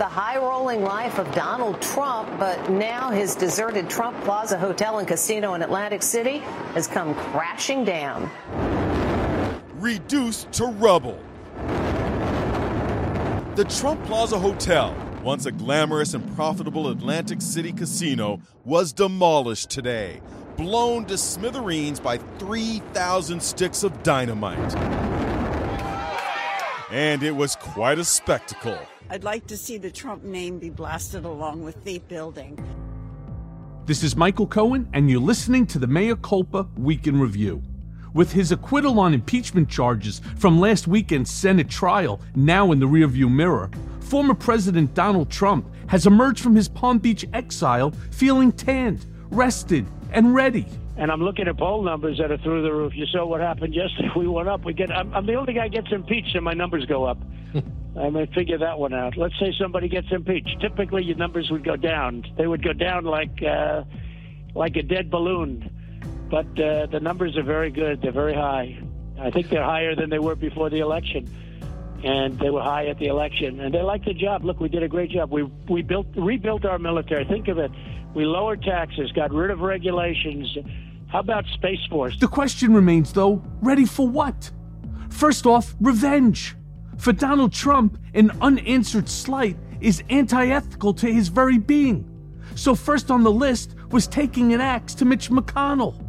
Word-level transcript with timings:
the 0.00 0.06
high 0.06 0.38
rolling 0.38 0.82
life 0.82 1.18
of 1.18 1.30
Donald 1.34 1.78
Trump, 1.82 2.26
but 2.38 2.70
now 2.70 3.10
his 3.10 3.34
deserted 3.34 3.90
Trump 3.90 4.18
Plaza 4.24 4.56
Hotel 4.56 4.98
and 4.98 5.06
Casino 5.06 5.52
in 5.52 5.60
Atlantic 5.60 6.02
City 6.02 6.38
has 6.72 6.86
come 6.86 7.14
crashing 7.14 7.84
down. 7.84 8.30
Reduced 9.74 10.50
to 10.52 10.64
rubble. 10.64 11.22
The 13.56 13.66
Trump 13.78 14.02
Plaza 14.06 14.38
Hotel, 14.38 14.96
once 15.22 15.44
a 15.44 15.52
glamorous 15.52 16.14
and 16.14 16.34
profitable 16.34 16.88
Atlantic 16.88 17.42
City 17.42 17.70
casino, 17.70 18.40
was 18.64 18.94
demolished 18.94 19.68
today, 19.68 20.22
blown 20.56 21.04
to 21.04 21.18
smithereens 21.18 22.00
by 22.00 22.16
3,000 22.38 23.42
sticks 23.42 23.82
of 23.82 24.02
dynamite. 24.02 24.74
And 26.90 27.22
it 27.22 27.36
was 27.36 27.54
quite 27.54 27.98
a 27.98 28.04
spectacle. 28.04 28.78
I'd 29.12 29.24
like 29.24 29.48
to 29.48 29.56
see 29.56 29.76
the 29.76 29.90
Trump 29.90 30.22
name 30.22 30.60
be 30.60 30.70
blasted 30.70 31.24
along 31.24 31.64
with 31.64 31.82
the 31.82 31.98
building. 31.98 32.56
This 33.84 34.04
is 34.04 34.14
Michael 34.14 34.46
Cohen, 34.46 34.88
and 34.92 35.10
you're 35.10 35.20
listening 35.20 35.66
to 35.66 35.80
the 35.80 35.88
Mea 35.88 36.14
Culpa 36.22 36.68
Week 36.76 37.08
in 37.08 37.18
Review. 37.18 37.60
With 38.14 38.30
his 38.30 38.52
acquittal 38.52 39.00
on 39.00 39.12
impeachment 39.12 39.68
charges 39.68 40.20
from 40.36 40.60
last 40.60 40.86
weekend's 40.86 41.28
Senate 41.28 41.68
trial 41.68 42.20
now 42.36 42.70
in 42.70 42.78
the 42.78 42.86
rearview 42.86 43.28
mirror, 43.28 43.68
former 43.98 44.32
President 44.32 44.94
Donald 44.94 45.28
Trump 45.28 45.66
has 45.88 46.06
emerged 46.06 46.40
from 46.40 46.54
his 46.54 46.68
Palm 46.68 46.98
Beach 46.98 47.26
exile 47.32 47.90
feeling 48.12 48.52
tanned, 48.52 49.04
rested, 49.32 49.86
and 50.12 50.36
ready. 50.36 50.66
And 50.96 51.10
I'm 51.10 51.20
looking 51.20 51.48
at 51.48 51.58
poll 51.58 51.82
numbers 51.82 52.18
that 52.18 52.30
are 52.30 52.38
through 52.38 52.62
the 52.62 52.72
roof. 52.72 52.92
You 52.94 53.06
saw 53.06 53.26
what 53.26 53.40
happened 53.40 53.74
yesterday. 53.74 54.12
We 54.16 54.28
went 54.28 54.48
up. 54.48 54.64
We 54.64 54.72
get. 54.72 54.92
I'm, 54.92 55.12
I'm 55.12 55.26
the 55.26 55.34
only 55.34 55.54
guy 55.54 55.66
gets 55.66 55.90
impeached, 55.90 56.36
and 56.36 56.44
my 56.44 56.54
numbers 56.54 56.86
go 56.86 57.02
up. 57.06 57.18
I 57.98 58.08
may 58.08 58.26
figure 58.26 58.58
that 58.58 58.78
one 58.78 58.94
out. 58.94 59.16
Let's 59.16 59.38
say 59.40 59.52
somebody 59.58 59.88
gets 59.88 60.06
impeached. 60.10 60.60
Typically, 60.60 61.04
your 61.04 61.16
numbers 61.16 61.50
would 61.50 61.64
go 61.64 61.76
down. 61.76 62.24
They 62.36 62.46
would 62.46 62.62
go 62.62 62.72
down 62.72 63.04
like 63.04 63.42
uh, 63.42 63.82
like 64.54 64.76
a 64.76 64.82
dead 64.82 65.10
balloon. 65.10 65.70
But 66.30 66.46
uh, 66.60 66.86
the 66.86 67.00
numbers 67.00 67.36
are 67.36 67.42
very 67.42 67.70
good. 67.70 68.00
They're 68.02 68.12
very 68.12 68.34
high. 68.34 68.80
I 69.18 69.30
think 69.30 69.48
they're 69.48 69.64
higher 69.64 69.96
than 69.96 70.10
they 70.10 70.20
were 70.20 70.36
before 70.36 70.70
the 70.70 70.78
election, 70.78 71.28
and 72.04 72.38
they 72.38 72.50
were 72.50 72.62
high 72.62 72.86
at 72.86 72.98
the 72.98 73.06
election. 73.06 73.60
And 73.60 73.74
they 73.74 73.82
like 73.82 74.04
the 74.04 74.14
job. 74.14 74.44
Look, 74.44 74.60
we 74.60 74.68
did 74.68 74.84
a 74.84 74.88
great 74.88 75.10
job. 75.10 75.32
We 75.32 75.42
we 75.68 75.82
built 75.82 76.06
rebuilt 76.14 76.64
our 76.64 76.78
military. 76.78 77.24
Think 77.24 77.48
of 77.48 77.58
it. 77.58 77.72
We 78.14 78.24
lowered 78.24 78.62
taxes, 78.62 79.10
got 79.12 79.32
rid 79.32 79.50
of 79.50 79.60
regulations. 79.60 80.56
How 81.08 81.20
about 81.20 81.44
Space 81.54 81.84
Force? 81.88 82.18
The 82.18 82.28
question 82.28 82.72
remains, 82.72 83.12
though 83.12 83.42
ready 83.60 83.84
for 83.84 84.06
what? 84.08 84.50
First 85.10 85.44
off, 85.44 85.74
revenge. 85.80 86.54
For 87.00 87.14
Donald 87.14 87.54
Trump, 87.54 87.96
an 88.12 88.30
unanswered 88.42 89.08
slight 89.08 89.56
is 89.80 90.02
anti 90.10 90.48
ethical 90.48 90.92
to 90.92 91.10
his 91.10 91.28
very 91.28 91.56
being. 91.56 92.04
So, 92.56 92.74
first 92.74 93.10
on 93.10 93.22
the 93.22 93.32
list 93.32 93.74
was 93.90 94.06
taking 94.06 94.52
an 94.52 94.60
axe 94.60 94.94
to 94.96 95.06
Mitch 95.06 95.30
McConnell. 95.30 96.04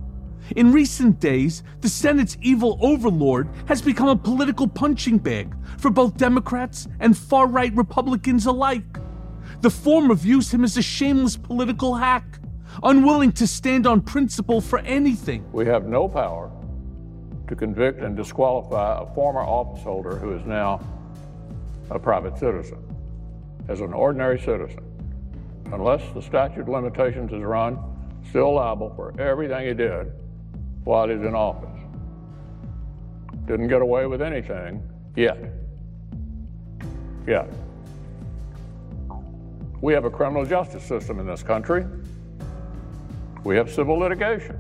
In 0.58 0.74
recent 0.74 1.22
days, 1.22 1.64
the 1.80 1.88
Senate's 1.88 2.38
evil 2.42 2.78
overlord 2.82 3.48
has 3.68 3.82
become 3.82 4.10
a 4.10 4.18
political 4.18 4.68
punching 4.68 5.20
bag 5.20 5.56
for 5.78 5.92
both 5.92 6.18
Democrats 6.18 6.90
and 7.00 7.18
far 7.18 7.48
right 7.48 7.74
Republicans 7.74 8.46
alike. 8.46 8.98
The 9.62 9.70
former 9.70 10.14
views 10.14 10.54
him 10.54 10.66
as 10.66 10.76
a 10.76 10.82
shameless 10.82 11.38
political 11.38 11.96
hack 11.96 12.40
unwilling 12.84 13.32
to 13.34 13.48
stand 13.48 13.88
on 13.88 14.02
principle 14.02 14.60
for 14.60 14.80
anything. 14.80 15.50
We 15.54 15.66
have 15.68 15.86
no 15.86 16.10
power 16.10 16.52
to 17.52 17.56
convict 17.58 18.00
and 18.00 18.16
disqualify 18.16 19.02
a 19.02 19.14
former 19.14 19.42
office 19.42 19.84
holder 19.84 20.16
who 20.16 20.34
is 20.34 20.46
now 20.46 20.80
a 21.90 22.00
private 22.00 22.38
citizen. 22.38 22.78
As 23.68 23.82
an 23.82 23.92
ordinary 23.92 24.40
citizen, 24.40 24.86
unless 25.74 26.02
the 26.14 26.22
statute 26.22 26.62
of 26.62 26.70
limitations 26.70 27.34
is 27.34 27.44
run, 27.44 27.78
still 28.30 28.54
liable 28.54 28.94
for 28.96 29.14
everything 29.20 29.68
he 29.68 29.74
did 29.74 30.14
while 30.86 31.10
he's 31.10 31.20
in 31.20 31.36
office. 31.36 31.68
Didn't 33.48 33.68
get 33.68 33.82
away 33.82 34.06
with 34.06 34.22
anything 34.22 34.82
yet. 35.18 35.38
Yet. 37.28 37.52
We 39.82 39.92
have 39.92 40.06
a 40.06 40.10
criminal 40.10 40.46
justice 40.46 40.86
system 40.86 41.20
in 41.20 41.28
this 41.28 41.44
country 41.44 41.86
we 43.44 43.56
have 43.56 43.72
civil 43.72 43.98
litigation. 43.98 44.58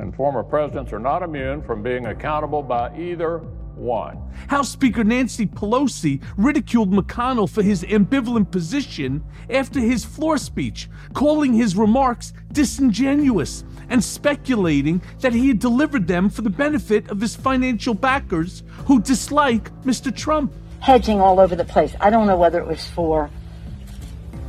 And 0.00 0.14
former 0.14 0.42
presidents 0.42 0.94
are 0.94 0.98
not 0.98 1.22
immune 1.22 1.60
from 1.62 1.82
being 1.82 2.06
accountable 2.06 2.62
by 2.62 2.96
either 2.96 3.38
one. 3.74 4.18
House 4.48 4.70
Speaker 4.70 5.04
Nancy 5.04 5.46
Pelosi 5.46 6.22
ridiculed 6.38 6.90
McConnell 6.90 7.48
for 7.48 7.62
his 7.62 7.82
ambivalent 7.84 8.50
position 8.50 9.22
after 9.50 9.78
his 9.78 10.04
floor 10.04 10.38
speech, 10.38 10.88
calling 11.12 11.52
his 11.52 11.76
remarks 11.76 12.32
disingenuous 12.50 13.62
and 13.90 14.02
speculating 14.02 15.02
that 15.20 15.34
he 15.34 15.48
had 15.48 15.58
delivered 15.58 16.06
them 16.06 16.30
for 16.30 16.40
the 16.40 16.50
benefit 16.50 17.10
of 17.10 17.20
his 17.20 17.36
financial 17.36 17.92
backers 17.92 18.62
who 18.86 19.02
dislike 19.02 19.70
Mr. 19.82 20.14
Trump. 20.14 20.52
Hedging 20.80 21.20
all 21.20 21.38
over 21.38 21.54
the 21.54 21.64
place. 21.64 21.94
I 22.00 22.08
don't 22.08 22.26
know 22.26 22.38
whether 22.38 22.58
it 22.58 22.66
was 22.66 22.86
for 22.88 23.28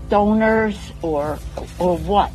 donors 0.09 0.77
or 1.01 1.39
or 1.77 1.97
what. 1.97 2.31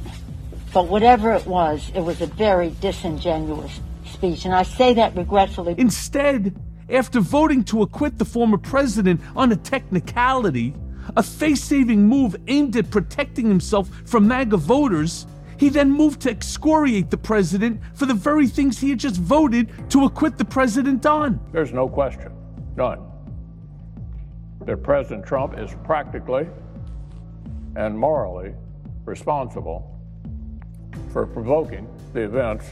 But 0.72 0.88
whatever 0.88 1.32
it 1.32 1.46
was, 1.46 1.90
it 1.94 2.00
was 2.00 2.20
a 2.20 2.26
very 2.26 2.74
disingenuous 2.80 3.80
speech. 4.04 4.44
And 4.44 4.54
I 4.54 4.62
say 4.62 4.94
that 4.94 5.16
regretfully. 5.16 5.74
Instead, 5.78 6.54
after 6.90 7.20
voting 7.20 7.64
to 7.64 7.82
acquit 7.82 8.18
the 8.18 8.24
former 8.24 8.58
president 8.58 9.20
on 9.34 9.52
a 9.52 9.56
technicality, 9.56 10.74
a 11.16 11.22
face 11.22 11.62
saving 11.62 12.06
move 12.06 12.36
aimed 12.46 12.76
at 12.76 12.90
protecting 12.90 13.46
himself 13.46 13.88
from 14.04 14.28
MAGA 14.28 14.56
voters, 14.56 15.26
he 15.58 15.68
then 15.68 15.90
moved 15.90 16.20
to 16.20 16.30
excoriate 16.30 17.10
the 17.10 17.16
president 17.16 17.80
for 17.94 18.06
the 18.06 18.14
very 18.14 18.46
things 18.46 18.78
he 18.78 18.90
had 18.90 18.98
just 18.98 19.16
voted 19.16 19.70
to 19.90 20.04
acquit 20.04 20.36
the 20.36 20.44
president 20.44 21.06
on. 21.06 21.40
There's 21.52 21.72
no 21.72 21.88
question, 21.88 22.32
none, 22.76 23.00
that 24.66 24.82
President 24.82 25.24
Trump 25.24 25.58
is 25.58 25.74
practically 25.84 26.46
and 27.76 27.98
morally 27.98 28.52
responsible 29.06 29.95
for 31.12 31.26
provoking 31.26 31.88
the 32.12 32.20
events. 32.22 32.66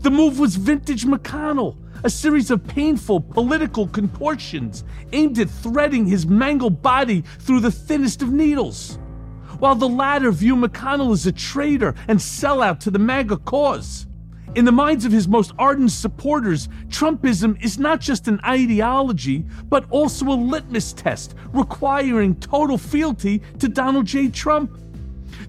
The 0.00 0.10
move 0.10 0.38
was 0.38 0.56
vintage 0.56 1.04
McConnell, 1.04 1.76
a 2.04 2.10
series 2.10 2.50
of 2.50 2.66
painful 2.66 3.20
political 3.20 3.88
contortions 3.88 4.84
aimed 5.12 5.38
at 5.38 5.50
threading 5.50 6.06
his 6.06 6.26
mangled 6.26 6.80
body 6.80 7.22
through 7.40 7.60
the 7.60 7.72
thinnest 7.72 8.22
of 8.22 8.32
needles. 8.32 8.98
While 9.58 9.74
the 9.74 9.88
latter 9.88 10.30
view 10.30 10.54
McConnell 10.54 11.12
as 11.12 11.26
a 11.26 11.32
traitor 11.32 11.94
and 12.06 12.18
sellout 12.18 12.78
to 12.80 12.90
the 12.90 12.98
MAGA 13.00 13.38
cause. 13.38 14.06
In 14.54 14.64
the 14.64 14.72
minds 14.72 15.04
of 15.04 15.12
his 15.12 15.28
most 15.28 15.52
ardent 15.58 15.90
supporters, 15.90 16.68
Trumpism 16.88 17.62
is 17.62 17.78
not 17.78 18.00
just 18.00 18.28
an 18.28 18.40
ideology, 18.44 19.44
but 19.68 19.84
also 19.90 20.26
a 20.26 20.32
litmus 20.34 20.92
test 20.92 21.34
requiring 21.52 22.34
total 22.36 22.78
fealty 22.78 23.42
to 23.58 23.68
Donald 23.68 24.06
J. 24.06 24.28
Trump. 24.28 24.78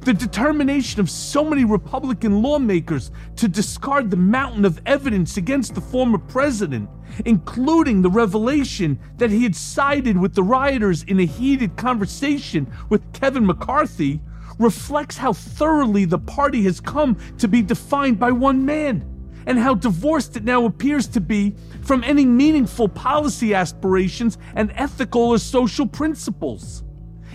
The 0.02 0.14
determination 0.14 1.00
of 1.00 1.10
so 1.10 1.44
many 1.44 1.66
Republican 1.66 2.42
lawmakers 2.42 3.12
to 3.38 3.48
discard 3.48 4.10
the 4.10 4.18
mountain 4.18 4.66
of 4.66 4.82
evidence 4.86 5.38
against 5.38 5.76
the 5.76 5.82
former 5.82 6.18
president, 6.18 6.90
including 7.26 8.02
the 8.02 8.10
revelation 8.10 9.00
that 9.18 9.30
he 9.30 9.44
had 9.44 9.56
sided 9.56 10.18
with 10.18 10.36
the 10.36 10.44
rioters 10.44 11.04
in 11.04 11.20
a 11.20 11.26
heated 11.26 11.76
conversation 11.78 12.72
with 12.90 13.14
Kevin 13.14 13.46
McCarthy, 13.46 14.22
reflects 14.58 15.18
how 15.18 15.34
thoroughly 15.34 16.06
the 16.06 16.20
party 16.20 16.64
has 16.64 16.80
come 16.80 17.18
to 17.38 17.48
be 17.48 17.62
defined 17.62 18.20
by 18.20 18.32
one 18.32 18.66
man 18.66 19.06
and 19.46 19.58
how 19.58 19.74
divorced 19.74 20.36
it 20.38 20.44
now 20.44 20.66
appears 20.66 21.08
to 21.08 21.22
be 21.22 21.56
from 21.82 22.04
any 22.04 22.26
meaningful 22.26 22.88
policy 22.88 23.54
aspirations 23.54 24.38
and 24.56 24.72
ethical 24.76 25.30
or 25.30 25.38
social 25.40 25.88
principles. 25.88 26.84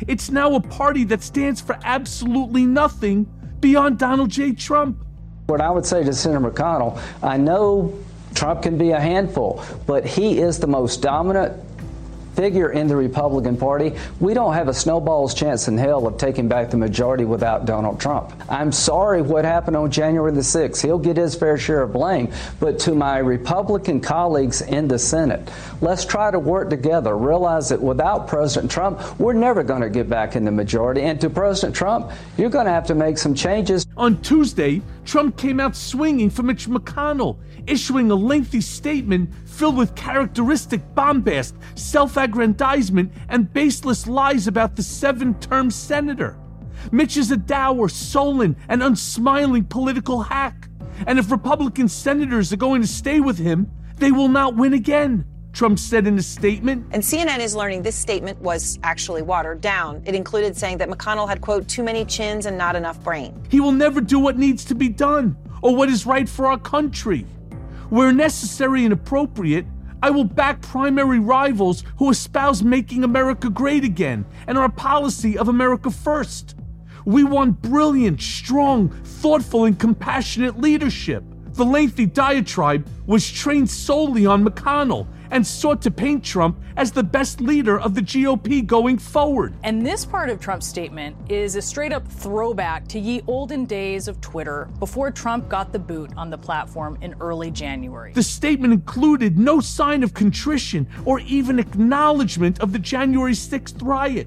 It's 0.06 0.30
now 0.30 0.54
a 0.54 0.60
party 0.60 1.04
that 1.04 1.22
stands 1.22 1.60
for 1.60 1.78
absolutely 1.84 2.66
nothing 2.66 3.24
beyond 3.60 3.98
Donald 3.98 4.30
J. 4.30 4.52
Trump. 4.52 4.98
What 5.46 5.60
I 5.60 5.70
would 5.70 5.86
say 5.86 6.02
to 6.04 6.12
Senator 6.12 6.50
McConnell, 6.50 7.00
I 7.22 7.36
know 7.36 7.98
Trump 8.34 8.62
can 8.62 8.76
be 8.76 8.90
a 8.90 9.00
handful, 9.00 9.64
but 9.86 10.04
he 10.04 10.38
is 10.38 10.58
the 10.58 10.66
most 10.66 11.02
dominant 11.02 11.52
figure 12.34 12.70
in 12.70 12.86
the 12.86 12.96
Republican 12.96 13.56
Party, 13.56 13.92
we 14.20 14.34
don't 14.34 14.54
have 14.54 14.68
a 14.68 14.74
snowball's 14.74 15.34
chance 15.34 15.68
in 15.68 15.78
hell 15.78 16.06
of 16.06 16.18
taking 16.18 16.48
back 16.48 16.70
the 16.70 16.76
majority 16.76 17.24
without 17.24 17.66
Donald 17.66 18.00
Trump. 18.00 18.32
I'm 18.48 18.72
sorry 18.72 19.22
what 19.22 19.44
happened 19.44 19.76
on 19.76 19.90
January 19.90 20.32
the 20.32 20.40
6th. 20.40 20.82
He'll 20.82 20.98
get 20.98 21.16
his 21.16 21.34
fair 21.34 21.56
share 21.56 21.82
of 21.82 21.92
blame. 21.92 22.32
But 22.60 22.78
to 22.80 22.94
my 22.94 23.18
Republican 23.18 24.00
colleagues 24.00 24.62
in 24.62 24.88
the 24.88 24.98
Senate, 24.98 25.50
let's 25.80 26.04
try 26.04 26.30
to 26.30 26.38
work 26.38 26.70
together. 26.70 27.16
Realize 27.16 27.68
that 27.68 27.80
without 27.80 28.28
President 28.28 28.70
Trump, 28.70 29.18
we're 29.18 29.32
never 29.32 29.62
going 29.62 29.82
to 29.82 29.90
get 29.90 30.08
back 30.08 30.36
in 30.36 30.44
the 30.44 30.50
majority. 30.50 31.02
And 31.02 31.20
to 31.20 31.30
President 31.30 31.74
Trump, 31.74 32.10
you're 32.36 32.50
going 32.50 32.66
to 32.66 32.72
have 32.72 32.86
to 32.86 32.94
make 32.94 33.18
some 33.18 33.34
changes. 33.34 33.86
On 33.96 34.20
Tuesday, 34.22 34.82
Trump 35.04 35.36
came 35.36 35.60
out 35.60 35.76
swinging 35.76 36.30
for 36.30 36.42
Mitch 36.42 36.66
McConnell, 36.66 37.36
issuing 37.66 38.10
a 38.10 38.14
lengthy 38.14 38.60
statement 38.60 39.30
filled 39.54 39.76
with 39.76 39.94
characteristic 39.94 40.82
bombast, 40.94 41.54
self 41.74 42.16
aggrandizement, 42.16 43.12
and 43.28 43.52
baseless 43.52 44.06
lies 44.06 44.46
about 44.46 44.76
the 44.76 44.82
seven 44.82 45.34
term 45.40 45.70
senator. 45.70 46.36
Mitch 46.92 47.16
is 47.16 47.30
a 47.30 47.36
dour, 47.36 47.88
sullen, 47.88 48.56
and 48.68 48.82
unsmiling 48.82 49.64
political 49.64 50.22
hack. 50.22 50.68
And 51.06 51.18
if 51.18 51.30
Republican 51.30 51.88
senators 51.88 52.52
are 52.52 52.56
going 52.56 52.82
to 52.82 52.88
stay 52.88 53.20
with 53.20 53.38
him, 53.38 53.70
they 53.96 54.12
will 54.12 54.28
not 54.28 54.56
win 54.56 54.74
again. 54.74 55.24
Trump 55.52 55.78
said 55.78 56.06
in 56.06 56.18
a 56.18 56.22
statement. 56.22 56.84
And 56.90 57.00
CNN 57.00 57.38
is 57.38 57.54
learning 57.54 57.82
this 57.82 57.94
statement 57.94 58.40
was 58.40 58.78
actually 58.82 59.22
watered 59.22 59.60
down. 59.60 60.02
It 60.04 60.14
included 60.14 60.56
saying 60.56 60.78
that 60.78 60.88
McConnell 60.88 61.28
had, 61.28 61.40
quote, 61.40 61.68
too 61.68 61.84
many 61.84 62.04
chins 62.04 62.46
and 62.46 62.58
not 62.58 62.74
enough 62.74 63.02
brain. 63.04 63.40
He 63.48 63.60
will 63.60 63.72
never 63.72 64.00
do 64.00 64.18
what 64.18 64.36
needs 64.36 64.64
to 64.66 64.74
be 64.74 64.88
done 64.88 65.36
or 65.62 65.74
what 65.76 65.88
is 65.88 66.06
right 66.06 66.28
for 66.28 66.46
our 66.46 66.58
country. 66.58 67.24
Where 67.90 68.12
necessary 68.12 68.84
and 68.84 68.92
appropriate, 68.92 69.66
I 70.02 70.10
will 70.10 70.24
back 70.24 70.60
primary 70.60 71.18
rivals 71.18 71.82
who 71.98 72.10
espouse 72.10 72.62
making 72.62 73.04
America 73.04 73.48
great 73.48 73.84
again 73.84 74.26
and 74.46 74.58
our 74.58 74.68
policy 74.68 75.38
of 75.38 75.48
America 75.48 75.90
first. 75.90 76.56
We 77.06 77.24
want 77.24 77.62
brilliant, 77.62 78.20
strong, 78.20 78.90
thoughtful, 78.90 79.64
and 79.64 79.78
compassionate 79.78 80.60
leadership. 80.60 81.24
The 81.54 81.64
lengthy 81.64 82.06
diatribe 82.06 82.84
was 83.06 83.30
trained 83.30 83.70
solely 83.70 84.26
on 84.26 84.44
McConnell 84.44 85.06
and 85.30 85.46
sought 85.46 85.80
to 85.82 85.90
paint 85.92 86.24
Trump 86.24 86.60
as 86.76 86.90
the 86.90 87.04
best 87.04 87.40
leader 87.40 87.78
of 87.78 87.94
the 87.94 88.00
GOP 88.00 88.66
going 88.66 88.98
forward. 88.98 89.54
And 89.62 89.86
this 89.86 90.04
part 90.04 90.30
of 90.30 90.40
Trump's 90.40 90.66
statement 90.66 91.16
is 91.30 91.54
a 91.54 91.62
straight 91.62 91.92
up 91.92 92.08
throwback 92.08 92.88
to 92.88 92.98
ye 92.98 93.22
olden 93.28 93.66
days 93.66 94.08
of 94.08 94.20
Twitter 94.20 94.68
before 94.80 95.12
Trump 95.12 95.48
got 95.48 95.72
the 95.72 95.78
boot 95.78 96.10
on 96.16 96.28
the 96.28 96.38
platform 96.38 96.98
in 97.00 97.14
early 97.20 97.52
January. 97.52 98.12
The 98.12 98.24
statement 98.24 98.72
included 98.72 99.38
no 99.38 99.60
sign 99.60 100.02
of 100.02 100.12
contrition 100.12 100.88
or 101.04 101.20
even 101.20 101.60
acknowledgement 101.60 102.58
of 102.58 102.72
the 102.72 102.80
January 102.80 103.34
6th 103.34 103.80
riot. 103.80 104.26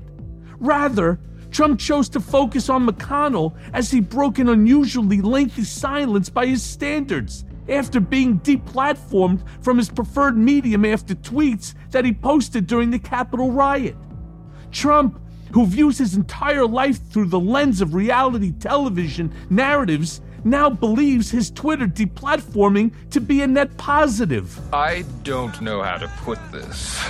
Rather, 0.60 1.20
Trump 1.58 1.80
chose 1.80 2.08
to 2.08 2.20
focus 2.20 2.70
on 2.70 2.88
McConnell 2.88 3.52
as 3.74 3.90
he 3.90 4.00
broke 4.00 4.38
an 4.38 4.48
unusually 4.48 5.22
lengthy 5.22 5.64
silence 5.64 6.30
by 6.30 6.46
his 6.46 6.62
standards 6.62 7.46
after 7.68 8.00
being 8.00 8.40
deplatformed 8.42 9.42
from 9.64 9.80
his 9.80 9.90
preferred 9.90 10.38
medium 10.38 10.86
after 10.86 11.16
tweets 11.16 11.74
that 11.90 12.06
he 12.06 12.14
posted 12.14 12.68
during 12.68 12.92
the 12.92 13.00
Capitol 13.00 13.52
riot. 13.52 13.96
Trump, 14.72 15.20
who 15.52 15.66
views 15.66 15.98
his 15.98 16.14
entire 16.14 16.68
life 16.68 17.00
through 17.10 17.26
the 17.26 17.40
lens 17.40 17.82
of 17.82 17.96
reality 17.96 18.52
television 18.60 19.34
narratives, 19.50 20.22
now 20.44 20.70
believes 20.70 21.32
his 21.32 21.50
Twitter 21.50 21.88
deplatforming 21.88 22.94
to 23.10 23.20
be 23.20 23.42
a 23.42 23.48
net 23.48 23.76
positive. 23.78 24.60
I 24.72 25.06
don't 25.24 25.60
know 25.60 25.82
how 25.82 25.98
to 25.98 26.08
put 26.20 26.38
this, 26.52 27.04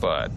but 0.00 0.32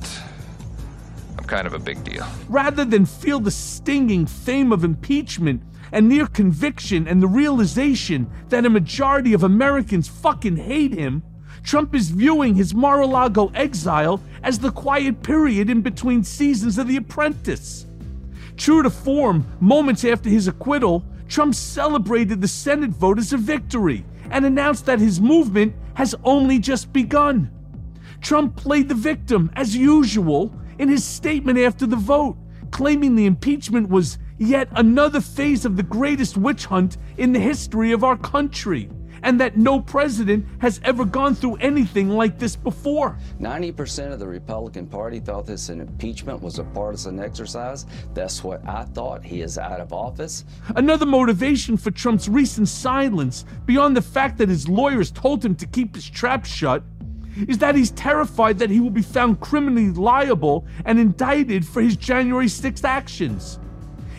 kind 1.51 1.68
of 1.68 1.74
a 1.74 1.80
big 1.80 2.01
deal. 2.06 2.25
Rather 2.48 2.86
than 2.86 3.06
feel 3.06 3.42
the 3.42 3.51
stinging 3.51 4.25
fame 4.25 4.71
of 4.71 4.86
impeachment 4.86 5.62
and 5.92 6.07
near 6.07 6.25
conviction 6.25 7.09
and 7.09 7.21
the 7.21 7.27
realization 7.27 8.25
that 8.48 8.65
a 8.65 8.69
majority 8.69 9.33
of 9.33 9.44
Americans 9.44 10.07
fucking 10.07 10.56
hate 10.56 10.94
him, 10.94 11.21
Trump 11.62 11.94
is 11.94 12.09
viewing 12.09 12.56
his 12.56 12.74
Mar 12.74 13.01
a 13.01 13.06
Lago 13.06 13.51
exile 13.53 14.21
as 14.44 14.59
the 14.59 14.71
quiet 14.71 15.21
period 15.24 15.69
in 15.69 15.81
between 15.81 16.24
seasons 16.24 16.77
of 16.77 16.88
The 16.88 16.95
Apprentice. 16.95 17.86
True 18.56 18.81
to 18.81 18.89
form, 18.89 19.45
moments 19.59 20.06
after 20.06 20.30
his 20.30 20.48
acquittal, 20.48 21.03
Trump 21.27 21.53
celebrated 21.53 22.39
the 22.39 22.48
Senate 22.48 22.92
vote 22.92 23.19
as 23.19 23.33
a 23.33 23.38
victory 23.38 24.06
and 24.30 24.45
announced 24.45 24.86
that 24.86 25.00
his 25.00 25.19
movement 25.19 25.75
has 25.95 26.15
only 26.24 26.59
just 26.59 26.94
begun. 26.94 27.51
Trump 28.21 28.56
played 28.56 28.88
the 28.88 28.95
victim, 28.95 29.51
as 29.57 29.75
usual, 29.75 30.56
in 30.81 30.89
his 30.89 31.06
statement 31.06 31.60
after 31.60 31.86
the 31.86 31.95
vote, 31.95 32.36
claiming 32.72 33.16
the 33.16 33.28
impeachment 33.28 33.88
was 33.88 34.18
yet 34.39 34.68
another 34.72 35.22
phase 35.22 35.63
of 35.63 35.78
the 35.78 35.83
greatest 35.83 36.38
witch 36.38 36.66
hunt 36.66 36.98
in 37.18 37.31
the 37.31 37.39
history 37.39 37.92
of 37.92 38.04
our 38.04 38.18
country, 38.18 38.89
and 39.22 39.39
that 39.39 39.56
no 39.56 39.80
president 39.80 40.44
has 40.60 40.81
ever 40.83 41.06
gone 41.06 41.36
through 41.36 41.54
anything 41.57 42.10
like 42.10 42.39
this 42.39 42.56
before. 42.56 43.16
90% 43.39 44.12
of 44.12 44.18
the 44.18 44.28
Republican 44.28 44.88
Party 44.88 45.19
thought 45.19 45.45
this 45.45 45.69
an 45.69 45.81
impeachment 45.81 46.42
was 46.42 46.57
a 46.57 46.63
partisan 46.63 47.19
exercise. 47.19 47.86
That's 48.16 48.44
what 48.44 48.68
I 48.68 48.86
thought. 48.86 49.24
He 49.24 49.42
is 49.42 49.60
out 49.60 49.81
of 49.81 49.94
office. 49.94 50.45
Another 50.75 51.06
motivation 51.06 51.77
for 51.77 51.92
Trump's 51.92 52.27
recent 52.27 52.68
silence, 52.68 53.45
beyond 53.68 53.95
the 53.95 54.01
fact 54.01 54.39
that 54.39 54.50
his 54.50 54.68
lawyers 54.68 55.12
told 55.12 55.45
him 55.45 55.54
to 55.57 55.68
keep 55.68 55.94
his 55.94 56.10
trap 56.10 56.44
shut, 56.44 56.81
is 57.47 57.57
that 57.59 57.75
he's 57.75 57.91
terrified 57.91 58.59
that 58.59 58.69
he 58.69 58.79
will 58.79 58.89
be 58.89 59.01
found 59.01 59.39
criminally 59.39 59.91
liable 59.91 60.65
and 60.85 60.99
indicted 60.99 61.65
for 61.65 61.81
his 61.81 61.95
January 61.95 62.47
6th 62.47 62.83
actions. 62.83 63.59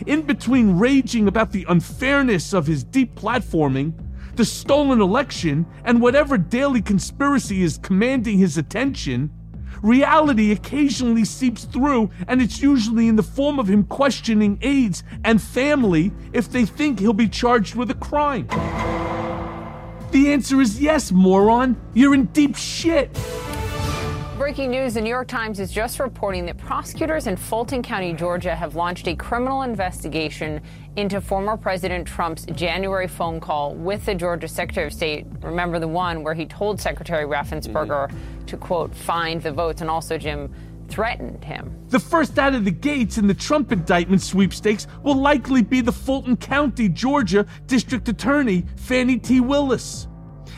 In 0.05 0.23
between 0.23 0.77
raging 0.77 1.27
about 1.27 1.51
the 1.51 1.65
unfairness 1.69 2.53
of 2.53 2.67
his 2.67 2.83
deplatforming, 2.83 3.93
the 4.35 4.45
stolen 4.45 4.99
election, 4.99 5.65
and 5.85 6.01
whatever 6.01 6.37
daily 6.37 6.81
conspiracy 6.81 7.61
is 7.61 7.77
commanding 7.77 8.39
his 8.39 8.57
attention, 8.57 9.31
reality 9.83 10.51
occasionally 10.51 11.25
seeps 11.25 11.65
through, 11.65 12.09
and 12.27 12.41
it's 12.41 12.61
usually 12.61 13.07
in 13.07 13.15
the 13.15 13.23
form 13.23 13.59
of 13.59 13.69
him 13.69 13.83
questioning 13.83 14.57
aides 14.61 15.03
and 15.23 15.41
family 15.41 16.11
if 16.31 16.51
they 16.51 16.65
think 16.65 16.99
he'll 16.99 17.13
be 17.13 17.29
charged 17.29 17.75
with 17.75 17.91
a 17.91 17.95
crime. 17.95 18.47
The 20.13 20.31
answer 20.31 20.61
is 20.61 20.79
yes, 20.79 21.11
moron. 21.11 21.75
You're 21.95 22.13
in 22.13 22.25
deep 22.25 22.55
shit. 22.55 23.11
Breaking 24.37 24.69
news 24.69 24.93
the 24.93 25.01
New 25.01 25.09
York 25.09 25.27
Times 25.27 25.59
is 25.59 25.71
just 25.71 25.99
reporting 25.99 26.45
that 26.45 26.59
prosecutors 26.59 27.25
in 27.25 27.35
Fulton 27.35 27.81
County, 27.81 28.13
Georgia, 28.13 28.55
have 28.55 28.75
launched 28.75 29.07
a 29.07 29.15
criminal 29.15 29.63
investigation 29.63 30.61
into 30.97 31.19
former 31.19 31.57
President 31.57 32.07
Trump's 32.07 32.45
January 32.53 33.07
phone 33.07 33.39
call 33.39 33.73
with 33.73 34.05
the 34.05 34.13
Georgia 34.13 34.47
Secretary 34.47 34.85
of 34.85 34.93
State. 34.93 35.25
Remember 35.41 35.79
the 35.79 35.87
one 35.87 36.21
where 36.21 36.35
he 36.35 36.45
told 36.45 36.79
Secretary 36.79 37.25
Raffensperger 37.25 38.07
mm-hmm. 38.07 38.45
to, 38.45 38.57
quote, 38.57 38.93
find 38.93 39.41
the 39.41 39.51
votes 39.51 39.81
and 39.81 39.89
also, 39.89 40.19
Jim, 40.19 40.53
threatened 40.89 41.43
him. 41.43 41.75
The 41.89 41.99
first 41.99 42.37
out 42.37 42.53
of 42.53 42.65
the 42.65 42.71
gates 42.71 43.17
in 43.17 43.25
the 43.25 43.33
Trump 43.33 43.71
indictment 43.71 44.21
sweepstakes 44.21 44.85
will 45.01 45.15
likely 45.15 45.63
be 45.63 45.81
the 45.81 45.91
Fulton 45.91 46.37
County, 46.37 46.87
Georgia 46.87 47.47
District 47.65 48.07
Attorney, 48.07 48.65
Fani 48.75 49.17
T. 49.17 49.39
Willis. 49.39 50.07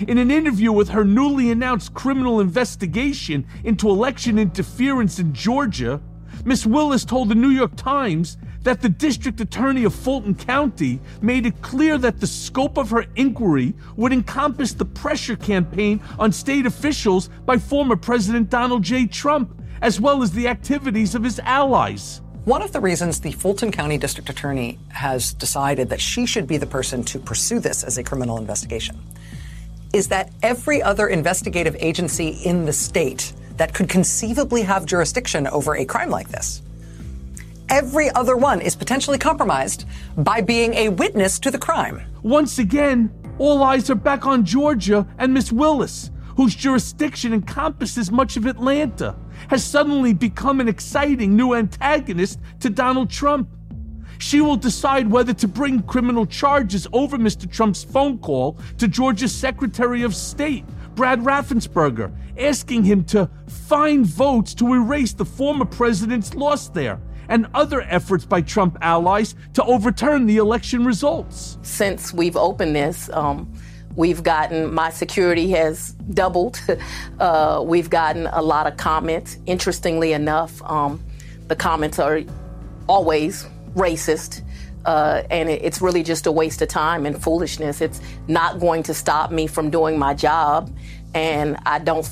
In 0.01 0.17
an 0.17 0.29
interview 0.29 0.73
with 0.73 0.89
her 0.89 1.05
newly 1.05 1.51
announced 1.51 1.93
criminal 1.93 2.41
investigation 2.41 3.47
into 3.63 3.89
election 3.89 4.37
interference 4.37 5.19
in 5.19 5.33
Georgia, 5.33 6.01
Miss 6.43 6.65
Willis 6.65 7.05
told 7.05 7.29
the 7.29 7.35
New 7.35 7.49
York 7.49 7.77
Times 7.77 8.37
that 8.63 8.81
the 8.81 8.89
district 8.89 9.39
attorney 9.39 9.85
of 9.85 9.95
Fulton 9.95 10.35
County 10.35 10.99
made 11.21 11.45
it 11.45 11.61
clear 11.61 11.97
that 11.97 12.19
the 12.19 12.27
scope 12.27 12.77
of 12.77 12.89
her 12.89 13.05
inquiry 13.15 13.73
would 13.95 14.11
encompass 14.11 14.73
the 14.73 14.83
pressure 14.83 15.37
campaign 15.37 16.01
on 16.19 16.29
state 16.33 16.65
officials 16.65 17.29
by 17.45 17.57
former 17.57 17.95
President 17.95 18.49
Donald 18.49 18.83
J. 18.83 19.05
Trump 19.07 19.61
as 19.81 20.01
well 20.01 20.21
as 20.21 20.31
the 20.31 20.49
activities 20.49 21.15
of 21.15 21.23
his 21.23 21.39
allies. 21.39 22.21
One 22.43 22.61
of 22.61 22.73
the 22.73 22.81
reasons 22.81 23.21
the 23.21 23.31
Fulton 23.31 23.71
County 23.71 23.97
District 23.97 24.29
Attorney 24.29 24.77
has 24.89 25.33
decided 25.33 25.89
that 25.89 26.01
she 26.01 26.25
should 26.25 26.47
be 26.47 26.57
the 26.57 26.67
person 26.67 27.03
to 27.05 27.17
pursue 27.17 27.59
this 27.59 27.83
as 27.83 27.97
a 27.97 28.03
criminal 28.03 28.37
investigation 28.37 29.01
is 29.95 30.09
that 30.09 30.29
every 30.43 30.81
other 30.81 31.07
investigative 31.07 31.73
agency 31.79 32.27
in 32.43 32.65
the 32.65 32.73
state 32.73 33.31
that 33.55 33.73
could 33.73 33.87
conceivably 33.87 34.61
have 34.61 34.85
jurisdiction 34.85 35.47
over 35.47 35.77
a 35.77 35.85
crime 35.85 36.09
like 36.09 36.27
this, 36.27 36.61
every 37.69 38.09
other 38.11 38.35
one 38.35 38.59
is 38.59 38.75
potentially 38.75 39.17
compromised 39.17 39.87
by 40.17 40.41
being 40.41 40.73
a 40.73 40.89
witness 40.89 41.39
to 41.39 41.49
the 41.49 41.57
crime. 41.57 42.01
Once 42.23 42.59
again, 42.59 43.09
all 43.37 43.63
eyes 43.63 43.89
are 43.89 43.95
back 43.95 44.25
on 44.25 44.43
Georgia 44.43 45.07
and 45.17 45.33
Miss 45.33 45.49
Willis, 45.49 46.11
whose 46.35 46.53
jurisdiction 46.53 47.31
encompasses 47.31 48.11
much 48.11 48.35
of 48.35 48.45
Atlanta 48.45 49.15
has 49.47 49.63
suddenly 49.63 50.13
become 50.13 50.59
an 50.59 50.67
exciting 50.67 51.37
new 51.37 51.55
antagonist 51.55 52.41
to 52.59 52.69
Donald 52.69 53.09
Trump. 53.09 53.47
She 54.17 54.41
will 54.41 54.55
decide 54.55 55.09
whether 55.09 55.33
to 55.33 55.47
bring 55.47 55.83
criminal 55.83 56.25
charges 56.25 56.87
over 56.93 57.17
Mr. 57.17 57.51
Trump's 57.51 57.83
phone 57.83 58.17
call 58.19 58.57
to 58.77 58.87
Georgia's 58.87 59.33
Secretary 59.33 60.03
of 60.03 60.15
State, 60.15 60.65
Brad 60.95 61.21
Raffensperger, 61.21 62.11
asking 62.37 62.83
him 62.83 63.03
to 63.05 63.29
find 63.47 64.05
votes 64.05 64.53
to 64.55 64.73
erase 64.73 65.13
the 65.13 65.25
former 65.25 65.65
president's 65.65 66.33
loss 66.35 66.69
there, 66.69 66.99
and 67.27 67.47
other 67.53 67.81
efforts 67.81 68.25
by 68.25 68.41
Trump 68.41 68.77
allies 68.81 69.35
to 69.53 69.63
overturn 69.63 70.25
the 70.25 70.37
election 70.37 70.85
results. 70.85 71.57
Since 71.63 72.13
we've 72.13 72.37
opened 72.37 72.75
this, 72.75 73.09
um, 73.09 73.51
We've 73.95 74.23
gotten, 74.23 74.73
my 74.73 74.89
security 74.89 75.49
has 75.51 75.93
doubled. 76.13 76.59
Uh, 77.19 77.63
we've 77.65 77.89
gotten 77.89 78.27
a 78.27 78.41
lot 78.41 78.67
of 78.67 78.75
comments. 78.75 79.37
Interestingly 79.45 80.11
enough, 80.11 80.61
um, 80.63 81.03
the 81.47 81.55
comments 81.55 81.97
are 81.97 82.21
always 82.87 83.47
racist. 83.75 84.41
Uh, 84.85 85.23
and 85.31 85.49
it, 85.49 85.61
it's 85.63 85.81
really 85.81 86.03
just 86.03 86.27
a 86.27 86.31
waste 86.31 86.61
of 86.61 86.67
time 86.67 87.05
and 87.05 87.21
foolishness. 87.21 87.81
It's 87.81 87.99
not 88.27 88.59
going 88.59 88.83
to 88.83 88.93
stop 88.93 89.31
me 89.31 89.47
from 89.47 89.69
doing 89.69 89.97
my 89.97 90.13
job. 90.13 90.75
And 91.13 91.57
I 91.65 91.79
don't 91.79 92.05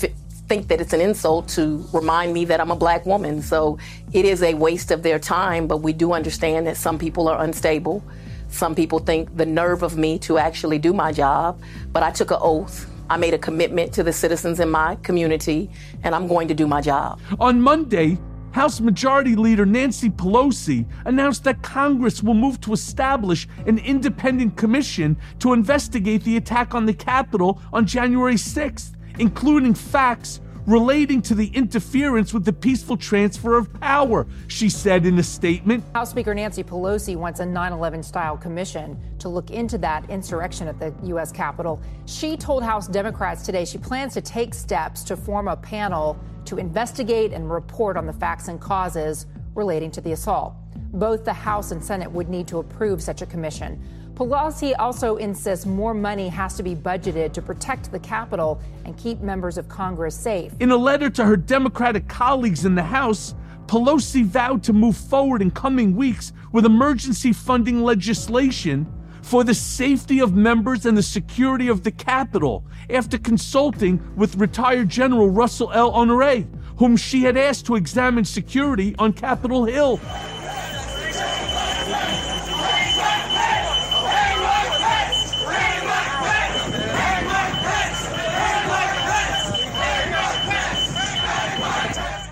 think 0.47 0.67
that 0.67 0.81
it's 0.81 0.93
an 0.93 1.01
insult 1.01 1.47
to 1.49 1.85
remind 1.93 2.33
me 2.33 2.45
that 2.45 2.59
I'm 2.59 2.71
a 2.71 2.75
black 2.75 3.05
woman. 3.05 3.41
So 3.41 3.77
it 4.11 4.25
is 4.25 4.41
a 4.43 4.53
waste 4.53 4.91
of 4.91 5.03
their 5.03 5.19
time, 5.19 5.67
but 5.67 5.77
we 5.77 5.93
do 5.93 6.13
understand 6.13 6.67
that 6.67 6.77
some 6.77 6.97
people 6.97 7.27
are 7.27 7.43
unstable. 7.43 8.03
Some 8.49 8.75
people 8.75 8.99
think 8.99 9.35
the 9.35 9.45
nerve 9.45 9.81
of 9.83 9.97
me 9.97 10.19
to 10.19 10.37
actually 10.37 10.77
do 10.77 10.93
my 10.93 11.11
job, 11.11 11.59
but 11.91 12.03
I 12.03 12.11
took 12.11 12.31
an 12.31 12.37
oath. 12.39 12.89
I 13.09 13.17
made 13.17 13.33
a 13.33 13.37
commitment 13.37 13.93
to 13.93 14.03
the 14.03 14.13
citizens 14.13 14.59
in 14.59 14.69
my 14.69 14.95
community, 14.97 15.69
and 16.03 16.13
I'm 16.15 16.27
going 16.27 16.47
to 16.47 16.53
do 16.53 16.67
my 16.67 16.79
job. 16.79 17.19
On 17.39 17.59
Monday, 17.59 18.17
House 18.53 18.79
Majority 18.79 19.35
Leader 19.35 19.65
Nancy 19.65 20.11
Pelosi 20.11 20.85
announced 21.05 21.43
that 21.43 21.63
Congress 21.63 22.21
will 22.21 22.35
move 22.35 22.61
to 22.61 22.71
establish 22.71 23.47
an 23.65 23.79
independent 23.79 24.55
commission 24.57 25.17
to 25.39 25.53
investigate 25.53 26.23
the 26.23 26.37
attack 26.37 26.75
on 26.75 26.85
the 26.85 26.93
Capitol 26.93 27.59
on 27.73 27.87
January 27.87 28.35
6th, 28.35 28.93
including 29.17 29.73
facts 29.73 30.39
relating 30.67 31.19
to 31.21 31.33
the 31.33 31.47
interference 31.47 32.31
with 32.31 32.45
the 32.45 32.53
peaceful 32.53 32.95
transfer 32.95 33.57
of 33.57 33.73
power, 33.81 34.27
she 34.47 34.69
said 34.69 35.05
in 35.07 35.17
a 35.17 35.23
statement. 35.23 35.83
House 35.95 36.11
Speaker 36.11 36.35
Nancy 36.35 36.63
Pelosi 36.63 37.15
wants 37.15 37.39
a 37.39 37.45
9 37.45 37.73
11 37.73 38.03
style 38.03 38.37
commission 38.37 38.97
to 39.17 39.29
look 39.29 39.49
into 39.49 39.79
that 39.79 40.07
insurrection 40.11 40.67
at 40.67 40.79
the 40.79 40.93
U.S. 41.07 41.31
Capitol. 41.31 41.81
She 42.05 42.37
told 42.37 42.63
House 42.63 42.87
Democrats 42.87 43.43
today 43.43 43.65
she 43.65 43.79
plans 43.79 44.13
to 44.13 44.21
take 44.21 44.53
steps 44.53 45.03
to 45.05 45.17
form 45.17 45.47
a 45.47 45.57
panel 45.57 46.17
to 46.53 46.59
investigate 46.59 47.33
and 47.33 47.49
report 47.49 47.97
on 47.97 48.05
the 48.05 48.13
facts 48.13 48.47
and 48.47 48.61
causes 48.61 49.25
relating 49.55 49.89
to 49.91 50.01
the 50.01 50.11
assault. 50.11 50.53
Both 50.93 51.25
the 51.25 51.33
House 51.33 51.71
and 51.71 51.83
Senate 51.83 52.11
would 52.11 52.29
need 52.29 52.47
to 52.49 52.59
approve 52.59 53.01
such 53.01 53.21
a 53.21 53.25
commission. 53.25 53.81
Pelosi 54.13 54.75
also 54.77 55.15
insists 55.15 55.65
more 55.65 55.95
money 55.95 56.29
has 56.29 56.55
to 56.55 56.61
be 56.61 56.75
budgeted 56.75 57.33
to 57.33 57.41
protect 57.41 57.91
the 57.91 57.97
Capitol 57.99 58.61
and 58.85 58.95
keep 58.95 59.19
members 59.21 59.57
of 59.57 59.67
Congress 59.67 60.15
safe. 60.15 60.53
In 60.59 60.69
a 60.69 60.77
letter 60.77 61.09
to 61.09 61.25
her 61.25 61.35
Democratic 61.35 62.07
colleagues 62.07 62.65
in 62.65 62.75
the 62.75 62.83
House, 62.83 63.33
Pelosi 63.65 64.23
vowed 64.23 64.61
to 64.63 64.73
move 64.73 64.95
forward 64.95 65.41
in 65.41 65.49
coming 65.49 65.95
weeks 65.95 66.33
with 66.51 66.65
emergency 66.65 67.33
funding 67.33 67.81
legislation 67.81 68.85
for 69.23 69.43
the 69.43 69.53
safety 69.53 70.19
of 70.19 70.35
members 70.35 70.85
and 70.85 70.97
the 70.97 71.01
security 71.01 71.69
of 71.69 71.83
the 71.83 71.91
Capitol 71.91 72.65
after 72.89 73.17
consulting 73.17 73.99
with 74.15 74.35
retired 74.35 74.89
General 74.89 75.29
Russell 75.29 75.71
L. 75.73 75.91
Honore, 75.91 76.45
whom 76.77 76.97
she 76.97 77.23
had 77.23 77.37
asked 77.37 77.65
to 77.65 77.75
examine 77.75 78.25
security 78.25 78.93
on 78.99 79.13
Capitol 79.13 79.65
Hill. 79.65 79.99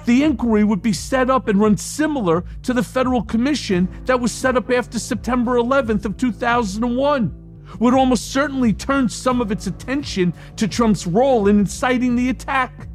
The 0.06 0.24
inquiry 0.24 0.64
would 0.64 0.82
be 0.82 0.94
set 0.94 1.30
up 1.30 1.48
and 1.48 1.60
run 1.60 1.78
similar 1.78 2.44
to 2.64 2.74
the 2.74 2.84
federal 2.84 3.24
commission 3.24 3.88
that 4.06 4.20
was 4.20 4.32
set 4.32 4.58
up 4.58 4.72
after 4.72 4.98
September 4.98 5.58
11th 5.58 6.06
of 6.06 6.18
2001 6.18 7.38
would 7.80 7.94
almost 7.94 8.32
certainly 8.32 8.74
turn 8.74 9.08
some 9.08 9.42
of 9.42 9.52
its 9.52 9.68
attention 9.68 10.34
to 10.58 10.68
Trump's 10.68 11.08
role 11.08 11.48
in 11.48 11.60
inciting 11.60 12.16
the 12.16 12.30
attack. 12.30 12.88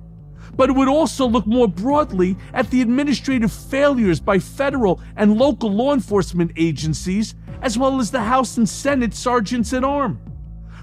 But 0.54 0.70
it 0.70 0.72
would 0.74 0.88
also 0.88 1.26
look 1.26 1.46
more 1.46 1.68
broadly 1.68 2.36
at 2.52 2.70
the 2.70 2.82
administrative 2.82 3.52
failures 3.52 4.20
by 4.20 4.38
federal 4.38 5.00
and 5.16 5.38
local 5.38 5.70
law 5.70 5.92
enforcement 5.92 6.52
agencies, 6.56 7.34
as 7.62 7.78
well 7.78 8.00
as 8.00 8.10
the 8.10 8.22
House 8.22 8.56
and 8.56 8.68
Senate 8.68 9.14
sergeants 9.14 9.72
at 9.72 9.84
arms. 9.84 10.18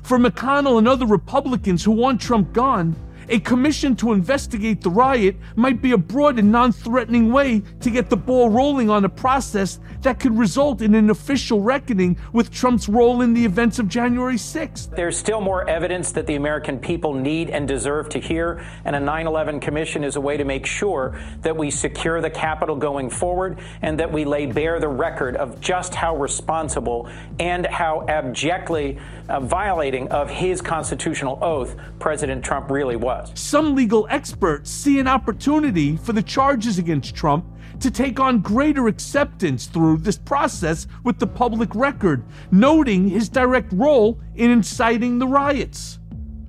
For 0.03 0.17
McConnell 0.17 0.77
and 0.77 0.87
other 0.87 1.05
Republicans 1.05 1.83
who 1.83 1.91
want 1.91 2.19
Trump 2.19 2.51
gone, 2.51 2.95
a 3.29 3.39
commission 3.39 3.95
to 3.97 4.13
investigate 4.13 4.81
the 4.81 4.89
riot 4.89 5.35
might 5.55 5.81
be 5.81 5.91
a 5.91 5.97
broad 5.97 6.39
and 6.39 6.51
non 6.51 6.71
threatening 6.71 7.31
way 7.31 7.61
to 7.81 7.89
get 7.89 8.09
the 8.09 8.17
ball 8.17 8.49
rolling 8.49 8.89
on 8.89 9.05
a 9.05 9.09
process 9.09 9.79
that 10.01 10.19
could 10.19 10.37
result 10.37 10.81
in 10.81 10.95
an 10.95 11.09
official 11.09 11.61
reckoning 11.61 12.17
with 12.33 12.51
Trump's 12.51 12.89
role 12.89 13.21
in 13.21 13.33
the 13.33 13.45
events 13.45 13.79
of 13.79 13.87
January 13.87 14.35
6th. 14.35 14.95
There's 14.95 15.17
still 15.17 15.41
more 15.41 15.67
evidence 15.69 16.11
that 16.11 16.27
the 16.27 16.35
American 16.35 16.79
people 16.79 17.13
need 17.13 17.49
and 17.49 17.67
deserve 17.67 18.09
to 18.09 18.19
hear, 18.19 18.65
and 18.85 18.95
a 18.95 18.99
9 18.99 19.27
11 19.27 19.59
commission 19.59 20.03
is 20.03 20.15
a 20.15 20.21
way 20.21 20.37
to 20.37 20.43
make 20.43 20.65
sure 20.65 21.19
that 21.41 21.55
we 21.55 21.71
secure 21.71 22.21
the 22.21 22.29
Capitol 22.29 22.75
going 22.75 23.09
forward 23.09 23.59
and 23.81 23.99
that 23.99 24.11
we 24.11 24.25
lay 24.25 24.45
bare 24.45 24.79
the 24.79 24.87
record 24.87 25.35
of 25.35 25.59
just 25.61 25.95
how 25.95 26.15
responsible 26.15 27.09
and 27.39 27.65
how 27.65 28.05
abjectly 28.07 28.99
uh, 29.29 29.39
violating 29.39 30.07
of 30.09 30.29
his 30.29 30.61
constitutional 30.61 31.39
oath 31.41 31.75
President 31.99 32.43
Trump 32.43 32.69
really 32.69 32.95
was 32.95 33.22
Some 33.33 33.75
legal 33.75 34.07
experts 34.09 34.69
see 34.69 34.99
an 34.99 35.07
opportunity 35.07 35.97
for 35.97 36.13
the 36.13 36.23
charges 36.23 36.77
against 36.77 37.15
Trump 37.15 37.45
to 37.79 37.91
take 37.91 38.19
on 38.19 38.39
greater 38.39 38.87
acceptance 38.87 39.65
through 39.65 39.97
this 39.97 40.17
process 40.17 40.87
with 41.03 41.19
the 41.19 41.27
public 41.27 41.73
record, 41.75 42.23
noting 42.51 43.09
his 43.09 43.29
direct 43.29 43.73
role 43.73 44.19
in 44.35 44.51
inciting 44.51 45.19
the 45.19 45.27
riots. 45.27 45.99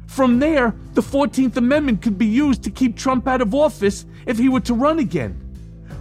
From 0.07 0.38
there, 0.38 0.75
the 0.93 1.00
14th 1.00 1.57
Amendment 1.57 2.02
could 2.02 2.19
be 2.19 2.26
used 2.26 2.62
to 2.62 2.71
keep 2.71 2.97
Trump 2.97 3.26
out 3.26 3.40
of 3.40 3.54
office 3.54 4.07
if 4.26 4.38
he 4.38 4.49
were 4.49 4.61
to 4.61 4.75
run 4.75 5.00
again. 5.00 5.40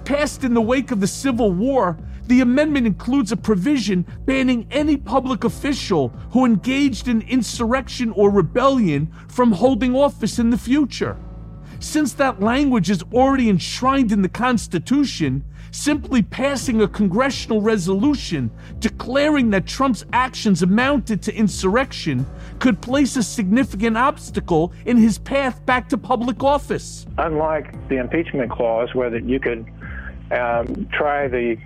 Passed 0.06 0.44
in 0.44 0.54
the 0.54 0.62
wake 0.62 0.92
of 0.92 1.00
the 1.00 1.08
Civil 1.08 1.52
War, 1.52 1.98
the 2.28 2.42
amendment 2.42 2.88
includes 2.88 3.32
a 3.32 3.38
provision 3.38 4.06
banning 4.26 4.68
any 4.72 4.98
public 4.98 5.44
official 5.44 6.10
who 6.32 6.46
engaged 6.46 7.08
in 7.08 7.22
insurrection 7.24 8.12
or 8.12 8.30
rebellion 8.30 9.12
from 9.28 9.52
holding 9.52 9.96
office 9.96 10.40
in 10.40 10.50
the 10.50 10.58
future. 10.58 11.18
Since 11.80 12.14
that 12.14 12.40
language 12.40 12.90
is 12.90 13.04
already 13.12 13.50
enshrined 13.50 14.14
in 14.14 14.22
the 14.22 14.30
Constitution, 14.30 15.44
simply 15.72 16.22
passing 16.22 16.82
a 16.82 16.88
congressional 16.88 17.62
resolution 17.62 18.50
declaring 18.80 19.50
that 19.50 19.66
Trump's 19.66 20.06
actions 20.14 20.62
amounted 20.62 21.22
to 21.24 21.36
insurrection 21.36 22.26
could 22.60 22.82
place 22.82 23.18
a 23.18 23.24
significant 23.24 23.98
obstacle 23.98 24.72
in 24.86 24.96
his 24.96 25.18
path 25.18 25.66
back 25.66 25.90
to 25.90 25.98
public 25.98 26.42
office. 26.42 27.06
Unlike 27.18 27.90
the 27.90 27.98
impeachment 27.98 28.50
clause, 28.50 28.94
where 28.96 29.14
you 29.18 29.40
could 29.40 29.66
um, 30.32 30.88
try 30.94 31.28
the 31.28 31.58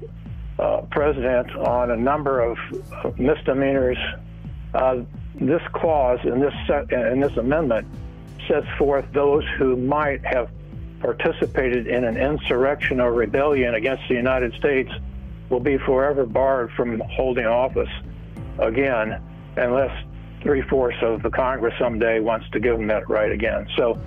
uh, 0.60 0.82
president 0.92 1.52
on 1.56 1.92
a 1.92 1.98
number 1.98 2.42
of 2.42 2.58
misdemeanors. 3.18 3.98
Uh, 4.74 5.02
this 5.40 5.62
clause 5.74 6.20
in 6.24 6.40
this 6.40 6.54
set, 6.66 6.92
in 6.92 7.20
this 7.20 7.36
amendment 7.38 7.88
sets 8.48 8.68
forth 8.78 9.06
those 9.14 9.44
who 9.58 9.76
might 9.76 10.26
have 10.26 10.50
participated 11.00 11.88
in 11.88 12.04
an 12.04 12.18
insurrection 12.18 13.00
or 13.00 13.14
rebellion 13.14 13.76
against 13.76 14.04
the 14.10 14.16
United 14.16 14.54
States 14.56 14.92
will 15.50 15.60
be 15.60 15.78
forever 15.78 16.26
barred 16.26 16.72
from 16.72 17.00
holding 17.12 17.46
office 17.46 17.90
again 18.60 19.22
unless 19.58 19.92
three 20.42 20.62
fourths 20.64 20.98
of 21.02 21.22
the 21.24 21.30
Congress 21.30 21.74
someday 21.80 22.20
wants 22.20 22.50
to 22.52 22.60
give 22.60 22.78
them 22.78 22.88
that 22.88 23.08
right 23.10 23.32
again. 23.32 23.68
So 23.76 24.00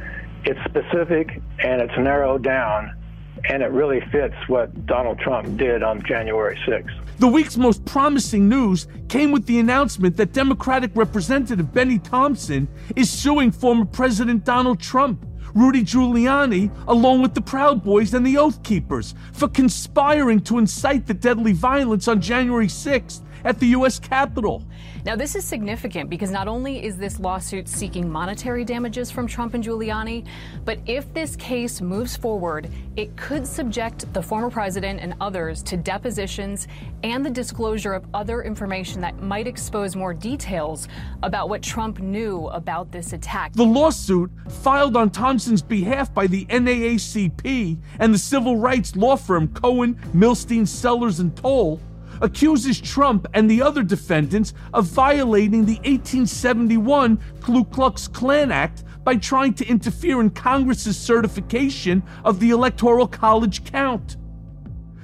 it's 0.45 0.61
specific 0.65 1.41
and 1.59 1.81
it's 1.81 1.97
narrowed 1.97 2.43
down 2.43 3.00
and 3.49 3.63
it 3.63 3.71
really 3.71 4.01
fits 4.13 4.35
what 4.49 4.87
Donald 4.87 5.19
Trump 5.19 5.57
did 5.57 5.83
on 5.83 6.03
January 6.05 6.57
6th. 6.67 6.91
The 7.19 7.29
week's 7.29 7.57
most 7.57 7.85
promising 7.85 8.49
news 8.49 8.87
came 9.09 9.31
with 9.33 9.47
the 9.47 9.59
announcement 9.59 10.17
that 10.17 10.33
Democratic 10.33 10.91
Representative 10.95 11.73
Bennie 11.73 11.99
Thompson 11.99 12.69
is 12.97 13.11
suing 13.11 13.51
former 13.53 13.85
President 13.85 14.45
Donald 14.45 14.81
Trump. 14.81 15.27
Rudy 15.55 15.83
Giuliani, 15.83 16.71
along 16.87 17.23
with 17.23 17.35
the 17.35 17.41
Proud 17.41 17.83
Boys 17.83 18.15
and 18.15 18.25
the 18.25 18.39
Oath 18.39 18.63
Keepers, 18.63 19.15
for 19.33 19.49
conspiring 19.49 20.41
to 20.43 20.59
incite 20.59 21.07
the 21.07 21.15
deadly 21.15 21.53
violence 21.53 22.07
on 22.07 22.21
January 22.21 22.69
6th 22.69 23.23
at 23.45 23.59
the 23.59 23.69
U.S. 23.69 23.99
Capitol. 23.99 24.65
Now, 25.05 25.17
this 25.17 25.35
is 25.35 25.45
significant 25.45 26.11
because 26.11 26.31
not 26.31 26.47
only 26.47 26.85
is 26.85 26.99
this 26.99 27.19
lawsuit 27.19 27.69
seeking 27.69 28.11
monetary 28.11 28.65
damages 28.65 29.11
from 29.11 29.27
Trump 29.27 29.55
and 29.55 29.65
Giuliani, 29.65 30.27
but 30.65 30.79
if 30.87 31.13
this 31.15 31.37
case 31.37 31.81
moves 31.81 32.17
forward, 32.17 32.71
it 32.97 33.17
could 33.17 33.47
subject 33.47 34.13
the 34.13 34.23
former 34.23 34.51
president 34.51 35.01
and 35.01 35.15
others 35.21 35.63
to 35.65 35.77
depositions 35.77 36.69
and 37.03 37.25
the 37.25 37.31
disclosure 37.31 37.95
of 37.95 38.05
other 38.13 38.43
information 38.43 39.01
that 39.01 39.23
might 39.23 39.47
expose 39.47 39.97
more 39.97 40.13
details 40.13 40.87
about 41.23 41.49
what 41.49 41.63
Trump 41.63 41.99
knew 42.01 42.49
about 42.49 42.93
this 42.93 43.15
attack. 43.15 43.53
The 43.55 43.65
lawsuit, 43.65 44.31
filed 44.51 44.97
on 44.97 45.11
Thompson's 45.11 45.63
behalf 45.63 46.13
by 46.13 46.27
the 46.27 46.45
NAACP 46.47 47.79
and 47.99 48.13
the 48.13 48.19
civil 48.19 48.57
rights 48.57 48.97
law 48.97 49.17
firm 49.17 49.49
Cohen, 49.49 49.95
Milstein, 50.15 50.67
Sellers, 50.67 51.21
and 51.21 51.35
Toll, 51.37 51.81
accuses 52.21 52.81
Trump 52.81 53.27
and 53.35 53.51
the 53.51 53.63
other 53.63 53.83
defendants 53.83 54.55
of 54.75 54.87
violating 54.87 55.65
the 55.65 55.77
1871 55.77 57.19
Ku 57.41 57.65
Klux 57.65 58.09
Klan 58.09 58.53
Act 58.53 58.85
by 59.05 59.17
trying 59.17 59.55
to 59.55 59.67
interfere 59.67 60.21
in 60.21 60.31
Congress's 60.31 60.99
certification 60.99 62.03
of 62.25 62.41
the 62.41 62.51
Electoral 62.51 63.09
College 63.09 63.65
count. 63.65 64.17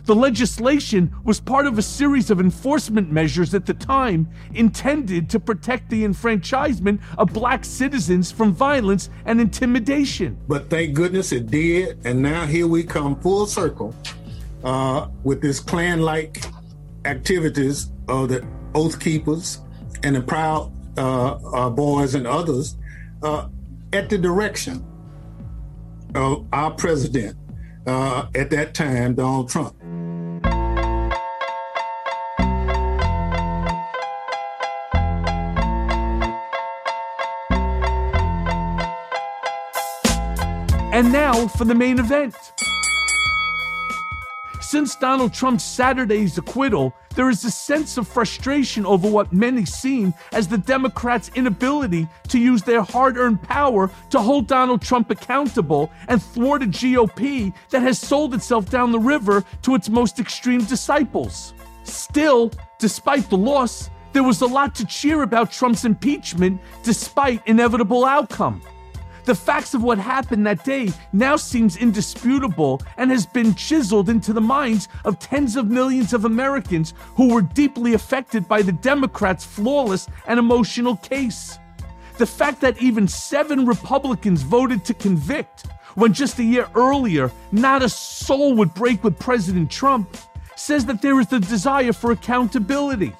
The 0.06 0.14
legislation 0.14 1.12
was 1.24 1.40
part 1.40 1.66
of 1.66 1.78
a 1.78 1.82
series 1.82 2.30
of 2.30 2.38
enforcement 2.38 3.10
measures 3.10 3.54
at 3.54 3.66
the 3.66 3.74
time 3.74 4.28
intended 4.54 5.28
to 5.30 5.40
protect 5.40 5.90
the 5.90 6.04
enfranchisement 6.04 7.00
of 7.18 7.32
black 7.32 7.64
citizens 7.64 8.30
from 8.30 8.52
violence 8.52 9.10
and 9.24 9.40
intimidation. 9.40 10.38
But 10.46 10.70
thank 10.70 10.94
goodness 10.94 11.32
it 11.32 11.50
did, 11.50 11.98
and 12.04 12.22
now 12.22 12.46
here 12.46 12.68
we 12.68 12.84
come 12.84 13.18
full 13.18 13.46
circle 13.46 13.96
uh, 14.62 15.08
with 15.24 15.40
this 15.40 15.58
Klan 15.58 16.02
like 16.02 16.40
activities 17.06 17.90
of 18.08 18.28
the 18.28 18.46
Oath 18.74 19.00
Keepers 19.00 19.60
and 20.02 20.16
the 20.16 20.20
Proud 20.20 20.72
uh, 20.98 21.34
uh, 21.34 21.70
Boys 21.70 22.14
and 22.14 22.26
others 22.26 22.76
uh, 23.22 23.48
at 23.92 24.10
the 24.10 24.18
direction 24.18 24.84
of 26.14 26.46
our 26.52 26.70
president 26.72 27.36
uh, 27.86 28.26
at 28.34 28.50
that 28.50 28.74
time, 28.74 29.14
Donald 29.14 29.48
Trump. 29.48 29.74
And 40.92 41.12
now 41.12 41.46
for 41.48 41.66
the 41.66 41.74
main 41.74 41.98
event. 41.98 42.34
Since 44.68 44.96
Donald 44.96 45.32
Trump's 45.32 45.62
Saturday's 45.62 46.36
acquittal, 46.38 46.92
there 47.14 47.30
is 47.30 47.44
a 47.44 47.52
sense 47.52 47.98
of 47.98 48.08
frustration 48.08 48.84
over 48.84 49.08
what 49.08 49.32
many 49.32 49.64
seen 49.64 50.12
as 50.32 50.48
the 50.48 50.58
Democrats' 50.58 51.30
inability 51.36 52.08
to 52.26 52.40
use 52.40 52.64
their 52.64 52.82
hard 52.82 53.16
earned 53.16 53.40
power 53.40 53.88
to 54.10 54.18
hold 54.18 54.48
Donald 54.48 54.82
Trump 54.82 55.08
accountable 55.12 55.92
and 56.08 56.20
thwart 56.20 56.64
a 56.64 56.66
GOP 56.66 57.54
that 57.70 57.82
has 57.82 58.00
sold 58.00 58.34
itself 58.34 58.68
down 58.68 58.90
the 58.90 58.98
river 58.98 59.44
to 59.62 59.76
its 59.76 59.88
most 59.88 60.18
extreme 60.18 60.64
disciples. 60.64 61.54
Still, 61.84 62.50
despite 62.80 63.30
the 63.30 63.38
loss, 63.38 63.88
there 64.12 64.24
was 64.24 64.40
a 64.40 64.46
lot 64.46 64.74
to 64.74 64.84
cheer 64.84 65.22
about 65.22 65.52
Trump's 65.52 65.84
impeachment 65.84 66.60
despite 66.82 67.40
inevitable 67.46 68.04
outcome. 68.04 68.60
The 69.26 69.34
facts 69.34 69.74
of 69.74 69.82
what 69.82 69.98
happened 69.98 70.46
that 70.46 70.64
day 70.64 70.92
now 71.12 71.34
seems 71.34 71.76
indisputable 71.76 72.80
and 72.96 73.10
has 73.10 73.26
been 73.26 73.56
chiseled 73.56 74.08
into 74.08 74.32
the 74.32 74.40
minds 74.40 74.86
of 75.04 75.18
tens 75.18 75.56
of 75.56 75.68
millions 75.68 76.12
of 76.12 76.24
Americans 76.24 76.94
who 77.16 77.34
were 77.34 77.42
deeply 77.42 77.94
affected 77.94 78.46
by 78.46 78.62
the 78.62 78.70
Democrats' 78.70 79.44
flawless 79.44 80.06
and 80.28 80.38
emotional 80.38 80.94
case. 80.98 81.58
The 82.18 82.26
fact 82.26 82.60
that 82.60 82.80
even 82.80 83.08
seven 83.08 83.66
Republicans 83.66 84.42
voted 84.42 84.84
to 84.84 84.94
convict 84.94 85.66
when 85.96 86.12
just 86.12 86.38
a 86.38 86.44
year 86.44 86.68
earlier 86.76 87.32
not 87.50 87.82
a 87.82 87.88
soul 87.88 88.54
would 88.54 88.74
break 88.74 89.02
with 89.02 89.18
President 89.18 89.72
Trump 89.72 90.16
says 90.54 90.86
that 90.86 91.02
there 91.02 91.18
is 91.18 91.26
the 91.26 91.40
desire 91.40 91.92
for 91.92 92.12
accountability. 92.12 93.12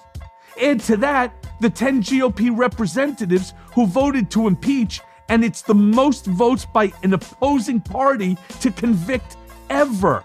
Add 0.63 0.81
to 0.83 0.97
that 0.99 1.35
the 1.61 1.69
10 1.69 2.03
GOP 2.03 2.57
representatives 2.57 3.55
who 3.75 3.87
voted 3.87 4.31
to 4.31 4.47
impeach 4.47 5.01
and 5.29 5.45
it's 5.45 5.63
the 5.63 5.75
most 5.75 6.27
votes 6.27 6.67
by 6.67 6.93
an 7.03 7.15
opposing 7.15 7.81
party 7.81 8.37
to 8.61 8.71
convict 8.71 9.37
ever. 9.71 10.25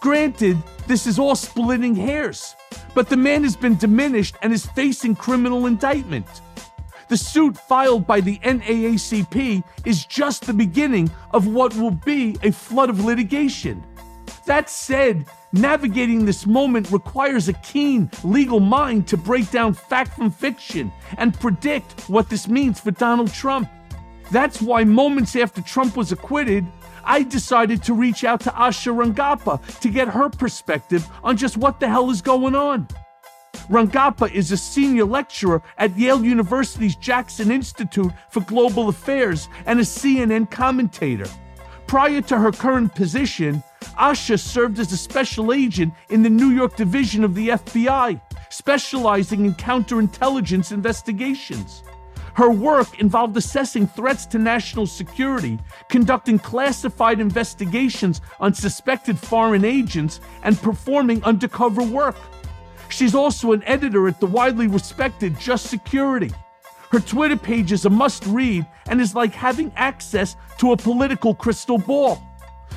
Granted, 0.00 0.58
this 0.86 1.06
is 1.06 1.18
all 1.18 1.34
splitting 1.34 1.94
hairs, 1.94 2.54
but 2.94 3.08
the 3.08 3.16
man 3.16 3.42
has 3.42 3.56
been 3.56 3.76
diminished 3.76 4.36
and 4.42 4.52
is 4.52 4.66
facing 4.66 5.16
criminal 5.16 5.66
indictment. 5.66 6.26
The 7.08 7.16
suit 7.16 7.56
filed 7.56 8.06
by 8.06 8.20
the 8.20 8.38
NAACP 8.38 9.62
is 9.84 10.06
just 10.06 10.46
the 10.46 10.54
beginning 10.54 11.10
of 11.32 11.46
what 11.46 11.74
will 11.76 11.90
be 11.90 12.36
a 12.42 12.50
flood 12.50 12.90
of 12.90 13.04
litigation. 13.04 13.84
That 14.46 14.68
said, 14.68 15.26
navigating 15.52 16.24
this 16.24 16.46
moment 16.46 16.90
requires 16.90 17.48
a 17.48 17.52
keen 17.54 18.10
legal 18.24 18.60
mind 18.60 19.06
to 19.08 19.16
break 19.16 19.50
down 19.50 19.72
fact 19.72 20.14
from 20.14 20.30
fiction 20.30 20.92
and 21.16 21.38
predict 21.38 22.00
what 22.10 22.28
this 22.28 22.48
means 22.48 22.80
for 22.80 22.90
Donald 22.90 23.32
Trump. 23.32 23.68
That's 24.34 24.60
why 24.60 24.82
moments 24.82 25.36
after 25.36 25.62
Trump 25.62 25.96
was 25.96 26.10
acquitted, 26.10 26.66
I 27.04 27.22
decided 27.22 27.84
to 27.84 27.94
reach 27.94 28.24
out 28.24 28.40
to 28.40 28.50
Asha 28.50 28.92
Rangappa 28.92 29.78
to 29.78 29.88
get 29.88 30.08
her 30.08 30.28
perspective 30.28 31.08
on 31.22 31.36
just 31.36 31.56
what 31.56 31.78
the 31.78 31.88
hell 31.88 32.10
is 32.10 32.20
going 32.20 32.56
on. 32.56 32.88
Rangappa 33.70 34.32
is 34.32 34.50
a 34.50 34.56
senior 34.56 35.04
lecturer 35.04 35.62
at 35.78 35.96
Yale 35.96 36.24
University's 36.24 36.96
Jackson 36.96 37.52
Institute 37.52 38.10
for 38.28 38.40
Global 38.40 38.88
Affairs 38.88 39.48
and 39.66 39.78
a 39.78 39.84
CNN 39.84 40.50
commentator. 40.50 41.30
Prior 41.86 42.20
to 42.22 42.36
her 42.36 42.50
current 42.50 42.92
position, 42.92 43.62
Asha 43.96 44.36
served 44.36 44.80
as 44.80 44.90
a 44.90 44.96
special 44.96 45.52
agent 45.52 45.94
in 46.08 46.24
the 46.24 46.28
New 46.28 46.50
York 46.50 46.74
division 46.74 47.22
of 47.22 47.36
the 47.36 47.50
FBI, 47.50 48.20
specializing 48.50 49.44
in 49.44 49.54
counterintelligence 49.54 50.72
investigations. 50.72 51.84
Her 52.34 52.50
work 52.50 53.00
involved 53.00 53.36
assessing 53.36 53.86
threats 53.86 54.26
to 54.26 54.38
national 54.38 54.86
security, 54.86 55.58
conducting 55.88 56.38
classified 56.38 57.20
investigations 57.20 58.20
on 58.40 58.54
suspected 58.54 59.18
foreign 59.18 59.64
agents, 59.64 60.20
and 60.42 60.60
performing 60.60 61.22
undercover 61.22 61.82
work. 61.82 62.16
She's 62.88 63.14
also 63.14 63.52
an 63.52 63.62
editor 63.64 64.08
at 64.08 64.20
the 64.20 64.26
widely 64.26 64.66
respected 64.66 65.38
Just 65.38 65.66
Security. 65.66 66.32
Her 66.90 67.00
Twitter 67.00 67.36
page 67.36 67.72
is 67.72 67.84
a 67.84 67.90
must 67.90 68.26
read 68.26 68.66
and 68.88 69.00
is 69.00 69.14
like 69.14 69.32
having 69.32 69.72
access 69.76 70.36
to 70.58 70.72
a 70.72 70.76
political 70.76 71.34
crystal 71.34 71.78
ball. 71.78 72.22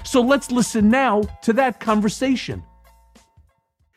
So 0.03 0.21
let's 0.21 0.51
listen 0.51 0.89
now 0.89 1.23
to 1.43 1.53
that 1.53 1.79
conversation. 1.79 2.63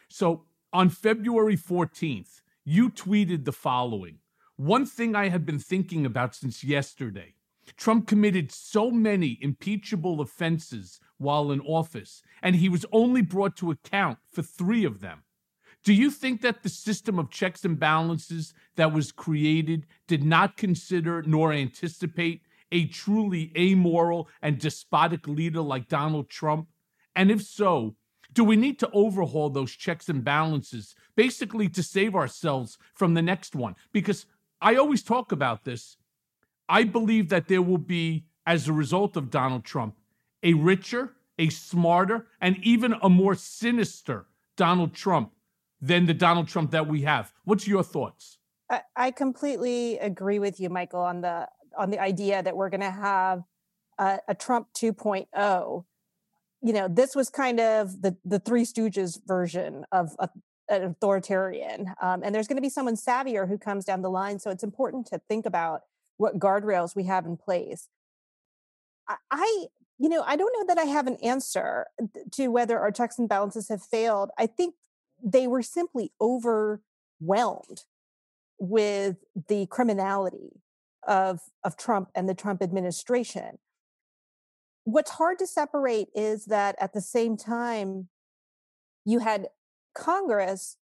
So 0.09 0.44
on 0.73 0.88
February 0.88 1.57
14th, 1.57 2.40
you 2.64 2.90
tweeted 2.90 3.44
the 3.44 3.53
following 3.53 4.19
one 4.61 4.85
thing 4.85 5.16
I 5.16 5.31
have 5.31 5.46
been 5.46 5.59
thinking 5.59 6.05
about 6.05 6.35
since 6.35 6.62
yesterday 6.62 7.33
Trump 7.79 8.07
committed 8.07 8.53
so 8.53 8.90
many 8.90 9.38
impeachable 9.40 10.20
offenses 10.20 11.01
while 11.16 11.51
in 11.51 11.62
office, 11.62 12.23
and 12.42 12.57
he 12.57 12.68
was 12.68 12.85
only 12.92 13.23
brought 13.23 13.57
to 13.57 13.70
account 13.70 14.18
for 14.31 14.42
three 14.42 14.85
of 14.85 15.01
them. 15.01 15.23
Do 15.83 15.94
you 15.94 16.11
think 16.11 16.42
that 16.42 16.62
the 16.62 16.68
system 16.68 17.18
of 17.18 17.31
checks 17.31 17.64
and 17.64 17.81
balances 17.81 18.53
that 18.77 18.92
was 18.92 19.12
created 19.12 19.87
did 20.07 20.25
not 20.25 20.59
consider 20.59 21.23
nor 21.23 21.55
anticipate 21.55 22.42
a 22.70 22.85
truly 22.87 23.53
amoral 23.57 24.29
and 24.42 24.59
despotic 24.59 25.27
leader 25.27 25.62
like 25.62 25.88
Donald 25.88 26.29
Trump? 26.29 26.68
And 27.16 27.31
if 27.31 27.40
so, 27.40 27.96
do 28.33 28.44
we 28.44 28.57
need 28.57 28.79
to 28.81 28.90
overhaul 28.92 29.49
those 29.49 29.73
checks 29.73 30.11
and 30.11 30.23
balances 30.23 30.94
basically 31.16 31.70
to 31.70 31.83
save 31.83 32.14
ourselves 32.14 32.77
from 32.94 33.14
the 33.14 33.23
next 33.23 33.57
one? 33.57 33.75
Because 33.92 34.27
I 34.61 34.77
always 34.77 35.03
talk 35.03 35.33
about 35.33 35.64
this. 35.64 35.96
I 36.68 36.85
believe 36.85 37.29
that 37.31 37.49
there 37.49 37.62
will 37.62 37.79
be, 37.79 38.25
as 38.46 38.68
a 38.68 38.73
result 38.73 39.16
of 39.16 39.31
Donald 39.31 39.64
Trump, 39.64 39.96
a 40.42 40.55
richer, 40.55 41.14
a 41.38 41.49
smarter, 41.49 42.27
and 42.40 42.57
even 42.62 42.94
a 43.03 43.09
more 43.09 43.35
sinister 43.35 44.27
Donald 44.57 44.94
Trump 44.94 45.33
than 45.81 46.07
the 46.07 46.14
Donald 46.14 46.49
Trump 46.49 46.70
that 46.70 46.87
we 46.87 47.03
have. 47.03 47.33
What's 47.44 47.66
your 47.66 47.83
thoughts? 47.83 48.38
I, 48.94 49.11
completely 49.11 49.99
agree 49.99 50.38
with 50.38 50.61
you, 50.61 50.70
Michael, 50.70 51.01
on 51.01 51.23
the 51.23 51.49
on 51.77 51.90
the 51.90 51.99
idea 51.99 52.40
that 52.42 52.57
we're 52.57 52.70
going 52.70 52.81
to 52.83 52.90
have 52.90 53.42
a, 53.99 54.18
a 54.29 54.35
Trump 54.35 54.68
2.0. 54.75 55.85
You 56.62 56.73
know, 56.73 56.88
this 56.88 57.11
was 57.16 57.31
kind 57.31 57.59
of 57.59 58.03
the 58.03 58.16
the 58.25 58.38
Three 58.38 58.64
Stooges 58.64 59.18
version 59.27 59.85
of 59.90 60.11
a, 60.20 60.29
an 60.70 60.85
authoritarian. 60.85 61.92
Um, 62.00 62.22
and 62.24 62.35
there's 62.35 62.46
going 62.46 62.56
to 62.56 62.62
be 62.62 62.70
someone 62.70 62.96
savvier 62.96 63.48
who 63.48 63.59
comes 63.59 63.85
down 63.85 64.02
the 64.02 64.11
line. 64.11 64.38
So 64.38 64.50
it's 64.50 64.62
important 64.62 65.06
to 65.09 65.20
think 65.28 65.44
about 65.44 65.83
what 66.16 66.38
guardrails 66.38 66.94
we 66.94 67.04
have 67.04 67.26
in 67.26 67.37
place. 67.37 67.88
I, 69.30 69.66
you 69.98 70.09
know, 70.09 70.22
I 70.24 70.37
don't 70.37 70.52
know 70.56 70.72
that 70.72 70.80
I 70.80 70.87
have 70.88 71.06
an 71.06 71.16
answer 71.16 71.87
to 72.33 72.48
whether 72.48 72.78
our 72.78 72.92
checks 72.92 73.18
and 73.18 73.28
balances 73.28 73.68
have 73.68 73.83
failed. 73.83 74.30
I 74.38 74.46
think 74.46 74.76
they 75.22 75.46
were 75.46 75.62
simply 75.62 76.12
overwhelmed 76.20 77.85
with 78.59 79.16
the 79.48 79.66
criminality 79.66 80.61
of 81.06 81.40
of 81.64 81.76
Trump 81.76 82.11
and 82.14 82.28
the 82.28 82.35
Trump 82.35 82.62
administration. 82.62 83.59
What's 84.85 85.12
hard 85.12 85.38
to 85.40 85.46
separate 85.46 86.09
is 86.14 86.46
that 86.46 86.76
at 86.80 86.92
the 86.92 87.00
same 87.00 87.37
time 87.37 88.09
you 89.04 89.18
had 89.18 89.48
Congress, 89.94 90.76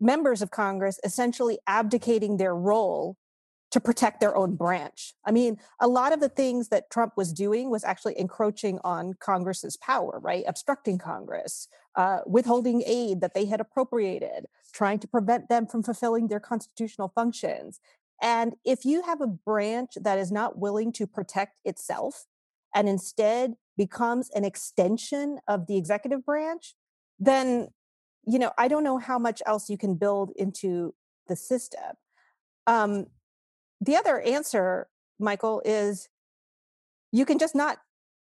members 0.00 0.42
of 0.42 0.50
Congress, 0.50 0.98
essentially 1.04 1.58
abdicating 1.66 2.36
their 2.36 2.54
role 2.54 3.16
to 3.72 3.80
protect 3.80 4.20
their 4.20 4.36
own 4.36 4.54
branch. 4.54 5.14
I 5.24 5.30
mean, 5.32 5.56
a 5.80 5.88
lot 5.88 6.12
of 6.12 6.20
the 6.20 6.28
things 6.28 6.68
that 6.68 6.90
Trump 6.90 7.14
was 7.16 7.32
doing 7.32 7.70
was 7.70 7.84
actually 7.84 8.18
encroaching 8.18 8.78
on 8.84 9.14
Congress's 9.14 9.78
power, 9.78 10.20
right? 10.22 10.44
Obstructing 10.46 10.98
Congress, 10.98 11.68
uh, 11.96 12.18
withholding 12.26 12.82
aid 12.84 13.22
that 13.22 13.32
they 13.32 13.46
had 13.46 13.60
appropriated, 13.60 14.46
trying 14.74 14.98
to 14.98 15.08
prevent 15.08 15.48
them 15.48 15.66
from 15.66 15.82
fulfilling 15.82 16.28
their 16.28 16.40
constitutional 16.40 17.12
functions. 17.14 17.80
And 18.20 18.56
if 18.62 18.84
you 18.84 19.02
have 19.02 19.22
a 19.22 19.26
branch 19.26 19.92
that 20.00 20.18
is 20.18 20.30
not 20.30 20.58
willing 20.58 20.92
to 20.92 21.06
protect 21.06 21.58
itself 21.64 22.26
and 22.74 22.88
instead 22.90 23.54
becomes 23.78 24.28
an 24.34 24.44
extension 24.44 25.38
of 25.48 25.66
the 25.66 25.78
executive 25.78 26.26
branch, 26.26 26.74
then 27.18 27.68
you 28.24 28.38
know 28.38 28.52
I 28.58 28.68
don't 28.68 28.84
know 28.84 28.98
how 28.98 29.18
much 29.18 29.42
else 29.46 29.68
you 29.68 29.78
can 29.78 29.94
build 29.94 30.32
into 30.36 30.94
the 31.28 31.36
system. 31.36 31.96
Um, 32.66 33.06
the 33.80 33.96
other 33.96 34.20
answer, 34.20 34.88
Michael, 35.18 35.62
is 35.64 36.08
you 37.10 37.26
can 37.26 37.38
just 37.38 37.54
not 37.54 37.78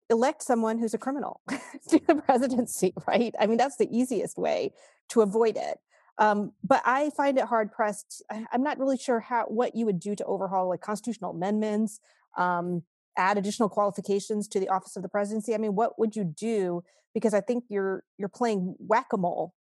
elect 0.09 0.43
someone 0.43 0.79
who's 0.79 0.95
a 0.95 0.99
criminal 0.99 1.41
to 1.89 2.01
the 2.07 2.17
presidency, 2.17 2.93
right? 3.07 3.35
I 3.39 3.47
mean, 3.47 3.59
that's 3.59 3.77
the 3.77 3.89
easiest 3.91 4.37
way 4.37 4.73
to 5.11 5.21
avoid 5.21 5.57
it. 5.57 5.79
Um, 6.19 6.53
but 6.63 6.83
I 6.85 7.11
find 7.17 7.39
it 7.39 7.45
hard 7.45 7.73
pressed. 7.73 8.23
I, 8.31 8.45
am 8.53 8.63
not 8.63 8.79
really 8.79 8.99
sure 8.99 9.21
how 9.21 9.45
what 9.45 9.75
you 9.75 9.87
would 9.87 10.01
do 10.01 10.15
to 10.17 10.25
overhaul 10.25 10.69
like 10.69 10.83
constitutional 10.83 11.31
amendments, 11.31 12.01
um, 12.37 12.83
add 13.17 13.39
additional 13.39 13.69
qualifications 13.69 14.47
to 14.49 14.61
the 14.61 14.69
office 14.69 14.97
of 14.97 15.03
the 15.03 15.09
presidency. 15.09 15.55
I 15.55 15.59
mean, 15.59 15.75
what 15.75 15.99
would 15.99 16.17
you 16.17 16.25
do? 16.25 16.83
Because 17.15 17.33
I 17.33 17.41
think 17.41 17.65
you're 17.69 18.05
you're 18.19 18.29
playing 18.29 18.75
whack 18.79 19.07
a 19.13 19.17
mole 19.17 19.55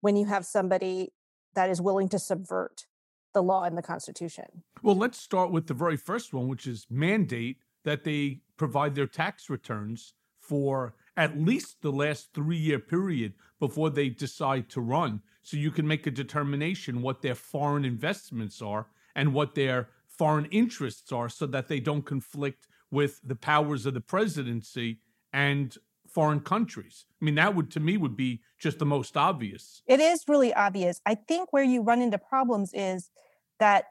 when 0.00 0.16
you 0.16 0.26
have 0.26 0.44
somebody 0.46 1.12
that 1.54 1.70
is 1.70 1.80
willing 1.80 2.08
to 2.10 2.18
subvert 2.18 2.86
the 3.34 3.42
law 3.42 3.64
and 3.64 3.76
the 3.76 3.82
Constitution. 3.82 4.44
Well, 4.82 4.96
let's 4.96 5.20
start 5.20 5.50
with 5.50 5.66
the 5.66 5.74
very 5.74 5.96
first 5.96 6.32
one, 6.32 6.48
which 6.48 6.66
is 6.66 6.86
mandate 6.90 7.58
that 7.84 8.04
they 8.04 8.40
provide 8.56 8.94
their 8.94 9.06
tax 9.06 9.50
returns 9.50 10.14
for 10.40 10.94
at 11.16 11.38
least 11.38 11.82
the 11.82 11.92
last 11.92 12.32
three 12.32 12.56
year 12.56 12.78
period 12.78 13.34
before 13.58 13.90
they 13.90 14.08
decide 14.08 14.68
to 14.70 14.80
run. 14.80 15.20
So 15.42 15.56
you 15.56 15.70
can 15.70 15.86
make 15.86 16.06
a 16.06 16.10
determination 16.10 17.02
what 17.02 17.22
their 17.22 17.34
foreign 17.34 17.84
investments 17.84 18.62
are 18.62 18.86
and 19.14 19.34
what 19.34 19.54
their 19.54 19.88
foreign 20.06 20.46
interests 20.46 21.12
are 21.12 21.28
so 21.28 21.46
that 21.46 21.68
they 21.68 21.80
don't 21.80 22.06
conflict 22.06 22.66
with 22.90 23.20
the 23.24 23.34
powers 23.34 23.84
of 23.86 23.94
the 23.94 24.00
presidency 24.00 25.00
and 25.32 25.76
foreign 26.08 26.40
countries. 26.40 27.04
I 27.20 27.24
mean, 27.24 27.34
that 27.36 27.54
would 27.54 27.70
to 27.72 27.80
me 27.80 27.96
would 27.96 28.16
be 28.16 28.40
just 28.58 28.78
the 28.78 28.86
most 28.86 29.16
obvious. 29.16 29.82
It 29.86 30.00
is 30.00 30.24
really 30.26 30.52
obvious. 30.54 31.00
I 31.06 31.14
think 31.14 31.52
where 31.52 31.64
you 31.64 31.82
run 31.82 32.00
into 32.02 32.18
problems 32.18 32.72
is 32.72 33.10
that 33.58 33.86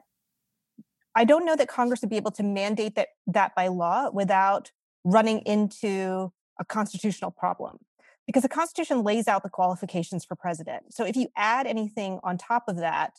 I 1.14 1.24
don't 1.24 1.44
know 1.44 1.56
that 1.56 1.68
Congress 1.68 2.00
would 2.00 2.10
be 2.10 2.16
able 2.16 2.30
to 2.32 2.42
mandate 2.42 2.94
that 2.96 3.08
that 3.26 3.54
by 3.54 3.68
law 3.68 4.10
without 4.10 4.70
running 5.04 5.40
into 5.40 6.32
a 6.60 6.64
constitutional 6.64 7.30
problem 7.30 7.78
because 8.26 8.42
the 8.42 8.48
constitution 8.48 9.02
lays 9.02 9.26
out 9.26 9.42
the 9.42 9.48
qualifications 9.48 10.24
for 10.24 10.34
president 10.34 10.92
so 10.92 11.04
if 11.04 11.16
you 11.16 11.28
add 11.36 11.66
anything 11.66 12.18
on 12.22 12.36
top 12.36 12.64
of 12.68 12.76
that 12.76 13.12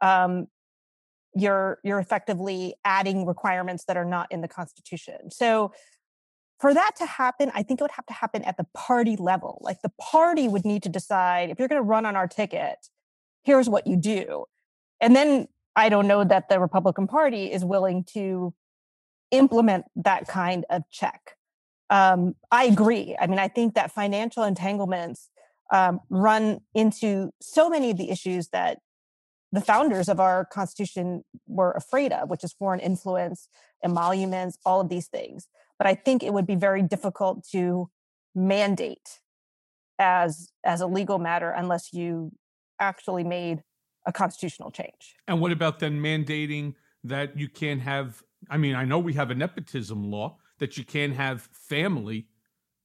um, 0.00 0.48
you're 1.34 1.78
you're 1.84 2.00
effectively 2.00 2.74
adding 2.84 3.26
requirements 3.26 3.84
that 3.84 3.96
are 3.96 4.04
not 4.04 4.26
in 4.30 4.40
the 4.40 4.48
constitution 4.48 5.30
so 5.30 5.72
for 6.60 6.74
that 6.74 6.92
to 6.96 7.06
happen 7.06 7.50
i 7.54 7.62
think 7.62 7.80
it 7.80 7.84
would 7.84 7.90
have 7.90 8.06
to 8.06 8.12
happen 8.12 8.42
at 8.44 8.56
the 8.56 8.66
party 8.74 9.16
level 9.16 9.58
like 9.62 9.82
the 9.82 9.92
party 10.00 10.48
would 10.48 10.64
need 10.64 10.82
to 10.82 10.88
decide 10.88 11.50
if 11.50 11.58
you're 11.58 11.68
going 11.68 11.80
to 11.80 11.86
run 11.86 12.06
on 12.06 12.16
our 12.16 12.28
ticket 12.28 12.88
here's 13.42 13.68
what 13.68 13.86
you 13.86 13.96
do 13.96 14.44
and 15.00 15.16
then 15.16 15.46
i 15.76 15.88
don't 15.88 16.06
know 16.06 16.24
that 16.24 16.48
the 16.48 16.60
republican 16.60 17.06
party 17.06 17.50
is 17.50 17.64
willing 17.64 18.04
to 18.04 18.54
implement 19.30 19.84
that 19.96 20.26
kind 20.26 20.64
of 20.70 20.82
check 20.90 21.36
um, 21.90 22.36
I 22.52 22.64
agree. 22.64 23.16
I 23.20 23.26
mean, 23.26 23.40
I 23.40 23.48
think 23.48 23.74
that 23.74 23.90
financial 23.90 24.44
entanglements 24.44 25.28
um, 25.72 26.00
run 26.08 26.60
into 26.74 27.32
so 27.42 27.68
many 27.68 27.90
of 27.90 27.98
the 27.98 28.10
issues 28.10 28.48
that 28.48 28.78
the 29.52 29.60
founders 29.60 30.08
of 30.08 30.20
our 30.20 30.44
constitution 30.44 31.24
were 31.48 31.72
afraid 31.72 32.12
of, 32.12 32.30
which 32.30 32.44
is 32.44 32.52
foreign 32.52 32.78
influence, 32.78 33.48
emoluments, 33.84 34.56
all 34.64 34.80
of 34.80 34.88
these 34.88 35.08
things. 35.08 35.48
But 35.80 35.86
I 35.86 35.94
think 35.94 36.22
it 36.22 36.34
would 36.34 36.46
be 36.46 36.56
very 36.56 36.82
difficult 36.82 37.48
to 37.52 37.88
mandate 38.34 39.20
as 39.98 40.52
as 40.62 40.82
a 40.82 40.86
legal 40.86 41.18
matter 41.18 41.50
unless 41.50 41.94
you 41.94 42.32
actually 42.78 43.24
made 43.24 43.62
a 44.06 44.12
constitutional 44.12 44.70
change. 44.70 45.16
And 45.26 45.40
what 45.40 45.52
about 45.52 45.78
then 45.78 45.98
mandating 45.98 46.74
that 47.02 47.38
you 47.38 47.48
can't 47.48 47.80
have 47.80 48.22
I 48.50 48.58
mean, 48.58 48.74
I 48.74 48.84
know 48.84 48.98
we 48.98 49.14
have 49.14 49.30
a 49.30 49.34
nepotism 49.34 50.10
law, 50.10 50.36
that 50.58 50.76
you 50.76 50.84
can't 50.84 51.14
have 51.14 51.48
family 51.50 52.26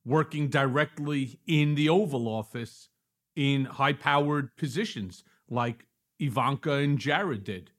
working 0.06 0.48
directly 0.48 1.42
in 1.46 1.76
the 1.76 1.90
Oval 1.90 2.30
Office 2.30 2.88
in 3.36 3.66
high 3.66 3.94
powered 3.94 4.56
positions 4.56 5.26
like 5.50 5.86
Ivanka 6.18 6.76
and 6.76 6.98
Jared 6.98 7.44
did. 7.44 7.72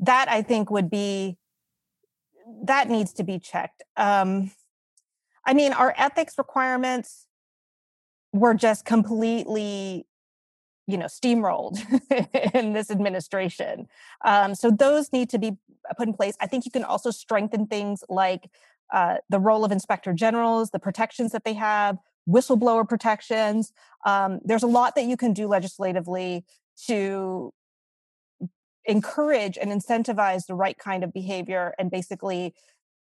That 0.00 0.28
I 0.28 0.42
think 0.42 0.70
would 0.70 0.90
be, 0.90 1.38
that 2.64 2.88
needs 2.88 3.12
to 3.14 3.24
be 3.24 3.38
checked. 3.38 3.82
Um, 3.96 4.50
I 5.46 5.54
mean, 5.54 5.72
our 5.72 5.94
ethics 5.96 6.38
requirements 6.38 7.26
were 8.32 8.54
just 8.54 8.84
completely 8.84 10.06
you 10.86 10.98
know 10.98 11.06
steamrolled 11.06 11.78
in 12.54 12.74
this 12.74 12.90
administration 12.90 13.88
um, 14.22 14.54
so 14.54 14.70
those 14.70 15.14
need 15.14 15.30
to 15.30 15.38
be 15.38 15.56
put 15.96 16.06
in 16.06 16.12
place 16.12 16.34
i 16.40 16.46
think 16.46 16.66
you 16.66 16.70
can 16.70 16.84
also 16.84 17.10
strengthen 17.10 17.66
things 17.66 18.04
like 18.10 18.50
uh, 18.92 19.16
the 19.28 19.40
role 19.40 19.64
of 19.64 19.72
inspector 19.72 20.12
generals, 20.12 20.70
the 20.70 20.78
protections 20.78 21.32
that 21.32 21.44
they 21.44 21.54
have, 21.54 21.98
whistleblower 22.28 22.88
protections. 22.88 23.72
Um, 24.06 24.40
there's 24.44 24.62
a 24.62 24.68
lot 24.68 24.94
that 24.94 25.04
you 25.04 25.16
can 25.16 25.32
do 25.32 25.46
legislatively 25.46 26.44
to 26.86 27.52
encourage 28.86 29.56
and 29.58 29.70
incentivize 29.70 30.46
the 30.46 30.54
right 30.54 30.78
kind 30.78 31.04
of 31.04 31.12
behavior 31.12 31.74
and 31.78 31.90
basically 31.90 32.54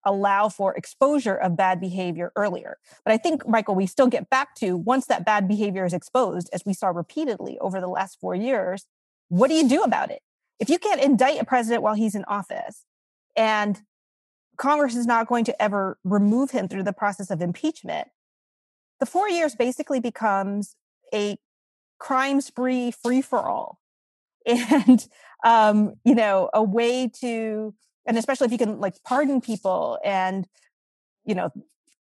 allow 0.05 0.49
for 0.49 0.75
exposure 0.75 1.35
of 1.35 1.57
bad 1.57 1.81
behavior 1.81 2.33
earlier. 2.35 2.79
But 3.05 3.13
I 3.13 3.19
think, 3.19 3.47
Michael, 3.47 3.75
we 3.75 3.87
still 3.87 4.09
get 4.09 4.29
back 4.31 4.55
to 4.57 4.77
once 4.77 5.07
that 5.07 5.25
bad 5.25 5.47
behavior 5.47 5.85
is 5.85 5.93
exposed, 5.93 6.51
as 6.53 6.65
we 6.67 6.75
saw 6.75 6.89
repeatedly 6.89 7.59
over 7.61 7.81
the 7.81 7.89
last 7.89 8.19
four 8.21 8.35
years, 8.35 8.87
what 9.29 9.49
do 9.49 9.55
you 9.55 9.69
do 9.69 9.83
about 9.83 10.11
it? 10.11 10.21
If 10.59 10.69
you 10.69 10.79
can't 10.79 11.01
indict 11.01 11.41
a 11.41 11.45
president 11.45 11.83
while 11.83 11.95
he's 11.95 12.15
in 12.15 12.25
office 12.25 12.85
and 13.37 13.81
Congress 14.57 14.95
is 14.95 15.07
not 15.07 15.27
going 15.27 15.45
to 15.45 15.63
ever 15.63 15.99
remove 16.05 16.51
him 16.51 16.69
through 16.69 16.83
the 16.83 16.93
process 16.93 17.31
of 17.31 17.41
impeachment, 17.41 18.09
the 19.01 19.07
four 19.07 19.29
years 19.29 19.55
basically 19.55 20.01
becomes 20.01 20.77
a 21.15 21.37
crime 21.99 22.41
spree 22.41 22.91
free 22.91 23.23
for 23.23 23.49
all. 23.49 23.79
And, 24.71 25.07
um, 25.45 25.95
you 26.05 26.15
know, 26.15 26.51
a 26.55 26.63
way 26.63 27.11
to, 27.21 27.75
and 28.07 28.19
especially 28.19 28.47
if 28.47 28.53
you 28.53 28.59
can 28.59 28.81
like 28.81 29.03
pardon 29.05 29.41
people 29.41 29.99
and, 30.05 30.47
you 31.25 31.35
know, 31.35 31.51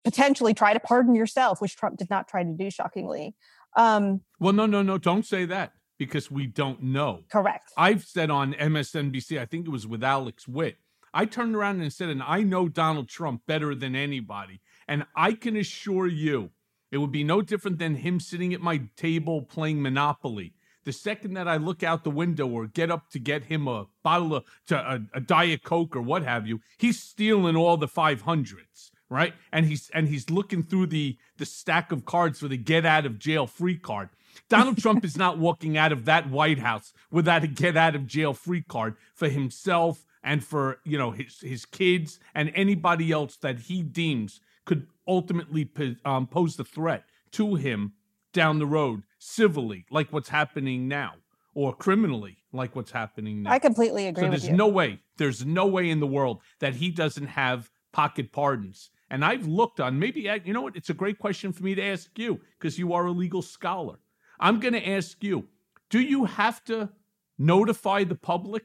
potentially 0.03 0.53
try 0.53 0.73
to 0.73 0.79
pardon 0.79 1.15
yourself, 1.15 1.61
which 1.61 1.75
Trump 1.75 1.97
did 1.97 2.09
not 2.09 2.27
try 2.27 2.43
to 2.43 2.53
do, 2.53 2.69
shockingly. 2.69 3.35
Um, 3.75 4.21
well, 4.39 4.53
no, 4.53 4.65
no, 4.65 4.81
no, 4.81 4.97
don't 4.97 5.25
say 5.25 5.45
that 5.45 5.73
because 5.97 6.31
we 6.31 6.47
don't 6.47 6.81
know. 6.81 7.23
Correct. 7.31 7.71
I've 7.77 8.03
said 8.03 8.29
on 8.31 8.53
MSNBC, 8.53 9.39
I 9.39 9.45
think 9.45 9.67
it 9.67 9.71
was 9.71 9.85
with 9.85 10.03
Alex 10.03 10.47
Witt, 10.47 10.77
I 11.13 11.25
turned 11.25 11.55
around 11.55 11.81
and 11.81 11.91
said, 11.91 12.09
and 12.09 12.23
I 12.23 12.41
know 12.41 12.69
Donald 12.69 13.09
Trump 13.09 13.41
better 13.47 13.73
than 13.75 13.95
anybody. 13.95 14.61
And 14.87 15.05
I 15.15 15.33
can 15.33 15.55
assure 15.55 16.07
you, 16.07 16.51
it 16.91 16.97
would 16.97 17.11
be 17.11 17.23
no 17.23 17.41
different 17.41 17.79
than 17.79 17.95
him 17.95 18.19
sitting 18.19 18.53
at 18.53 18.61
my 18.61 18.81
table 18.95 19.41
playing 19.41 19.81
Monopoly. 19.81 20.53
The 20.85 20.93
second 20.93 21.33
that 21.33 21.47
I 21.47 21.57
look 21.57 21.83
out 21.83 22.03
the 22.03 22.09
window 22.09 22.47
or 22.47 22.67
get 22.67 22.89
up 22.89 23.09
to 23.11 23.19
get 23.19 23.45
him 23.45 23.67
a 23.67 23.87
bottle 24.03 24.35
of 24.35 24.45
to 24.67 24.77
a, 24.77 25.17
a 25.17 25.19
Diet 25.19 25.63
Coke 25.63 25.95
or 25.95 26.01
what 26.01 26.23
have 26.23 26.47
you, 26.47 26.61
he's 26.77 27.01
stealing 27.01 27.55
all 27.55 27.77
the 27.77 27.87
500s, 27.87 28.91
right? 29.09 29.33
And 29.51 29.65
he's 29.65 29.89
and 29.93 30.07
he's 30.07 30.29
looking 30.29 30.63
through 30.63 30.87
the 30.87 31.17
the 31.37 31.45
stack 31.45 31.91
of 31.91 32.05
cards 32.05 32.39
for 32.39 32.47
the 32.47 32.57
get 32.57 32.85
out 32.85 33.05
of 33.05 33.19
jail 33.19 33.45
free 33.45 33.77
card. 33.77 34.09
Donald 34.47 34.77
Trump 34.81 35.03
is 35.03 35.17
not 35.17 35.37
walking 35.37 35.77
out 35.77 35.91
of 35.91 36.05
that 36.05 36.29
White 36.29 36.59
House 36.59 36.93
without 37.11 37.43
a 37.43 37.47
get 37.47 37.75
out 37.75 37.95
of 37.95 38.07
jail 38.07 38.33
free 38.33 38.61
card 38.61 38.95
for 39.13 39.27
himself 39.27 40.05
and 40.23 40.43
for 40.43 40.79
you 40.83 40.97
know 40.97 41.11
his 41.11 41.39
his 41.41 41.65
kids 41.65 42.19
and 42.33 42.51
anybody 42.55 43.11
else 43.11 43.35
that 43.37 43.59
he 43.59 43.81
deems 43.81 44.39
could 44.65 44.87
ultimately 45.07 45.69
um, 46.05 46.27
pose 46.27 46.55
the 46.55 46.63
threat 46.63 47.03
to 47.31 47.55
him 47.55 47.93
down 48.33 48.59
the 48.59 48.65
road 48.65 49.03
civilly 49.19 49.85
like 49.91 50.11
what's 50.11 50.29
happening 50.29 50.87
now 50.87 51.13
or 51.53 51.73
criminally 51.73 52.37
like 52.51 52.75
what's 52.75 52.91
happening 52.91 53.43
now 53.43 53.51
i 53.51 53.59
completely 53.59 54.07
agree 54.07 54.23
so 54.23 54.29
there's 54.29 54.49
no 54.49 54.67
way 54.67 54.99
there's 55.17 55.45
no 55.45 55.65
way 55.65 55.89
in 55.89 55.99
the 55.99 56.07
world 56.07 56.41
that 56.59 56.75
he 56.75 56.89
doesn't 56.89 57.27
have 57.27 57.69
pocket 57.91 58.31
pardons 58.31 58.89
and 59.09 59.23
i've 59.23 59.45
looked 59.45 59.79
on 59.79 59.99
maybe 59.99 60.29
uh, 60.29 60.39
you 60.43 60.53
know 60.53 60.61
what 60.61 60.75
it's 60.75 60.89
a 60.89 60.93
great 60.93 61.19
question 61.19 61.51
for 61.51 61.63
me 61.63 61.75
to 61.75 61.83
ask 61.83 62.17
you 62.17 62.39
because 62.57 62.79
you 62.79 62.93
are 62.93 63.05
a 63.05 63.11
legal 63.11 63.41
scholar 63.41 63.99
i'm 64.39 64.59
going 64.59 64.73
to 64.73 64.89
ask 64.89 65.23
you 65.23 65.45
do 65.89 65.99
you 65.99 66.25
have 66.25 66.63
to 66.63 66.89
notify 67.37 68.03
the 68.03 68.15
public 68.15 68.63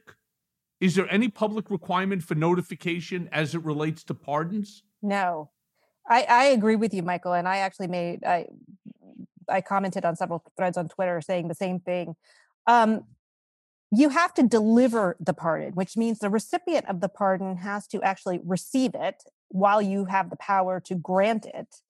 is 0.79 0.95
there 0.95 1.11
any 1.11 1.29
public 1.29 1.71
requirement 1.71 2.23
for 2.23 2.35
notification 2.35 3.29
as 3.31 3.55
it 3.55 3.63
relates 3.63 4.03
to 4.05 4.13
pardons? 4.13 4.83
No. 5.01 5.49
I, 6.07 6.25
I 6.29 6.43
agree 6.45 6.75
with 6.75 6.93
you, 6.93 7.01
Michael. 7.01 7.33
And 7.33 7.47
I 7.47 7.57
actually 7.57 7.87
made 7.87 8.23
I 8.23 8.45
I 9.49 9.61
commented 9.61 10.05
on 10.05 10.15
several 10.15 10.43
threads 10.57 10.77
on 10.77 10.89
Twitter 10.89 11.21
saying 11.21 11.47
the 11.47 11.55
same 11.55 11.79
thing. 11.79 12.15
Um, 12.67 13.05
you 13.91 14.09
have 14.09 14.33
to 14.33 14.43
deliver 14.43 15.15
the 15.19 15.33
pardon, 15.33 15.73
which 15.73 15.95
means 15.95 16.19
the 16.19 16.29
recipient 16.29 16.85
of 16.87 17.01
the 17.01 17.09
pardon 17.09 17.57
has 17.57 17.87
to 17.87 18.01
actually 18.01 18.39
receive 18.43 18.91
it 18.95 19.23
while 19.49 19.81
you 19.81 20.05
have 20.05 20.29
the 20.29 20.35
power 20.35 20.79
to 20.81 20.95
grant 20.95 21.45
it. 21.45 21.81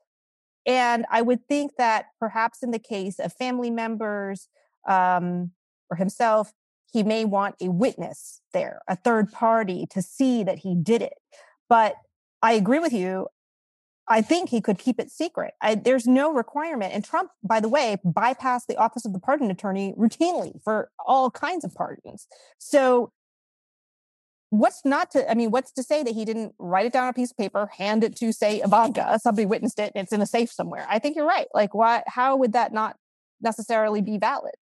and 0.65 1.06
I 1.12 1.22
would 1.22 1.48
think 1.48 1.78
that 1.78 2.08
perhaps 2.20 2.63
in 2.63 2.72
the 2.72 2.80
case 2.80 3.20
of 3.20 3.34
family 3.34 3.70
members 3.70 4.50
um, 4.88 5.52
or 5.89 5.98
himself, 5.98 6.54
he 6.91 7.04
may 7.04 7.26
want 7.26 7.56
a 7.62 7.70
witness 7.70 8.41
there, 8.54 8.82
a 8.88 8.96
third 8.96 9.32
party 9.32 9.86
to 9.91 10.02
see 10.02 10.44
that 10.44 10.60
he 10.60 10.76
did 10.76 11.02
it. 11.02 11.18
But 11.70 11.96
I 12.41 12.54
agree 12.54 12.80
with 12.80 12.94
you. 12.94 13.28
I 14.08 14.22
think 14.22 14.50
he 14.50 14.62
could 14.62 14.78
keep 14.78 15.00
it 15.00 15.10
secret. 15.10 15.54
I, 15.62 15.76
there's 15.76 16.06
no 16.06 16.32
requirement. 16.32 16.94
And 16.94 17.04
Trump, 17.04 17.32
by 17.44 17.60
the 17.60 17.70
way, 17.70 17.98
bypassed 18.06 18.68
the 18.68 18.78
office 18.78 19.06
of 19.06 19.13
the 19.13 19.20
pardon 19.20 19.50
attorney 19.50 19.94
routinely 19.98 20.62
for 20.63 20.91
all 21.06 21.32
kinds 21.32 21.65
of 21.65 21.74
pardons. 21.74 22.28
So, 22.60 23.12
what's 24.52 24.86
not 24.86 25.12
to, 25.12 25.30
I 25.30 25.34
mean, 25.34 25.50
what's 25.50 25.72
to 25.74 25.84
say 25.84 26.04
that 26.04 26.13
he 26.13 26.24
didn't 26.24 26.54
write 26.60 26.86
it 26.86 26.94
down 26.94 27.04
on 27.04 27.10
a 27.10 27.13
piece 27.13 27.32
of 27.32 27.38
paper, 27.38 27.70
hand 27.78 28.04
it 28.04 28.15
to, 28.18 28.32
say, 28.32 28.62
Ivanka, 28.62 29.20
somebody 29.22 29.46
witnessed 29.46 29.80
it, 29.80 29.91
and 29.96 30.04
it's 30.04 30.13
in 30.13 30.22
a 30.22 30.28
safe 30.28 30.52
somewhere? 30.52 30.86
I 30.88 31.00
think 31.00 31.15
you're 31.15 31.28
right. 31.28 31.48
Like, 31.54 31.74
why, 31.74 32.04
how 32.06 32.36
would 32.38 32.54
that 32.54 32.74
not 32.74 32.96
necessarily 33.41 34.02
be 34.02 34.20
valid? 34.20 34.54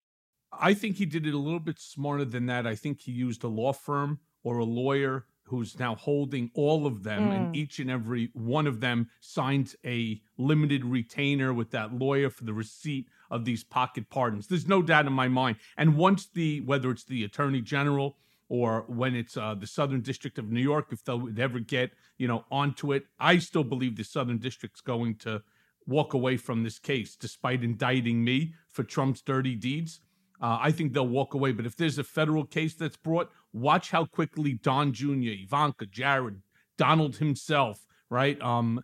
I 0.58 0.73
think 0.73 0.95
he 0.95 1.06
did 1.06 1.27
it 1.27 1.34
a 1.34 1.38
little 1.38 1.60
bit 1.60 1.79
smarter 1.79 2.25
than 2.25 2.45
that. 2.45 2.65
I 2.65 2.75
think 2.75 3.01
he 3.01 3.12
used 3.12 3.43
a 3.43 3.47
law 3.47 3.73
firm 3.73 4.19
or 4.43 4.60
a 4.60 4.65
lawyer 4.65 5.25
who's 5.57 5.77
now 5.79 5.95
holding 5.95 6.49
all 6.53 6.87
of 6.87 7.03
them, 7.03 7.29
mm. 7.29 7.35
and 7.35 7.55
each 7.55 7.79
and 7.79 7.89
every 7.89 8.29
one 8.33 8.67
of 8.67 8.79
them 8.79 9.09
signs 9.19 9.75
a 9.85 10.21
limited 10.37 10.83
retainer 10.83 11.53
with 11.53 11.71
that 11.71 11.93
lawyer 11.93 12.29
for 12.29 12.43
the 12.43 12.53
receipt 12.53 13.07
of 13.29 13.45
these 13.45 13.63
pocket 13.63 14.09
pardons. 14.09 14.47
There's 14.47 14.67
no 14.67 14.81
doubt 14.81 15.05
in 15.05 15.13
my 15.13 15.27
mind. 15.27 15.57
And 15.77 15.95
once 15.95 16.25
the 16.25 16.61
whether 16.61 16.89
it's 16.91 17.03
the 17.03 17.23
attorney 17.23 17.61
general 17.61 18.17
or 18.49 18.85
when 18.87 19.15
it's 19.15 19.37
uh, 19.37 19.55
the 19.55 19.67
Southern 19.67 20.01
District 20.01 20.37
of 20.37 20.51
New 20.51 20.61
York, 20.61 20.87
if 20.91 21.03
they'll 21.03 21.29
ever 21.37 21.59
get 21.59 21.91
you 22.17 22.27
know 22.27 22.45
onto 22.51 22.91
it, 22.91 23.05
I 23.19 23.37
still 23.37 23.63
believe 23.63 23.95
the 23.95 24.03
Southern 24.03 24.39
District's 24.39 24.81
going 24.81 25.15
to 25.17 25.43
walk 25.85 26.13
away 26.13 26.37
from 26.37 26.63
this 26.63 26.79
case, 26.79 27.15
despite 27.15 27.63
indicting 27.63 28.23
me 28.23 28.53
for 28.69 28.83
Trump's 28.83 29.21
dirty 29.21 29.55
deeds. 29.55 29.99
Uh, 30.41 30.57
I 30.61 30.71
think 30.71 30.93
they'll 30.93 31.07
walk 31.07 31.33
away. 31.33 31.51
But 31.53 31.65
if 31.65 31.77
there's 31.77 31.97
a 31.97 32.03
federal 32.03 32.45
case 32.45 32.73
that's 32.73 32.97
brought, 32.97 33.29
watch 33.53 33.91
how 33.91 34.05
quickly 34.05 34.53
Don 34.53 34.91
Jr., 34.91 35.43
Ivanka, 35.43 35.85
Jared, 35.85 36.41
Donald 36.77 37.17
himself, 37.17 37.85
right? 38.09 38.41
Um, 38.41 38.81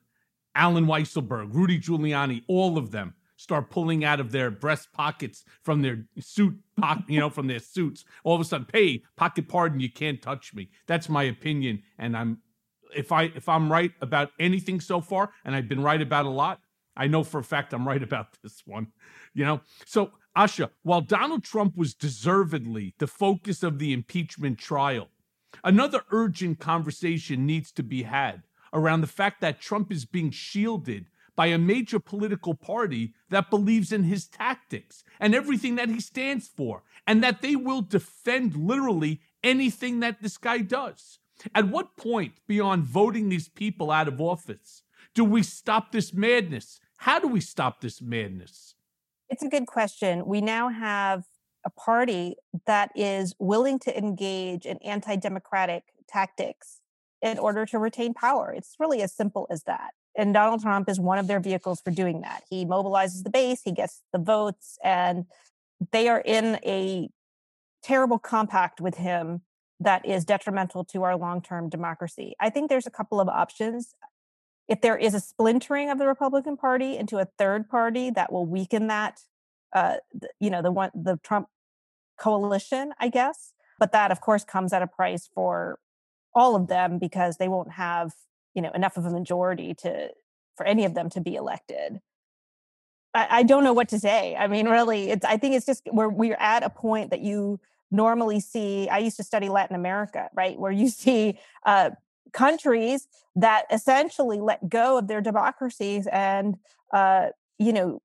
Allen 0.56 0.86
Weisselberg, 0.86 1.54
Rudy 1.54 1.80
Giuliani, 1.80 2.44
all 2.48 2.78
of 2.78 2.92
them 2.92 3.16
start 3.36 3.70
pulling 3.70 4.04
out 4.04 4.20
of 4.20 4.32
their 4.32 4.52
breast 4.52 4.92
pockets 4.92 5.46
from 5.64 5.82
their 5.82 6.06
suit, 6.20 6.60
you 7.08 7.20
know, 7.20 7.30
from 7.30 7.48
their 7.48 7.60
suits. 7.60 8.04
All 8.24 8.36
of 8.36 8.42
a 8.42 8.46
sudden, 8.46 8.68
hey, 8.74 9.04
pocket 9.16 9.48
pardon, 9.48 9.80
you 9.80 9.90
can't 9.90 10.22
touch 10.22 10.54
me. 10.54 10.70
That's 10.88 11.08
my 11.10 11.24
opinion, 11.24 11.84
and 11.98 12.16
I'm 12.16 12.40
if 12.96 13.12
I 13.12 13.24
if 13.24 13.48
I'm 13.48 13.72
right 13.72 13.92
about 14.02 14.32
anything 14.40 14.82
so 14.82 15.02
far, 15.02 15.32
and 15.46 15.56
I've 15.56 15.70
been 15.70 15.82
right 15.82 16.02
about 16.02 16.26
a 16.26 16.30
lot, 16.30 16.60
I 16.98 17.08
know 17.08 17.24
for 17.24 17.40
a 17.40 17.44
fact 17.44 17.74
I'm 17.74 17.88
right 17.88 18.04
about 18.04 18.28
this 18.44 18.62
one. 18.66 18.88
You 19.34 19.46
know, 19.46 19.62
so 19.86 20.12
Asha, 20.40 20.70
while 20.84 21.02
Donald 21.02 21.44
Trump 21.44 21.76
was 21.76 21.94
deservedly 21.94 22.96
the 22.98 23.08
focus 23.08 23.62
of 23.62 23.78
the 23.78 23.92
impeachment 23.92 24.58
trial, 24.58 25.10
another 25.66 26.04
urgent 26.12 26.60
conversation 26.60 27.46
needs 27.46 27.74
to 27.74 27.84
be 27.84 28.04
had 28.04 28.44
around 28.72 29.02
the 29.02 29.08
fact 29.08 29.42
that 29.42 29.60
Trump 29.60 29.92
is 29.92 30.06
being 30.06 30.32
shielded 30.32 31.08
by 31.36 31.48
a 31.48 31.58
major 31.58 32.00
political 32.00 32.54
party 32.54 33.14
that 33.30 33.50
believes 33.50 33.92
in 33.92 34.04
his 34.04 34.30
tactics 34.30 35.04
and 35.20 35.36
everything 35.36 35.76
that 35.76 35.90
he 35.90 36.00
stands 36.00 36.48
for, 36.48 36.84
and 37.06 37.22
that 37.22 37.42
they 37.42 37.58
will 37.58 37.82
defend 37.82 38.56
literally 38.56 39.20
anything 39.44 40.00
that 40.00 40.22
this 40.22 40.38
guy 40.38 40.60
does. 40.60 41.20
At 41.54 41.68
what 41.68 41.98
point, 41.98 42.36
beyond 42.48 42.86
voting 42.86 43.28
these 43.28 43.50
people 43.50 43.92
out 43.92 44.08
of 44.08 44.22
office, 44.22 44.84
do 45.14 45.26
we 45.26 45.44
stop 45.44 45.92
this 45.92 46.14
madness? 46.14 46.80
How 46.96 47.20
do 47.20 47.28
we 47.28 47.42
stop 47.42 47.82
this 47.82 48.02
madness? 48.02 48.76
It's 49.30 49.44
a 49.44 49.50
good 49.50 49.68
question. 49.68 50.26
We 50.26 50.42
now 50.42 50.70
have 50.70 51.24
a 51.66 51.70
party 51.70 52.36
that 52.66 52.92
is 52.96 53.36
willing 53.40 53.80
to 53.80 53.98
engage 53.98 54.66
in 54.66 54.78
anti 54.78 55.16
democratic 55.16 55.84
tactics 56.08 56.80
in 57.22 57.38
order 57.38 57.66
to 57.68 57.78
retain 57.78 58.14
power. 58.14 58.54
It's 58.56 58.76
really 58.80 59.02
as 59.02 59.14
simple 59.14 59.46
as 59.50 59.64
that. 59.64 59.92
And 60.18 60.34
Donald 60.34 60.62
Trump 60.62 60.90
is 60.90 61.00
one 61.00 61.20
of 61.20 61.28
their 61.28 61.40
vehicles 61.40 61.82
for 61.82 61.92
doing 61.92 62.22
that. 62.22 62.44
He 62.50 62.66
mobilizes 62.66 63.24
the 63.24 63.30
base, 63.30 63.62
he 63.64 63.72
gets 63.72 64.02
the 64.12 64.20
votes, 64.20 64.78
and 64.84 65.26
they 65.92 66.08
are 66.08 66.22
in 66.22 66.60
a 66.66 67.10
terrible 67.84 68.20
compact 68.20 68.82
with 68.82 68.96
him 68.96 69.42
that 69.80 70.06
is 70.06 70.26
detrimental 70.26 70.84
to 70.84 71.04
our 71.04 71.16
long 71.16 71.42
term 71.42 71.70
democracy. 71.70 72.36
I 72.40 72.50
think 72.50 72.70
there's 72.70 72.88
a 72.88 72.92
couple 72.92 73.22
of 73.22 73.30
options 73.30 73.94
if 74.70 74.82
there 74.82 74.96
is 74.96 75.16
a 75.16 75.20
splintering 75.20 75.90
of 75.90 75.98
the 75.98 76.08
Republican 76.08 76.56
Party 76.56 76.96
into 76.96 77.18
a 77.18 77.26
third 77.26 77.68
party 77.68 78.12
that 78.12 78.32
will 78.32 78.46
weaken 78.46 78.88
that, 78.88 79.22
uh, 79.74 79.96
you 80.40 80.52
know, 80.52 80.62
the 80.62 80.72
one 80.72 80.92
the 80.94 81.20
Trump 81.24 81.50
coalition, 82.20 82.94
I 83.00 83.10
guess. 83.10 83.54
But 83.80 83.92
that, 83.94 84.12
of 84.12 84.22
course, 84.22 84.44
comes 84.44 84.72
at 84.72 84.84
a 84.84 84.88
price 84.88 85.28
for 85.34 85.80
all 86.36 86.56
of 86.56 86.68
them 86.68 87.00
because 87.00 87.38
they 87.38 87.48
won't 87.48 87.72
have, 87.74 88.14
you 88.54 88.62
know, 88.62 88.72
enough 88.72 88.96
of 88.96 89.06
a 89.06 89.10
majority 89.10 89.74
to 89.74 90.12
for 90.56 90.66
any 90.66 90.86
of 90.86 90.94
them 90.94 91.10
to 91.10 91.22
be 91.22 91.36
elected. 91.36 92.00
I, 93.16 93.28
I 93.30 93.44
don't 93.44 93.64
know 93.64 93.74
what 93.74 93.90
to 93.90 94.00
say. 94.00 94.36
I 94.36 94.48
mean, 94.48 94.68
really, 94.70 95.10
it's. 95.10 95.26
I 95.26 95.38
think 95.38 95.56
it's 95.56 95.66
just 95.66 95.82
where 95.92 96.10
we're 96.10 96.38
at 96.40 96.62
a 96.62 96.70
point 96.70 97.10
that 97.10 97.22
you 97.22 97.60
normally 97.90 98.40
see. 98.40 98.88
I 98.88 99.00
used 99.00 99.18
to 99.18 99.24
study 99.24 99.50
Latin 99.50 99.76
America, 99.76 100.30
right, 100.36 100.60
where 100.60 100.72
you 100.72 100.90
see 100.90 101.40
uh, 101.66 101.90
countries 102.34 103.08
that 103.36 103.66
essentially 103.72 104.40
let 104.40 104.70
go 104.70 104.98
of 104.98 105.08
their 105.08 105.22
democracies 105.22 106.08
and 106.12 106.58
uh, 106.94 107.28
you 107.58 107.74
know 107.74 108.02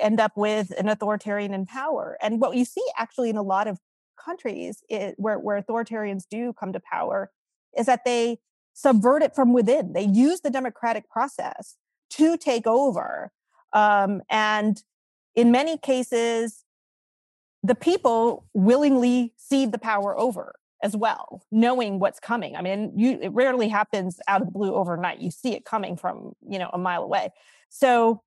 end 0.00 0.20
up 0.20 0.32
with 0.36 0.72
an 0.78 0.88
authoritarian 0.88 1.52
in 1.52 1.66
power. 1.66 2.16
And 2.22 2.40
what 2.40 2.56
you 2.56 2.64
see 2.64 2.84
actually 2.96 3.30
in 3.30 3.36
a 3.36 3.42
lot 3.42 3.66
of 3.66 3.78
countries 4.22 4.82
is, 4.88 5.14
where, 5.16 5.38
where 5.38 5.60
authoritarians 5.60 6.24
do 6.30 6.52
come 6.52 6.72
to 6.72 6.80
power 6.80 7.30
is 7.76 7.86
that 7.86 8.04
they 8.04 8.38
subvert 8.72 9.22
it 9.22 9.34
from 9.34 9.52
within. 9.52 9.92
They 9.92 10.04
use 10.04 10.40
the 10.40 10.50
democratic 10.50 11.10
process 11.10 11.76
to 12.10 12.36
take 12.36 12.66
over 12.66 13.32
um, 13.72 14.22
and 14.30 14.82
in 15.34 15.50
many 15.50 15.78
cases 15.78 16.64
the 17.62 17.74
people 17.74 18.46
willingly 18.52 19.32
cede 19.36 19.72
the 19.72 19.78
power 19.78 20.18
over 20.18 20.54
as 20.82 20.96
well, 20.96 21.42
knowing 21.50 21.98
what's 21.98 22.20
coming. 22.20 22.56
I 22.56 22.62
mean, 22.62 22.92
you 22.96 23.18
it 23.20 23.32
rarely 23.32 23.68
happens 23.68 24.18
out 24.28 24.40
of 24.40 24.48
the 24.48 24.52
blue 24.52 24.74
overnight. 24.74 25.20
You 25.20 25.30
see 25.30 25.54
it 25.54 25.64
coming 25.64 25.96
from, 25.96 26.32
you 26.48 26.58
know, 26.58 26.70
a 26.72 26.78
mile 26.78 27.02
away. 27.02 27.30
So 27.68 28.22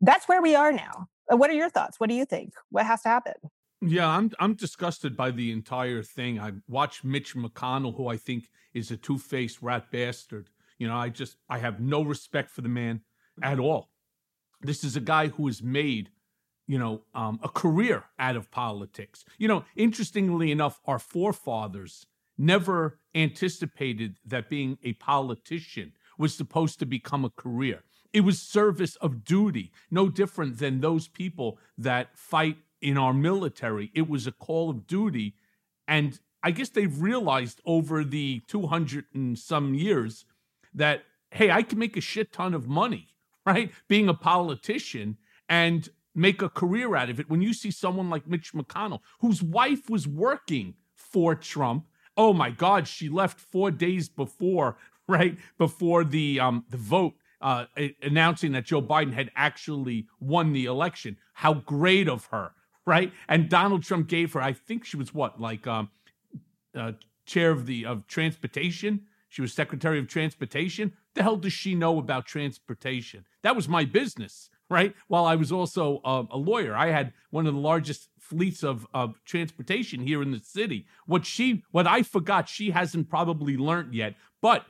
that's 0.00 0.28
where 0.28 0.42
we 0.42 0.54
are 0.54 0.72
now. 0.72 1.08
Uh, 1.32 1.36
what 1.36 1.50
are 1.50 1.54
your 1.54 1.70
thoughts? 1.70 2.00
What 2.00 2.08
do 2.08 2.14
you 2.14 2.24
think? 2.24 2.54
What 2.70 2.86
has 2.86 3.02
to 3.02 3.08
happen? 3.08 3.34
Yeah, 3.80 4.08
I'm 4.08 4.30
I'm 4.38 4.54
disgusted 4.54 5.16
by 5.16 5.30
the 5.30 5.52
entire 5.52 6.02
thing. 6.02 6.38
I 6.38 6.52
watch 6.68 7.02
Mitch 7.02 7.34
McConnell, 7.34 7.96
who 7.96 8.08
I 8.08 8.16
think 8.16 8.48
is 8.74 8.90
a 8.90 8.96
two-faced 8.96 9.62
rat 9.62 9.90
bastard. 9.90 10.50
You 10.78 10.88
know, 10.88 10.96
I 10.96 11.08
just 11.08 11.36
I 11.48 11.58
have 11.58 11.80
no 11.80 12.02
respect 12.02 12.50
for 12.50 12.60
the 12.60 12.68
man 12.68 13.00
at 13.42 13.58
all. 13.58 13.90
This 14.60 14.84
is 14.84 14.96
a 14.96 15.00
guy 15.00 15.28
who 15.28 15.50
made 15.62 16.10
you 16.70 16.78
know, 16.78 17.02
um, 17.16 17.40
a 17.42 17.48
career 17.48 18.04
out 18.20 18.36
of 18.36 18.48
politics. 18.52 19.24
You 19.38 19.48
know, 19.48 19.64
interestingly 19.74 20.52
enough, 20.52 20.78
our 20.84 21.00
forefathers 21.00 22.06
never 22.38 23.00
anticipated 23.12 24.18
that 24.24 24.48
being 24.48 24.78
a 24.84 24.92
politician 24.92 25.94
was 26.16 26.32
supposed 26.32 26.78
to 26.78 26.86
become 26.86 27.24
a 27.24 27.30
career. 27.30 27.82
It 28.12 28.20
was 28.20 28.40
service 28.40 28.94
of 28.96 29.24
duty, 29.24 29.72
no 29.90 30.08
different 30.08 30.60
than 30.60 30.80
those 30.80 31.08
people 31.08 31.58
that 31.76 32.16
fight 32.16 32.58
in 32.80 32.96
our 32.96 33.12
military. 33.12 33.90
It 33.92 34.08
was 34.08 34.28
a 34.28 34.32
call 34.32 34.70
of 34.70 34.86
duty. 34.86 35.34
And 35.88 36.20
I 36.40 36.52
guess 36.52 36.68
they've 36.68 37.02
realized 37.02 37.60
over 37.66 38.04
the 38.04 38.44
200 38.46 39.06
and 39.12 39.36
some 39.36 39.74
years 39.74 40.24
that, 40.72 41.02
hey, 41.32 41.50
I 41.50 41.62
can 41.64 41.80
make 41.80 41.96
a 41.96 42.00
shit 42.00 42.32
ton 42.32 42.54
of 42.54 42.68
money, 42.68 43.08
right? 43.44 43.72
Being 43.88 44.08
a 44.08 44.14
politician. 44.14 45.16
And 45.48 45.88
make 46.14 46.42
a 46.42 46.48
career 46.48 46.96
out 46.96 47.10
of 47.10 47.20
it 47.20 47.30
when 47.30 47.42
you 47.42 47.54
see 47.54 47.70
someone 47.70 48.10
like 48.10 48.26
Mitch 48.26 48.52
McConnell, 48.52 49.00
whose 49.20 49.42
wife 49.42 49.88
was 49.88 50.06
working 50.06 50.74
for 50.94 51.34
Trump. 51.34 51.86
Oh 52.16 52.32
my 52.32 52.50
God, 52.50 52.88
she 52.88 53.08
left 53.08 53.38
four 53.38 53.70
days 53.70 54.08
before, 54.08 54.76
right 55.08 55.36
before 55.58 56.04
the 56.04 56.40
um, 56.40 56.64
the 56.68 56.76
vote, 56.76 57.14
uh, 57.40 57.66
announcing 58.02 58.52
that 58.52 58.66
Joe 58.66 58.82
Biden 58.82 59.12
had 59.12 59.30
actually 59.36 60.06
won 60.18 60.52
the 60.52 60.66
election. 60.66 61.16
How 61.34 61.54
great 61.54 62.08
of 62.08 62.26
her, 62.26 62.52
right? 62.86 63.12
And 63.28 63.48
Donald 63.48 63.82
Trump 63.82 64.08
gave 64.08 64.32
her, 64.32 64.42
I 64.42 64.52
think 64.52 64.84
she 64.84 64.96
was 64.96 65.14
what, 65.14 65.40
like 65.40 65.66
um, 65.66 65.90
uh, 66.74 66.92
chair 67.24 67.50
of 67.50 67.66
the 67.66 67.86
of 67.86 68.06
transportation. 68.06 69.06
She 69.28 69.42
was 69.42 69.52
Secretary 69.52 70.00
of 70.00 70.08
Transportation. 70.08 70.92
The 71.14 71.22
hell 71.22 71.36
does 71.36 71.52
she 71.52 71.76
know 71.76 71.98
about 71.98 72.26
transportation? 72.26 73.24
That 73.42 73.54
was 73.54 73.68
my 73.68 73.84
business 73.84 74.50
right? 74.70 74.94
While 75.08 75.26
I 75.26 75.34
was 75.34 75.52
also 75.52 76.00
uh, 76.04 76.24
a 76.30 76.38
lawyer, 76.38 76.74
I 76.74 76.90
had 76.90 77.12
one 77.30 77.46
of 77.46 77.52
the 77.52 77.60
largest 77.60 78.08
fleets 78.18 78.62
of, 78.62 78.86
of 78.94 79.22
transportation 79.24 80.00
here 80.00 80.22
in 80.22 80.30
the 80.30 80.38
city. 80.38 80.86
What 81.04 81.26
she, 81.26 81.64
what 81.72 81.86
I 81.86 82.02
forgot, 82.02 82.48
she 82.48 82.70
hasn't 82.70 83.10
probably 83.10 83.58
learned 83.58 83.92
yet. 83.92 84.14
But 84.40 84.64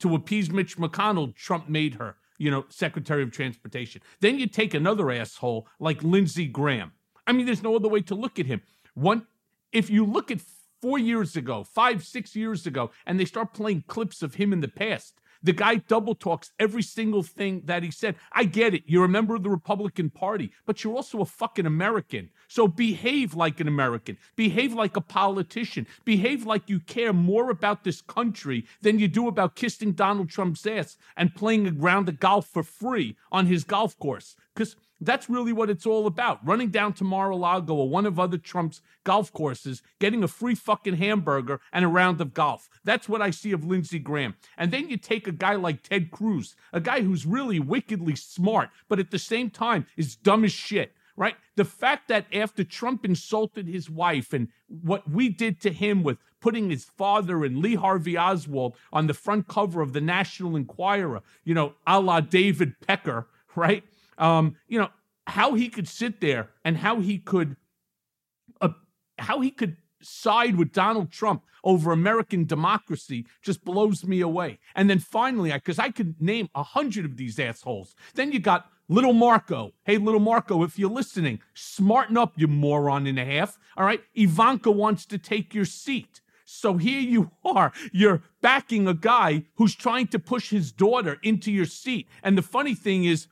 to 0.00 0.14
appease 0.14 0.50
Mitch 0.50 0.76
McConnell, 0.76 1.34
Trump 1.34 1.68
made 1.68 1.94
her 1.94 2.16
you 2.38 2.50
know, 2.50 2.64
Secretary 2.68 3.22
of 3.22 3.30
Transportation. 3.30 4.02
Then 4.20 4.38
you 4.38 4.46
take 4.46 4.74
another 4.74 5.10
asshole 5.10 5.68
like 5.78 6.02
Lindsey 6.02 6.46
Graham. 6.46 6.92
I 7.26 7.32
mean, 7.32 7.46
there's 7.46 7.62
no 7.62 7.76
other 7.76 7.88
way 7.88 8.00
to 8.02 8.14
look 8.14 8.38
at 8.38 8.46
him. 8.46 8.60
One, 8.94 9.26
if 9.72 9.88
you 9.88 10.04
look 10.04 10.30
at 10.30 10.40
four 10.82 10.98
years 10.98 11.36
ago, 11.36 11.64
five, 11.64 12.04
six 12.04 12.36
years 12.36 12.66
ago, 12.66 12.90
and 13.06 13.18
they 13.18 13.24
start 13.24 13.54
playing 13.54 13.84
clips 13.86 14.22
of 14.22 14.34
him 14.34 14.52
in 14.52 14.60
the 14.60 14.68
past, 14.68 15.20
the 15.44 15.52
guy 15.52 15.76
double 15.76 16.14
talks 16.14 16.50
every 16.58 16.82
single 16.82 17.22
thing 17.22 17.62
that 17.66 17.82
he 17.82 17.90
said. 17.90 18.16
I 18.32 18.44
get 18.44 18.74
it. 18.74 18.82
You're 18.86 19.04
a 19.04 19.08
member 19.08 19.36
of 19.36 19.42
the 19.42 19.50
Republican 19.50 20.10
Party, 20.10 20.50
but 20.66 20.82
you're 20.82 20.96
also 20.96 21.20
a 21.20 21.26
fucking 21.26 21.66
American. 21.66 22.30
So 22.48 22.66
behave 22.66 23.34
like 23.34 23.60
an 23.60 23.68
American. 23.68 24.16
Behave 24.36 24.72
like 24.72 24.96
a 24.96 25.02
politician. 25.02 25.86
Behave 26.04 26.46
like 26.46 26.68
you 26.68 26.80
care 26.80 27.12
more 27.12 27.50
about 27.50 27.84
this 27.84 28.00
country 28.00 28.64
than 28.80 28.98
you 28.98 29.06
do 29.06 29.28
about 29.28 29.54
kissing 29.54 29.92
Donald 29.92 30.30
Trump's 30.30 30.66
ass 30.66 30.96
and 31.16 31.34
playing 31.34 31.66
a 31.66 31.72
round 31.72 32.08
of 32.08 32.18
golf 32.18 32.46
for 32.46 32.62
free 32.62 33.16
on 33.30 33.46
his 33.46 33.64
golf 33.64 33.98
course. 33.98 34.36
Because 34.54 34.76
that's 35.00 35.28
really 35.28 35.52
what 35.52 35.70
it's 35.70 35.86
all 35.86 36.06
about. 36.06 36.44
Running 36.46 36.70
down 36.70 36.92
to 36.94 37.04
Mar-a-Lago 37.04 37.74
or 37.74 37.88
one 37.88 38.06
of 38.06 38.18
other 38.18 38.38
Trump's 38.38 38.80
golf 39.04 39.32
courses, 39.32 39.82
getting 39.98 40.22
a 40.22 40.28
free 40.28 40.54
fucking 40.54 40.96
hamburger 40.96 41.60
and 41.72 41.84
a 41.84 41.88
round 41.88 42.20
of 42.20 42.34
golf. 42.34 42.68
That's 42.84 43.08
what 43.08 43.22
I 43.22 43.30
see 43.30 43.52
of 43.52 43.64
Lindsey 43.64 43.98
Graham. 43.98 44.34
And 44.56 44.72
then 44.72 44.88
you 44.88 44.96
take 44.96 45.26
a 45.26 45.32
guy 45.32 45.54
like 45.54 45.82
Ted 45.82 46.10
Cruz, 46.10 46.56
a 46.72 46.80
guy 46.80 47.02
who's 47.02 47.26
really 47.26 47.60
wickedly 47.60 48.16
smart, 48.16 48.70
but 48.88 48.98
at 48.98 49.10
the 49.10 49.18
same 49.18 49.50
time 49.50 49.86
is 49.96 50.16
dumb 50.16 50.44
as 50.44 50.52
shit 50.52 50.92
right? 51.16 51.36
The 51.56 51.64
fact 51.64 52.08
that 52.08 52.26
after 52.32 52.64
Trump 52.64 53.04
insulted 53.04 53.68
his 53.68 53.88
wife 53.88 54.32
and 54.32 54.48
what 54.66 55.08
we 55.08 55.28
did 55.28 55.60
to 55.60 55.70
him 55.70 56.02
with 56.02 56.18
putting 56.40 56.70
his 56.70 56.84
father 56.84 57.44
and 57.44 57.58
Lee 57.58 57.76
Harvey 57.76 58.18
Oswald 58.18 58.76
on 58.92 59.06
the 59.06 59.14
front 59.14 59.48
cover 59.48 59.80
of 59.80 59.92
the 59.92 60.00
National 60.00 60.56
Enquirer, 60.56 61.22
you 61.44 61.54
know, 61.54 61.74
a 61.86 62.00
la 62.00 62.20
David 62.20 62.74
Pecker, 62.80 63.28
right? 63.56 63.84
Um, 64.18 64.56
you 64.68 64.78
know, 64.78 64.90
how 65.26 65.54
he 65.54 65.68
could 65.68 65.88
sit 65.88 66.20
there 66.20 66.50
and 66.64 66.76
how 66.76 67.00
he 67.00 67.18
could, 67.18 67.56
uh, 68.60 68.70
how 69.18 69.40
he 69.40 69.50
could 69.50 69.76
side 70.02 70.56
with 70.56 70.72
Donald 70.72 71.10
Trump 71.10 71.42
over 71.64 71.92
American 71.92 72.44
democracy 72.44 73.26
just 73.42 73.64
blows 73.64 74.04
me 74.04 74.20
away. 74.20 74.58
And 74.74 74.88
then 74.90 74.98
finally, 74.98 75.52
because 75.52 75.78
I, 75.78 75.84
I 75.84 75.90
could 75.90 76.20
name 76.20 76.48
a 76.54 76.62
hundred 76.62 77.04
of 77.04 77.16
these 77.16 77.38
assholes. 77.38 77.94
Then 78.14 78.32
you 78.32 78.38
got 78.38 78.70
Little 78.88 79.14
Marco. 79.14 79.72
Hey, 79.84 79.96
little 79.96 80.20
Marco, 80.20 80.62
if 80.62 80.78
you're 80.78 80.90
listening, 80.90 81.40
smarten 81.54 82.18
up, 82.18 82.34
you 82.36 82.46
moron 82.46 83.06
and 83.06 83.18
a 83.18 83.24
half. 83.24 83.58
All 83.76 83.86
right. 83.86 84.02
Ivanka 84.14 84.70
wants 84.70 85.06
to 85.06 85.18
take 85.18 85.54
your 85.54 85.64
seat. 85.64 86.20
So 86.44 86.76
here 86.76 87.00
you 87.00 87.30
are. 87.44 87.72
You're 87.92 88.22
backing 88.42 88.86
a 88.86 88.94
guy 88.94 89.44
who's 89.54 89.74
trying 89.74 90.08
to 90.08 90.18
push 90.18 90.50
his 90.50 90.70
daughter 90.70 91.18
into 91.22 91.50
your 91.50 91.64
seat. 91.64 92.08
And 92.22 92.36
the 92.36 92.42
funny 92.42 92.74
thing 92.74 93.04
is, 93.04 93.26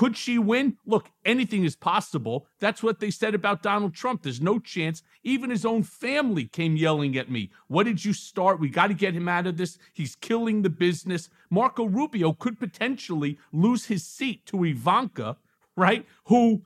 could 0.00 0.16
she 0.16 0.38
win? 0.38 0.78
Look, 0.86 1.10
anything 1.26 1.64
is 1.64 1.76
possible. 1.76 2.46
That's 2.58 2.82
what 2.82 3.00
they 3.00 3.10
said 3.10 3.34
about 3.34 3.62
Donald 3.62 3.92
Trump. 3.92 4.22
There's 4.22 4.40
no 4.40 4.58
chance. 4.58 5.02
Even 5.24 5.50
his 5.50 5.66
own 5.66 5.82
family 5.82 6.46
came 6.46 6.74
yelling 6.74 7.18
at 7.18 7.30
me. 7.30 7.50
What 7.68 7.84
did 7.84 8.02
you 8.02 8.14
start? 8.14 8.58
We 8.58 8.70
got 8.70 8.86
to 8.86 8.94
get 8.94 9.12
him 9.12 9.28
out 9.28 9.46
of 9.46 9.58
this. 9.58 9.76
He's 9.92 10.16
killing 10.16 10.62
the 10.62 10.70
business. 10.70 11.28
Marco 11.50 11.84
Rubio 11.84 12.32
could 12.32 12.58
potentially 12.58 13.36
lose 13.52 13.84
his 13.84 14.06
seat 14.06 14.46
to 14.46 14.64
Ivanka, 14.64 15.36
right? 15.76 16.06
Who 16.28 16.62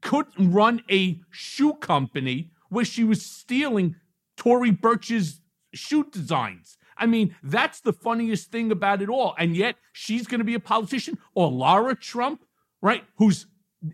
couldn't 0.00 0.50
run 0.50 0.82
a 0.90 1.20
shoe 1.28 1.74
company 1.74 2.52
where 2.70 2.86
she 2.86 3.04
was 3.04 3.20
stealing 3.20 3.96
Tory 4.38 4.70
Burch's 4.70 5.42
shoe 5.74 6.04
designs. 6.10 6.78
I 7.00 7.06
mean, 7.06 7.34
that's 7.42 7.80
the 7.80 7.92
funniest 7.92 8.52
thing 8.52 8.70
about 8.70 9.02
it 9.02 9.08
all. 9.08 9.34
And 9.38 9.56
yet 9.56 9.76
she's 9.92 10.26
going 10.26 10.38
to 10.38 10.44
be 10.44 10.54
a 10.54 10.60
politician 10.60 11.18
or 11.34 11.50
Lara 11.50 11.96
Trump, 11.96 12.44
right? 12.80 13.02
Who's 13.16 13.46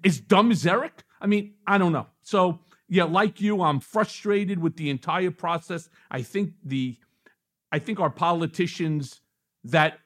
as 0.04 0.20
dumb 0.20 0.50
as 0.50 0.66
Eric. 0.66 1.04
I 1.20 1.26
mean, 1.26 1.54
I 1.66 1.78
don't 1.78 1.92
know. 1.92 2.06
So, 2.22 2.60
yeah, 2.88 3.04
like 3.04 3.40
you, 3.40 3.62
I'm 3.62 3.80
frustrated 3.80 4.58
with 4.58 4.76
the 4.76 4.90
entire 4.90 5.30
process. 5.30 5.88
I 6.10 6.22
think 6.22 6.52
the 6.64 6.98
I 7.72 7.78
think 7.78 7.98
our 7.98 8.10
politicians 8.10 9.20
that 9.64 9.98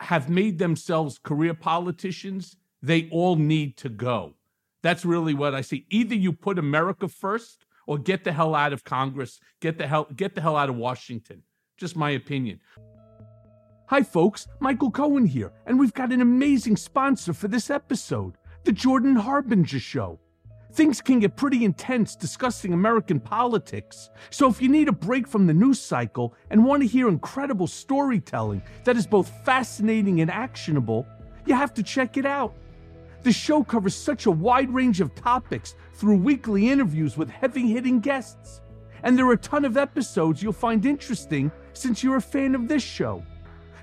have 0.00 0.28
made 0.28 0.58
themselves 0.58 1.18
career 1.18 1.52
politicians, 1.52 2.56
they 2.80 3.08
all 3.10 3.34
need 3.34 3.76
to 3.78 3.88
go. 3.88 4.34
That's 4.82 5.04
really 5.04 5.34
what 5.34 5.54
I 5.54 5.62
see. 5.62 5.86
Either 5.90 6.14
you 6.14 6.32
put 6.32 6.58
America 6.58 7.08
first 7.08 7.66
or 7.86 7.98
get 7.98 8.22
the 8.22 8.32
hell 8.32 8.54
out 8.54 8.72
of 8.72 8.84
Congress, 8.84 9.40
get 9.60 9.78
the 9.78 9.86
hell 9.86 10.06
get 10.14 10.34
the 10.34 10.40
hell 10.40 10.56
out 10.56 10.68
of 10.68 10.76
Washington. 10.76 11.42
Just 11.78 11.94
my 11.94 12.10
opinion. 12.10 12.58
Hi, 13.86 14.02
folks. 14.02 14.48
Michael 14.58 14.90
Cohen 14.90 15.24
here, 15.24 15.52
and 15.64 15.78
we've 15.78 15.94
got 15.94 16.12
an 16.12 16.20
amazing 16.20 16.76
sponsor 16.76 17.32
for 17.32 17.46
this 17.46 17.70
episode 17.70 18.34
The 18.64 18.72
Jordan 18.72 19.14
Harbinger 19.14 19.78
Show. 19.78 20.18
Things 20.72 21.00
can 21.00 21.20
get 21.20 21.36
pretty 21.36 21.64
intense 21.64 22.16
discussing 22.16 22.72
American 22.72 23.20
politics, 23.20 24.10
so 24.30 24.48
if 24.48 24.60
you 24.60 24.68
need 24.68 24.88
a 24.88 24.92
break 24.92 25.28
from 25.28 25.46
the 25.46 25.54
news 25.54 25.80
cycle 25.80 26.34
and 26.50 26.64
want 26.64 26.82
to 26.82 26.88
hear 26.88 27.08
incredible 27.08 27.68
storytelling 27.68 28.60
that 28.82 28.96
is 28.96 29.06
both 29.06 29.30
fascinating 29.44 30.20
and 30.20 30.32
actionable, 30.32 31.06
you 31.46 31.54
have 31.54 31.72
to 31.74 31.84
check 31.84 32.16
it 32.16 32.26
out. 32.26 32.56
The 33.22 33.32
show 33.32 33.62
covers 33.62 33.94
such 33.94 34.26
a 34.26 34.32
wide 34.32 34.74
range 34.74 35.00
of 35.00 35.14
topics 35.14 35.76
through 35.94 36.16
weekly 36.16 36.70
interviews 36.70 37.16
with 37.16 37.30
heavy 37.30 37.72
hitting 37.72 38.00
guests. 38.00 38.62
And 39.04 39.16
there 39.16 39.26
are 39.28 39.34
a 39.34 39.38
ton 39.38 39.64
of 39.64 39.76
episodes 39.76 40.42
you'll 40.42 40.52
find 40.52 40.84
interesting 40.84 41.52
since 41.78 42.02
you're 42.02 42.16
a 42.16 42.20
fan 42.20 42.54
of 42.54 42.68
this 42.68 42.82
show. 42.82 43.22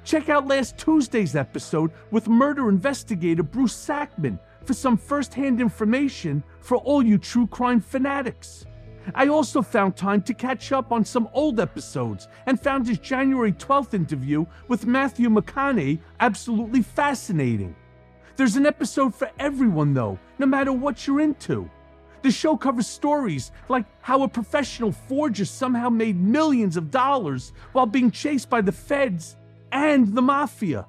Check 0.04 0.30
out 0.30 0.48
last 0.48 0.78
Tuesday's 0.78 1.36
episode 1.36 1.92
with 2.12 2.28
murder 2.28 2.70
investigator 2.70 3.42
Bruce 3.42 3.76
Sackman 3.76 4.38
for 4.64 4.74
some 4.74 4.98
first 4.98 5.34
hand 5.34 5.60
information 5.60 6.44
for 6.60 6.78
all 6.78 7.04
you 7.04 7.18
true 7.18 7.48
crime 7.48 7.82
fanatics. 7.82 8.66
I 9.14 9.28
also 9.28 9.62
found 9.62 9.96
time 9.96 10.22
to 10.24 10.34
catch 10.34 10.72
up 10.72 10.92
on 10.92 11.06
some 11.06 11.30
old 11.34 11.60
episodes 11.60 12.28
and 12.48 12.60
found 12.60 12.88
his 12.88 12.98
January 12.98 13.52
12th 13.52 13.94
interview 13.94 14.46
with 14.68 14.88
Matthew 14.88 15.30
McConaughey 15.30 16.00
absolutely 16.20 16.82
fascinating. 16.82 17.76
There's 18.36 18.56
an 18.56 18.66
episode 18.66 19.14
for 19.14 19.30
everyone, 19.40 19.94
though, 19.94 20.20
no 20.40 20.46
matter 20.46 20.74
what 20.74 21.06
you're 21.06 21.22
into. 21.22 21.70
The 22.26 22.32
show 22.32 22.58
covers 22.58 22.88
stories 22.88 23.52
like 23.70 23.86
how 24.02 24.24
a 24.24 24.28
professional 24.28 24.92
forger 24.92 25.46
somehow 25.46 25.90
made 25.90 26.20
millions 26.20 26.76
of 26.76 26.90
dollars 26.90 27.54
while 27.72 27.86
being 27.86 28.10
chased 28.10 28.50
by 28.50 28.62
the 28.62 28.72
feds 28.72 29.36
and 29.72 30.08
the 30.16 30.24
mafia. 30.24 30.88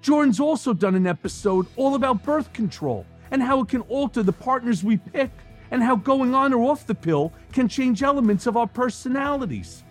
Jordan's 0.00 0.40
also 0.40 0.72
done 0.72 0.94
an 0.94 1.06
episode 1.06 1.66
all 1.76 1.94
about 1.94 2.22
birth 2.22 2.50
control 2.54 3.04
and 3.30 3.42
how 3.42 3.60
it 3.60 3.68
can 3.68 3.82
alter 3.82 4.22
the 4.22 4.32
partners 4.32 4.82
we 4.82 4.96
pick, 4.96 5.30
and 5.70 5.82
how 5.82 5.94
going 5.94 6.34
on 6.34 6.54
or 6.54 6.70
off 6.70 6.86
the 6.86 6.94
pill 6.94 7.34
can 7.52 7.68
change 7.68 8.02
elements 8.02 8.46
of 8.46 8.56
our 8.56 8.66
personalities. 8.66 9.84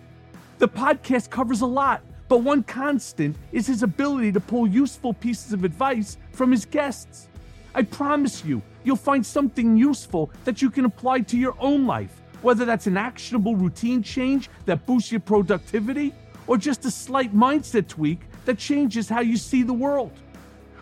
The 0.58 0.66
podcast 0.66 1.30
covers 1.30 1.60
a 1.60 1.66
lot, 1.66 2.02
but 2.26 2.38
one 2.38 2.64
constant 2.64 3.36
is 3.52 3.68
his 3.68 3.84
ability 3.84 4.32
to 4.32 4.40
pull 4.40 4.66
useful 4.66 5.14
pieces 5.14 5.52
of 5.52 5.62
advice 5.62 6.16
from 6.32 6.50
his 6.50 6.64
guests. 6.64 7.28
I 7.72 7.82
promise 7.82 8.44
you, 8.44 8.62
you'll 8.88 8.96
find 8.96 9.24
something 9.24 9.76
useful 9.76 10.30
that 10.44 10.62
you 10.62 10.70
can 10.70 10.86
apply 10.86 11.20
to 11.20 11.36
your 11.36 11.54
own 11.60 11.86
life, 11.86 12.22
whether 12.40 12.64
that's 12.64 12.86
an 12.86 12.96
actionable 12.96 13.54
routine 13.54 14.02
change 14.02 14.48
that 14.64 14.86
boosts 14.86 15.12
your 15.12 15.20
productivity 15.20 16.14
or 16.46 16.56
just 16.56 16.86
a 16.86 16.90
slight 16.90 17.36
mindset 17.36 17.86
tweak 17.86 18.20
that 18.46 18.56
changes 18.56 19.06
how 19.06 19.20
you 19.20 19.36
see 19.36 19.62
the 19.62 19.74
world. 19.74 20.10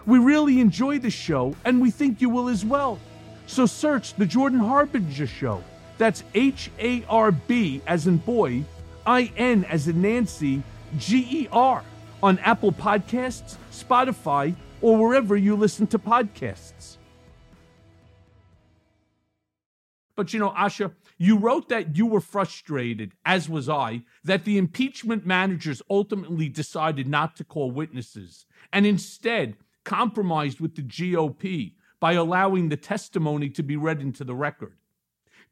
We 0.07 0.21
really 0.21 0.61
enjoy 0.61 1.01
the 1.01 1.11
show 1.11 1.57
and 1.65 1.83
we 1.83 1.91
think 1.91 2.21
you 2.21 2.31
will 2.31 2.49
as 2.49 2.65
well. 2.65 3.01
So 3.49 3.67
search 3.67 4.15
The 4.15 4.25
Jordan 4.25 4.61
Harbinger 4.61 5.27
Show. 5.27 5.65
That's 5.99 6.23
H 6.35 6.71
A 6.79 7.05
R 7.09 7.33
B 7.33 7.83
as 7.89 8.07
in 8.07 8.19
boy, 8.19 8.63
I 9.05 9.33
N 9.37 9.65
as 9.65 9.89
in 9.89 10.01
Nancy, 10.01 10.63
G 10.97 11.27
E 11.41 11.49
R 11.51 11.83
on 12.23 12.39
Apple 12.39 12.71
Podcasts, 12.71 13.57
Spotify, 13.73 14.55
or 14.81 14.97
wherever 14.97 15.37
you 15.37 15.57
listen 15.57 15.89
to 15.89 15.99
podcasts. 15.99 16.96
But 20.17 20.33
you 20.33 20.41
know, 20.41 20.51
Asha, 20.51 20.93
you 21.19 21.39
wrote 21.39 21.69
that 21.69 21.97
you 21.97 22.07
were 22.07 22.23
frustrated, 22.23 23.13
as 23.25 23.49
was 23.49 23.69
I, 23.69 24.03
that 24.25 24.45
the 24.45 24.57
impeachment 24.57 25.27
managers 25.27 25.83
ultimately 25.91 26.49
decided 26.49 27.07
not 27.07 27.37
to 27.37 27.45
call 27.45 27.71
witnesses 27.71 28.47
and 28.73 28.87
instead 28.87 29.57
compromised 29.85 30.59
with 30.59 30.75
the 30.75 30.83
GOP 30.83 31.75
by 32.01 32.15
allowing 32.15 32.69
the 32.69 32.77
testimony 32.77 33.49
to 33.51 33.63
be 33.63 33.77
read 33.77 34.01
into 34.01 34.25
the 34.25 34.35
record. 34.35 34.77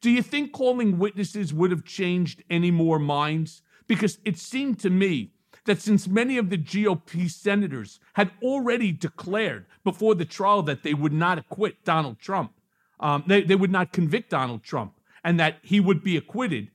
Do 0.01 0.11
you 0.11 0.23
think 0.23 0.53
calling 0.53 0.99
witnesses 0.99 1.55
would 1.55 1.71
have 1.71 1.85
changed 1.85 2.43
any 2.51 2.71
more 2.71 2.99
minds? 2.99 3.63
Because 3.87 4.19
it 4.25 4.39
seemed 4.39 4.81
to 4.81 4.91
me 4.91 5.33
that 5.67 5.81
since 5.81 6.09
many 6.09 6.37
of 6.37 6.51
the 6.51 6.59
GOP 6.59 7.31
senators 7.31 8.01
had 8.15 8.31
already 8.43 8.93
declared 8.93 9.67
before 9.83 10.15
the 10.15 10.25
trial 10.25 10.63
that 10.63 10.83
they 10.83 10.95
would 10.95 11.13
not 11.13 11.39
acquit 11.39 11.85
Donald 11.85 12.19
Trump, 12.19 12.53
um, 13.01 13.25
they, 13.27 13.43
they 13.43 13.57
would 13.57 13.73
not 13.73 13.93
convict 13.93 14.31
Donald 14.31 14.63
Trump, 14.63 14.95
and 15.23 15.39
that 15.41 15.59
he 15.63 15.81
would 15.81 16.03
be 16.03 16.17
acquitted, 16.17 16.69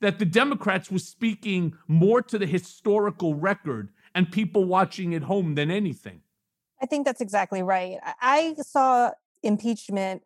that 0.00 0.18
the 0.18 0.24
Democrats 0.24 0.90
were 0.90 0.98
speaking 0.98 1.76
more 1.86 2.22
to 2.22 2.38
the 2.38 2.46
historical 2.46 3.34
record 3.34 3.90
and 4.14 4.30
people 4.30 4.64
watching 4.64 5.14
at 5.14 5.22
home 5.22 5.54
than 5.54 5.70
anything. 5.70 6.20
I 6.80 6.86
think 6.86 7.06
that's 7.06 7.20
exactly 7.20 7.62
right. 7.62 7.98
I 8.20 8.54
saw 8.60 9.12
impeachment 9.42 10.22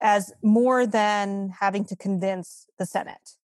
as 0.00 0.32
more 0.42 0.86
than 0.86 1.54
having 1.60 1.84
to 1.86 1.96
convince 1.96 2.66
the 2.78 2.84
Senate. 2.84 3.36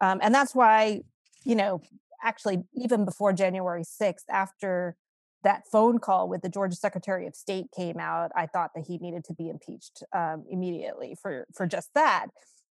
Um, 0.00 0.20
and 0.22 0.34
that's 0.34 0.54
why, 0.54 1.02
you 1.44 1.54
know, 1.54 1.82
actually, 2.22 2.64
even 2.74 3.04
before 3.04 3.32
January 3.32 3.82
6th, 3.82 4.24
after 4.30 4.96
that 5.44 5.62
phone 5.70 5.98
call 5.98 6.28
with 6.28 6.42
the 6.42 6.48
Georgia 6.48 6.76
Secretary 6.76 7.26
of 7.26 7.34
State 7.34 7.66
came 7.74 7.98
out, 7.98 8.30
I 8.34 8.46
thought 8.46 8.70
that 8.74 8.84
he 8.86 8.98
needed 8.98 9.24
to 9.24 9.34
be 9.34 9.48
impeached 9.48 10.02
um, 10.12 10.44
immediately 10.50 11.16
for 11.20 11.46
for 11.54 11.66
just 11.66 11.90
that. 11.94 12.26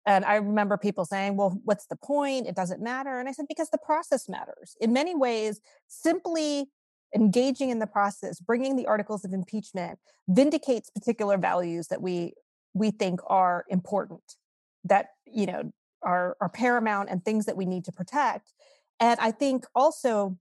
And 0.05 0.23
I 0.23 0.35
remember 0.35 0.77
people 0.77 1.05
saying, 1.05 1.35
"Well, 1.37 1.59
what's 1.63 1.87
the 1.87 1.95
point? 1.95 2.47
It 2.47 2.55
doesn't 2.55 2.81
matter." 2.81 3.19
And 3.19 3.27
I 3.29 3.31
said, 3.31 3.45
"Because 3.47 3.69
the 3.69 3.77
process 3.77 4.27
matters. 4.29 4.75
In 4.81 4.93
many 4.93 5.15
ways, 5.15 5.61
simply 5.87 6.69
engaging 7.15 7.69
in 7.69 7.79
the 7.79 7.87
process, 7.87 8.39
bringing 8.39 8.75
the 8.75 8.85
articles 8.85 9.23
of 9.23 9.33
impeachment, 9.33 9.99
vindicates 10.27 10.89
particular 10.89 11.37
values 11.37 11.87
that 11.87 12.01
we 12.01 12.33
we 12.73 12.91
think 12.91 13.21
are 13.27 13.65
important, 13.69 14.35
that 14.83 15.07
you 15.25 15.45
know 15.45 15.71
are 16.03 16.37
are 16.41 16.49
paramount, 16.49 17.09
and 17.09 17.23
things 17.23 17.45
that 17.45 17.57
we 17.57 17.65
need 17.65 17.85
to 17.85 17.91
protect." 17.91 18.53
And 18.99 19.19
I 19.19 19.31
think 19.31 19.65
also 19.75 20.37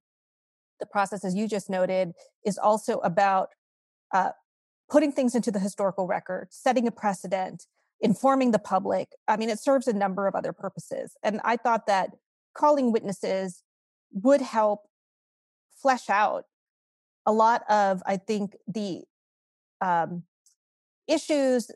the 0.81 0.87
process, 0.87 1.25
as 1.25 1.35
you 1.35 1.49
just 1.49 1.71
noted, 1.71 2.13
is 2.45 2.59
also 2.59 2.99
about 2.99 3.49
uh, 4.13 4.31
putting 4.91 5.13
things 5.13 5.35
into 5.35 5.51
the 5.51 5.59
historical 5.59 6.07
record, 6.07 6.49
setting 6.51 6.87
a 6.87 6.91
precedent, 6.91 7.67
informing 8.01 8.51
the 8.51 8.59
public. 8.59 9.09
I 9.27 9.37
mean, 9.37 9.51
it 9.51 9.59
serves 9.59 9.89
a 9.89 9.93
number 9.93 10.27
of 10.27 10.35
other 10.35 10.53
purposes. 10.53 11.17
And 11.23 11.41
I 11.45 11.57
thought 11.57 11.87
that 11.87 12.11
calling 12.55 12.93
witnesses 12.93 13.63
would 14.13 14.41
help 14.41 14.89
flesh 15.81 16.09
out 16.09 16.45
a 17.25 17.33
lot 17.33 17.69
of, 17.71 18.03
I 18.07 18.17
think, 18.17 18.57
the 18.69 19.03
um, 19.81 20.23
issues 21.09 21.71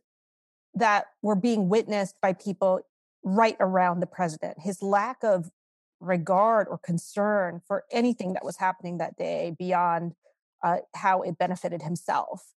that 0.75 1.07
were 1.23 1.35
being 1.35 1.69
witnessed 1.69 2.17
by 2.23 2.33
people 2.33 2.81
right 3.23 3.57
around 3.61 4.01
the 4.01 4.07
president. 4.07 4.59
His 4.61 4.83
lack 4.83 5.19
of 5.23 5.51
regard 6.01 6.67
or 6.69 6.79
concern 6.79 7.61
for 7.67 7.85
anything 7.91 8.33
that 8.33 8.45
was 8.45 8.57
happening 8.57 8.99
that 8.99 9.17
day 9.17 9.55
beyond 9.59 10.15
uh, 10.63 10.79
how 10.95 11.23
it 11.23 11.39
benefited 11.39 11.83
himself. 11.83 12.53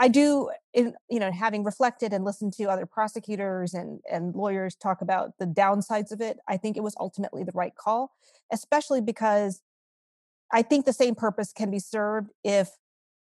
I 0.00 0.06
do, 0.08 0.50
in, 0.72 0.94
you 1.10 1.18
know, 1.18 1.32
having 1.32 1.64
reflected 1.64 2.12
and 2.12 2.24
listened 2.24 2.52
to 2.54 2.64
other 2.64 2.86
prosecutors 2.86 3.74
and 3.74 4.00
and 4.10 4.34
lawyers 4.34 4.76
talk 4.76 5.02
about 5.02 5.32
the 5.38 5.46
downsides 5.46 6.12
of 6.12 6.20
it, 6.20 6.38
I 6.46 6.56
think 6.56 6.76
it 6.76 6.84
was 6.84 6.94
ultimately 7.00 7.42
the 7.42 7.52
right 7.52 7.74
call, 7.74 8.12
especially 8.52 9.00
because 9.00 9.60
I 10.52 10.62
think 10.62 10.86
the 10.86 10.92
same 10.92 11.16
purpose 11.16 11.52
can 11.52 11.70
be 11.70 11.80
served 11.80 12.30
if 12.44 12.70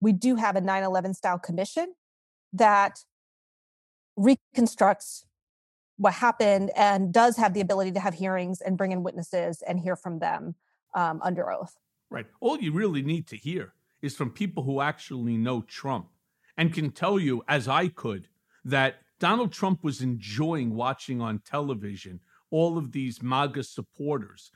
we 0.02 0.12
do 0.12 0.36
have 0.36 0.54
a 0.54 0.60
9/11 0.60 1.14
style 1.14 1.38
commission 1.38 1.94
that 2.52 3.00
reconstructs 4.16 5.24
what 5.98 6.12
happened 6.12 6.70
and 6.76 7.12
does 7.12 7.36
have 7.36 7.54
the 7.54 7.60
ability 7.60 7.92
to 7.92 8.00
have 8.00 8.14
hearings 8.14 8.60
and 8.60 8.76
bring 8.76 8.92
in 8.92 9.02
witnesses 9.02 9.62
and 9.66 9.80
hear 9.80 9.96
from 9.96 10.18
them 10.18 10.54
um, 10.94 11.20
under 11.22 11.50
oath. 11.50 11.76
Right. 12.10 12.26
All 12.40 12.58
you 12.58 12.72
really 12.72 13.02
need 13.02 13.26
to 13.28 13.36
hear 13.36 13.72
is 14.02 14.14
from 14.14 14.30
people 14.30 14.62
who 14.62 14.80
actually 14.80 15.36
know 15.36 15.62
Trump 15.62 16.08
and 16.56 16.72
can 16.72 16.90
tell 16.90 17.18
you, 17.18 17.42
as 17.48 17.68
I 17.68 17.88
could, 17.88 18.28
that 18.64 18.96
Donald 19.18 19.52
Trump 19.52 19.82
was 19.82 20.02
enjoying 20.02 20.74
watching 20.74 21.20
on 21.20 21.40
television 21.40 22.20
all 22.50 22.78
of 22.78 22.92
these 22.92 23.22
MAGA 23.22 23.64
supporters 23.64 24.50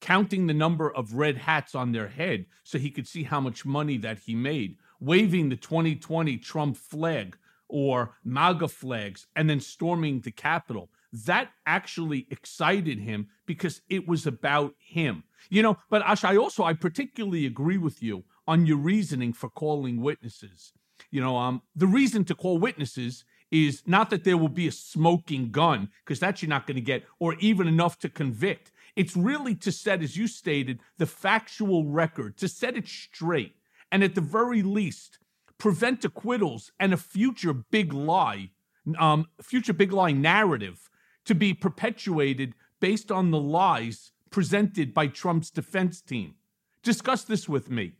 counting 0.00 0.46
the 0.46 0.54
number 0.54 0.94
of 0.94 1.14
red 1.14 1.36
hats 1.36 1.74
on 1.74 1.92
their 1.92 2.08
head 2.08 2.46
so 2.64 2.78
he 2.78 2.90
could 2.90 3.08
see 3.08 3.22
how 3.22 3.40
much 3.40 3.64
money 3.64 3.96
that 3.98 4.18
he 4.18 4.34
made, 4.34 4.76
waving 5.00 5.48
the 5.48 5.56
2020 5.56 6.36
Trump 6.38 6.76
flag 6.76 7.36
or 7.68 8.16
MAGA 8.24 8.68
flags 8.68 9.26
and 9.34 9.48
then 9.48 9.60
storming 9.60 10.20
the 10.20 10.30
Capitol. 10.30 10.90
That 11.12 11.50
actually 11.66 12.26
excited 12.30 12.98
him 12.98 13.28
because 13.46 13.80
it 13.88 14.06
was 14.06 14.26
about 14.26 14.74
him. 14.78 15.24
You 15.48 15.62
know, 15.62 15.78
but 15.88 16.02
Ash, 16.02 16.24
I 16.24 16.36
also 16.36 16.64
I 16.64 16.74
particularly 16.74 17.46
agree 17.46 17.78
with 17.78 18.02
you 18.02 18.24
on 18.46 18.66
your 18.66 18.78
reasoning 18.78 19.32
for 19.32 19.48
calling 19.48 20.00
witnesses. 20.00 20.72
You 21.10 21.20
know, 21.20 21.36
um, 21.36 21.62
the 21.74 21.86
reason 21.86 22.24
to 22.24 22.34
call 22.34 22.58
witnesses 22.58 23.24
is 23.50 23.82
not 23.86 24.10
that 24.10 24.24
there 24.24 24.36
will 24.36 24.48
be 24.48 24.66
a 24.66 24.72
smoking 24.72 25.50
gun, 25.50 25.88
because 26.04 26.20
that 26.20 26.42
you're 26.42 26.48
not 26.48 26.66
going 26.66 26.76
to 26.76 26.80
get, 26.80 27.04
or 27.20 27.34
even 27.36 27.68
enough 27.68 27.98
to 28.00 28.08
convict. 28.08 28.72
It's 28.96 29.16
really 29.16 29.54
to 29.56 29.70
set, 29.70 30.02
as 30.02 30.16
you 30.16 30.26
stated, 30.26 30.80
the 30.98 31.06
factual 31.06 31.84
record, 31.84 32.36
to 32.38 32.48
set 32.48 32.76
it 32.76 32.88
straight. 32.88 33.54
And 33.92 34.02
at 34.02 34.14
the 34.14 34.20
very 34.20 34.62
least, 34.62 35.18
prevent 35.58 36.04
acquittals 36.04 36.72
and 36.78 36.92
a 36.92 36.96
future 36.96 37.52
big 37.52 37.92
lie, 37.92 38.50
um, 38.98 39.26
future 39.42 39.72
big 39.72 39.92
lie 39.92 40.12
narrative 40.12 40.90
to 41.24 41.34
be 41.34 41.54
perpetuated 41.54 42.54
based 42.80 43.10
on 43.10 43.30
the 43.30 43.40
lies 43.40 44.12
presented 44.30 44.92
by 44.92 45.06
Trump's 45.06 45.50
defense 45.50 46.00
team. 46.02 46.34
Discuss 46.82 47.24
this 47.24 47.48
with 47.48 47.70
me, 47.70 47.94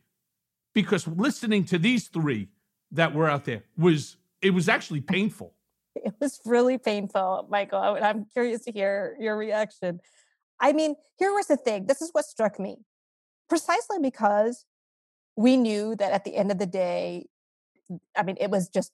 because 0.73 1.07
listening 1.07 1.65
to 1.65 1.77
these 1.77 2.07
three 2.07 2.49
that 2.91 3.13
were 3.13 3.29
out 3.29 3.45
there 3.45 3.63
was 3.77 4.17
it 4.41 4.51
was 4.51 4.69
actually 4.69 5.01
painful. 5.01 5.53
It 5.95 6.13
was 6.21 6.39
really 6.45 6.77
painful, 6.77 7.47
Michael. 7.49 7.79
I'm 7.79 8.25
curious 8.25 8.63
to 8.65 8.71
hear 8.71 9.17
your 9.19 9.35
reaction. 9.35 9.99
I 10.59 10.71
mean, 10.73 10.95
here 11.17 11.33
was 11.33 11.47
the 11.47 11.57
thing. 11.57 11.87
This 11.87 12.01
is 12.01 12.11
what 12.13 12.25
struck 12.25 12.59
me. 12.59 12.77
Precisely 13.49 13.97
because 13.99 14.65
we 15.35 15.57
knew 15.57 15.95
that 15.95 16.11
at 16.11 16.23
the 16.23 16.35
end 16.35 16.51
of 16.51 16.59
the 16.59 16.65
day, 16.67 17.27
I 18.15 18.23
mean, 18.23 18.37
it 18.39 18.49
was 18.49 18.69
just 18.69 18.91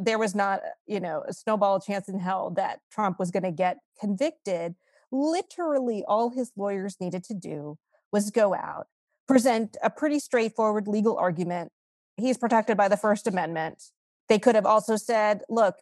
there 0.00 0.18
was 0.18 0.34
not, 0.34 0.60
uh, 0.60 0.68
you 0.86 1.00
know, 1.00 1.22
a 1.28 1.32
snowball 1.32 1.80
chance 1.80 2.08
in 2.08 2.18
hell 2.18 2.50
that 2.56 2.80
Trump 2.90 3.18
was 3.18 3.30
going 3.30 3.42
to 3.42 3.50
get 3.50 3.78
convicted. 4.00 4.74
Literally, 5.12 6.04
all 6.06 6.30
his 6.30 6.52
lawyers 6.56 6.96
needed 7.00 7.24
to 7.24 7.34
do 7.34 7.78
was 8.12 8.30
go 8.30 8.54
out, 8.54 8.86
present 9.28 9.76
a 9.82 9.90
pretty 9.90 10.18
straightforward 10.18 10.88
legal 10.88 11.16
argument. 11.16 11.70
He's 12.16 12.38
protected 12.38 12.76
by 12.76 12.88
the 12.88 12.96
First 12.96 13.26
Amendment. 13.26 13.82
They 14.28 14.38
could 14.38 14.54
have 14.54 14.66
also 14.66 14.96
said, 14.96 15.42
look, 15.48 15.76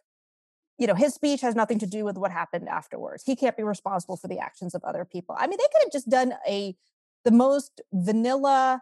you 0.77 0.87
know, 0.87 0.95
his 0.95 1.13
speech 1.13 1.41
has 1.41 1.55
nothing 1.55 1.79
to 1.79 1.87
do 1.87 2.03
with 2.03 2.17
what 2.17 2.31
happened 2.31 2.67
afterwards. 2.67 3.23
He 3.25 3.35
can't 3.35 3.55
be 3.55 3.63
responsible 3.63 4.17
for 4.17 4.27
the 4.27 4.39
actions 4.39 4.75
of 4.75 4.83
other 4.83 5.05
people. 5.05 5.35
I 5.37 5.47
mean, 5.47 5.57
they 5.57 5.67
could 5.71 5.83
have 5.83 5.91
just 5.91 6.09
done 6.09 6.33
a 6.47 6.75
the 7.23 7.31
most 7.31 7.79
vanilla, 7.93 8.81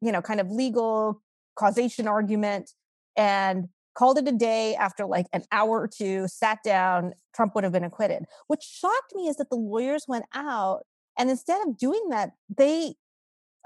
you 0.00 0.12
know, 0.12 0.22
kind 0.22 0.40
of 0.40 0.50
legal 0.50 1.20
causation 1.56 2.08
argument 2.08 2.72
and 3.16 3.68
called 3.94 4.18
it 4.18 4.28
a 4.28 4.32
day 4.32 4.74
after 4.74 5.04
like 5.04 5.26
an 5.32 5.42
hour 5.52 5.80
or 5.80 5.88
two, 5.88 6.26
sat 6.28 6.58
down, 6.64 7.12
Trump 7.34 7.54
would 7.54 7.64
have 7.64 7.72
been 7.72 7.84
acquitted. 7.84 8.24
What 8.46 8.62
shocked 8.62 9.14
me 9.14 9.28
is 9.28 9.36
that 9.36 9.50
the 9.50 9.56
lawyers 9.56 10.06
went 10.08 10.24
out 10.34 10.84
and 11.18 11.30
instead 11.30 11.66
of 11.66 11.76
doing 11.76 12.08
that, 12.10 12.32
they, 12.54 12.94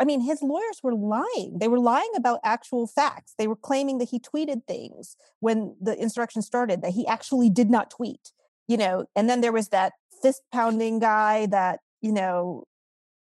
I 0.01 0.05
mean, 0.05 0.21
his 0.21 0.43
lawyers 0.43 0.81
were 0.83 0.95
lying. 0.95 1.59
They 1.59 1.69
were 1.69 1.79
lying 1.79 2.11
about 2.17 2.41
actual 2.45 2.87
facts. 2.87 3.35
They 3.39 3.47
were 3.47 3.57
claiming 3.57 3.99
that 3.99 4.11
he 4.11 4.19
tweeted 4.19 4.67
things 4.67 5.17
when 5.41 5.77
the 5.81 5.97
insurrection 5.99 6.43
started, 6.43 6.83
that 6.83 6.93
he 6.93 7.07
actually 7.07 7.51
did 7.51 7.71
not 7.71 7.91
tweet, 7.91 8.33
you 8.69 8.77
know, 8.77 9.07
and 9.15 9.29
then 9.29 9.41
there 9.41 9.53
was 9.53 9.69
that 9.69 9.93
fist 10.23 10.43
pounding 10.53 10.99
guy 10.99 11.47
that, 11.47 11.81
you 12.01 12.13
know, 12.13 12.65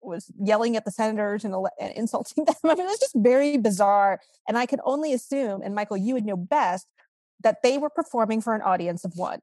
was 0.02 0.30
yelling 0.38 0.76
at 0.76 0.84
the 0.84 0.90
senators 0.90 1.44
and, 1.44 1.54
and 1.80 1.92
insulting 1.94 2.44
them. 2.46 2.54
I 2.64 2.74
mean, 2.74 2.86
it 2.86 2.88
was 2.88 2.98
just 2.98 3.14
very 3.16 3.56
bizarre. 3.56 4.20
And 4.46 4.56
I 4.58 4.66
can 4.66 4.80
only 4.84 5.12
assume, 5.12 5.62
and 5.62 5.74
Michael, 5.74 5.96
you 5.96 6.14
would 6.14 6.24
know 6.24 6.36
best, 6.36 6.86
that 7.42 7.62
they 7.62 7.78
were 7.78 7.90
performing 7.90 8.40
for 8.40 8.54
an 8.54 8.62
audience 8.62 9.04
of 9.04 9.12
one. 9.16 9.40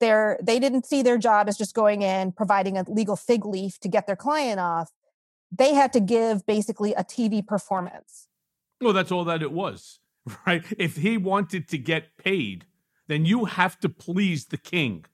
They're, 0.00 0.38
they 0.42 0.58
didn't 0.58 0.86
see 0.86 1.02
their 1.02 1.18
job 1.18 1.48
as 1.48 1.56
just 1.56 1.74
going 1.74 2.02
in, 2.02 2.32
providing 2.32 2.76
a 2.76 2.84
legal 2.88 3.16
fig 3.16 3.44
leaf 3.44 3.78
to 3.80 3.88
get 3.88 4.06
their 4.06 4.16
client 4.16 4.60
off. 4.60 4.90
They 5.56 5.74
had 5.74 5.92
to 5.92 6.00
give 6.00 6.44
basically 6.46 6.94
a 6.94 7.04
TV 7.04 7.46
performance. 7.46 8.28
Well, 8.80 8.92
that's 8.92 9.12
all 9.12 9.24
that 9.24 9.42
it 9.42 9.52
was, 9.52 10.00
right? 10.46 10.64
If 10.78 10.96
he 10.96 11.16
wanted 11.16 11.68
to 11.68 11.78
get 11.78 12.16
paid, 12.16 12.66
then 13.06 13.24
you 13.24 13.44
have 13.44 13.78
to 13.80 13.88
please 13.88 14.46
the 14.46 14.56
king. 14.56 15.04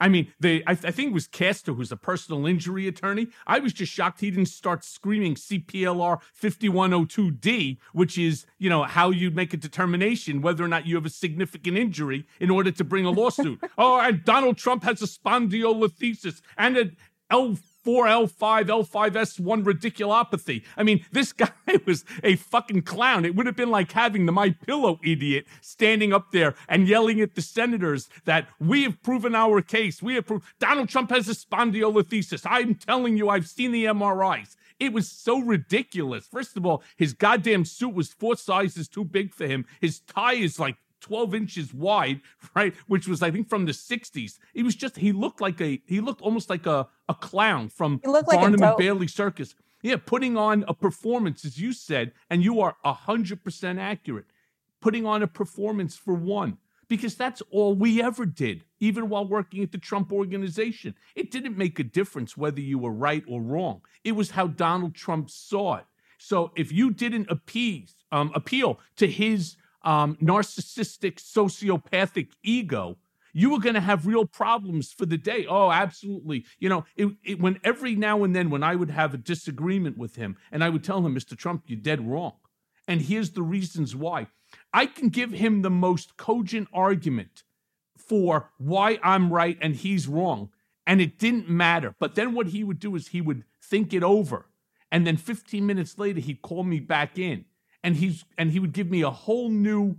I 0.00 0.08
mean, 0.08 0.32
they 0.38 0.62
I, 0.66 0.72
I, 0.72 0.74
think 0.74 1.10
it 1.10 1.14
was 1.14 1.26
Castor 1.26 1.72
who's 1.72 1.92
a 1.92 1.96
personal 1.96 2.46
injury 2.46 2.86
attorney. 2.86 3.28
I 3.46 3.58
was 3.58 3.72
just 3.72 3.92
shocked 3.92 4.20
he 4.20 4.30
didn't 4.30 4.46
start 4.46 4.84
screaming 4.84 5.34
CPLR 5.34 6.20
5102D, 6.40 7.78
which 7.92 8.16
is, 8.16 8.46
you 8.58 8.70
know, 8.70 8.84
how 8.84 9.10
you 9.10 9.30
make 9.30 9.52
a 9.54 9.56
determination 9.56 10.40
whether 10.40 10.64
or 10.64 10.68
not 10.68 10.86
you 10.86 10.94
have 10.94 11.06
a 11.06 11.10
significant 11.10 11.76
injury 11.76 12.26
in 12.40 12.50
order 12.50 12.70
to 12.70 12.84
bring 12.84 13.04
a 13.04 13.10
lawsuit. 13.10 13.60
oh, 13.78 14.00
and 14.00 14.24
Donald 14.24 14.56
Trump 14.56 14.84
has 14.84 15.02
a 15.02 15.06
spondylolisthesis 15.06 16.40
and 16.56 16.76
an 16.76 16.96
L 17.30 17.56
4L5, 17.88 18.66
L5S1 18.66 19.64
radiculopathy. 19.64 20.62
I 20.76 20.82
mean, 20.82 21.06
this 21.10 21.32
guy 21.44 21.50
was 21.86 22.04
a 22.22 22.36
fucking 22.36 22.82
clown. 22.82 23.24
It 23.24 23.34
would 23.34 23.46
have 23.46 23.56
been 23.56 23.70
like 23.70 23.92
having 23.92 24.26
the 24.26 24.32
My 24.32 24.50
Pillow 24.50 25.00
idiot 25.02 25.46
standing 25.62 26.12
up 26.12 26.30
there 26.30 26.54
and 26.68 26.86
yelling 26.86 27.22
at 27.22 27.34
the 27.34 27.40
senators 27.40 28.10
that 28.26 28.46
we 28.60 28.82
have 28.82 29.02
proven 29.02 29.34
our 29.34 29.62
case. 29.62 30.02
We 30.02 30.16
have 30.16 30.26
proved 30.26 30.44
Donald 30.58 30.90
Trump 30.90 31.08
has 31.10 31.30
a 31.30 31.32
spondylolisthesis. 31.32 32.42
I'm 32.44 32.74
telling 32.74 33.16
you, 33.16 33.30
I've 33.30 33.48
seen 33.48 33.72
the 33.72 33.86
MRIs. 33.86 34.56
It 34.78 34.92
was 34.92 35.08
so 35.08 35.38
ridiculous. 35.38 36.26
First 36.26 36.58
of 36.58 36.66
all, 36.66 36.82
his 36.96 37.14
goddamn 37.14 37.64
suit 37.64 37.94
was 37.94 38.12
four 38.12 38.36
sizes 38.36 38.86
too 38.86 39.04
big 39.04 39.34
for 39.34 39.46
him. 39.46 39.64
His 39.80 40.00
tie 40.00 40.34
is 40.34 40.60
like 40.60 40.76
12 41.08 41.34
inches 41.34 41.74
wide, 41.74 42.20
right? 42.54 42.74
Which 42.86 43.08
was, 43.08 43.22
I 43.22 43.30
think, 43.30 43.48
from 43.48 43.64
the 43.64 43.72
60s. 43.72 44.38
He 44.54 44.62
was 44.62 44.74
just, 44.74 44.96
he 44.96 45.12
looked 45.12 45.40
like 45.40 45.60
a, 45.60 45.80
he 45.86 46.00
looked 46.00 46.20
almost 46.20 46.50
like 46.50 46.66
a, 46.66 46.86
a 47.08 47.14
clown 47.14 47.68
from 47.68 48.00
looked 48.04 48.28
like 48.28 48.38
a 48.38 48.40
Barnum 48.40 48.62
and. 48.62 48.76
Bailey 48.76 49.08
Circus. 49.08 49.54
Yeah, 49.82 49.96
putting 50.04 50.36
on 50.36 50.64
a 50.66 50.74
performance, 50.74 51.44
as 51.44 51.58
you 51.58 51.72
said, 51.72 52.12
and 52.30 52.42
you 52.42 52.60
are 52.60 52.76
100% 52.84 53.78
accurate. 53.78 54.26
Putting 54.80 55.06
on 55.06 55.22
a 55.22 55.26
performance 55.26 55.96
for 55.96 56.14
one, 56.14 56.58
because 56.88 57.14
that's 57.14 57.42
all 57.50 57.74
we 57.74 58.02
ever 58.02 58.26
did, 58.26 58.64
even 58.80 59.08
while 59.08 59.26
working 59.26 59.62
at 59.62 59.72
the 59.72 59.78
Trump 59.78 60.12
organization. 60.12 60.94
It 61.14 61.30
didn't 61.30 61.56
make 61.56 61.78
a 61.78 61.84
difference 61.84 62.36
whether 62.36 62.60
you 62.60 62.78
were 62.78 62.92
right 62.92 63.24
or 63.28 63.40
wrong. 63.40 63.82
It 64.04 64.12
was 64.12 64.32
how 64.32 64.48
Donald 64.48 64.94
Trump 64.94 65.30
saw 65.30 65.76
it. 65.76 65.84
So 66.18 66.52
if 66.56 66.72
you 66.72 66.90
didn't 66.90 67.30
appease, 67.30 67.94
um, 68.10 68.32
appeal 68.34 68.80
to 68.96 69.06
his 69.06 69.56
um, 69.88 70.16
narcissistic, 70.16 71.14
sociopathic 71.14 72.28
ego, 72.42 72.98
you 73.32 73.48
were 73.48 73.58
going 73.58 73.74
to 73.74 73.80
have 73.80 74.06
real 74.06 74.26
problems 74.26 74.92
for 74.92 75.06
the 75.06 75.16
day. 75.16 75.46
Oh, 75.48 75.70
absolutely. 75.70 76.44
You 76.58 76.68
know, 76.68 76.84
it, 76.94 77.08
it, 77.24 77.40
when 77.40 77.58
every 77.64 77.94
now 77.94 78.22
and 78.22 78.36
then, 78.36 78.50
when 78.50 78.62
I 78.62 78.74
would 78.74 78.90
have 78.90 79.14
a 79.14 79.18
disagreement 79.18 79.96
with 79.96 80.16
him, 80.16 80.36
and 80.52 80.62
I 80.62 80.68
would 80.68 80.84
tell 80.84 81.04
him, 81.06 81.14
Mr. 81.14 81.34
Trump, 81.34 81.64
you're 81.66 81.80
dead 81.80 82.06
wrong. 82.06 82.34
And 82.86 83.00
here's 83.00 83.30
the 83.30 83.42
reasons 83.42 83.96
why. 83.96 84.26
I 84.74 84.84
can 84.84 85.08
give 85.08 85.32
him 85.32 85.62
the 85.62 85.70
most 85.70 86.18
cogent 86.18 86.68
argument 86.70 87.44
for 87.96 88.50
why 88.58 88.98
I'm 89.02 89.32
right 89.32 89.56
and 89.58 89.74
he's 89.74 90.06
wrong. 90.06 90.50
And 90.86 91.00
it 91.00 91.18
didn't 91.18 91.48
matter. 91.48 91.94
But 91.98 92.14
then 92.14 92.34
what 92.34 92.48
he 92.48 92.62
would 92.62 92.78
do 92.78 92.94
is 92.94 93.08
he 93.08 93.22
would 93.22 93.44
think 93.62 93.94
it 93.94 94.02
over. 94.02 94.46
And 94.92 95.06
then 95.06 95.16
15 95.16 95.64
minutes 95.64 95.98
later, 95.98 96.20
he'd 96.20 96.42
call 96.42 96.62
me 96.62 96.78
back 96.78 97.18
in 97.18 97.46
and 97.88 97.96
he's 97.96 98.26
and 98.36 98.50
he 98.50 98.60
would 98.60 98.74
give 98.74 98.90
me 98.90 99.00
a 99.00 99.10
whole 99.10 99.48
new 99.48 99.96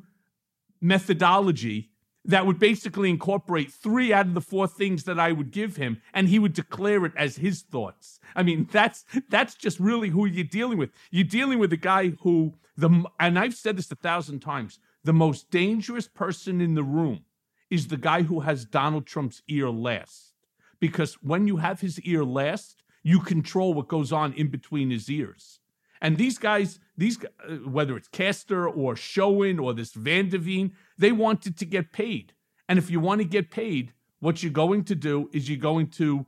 methodology 0.80 1.90
that 2.24 2.46
would 2.46 2.60
basically 2.60 3.10
incorporate 3.10 3.72
three 3.72 4.14
out 4.14 4.28
of 4.28 4.36
the 4.36 4.42
four 4.42 4.68
things 4.68 5.06
that 5.06 5.20
I 5.20 5.32
would 5.32 5.50
give 5.50 5.78
him, 5.78 6.00
and 6.14 6.30
he 6.30 6.38
would 6.38 6.54
declare 6.54 7.04
it 7.04 7.14
as 7.18 7.38
his 7.38 7.64
thoughts. 7.64 8.20
I 8.36 8.44
mean, 8.44 8.70
that's 8.72 9.06
that's 9.28 9.56
just 9.56 9.80
really 9.80 10.10
who 10.10 10.28
you're 10.28 10.44
dealing 10.44 10.78
with. 10.78 10.92
You're 11.10 11.24
dealing 11.24 11.58
with 11.58 11.74
a 11.74 11.78
guy 11.78 12.10
who 12.22 12.54
the 12.78 13.06
and 13.20 13.40
I've 13.40 13.56
said 13.56 13.76
this 13.76 13.92
a 13.92 13.96
thousand 13.96 14.42
times. 14.42 14.78
The 15.04 15.14
most 15.14 15.50
dangerous 15.50 16.08
person 16.08 16.62
in 16.62 16.76
the 16.76 16.84
room 16.84 17.26
is 17.72 17.88
the 17.88 17.98
guy 17.98 18.22
who 18.22 18.42
has 18.42 18.66
Donald 18.66 19.08
Trump's 19.08 19.42
ear 19.48 19.72
last, 19.72 20.36
because 20.80 21.16
when 21.24 21.48
you 21.48 21.58
have 21.58 21.82
his 21.82 22.00
ear 22.02 22.24
last, 22.24 22.84
you 23.02 23.20
control 23.20 23.74
what 23.74 23.88
goes 23.88 24.12
on 24.12 24.34
in 24.34 24.50
between 24.50 24.92
his 24.92 25.10
ears. 25.10 25.60
And 26.02 26.18
these 26.18 26.38
guys, 26.38 26.80
these 27.00 27.18
uh, 27.24 27.56
whether 27.66 27.96
it's 27.98 28.08
Castor 28.10 28.68
or 28.68 28.96
Schoen 28.96 29.58
or 29.58 29.74
this 29.74 29.94
van 29.94 30.30
der 30.30 30.38
Veen, 30.38 30.74
they 30.98 31.12
wanted 31.12 31.58
to 31.58 31.66
get 31.66 31.94
paid. 31.94 32.34
And 32.68 32.78
if 32.78 32.92
you 32.92 33.00
want 33.00 33.22
to 33.22 33.26
get 33.26 33.50
paid, 33.50 33.94
what 34.20 34.44
you're 34.44 34.52
going 34.52 34.84
to 34.84 34.96
do 34.96 35.30
is 35.32 35.50
you're 35.50 35.58
going 35.58 35.88
to 35.92 36.26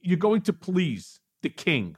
you're 0.00 0.16
going 0.16 0.42
to 0.42 0.52
please 0.52 1.20
the 1.42 1.50
king. 1.50 1.96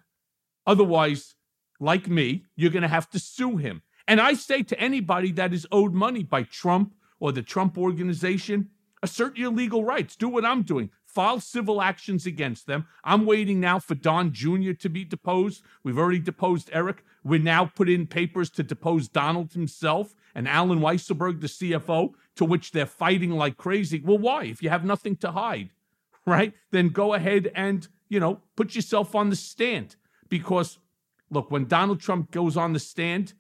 Otherwise, 0.67 1.35
like 1.81 2.09
me, 2.09 2.45
you're 2.57 2.71
going 2.71 2.83
to 2.83 2.89
have 2.89 3.09
to 3.11 3.19
sue 3.19 3.57
him. 3.57 3.83
And 4.07 4.21
I 4.21 4.35
say 4.35 4.63
to 4.65 4.81
anybody 4.81 5.33
that 5.33 5.53
is 5.53 5.67
owed 5.71 5.95
money 5.95 6.23
by 6.23 6.43
Trump 6.43 6.95
or 7.21 7.31
the 7.33 7.43
Trump 7.43 7.79
organization, 7.79 8.71
assert 9.03 9.37
your 9.37 9.53
legal 9.53 9.85
rights. 9.85 10.17
Do 10.17 10.29
what 10.29 10.45
I'm 10.45 10.63
doing. 10.63 10.91
File 11.19 11.41
civil 11.41 11.83
actions 11.83 12.27
against 12.27 12.69
them. 12.69 12.87
I'm 13.03 13.27
waiting 13.27 13.59
now 13.59 13.81
for 13.81 13.97
Don 13.97 14.33
Jr. 14.33 14.71
to 14.75 14.89
be 14.89 15.05
deposed. 15.05 15.65
We've 15.83 15.99
already 15.99 16.21
deposed 16.21 16.71
Eric. 16.73 17.03
We're 17.25 17.41
now 17.41 17.65
put 17.65 17.89
in 17.89 18.07
papers 18.07 18.51
to 18.51 18.63
depose 18.63 19.09
Donald 19.09 19.53
himself 19.53 20.15
and 20.33 20.47
Allen 20.47 20.79
Weisselberg, 20.79 21.41
the 21.41 21.49
CFO, 21.49 22.13
to 22.37 22.45
which 22.45 22.71
they're 22.71 22.87
fighting 22.87 23.33
like 23.33 23.57
crazy. 23.57 24.01
Well, 24.01 24.19
why? 24.19 24.45
If 24.45 24.63
you 24.63 24.69
have 24.69 24.85
nothing 24.85 25.17
to 25.17 25.33
hide, 25.33 25.71
right? 26.25 26.55
Then 26.71 26.91
go 26.91 27.15
ahead 27.15 27.51
and, 27.53 27.89
you 28.09 28.21
know, 28.21 28.43
put 28.55 28.77
yourself 28.77 29.17
on 29.17 29.29
the 29.29 29.35
stand. 29.35 29.97
Because 30.29 30.79
look, 31.33 31.51
when 31.51 31.65
Donald 31.65 31.99
Trump 31.99 32.31
goes 32.31 32.57
on 32.57 32.75
the 32.75 32.79
stand, 32.79 33.33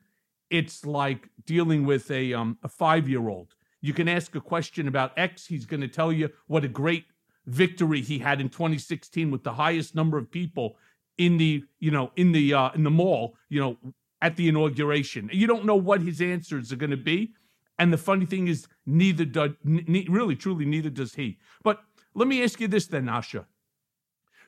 it's 0.51 0.85
like 0.85 1.29
dealing 1.47 1.87
with 1.87 2.11
a 2.11 2.35
um, 2.35 2.59
a 2.65 2.69
five 2.69 3.09
year 3.09 3.29
old. 3.29 3.55
You 3.81 3.93
can 3.93 4.09
ask 4.09 4.35
a 4.35 4.41
question 4.41 4.89
about 4.89 5.17
X. 5.17 5.47
He's 5.47 5.65
going 5.65 5.83
to 5.83 5.87
tell 5.87 6.13
you 6.13 6.31
what 6.49 6.65
a 6.65 6.69
great 6.69 7.05
victory 7.49 8.01
he 8.03 8.19
had 8.19 8.41
in 8.41 8.49
2016 8.49 9.31
with 9.31 9.43
the 9.43 9.55
highest 9.55 9.95
number 9.95 10.19
of 10.19 10.31
people 10.31 10.77
in 11.17 11.37
the 11.39 11.65
you 11.81 11.91
know 11.91 12.13
in 12.17 12.33
the 12.33 12.55
uh, 12.55 12.71
in 12.75 12.85
the 12.85 12.91
mall. 12.91 13.37
You 13.49 13.61
know 13.61 13.79
at 14.21 14.37
the 14.37 14.49
inauguration. 14.49 15.31
You 15.33 15.47
don't 15.47 15.65
know 15.65 15.77
what 15.77 16.03
his 16.03 16.21
answers 16.21 16.73
are 16.73 16.77
going 16.77 16.91
to 16.91 16.97
be. 16.97 17.35
And 17.79 17.93
the 17.93 17.99
funny 17.99 18.27
thing 18.27 18.49
is, 18.49 18.67
neither 18.87 19.25
does 19.25 19.51
ne- 19.63 20.07
really 20.09 20.35
truly 20.35 20.65
neither 20.65 20.91
does 20.91 21.15
he. 21.15 21.39
But 21.63 21.81
let 22.15 22.27
me 22.27 22.43
ask 22.43 22.61
you 22.61 22.69
this 22.69 22.87
then, 22.87 23.07
Asha. 23.07 23.45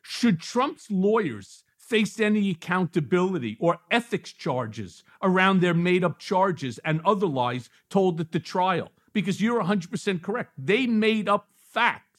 Should 0.03 0.41
Trump's 0.41 0.91
lawyers 0.91 1.63
face 1.79 2.19
any 2.19 2.51
accountability 2.51 3.57
or 3.61 3.79
ethics 3.91 4.33
charges 4.33 5.05
around 5.23 5.61
their 5.61 5.75
made 5.75 6.03
up 6.03 6.19
charges 6.19 6.79
and 6.85 7.01
other 7.05 7.27
lies 7.27 7.71
told 7.89 8.21
at 8.21 8.33
the 8.33 8.41
trial? 8.41 8.91
Because 9.13 9.41
you're 9.41 9.63
100% 9.63 10.23
correct. 10.23 10.53
They 10.59 10.87
made 10.87 11.29
up 11.29 11.49
facts. 11.55 12.10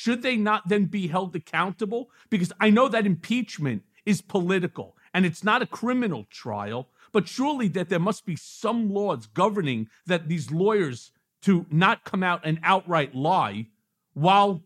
Should 0.00 0.22
they 0.22 0.38
not 0.38 0.66
then 0.66 0.86
be 0.86 1.08
held 1.08 1.36
accountable? 1.36 2.08
Because 2.30 2.54
I 2.58 2.70
know 2.70 2.88
that 2.88 3.04
impeachment 3.04 3.82
is 4.06 4.22
political 4.22 4.96
and 5.12 5.26
it's 5.26 5.44
not 5.44 5.60
a 5.60 5.66
criminal 5.66 6.26
trial, 6.30 6.88
but 7.12 7.28
surely 7.28 7.68
that 7.68 7.90
there 7.90 7.98
must 7.98 8.24
be 8.24 8.34
some 8.34 8.88
laws 8.88 9.26
governing 9.26 9.90
that 10.06 10.26
these 10.26 10.50
lawyers 10.50 11.12
to 11.42 11.66
not 11.70 12.04
come 12.04 12.22
out 12.22 12.40
and 12.44 12.58
outright 12.62 13.14
lie 13.14 13.66
while 14.14 14.62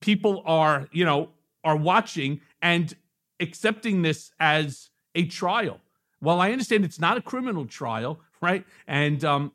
people 0.00 0.42
are, 0.44 0.88
you 0.90 1.04
know, 1.04 1.28
are 1.62 1.76
watching 1.76 2.40
and 2.60 2.96
accepting 3.38 4.02
this 4.02 4.32
as 4.40 4.90
a 5.14 5.24
trial. 5.26 5.78
Well, 6.20 6.40
I 6.40 6.50
understand 6.50 6.84
it's 6.84 6.98
not 6.98 7.16
a 7.16 7.22
criminal 7.22 7.64
trial, 7.64 8.18
right? 8.40 8.66
And 8.88 9.24
um, 9.24 9.52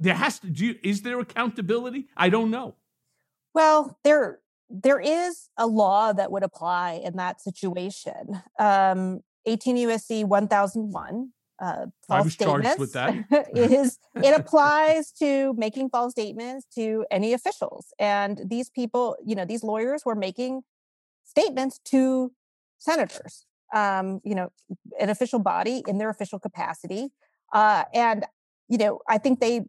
there 0.00 0.14
has 0.14 0.38
to 0.38 0.46
do. 0.46 0.74
Is 0.82 1.02
there 1.02 1.20
accountability? 1.20 2.08
I 2.16 2.30
don't 2.30 2.50
know. 2.50 2.74
Well, 3.54 3.98
there 4.04 4.40
there 4.70 5.00
is 5.00 5.48
a 5.56 5.66
law 5.66 6.12
that 6.12 6.30
would 6.30 6.42
apply 6.42 7.00
in 7.02 7.16
that 7.16 7.40
situation. 7.40 8.42
Um, 8.58 9.20
18 9.46 9.76
USC 9.76 10.24
1001. 10.24 11.30
Uh, 11.60 11.86
I 12.08 12.16
false 12.16 12.24
was 12.24 12.36
charged 12.36 12.68
statements 12.68 12.78
with 12.78 12.92
that. 12.92 13.48
is 13.54 13.98
it 14.14 14.38
applies 14.38 15.10
to 15.12 15.54
making 15.54 15.90
false 15.90 16.12
statements 16.12 16.66
to 16.76 17.04
any 17.10 17.32
officials, 17.32 17.86
and 17.98 18.40
these 18.46 18.70
people, 18.70 19.16
you 19.26 19.34
know, 19.34 19.44
these 19.44 19.64
lawyers 19.64 20.04
were 20.04 20.14
making 20.14 20.62
statements 21.24 21.80
to 21.86 22.30
senators, 22.78 23.44
um, 23.74 24.20
you 24.22 24.36
know, 24.36 24.50
an 25.00 25.08
official 25.08 25.40
body 25.40 25.82
in 25.88 25.98
their 25.98 26.10
official 26.10 26.38
capacity, 26.38 27.08
uh, 27.52 27.84
and 27.92 28.24
you 28.68 28.78
know, 28.78 29.00
I 29.08 29.18
think 29.18 29.40
they 29.40 29.62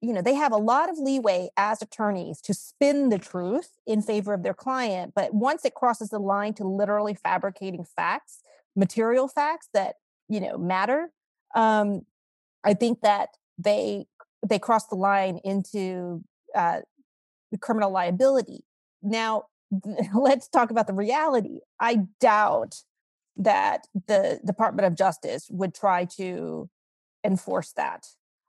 you 0.00 0.12
know 0.12 0.22
they 0.22 0.34
have 0.34 0.52
a 0.52 0.56
lot 0.56 0.88
of 0.88 0.98
leeway 0.98 1.48
as 1.56 1.82
attorneys 1.82 2.40
to 2.40 2.54
spin 2.54 3.08
the 3.08 3.18
truth 3.18 3.72
in 3.86 4.02
favor 4.02 4.32
of 4.32 4.42
their 4.42 4.54
client 4.54 5.12
but 5.14 5.34
once 5.34 5.64
it 5.64 5.74
crosses 5.74 6.10
the 6.10 6.18
line 6.18 6.54
to 6.54 6.64
literally 6.64 7.14
fabricating 7.14 7.84
facts 7.84 8.42
material 8.76 9.28
facts 9.28 9.68
that 9.74 9.96
you 10.28 10.40
know 10.40 10.56
matter 10.56 11.10
um 11.54 12.02
i 12.64 12.72
think 12.72 13.00
that 13.02 13.30
they 13.58 14.06
they 14.46 14.58
cross 14.58 14.86
the 14.86 14.94
line 14.94 15.38
into 15.44 16.22
uh 16.54 16.80
criminal 17.58 17.90
liability. 17.90 18.64
Now 19.02 19.44
let's 20.14 20.48
talk 20.48 20.70
about 20.70 20.86
the 20.86 20.94
reality. 20.94 21.60
I 21.78 22.06
doubt 22.20 22.76
that 23.36 23.86
the 24.06 24.40
department 24.44 24.86
of 24.86 24.94
justice 24.94 25.48
would 25.50 25.74
try 25.74 26.04
to 26.16 26.68
enforce 27.24 27.72
that 27.72 28.06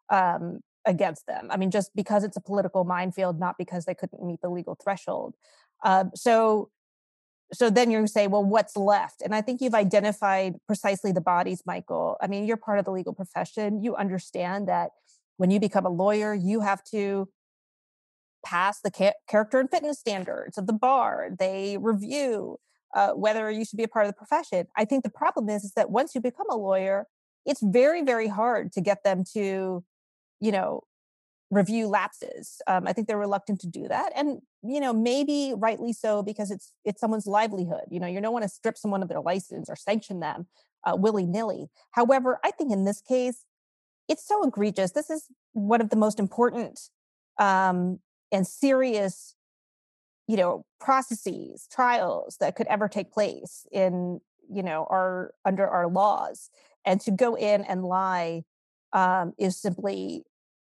um 0.10 0.62
against 0.86 1.28
them. 1.28 1.48
I 1.50 1.58
mean, 1.58 1.72
just 1.72 1.96
because 1.96 2.24
it's 2.24 2.38
a 2.38 2.42
political 2.42 2.84
minefield, 2.84 3.40
not 3.40 3.58
because 3.58 3.86
they 3.86 3.94
couldn't 3.94 4.24
meet 4.24 4.42
the 4.42 4.50
legal 4.50 4.76
threshold. 4.82 5.36
Uh, 5.84 6.06
so, 6.16 6.70
so 7.54 7.70
then 7.70 7.92
you 7.92 8.08
say, 8.08 8.28
well, 8.28 8.44
what's 8.44 8.78
left? 8.78 9.22
And 9.22 9.36
I 9.36 9.42
think 9.42 9.62
you've 9.62 9.76
identified 9.76 10.56
precisely 10.68 11.12
the 11.12 11.22
bodies, 11.22 11.64
Michael. 11.66 12.18
I 12.22 12.28
mean, 12.28 12.46
you're 12.46 12.58
part 12.58 12.80
of 12.80 12.86
the 12.86 12.92
legal 12.92 13.14
profession. 13.14 13.84
You 13.84 13.96
understand 13.96 14.68
that 14.68 14.92
when 15.38 15.52
you 15.52 15.60
become 15.60 15.86
a 15.86 15.90
lawyer, 15.90 16.34
you 16.34 16.62
have 16.62 16.84
to 16.86 17.30
pass 18.46 18.80
the 18.80 18.92
ca- 18.92 19.14
character 19.28 19.60
and 19.60 19.70
fitness 19.70 20.00
standards 20.00 20.58
of 20.58 20.68
the 20.68 20.74
bar. 20.74 21.30
They 21.38 21.78
review 21.80 22.58
uh, 22.96 23.12
whether 23.12 23.50
you 23.52 23.66
should 23.66 23.78
be 23.78 23.84
a 23.84 23.88
part 23.88 24.06
of 24.06 24.12
the 24.12 24.18
profession. 24.18 24.68
I 24.76 24.86
think 24.86 25.04
the 25.04 25.10
problem 25.10 25.50
is, 25.50 25.64
is 25.64 25.74
that 25.74 25.92
once 25.92 26.16
you 26.16 26.22
become 26.22 26.50
a 26.50 26.56
lawyer, 26.56 27.08
it's 27.46 27.62
very, 27.64 28.02
very 28.04 28.28
hard 28.28 28.72
to 28.74 28.82
get 28.82 29.04
them 29.04 29.24
to, 29.34 29.84
you 30.42 30.52
know, 30.52 30.82
review 31.50 31.88
lapses. 31.88 32.62
Um, 32.68 32.88
I 32.88 32.94
think 32.94 33.08
they're 33.08 33.18
reluctant 33.18 33.62
to 33.62 33.68
do 33.68 33.88
that, 33.88 34.12
and 34.16 34.42
you 34.64 34.80
know, 34.80 34.94
maybe 34.94 35.54
rightly 35.56 35.94
so 35.94 36.22
because 36.24 36.52
it's 36.52 36.74
it's 36.84 37.00
someone's 37.00 37.28
livelihood. 37.28 37.86
You 37.90 38.00
know, 38.02 38.08
you 38.08 38.20
don't 38.20 38.34
want 38.34 38.44
to 38.44 38.50
strip 38.50 38.78
someone 38.78 39.02
of 39.02 39.10
their 39.10 39.22
license 39.22 39.70
or 39.70 39.76
sanction 39.76 40.20
them 40.20 40.48
uh, 40.84 40.96
willy 40.98 41.26
nilly. 41.26 41.70
However, 41.92 42.40
I 42.44 42.52
think 42.52 42.72
in 42.72 42.86
this 42.86 43.02
case, 43.02 43.46
it's 44.10 44.28
so 44.28 44.44
egregious. 44.44 44.92
This 44.92 45.10
is 45.10 45.28
one 45.54 45.82
of 45.82 45.90
the 45.90 45.96
most 45.96 46.20
important 46.20 46.80
um, 47.38 48.00
and 48.32 48.46
serious 48.48 49.36
you 50.28 50.38
know 50.38 50.66
processes 50.80 51.68
trials 51.72 52.38
that 52.40 52.56
could 52.56 52.68
ever 52.68 52.88
take 52.88 53.12
place 53.12 53.66
in 53.72 54.22
you 54.50 54.64
know 54.64 54.88
our 54.90 55.34
under 55.46 55.68
our 55.68 55.88
laws 55.88 56.50
and 56.86 57.02
to 57.02 57.12
go 57.12 57.36
in 57.36 57.64
and 57.66 57.84
lie 57.84 58.44
um, 58.94 59.34
is 59.38 59.58
simply 59.58 60.24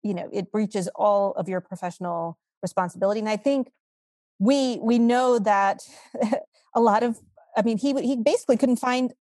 you 0.04 0.14
know 0.14 0.30
it 0.32 0.52
breaches 0.52 0.88
all 0.96 1.32
of 1.34 1.50
your 1.50 1.62
professional 1.62 2.38
responsibility 2.62 3.20
and 3.20 3.30
i 3.30 3.38
think 3.38 3.72
we 4.40 4.78
we 4.82 5.00
know 5.00 5.40
that 5.40 5.82
a 6.76 6.82
lot 6.82 7.04
of 7.04 7.20
i 7.58 7.62
mean 7.62 7.78
he 7.78 7.94
he 8.02 8.16
basically 8.16 8.58
couldn't 8.58 8.78
find 8.78 9.14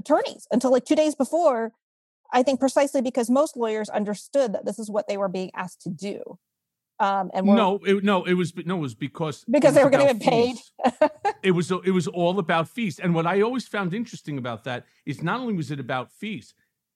attorneys 0.00 0.46
until 0.50 0.70
like 0.72 0.84
two 0.84 0.96
days 0.96 1.14
before 1.14 1.72
i 2.32 2.42
think 2.42 2.58
precisely 2.58 3.00
because 3.00 3.30
most 3.30 3.56
lawyers 3.56 3.88
understood 3.90 4.52
that 4.52 4.64
this 4.64 4.78
is 4.78 4.90
what 4.90 5.06
they 5.08 5.16
were 5.16 5.28
being 5.28 5.50
asked 5.54 5.80
to 5.82 5.90
do 5.90 6.38
um, 7.00 7.30
and 7.32 7.46
no, 7.46 7.78
it, 7.86 8.02
no, 8.02 8.24
it 8.24 8.34
was 8.34 8.56
no, 8.56 8.76
it 8.76 8.80
was 8.80 8.94
because 8.94 9.44
because 9.48 9.74
they 9.74 9.84
were 9.84 9.90
going 9.90 10.08
to 10.08 10.14
get 10.14 10.22
paid. 10.22 10.56
it 11.44 11.52
was 11.52 11.70
it 11.84 11.92
was 11.92 12.08
all 12.08 12.40
about 12.40 12.68
fees, 12.68 12.98
and 12.98 13.14
what 13.14 13.24
I 13.24 13.40
always 13.40 13.68
found 13.68 13.94
interesting 13.94 14.36
about 14.36 14.64
that 14.64 14.84
is 15.06 15.22
not 15.22 15.40
only 15.40 15.54
was 15.54 15.70
it 15.70 15.78
about 15.78 16.10
fees, 16.10 16.54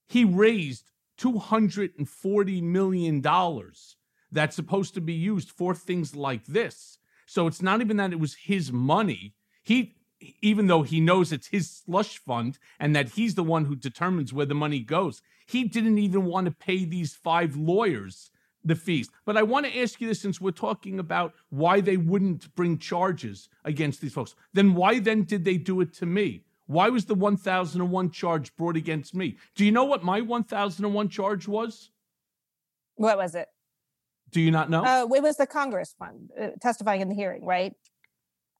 he 0.08 0.24
raised 0.24 0.91
two 1.22 1.38
hundred 1.38 1.92
and 1.98 2.08
forty 2.08 2.60
million 2.60 3.20
dollars 3.20 3.96
that's 4.32 4.56
supposed 4.56 4.92
to 4.94 5.00
be 5.00 5.12
used 5.12 5.50
for 5.50 5.72
things 5.72 6.16
like 6.16 6.44
this. 6.46 6.98
So 7.26 7.46
it's 7.46 7.62
not 7.62 7.80
even 7.80 7.96
that 7.98 8.12
it 8.12 8.18
was 8.18 8.34
his 8.34 8.72
money. 8.72 9.34
He 9.62 9.94
even 10.40 10.66
though 10.66 10.82
he 10.82 11.00
knows 11.00 11.32
it's 11.32 11.48
his 11.48 11.70
slush 11.70 12.18
fund 12.18 12.58
and 12.80 12.94
that 12.96 13.10
he's 13.10 13.36
the 13.36 13.44
one 13.44 13.64
who 13.66 13.76
determines 13.76 14.32
where 14.32 14.46
the 14.46 14.54
money 14.54 14.80
goes, 14.80 15.22
he 15.46 15.64
didn't 15.64 15.98
even 15.98 16.24
want 16.24 16.46
to 16.46 16.52
pay 16.52 16.84
these 16.84 17.14
five 17.14 17.54
lawyers 17.56 18.30
the 18.64 18.76
fees. 18.76 19.08
But 19.24 19.36
I 19.36 19.42
want 19.42 19.66
to 19.66 19.78
ask 19.80 20.00
you 20.00 20.08
this 20.08 20.20
since 20.20 20.40
we're 20.40 20.52
talking 20.52 20.98
about 20.98 21.34
why 21.50 21.80
they 21.80 21.96
wouldn't 21.96 22.54
bring 22.54 22.78
charges 22.78 23.48
against 23.64 24.00
these 24.00 24.12
folks. 24.12 24.34
Then 24.52 24.74
why 24.74 24.98
then 24.98 25.22
did 25.22 25.44
they 25.44 25.56
do 25.56 25.80
it 25.80 25.92
to 25.94 26.06
me? 26.06 26.44
Why 26.72 26.88
was 26.88 27.04
the 27.04 27.14
1001 27.14 28.10
charge 28.10 28.56
brought 28.56 28.76
against 28.76 29.14
me? 29.14 29.36
Do 29.54 29.64
you 29.64 29.70
know 29.70 29.84
what 29.84 30.02
my 30.02 30.22
1001 30.22 31.08
charge 31.10 31.46
was? 31.46 31.90
What 32.96 33.18
was 33.18 33.34
it? 33.34 33.48
Do 34.30 34.40
you 34.40 34.50
not 34.50 34.70
know? 34.70 34.82
Uh, 34.82 35.06
it 35.14 35.22
was 35.22 35.36
the 35.36 35.46
Congress 35.46 35.94
one 35.98 36.30
uh, 36.40 36.48
testifying 36.62 37.02
in 37.02 37.08
the 37.10 37.14
hearing, 37.14 37.44
right? 37.44 37.74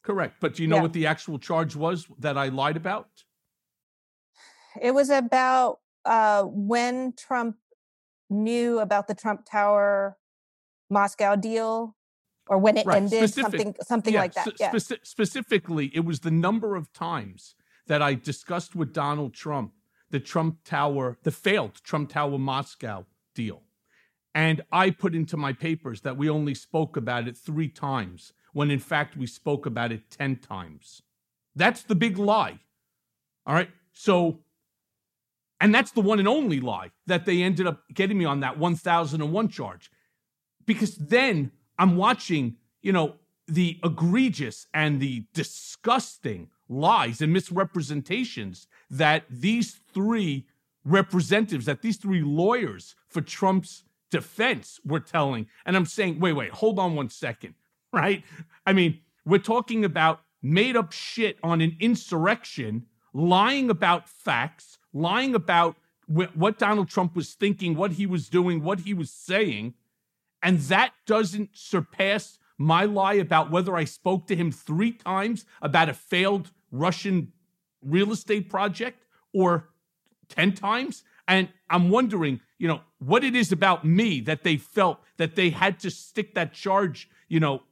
Correct. 0.02 0.36
But 0.40 0.54
do 0.54 0.62
you 0.62 0.68
know 0.68 0.76
Yeah. 0.76 0.82
what 0.82 0.92
the 0.92 1.06
actual 1.06 1.38
charge 1.38 1.74
was 1.74 2.06
that 2.18 2.36
I 2.36 2.48
lied 2.48 2.76
about? 2.76 3.08
It 4.80 4.92
was 4.92 5.08
about 5.08 5.78
uh, 6.04 6.42
when 6.44 7.14
Trump 7.14 7.56
knew 8.28 8.80
about 8.80 9.06
the 9.08 9.14
Trump 9.14 9.46
Tower 9.50 10.18
Moscow 10.90 11.36
deal 11.36 11.96
or 12.48 12.58
when 12.58 12.76
it 12.76 12.84
Right, 12.84 12.96
ended, 12.96 13.30
specific- 13.30 13.42
something 13.42 13.74
something 13.86 14.14
yeah, 14.14 14.20
like 14.20 14.34
that. 14.34 14.52
yeah. 14.60 14.70
speci- 14.72 14.98
specifically, 15.06 15.86
it 15.94 16.04
was 16.04 16.20
the 16.20 16.30
number 16.30 16.74
of 16.76 16.92
times 16.92 17.54
that 17.92 18.00
I 18.00 18.14
discussed 18.14 18.74
with 18.74 18.94
Donald 18.94 19.34
Trump 19.34 19.74
the 20.08 20.18
Trump 20.18 20.64
Tower, 20.64 21.18
the 21.24 21.30
failed 21.30 21.74
Trump 21.84 22.08
Tower 22.08 22.38
Moscow 22.38 23.04
deal. 23.34 23.60
And 24.34 24.62
I 24.72 24.88
put 24.88 25.14
into 25.14 25.36
my 25.36 25.52
papers 25.52 26.00
that 26.00 26.16
we 26.16 26.30
only 26.30 26.54
spoke 26.54 26.96
about 26.96 27.28
it 27.28 27.36
three 27.36 27.68
times, 27.68 28.32
when 28.54 28.70
in 28.70 28.78
fact 28.78 29.14
we 29.14 29.26
spoke 29.26 29.66
about 29.66 29.92
it 29.92 30.10
10 30.10 30.36
times. 30.36 31.02
That's 31.54 31.82
the 31.82 31.94
big 31.94 32.16
lie. 32.16 32.60
All 33.46 33.54
right. 33.54 33.68
So, 33.92 34.38
and 35.60 35.74
that's 35.74 35.90
the 35.90 36.00
one 36.00 36.18
and 36.18 36.28
only 36.28 36.60
lie 36.60 36.92
that 37.06 37.26
they 37.26 37.42
ended 37.42 37.66
up 37.66 37.82
getting 37.92 38.16
me 38.16 38.24
on 38.24 38.40
that 38.40 38.56
1001 38.58 39.48
charge 39.48 39.90
because 40.64 40.96
then 40.96 41.52
I'm 41.78 41.96
watching, 41.96 42.56
you 42.80 42.92
know, 42.92 43.16
the 43.46 43.78
egregious 43.84 44.66
and 44.72 44.98
the 44.98 45.26
disgusting 45.34 46.48
lies 46.68 47.20
and 47.20 47.32
misrepresentations 47.32 48.66
that 48.90 49.24
these 49.28 49.80
three 49.92 50.46
representatives, 50.84 51.66
that 51.66 51.82
these 51.82 51.96
three 51.96 52.22
lawyers 52.22 52.94
for 53.08 53.20
Trump's 53.20 53.84
defense 54.10 54.80
were 54.84 55.00
telling. 55.00 55.46
And 55.64 55.76
I'm 55.76 55.86
saying, 55.86 56.20
wait, 56.20 56.32
wait, 56.34 56.50
hold 56.50 56.78
on 56.78 56.94
one 56.94 57.08
second, 57.08 57.54
right? 57.92 58.24
I 58.66 58.72
mean, 58.72 59.00
we're 59.24 59.38
talking 59.38 59.84
about 59.84 60.20
made 60.42 60.76
up 60.76 60.92
shit 60.92 61.38
on 61.42 61.60
an 61.60 61.76
insurrection, 61.80 62.86
lying 63.12 63.70
about 63.70 64.08
facts, 64.08 64.78
lying 64.92 65.34
about 65.34 65.76
wh- 66.06 66.34
what 66.36 66.58
Donald 66.58 66.88
Trump 66.88 67.14
was 67.14 67.34
thinking, 67.34 67.76
what 67.76 67.92
he 67.92 68.06
was 68.06 68.28
doing, 68.28 68.62
what 68.62 68.80
he 68.80 68.94
was 68.94 69.10
saying. 69.10 69.74
And 70.42 70.58
that 70.62 70.92
doesn't 71.06 71.50
surpass 71.52 72.38
my 72.62 72.84
lie 72.84 73.14
about 73.14 73.50
whether 73.50 73.76
I 73.76 73.84
spoke 73.84 74.26
to 74.28 74.36
him 74.36 74.52
three 74.52 74.92
times 74.92 75.44
about 75.60 75.88
a 75.88 75.94
failed 75.94 76.52
Russian 76.70 77.32
real 77.82 78.12
estate 78.12 78.48
project 78.48 79.04
or 79.34 79.68
10 80.28 80.52
times. 80.52 81.02
And 81.26 81.48
I'm 81.68 81.90
wondering, 81.90 82.40
you 82.58 82.68
know, 82.68 82.80
what 82.98 83.24
it 83.24 83.34
is 83.34 83.52
about 83.52 83.84
me 83.84 84.20
that 84.20 84.44
they 84.44 84.56
felt 84.56 85.00
that 85.16 85.34
they 85.34 85.50
had 85.50 85.80
to 85.80 85.90
stick 85.90 86.34
that 86.34 86.52
charge, 86.52 87.08
you 87.28 87.40
know, 87.40 87.62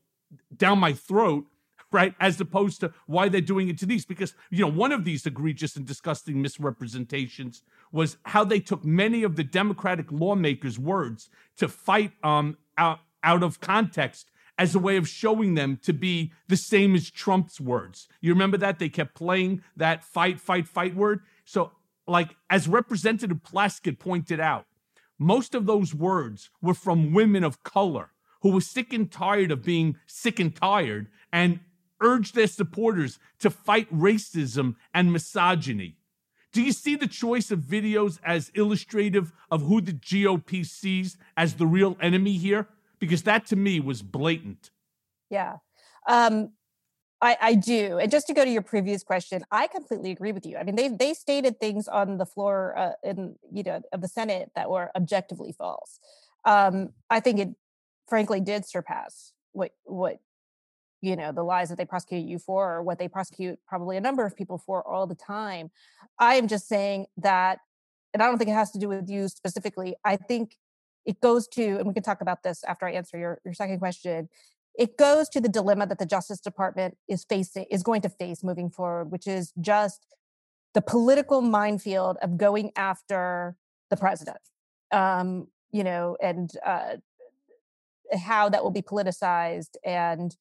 down 0.56 0.78
my 0.78 0.92
throat, 0.92 1.46
right? 1.92 2.14
As 2.20 2.40
opposed 2.40 2.80
to 2.80 2.92
why 3.06 3.28
they're 3.28 3.40
doing 3.40 3.68
it 3.68 3.78
to 3.78 3.86
these. 3.86 4.04
Because, 4.04 4.34
you 4.50 4.60
know, 4.60 4.70
one 4.70 4.92
of 4.92 5.04
these 5.04 5.26
egregious 5.26 5.76
and 5.76 5.86
disgusting 5.86 6.42
misrepresentations 6.42 7.62
was 7.92 8.16
how 8.24 8.44
they 8.44 8.60
took 8.60 8.84
many 8.84 9.22
of 9.22 9.36
the 9.36 9.44
Democratic 9.44 10.10
lawmakers' 10.10 10.78
words 10.78 11.28
to 11.56 11.68
fight 11.68 12.12
um, 12.22 12.56
out, 12.78 13.00
out 13.22 13.42
of 13.42 13.60
context 13.60 14.30
as 14.60 14.74
a 14.74 14.78
way 14.78 14.98
of 14.98 15.08
showing 15.08 15.54
them 15.54 15.78
to 15.82 15.90
be 15.94 16.32
the 16.46 16.56
same 16.56 16.94
as 16.94 17.10
Trump's 17.10 17.58
words. 17.58 18.08
You 18.20 18.34
remember 18.34 18.58
that? 18.58 18.78
They 18.78 18.90
kept 18.90 19.14
playing 19.14 19.62
that 19.74 20.04
fight, 20.04 20.38
fight, 20.38 20.68
fight 20.68 20.94
word. 20.94 21.22
So, 21.46 21.72
like, 22.06 22.36
as 22.50 22.68
Representative 22.68 23.38
Plaskett 23.38 23.98
pointed 23.98 24.38
out, 24.38 24.66
most 25.18 25.54
of 25.54 25.64
those 25.64 25.94
words 25.94 26.50
were 26.60 26.74
from 26.74 27.14
women 27.14 27.42
of 27.42 27.62
color 27.62 28.10
who 28.42 28.50
were 28.50 28.60
sick 28.60 28.92
and 28.92 29.10
tired 29.10 29.50
of 29.50 29.64
being 29.64 29.96
sick 30.06 30.38
and 30.38 30.54
tired 30.54 31.08
and 31.32 31.60
urged 32.02 32.34
their 32.34 32.46
supporters 32.46 33.18
to 33.38 33.48
fight 33.48 33.90
racism 33.90 34.76
and 34.92 35.10
misogyny. 35.10 35.96
Do 36.52 36.60
you 36.60 36.72
see 36.72 36.96
the 36.96 37.06
choice 37.06 37.50
of 37.50 37.60
videos 37.60 38.18
as 38.22 38.50
illustrative 38.54 39.32
of 39.50 39.62
who 39.62 39.80
the 39.80 39.92
GOP 39.92 40.66
sees 40.66 41.16
as 41.34 41.54
the 41.54 41.66
real 41.66 41.96
enemy 41.98 42.36
here? 42.36 42.68
Because 43.00 43.22
that 43.24 43.46
to 43.46 43.56
me 43.56 43.80
was 43.80 44.02
blatant. 44.02 44.70
Yeah. 45.30 45.56
Um, 46.06 46.50
I, 47.22 47.36
I 47.40 47.54
do. 47.54 47.98
And 47.98 48.10
just 48.10 48.26
to 48.28 48.34
go 48.34 48.44
to 48.44 48.50
your 48.50 48.62
previous 48.62 49.02
question, 49.02 49.44
I 49.50 49.66
completely 49.66 50.10
agree 50.10 50.32
with 50.32 50.46
you. 50.46 50.56
I 50.56 50.62
mean, 50.62 50.76
they 50.76 50.88
they 50.88 51.14
stated 51.14 51.60
things 51.60 51.86
on 51.86 52.16
the 52.16 52.26
floor 52.26 52.76
uh, 52.76 52.92
in 53.02 53.36
you 53.52 53.62
know 53.62 53.82
of 53.92 54.00
the 54.00 54.08
Senate 54.08 54.50
that 54.56 54.70
were 54.70 54.90
objectively 54.96 55.52
false. 55.52 55.98
Um, 56.44 56.90
I 57.10 57.20
think 57.20 57.38
it, 57.38 57.48
frankly, 58.08 58.40
did 58.40 58.66
surpass 58.66 59.32
what 59.52 59.72
what 59.84 60.18
you 61.02 61.14
know 61.14 61.32
the 61.32 61.42
lies 61.42 61.68
that 61.68 61.76
they 61.76 61.84
prosecute 61.84 62.26
you 62.26 62.38
for, 62.38 62.76
or 62.76 62.82
what 62.82 62.98
they 62.98 63.08
prosecute 63.08 63.58
probably 63.68 63.98
a 63.98 64.00
number 64.00 64.24
of 64.24 64.34
people 64.34 64.56
for 64.56 64.86
all 64.86 65.06
the 65.06 65.14
time. 65.14 65.70
I 66.18 66.36
am 66.36 66.48
just 66.48 66.68
saying 66.68 67.06
that, 67.18 67.58
and 68.14 68.22
I 68.22 68.26
don't 68.26 68.38
think 68.38 68.48
it 68.48 68.54
has 68.54 68.70
to 68.72 68.78
do 68.78 68.88
with 68.88 69.10
you 69.10 69.28
specifically. 69.28 69.94
I 70.04 70.16
think 70.16 70.56
it 71.04 71.20
goes 71.20 71.48
to, 71.48 71.78
and 71.78 71.86
we 71.86 71.94
can 71.94 72.02
talk 72.02 72.20
about 72.20 72.42
this 72.42 72.62
after 72.64 72.86
I 72.86 72.92
answer 72.92 73.18
your 73.18 73.40
your 73.44 73.54
second 73.54 73.78
question 73.78 74.28
it 74.78 74.96
goes 74.96 75.28
to 75.28 75.40
the 75.40 75.48
dilemma 75.48 75.86
that 75.86 75.98
the 75.98 76.06
justice 76.06 76.40
department 76.40 76.96
is 77.08 77.24
facing 77.24 77.66
is 77.70 77.82
going 77.82 78.00
to 78.02 78.08
face 78.08 78.42
moving 78.42 78.70
forward 78.70 79.10
which 79.10 79.26
is 79.26 79.52
just 79.60 80.06
the 80.74 80.80
political 80.80 81.40
minefield 81.40 82.16
of 82.22 82.38
going 82.38 82.70
after 82.76 83.56
the 83.90 83.96
president. 83.96 84.38
Um 84.92 85.48
you 85.72 85.84
know 85.84 86.16
and 86.22 86.50
uh 86.64 86.96
how 88.18 88.48
that 88.48 88.62
will 88.62 88.70
be 88.70 88.82
politicized 88.82 89.76
and 89.84 90.36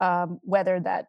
um 0.00 0.40
whether 0.42 0.80
that 0.80 1.06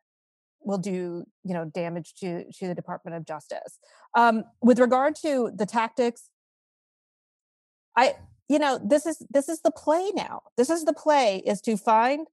will 0.61 0.77
do 0.77 1.25
you 1.43 1.53
know 1.53 1.65
damage 1.65 2.13
to 2.15 2.45
to 2.51 2.67
the 2.67 2.75
department 2.75 3.15
of 3.15 3.25
justice. 3.25 3.79
Um 4.15 4.43
with 4.61 4.79
regard 4.79 5.15
to 5.17 5.51
the 5.55 5.65
tactics 5.65 6.29
i 7.95 8.15
you 8.53 8.59
know 8.59 8.79
this 8.83 9.07
is 9.07 9.17
this 9.31 9.49
is 9.49 9.61
the 9.61 9.71
play 9.71 10.11
now 10.13 10.43
this 10.57 10.69
is 10.69 10.85
the 10.85 10.93
play 10.93 11.41
is 11.43 11.59
to 11.59 11.75
find 11.75 12.27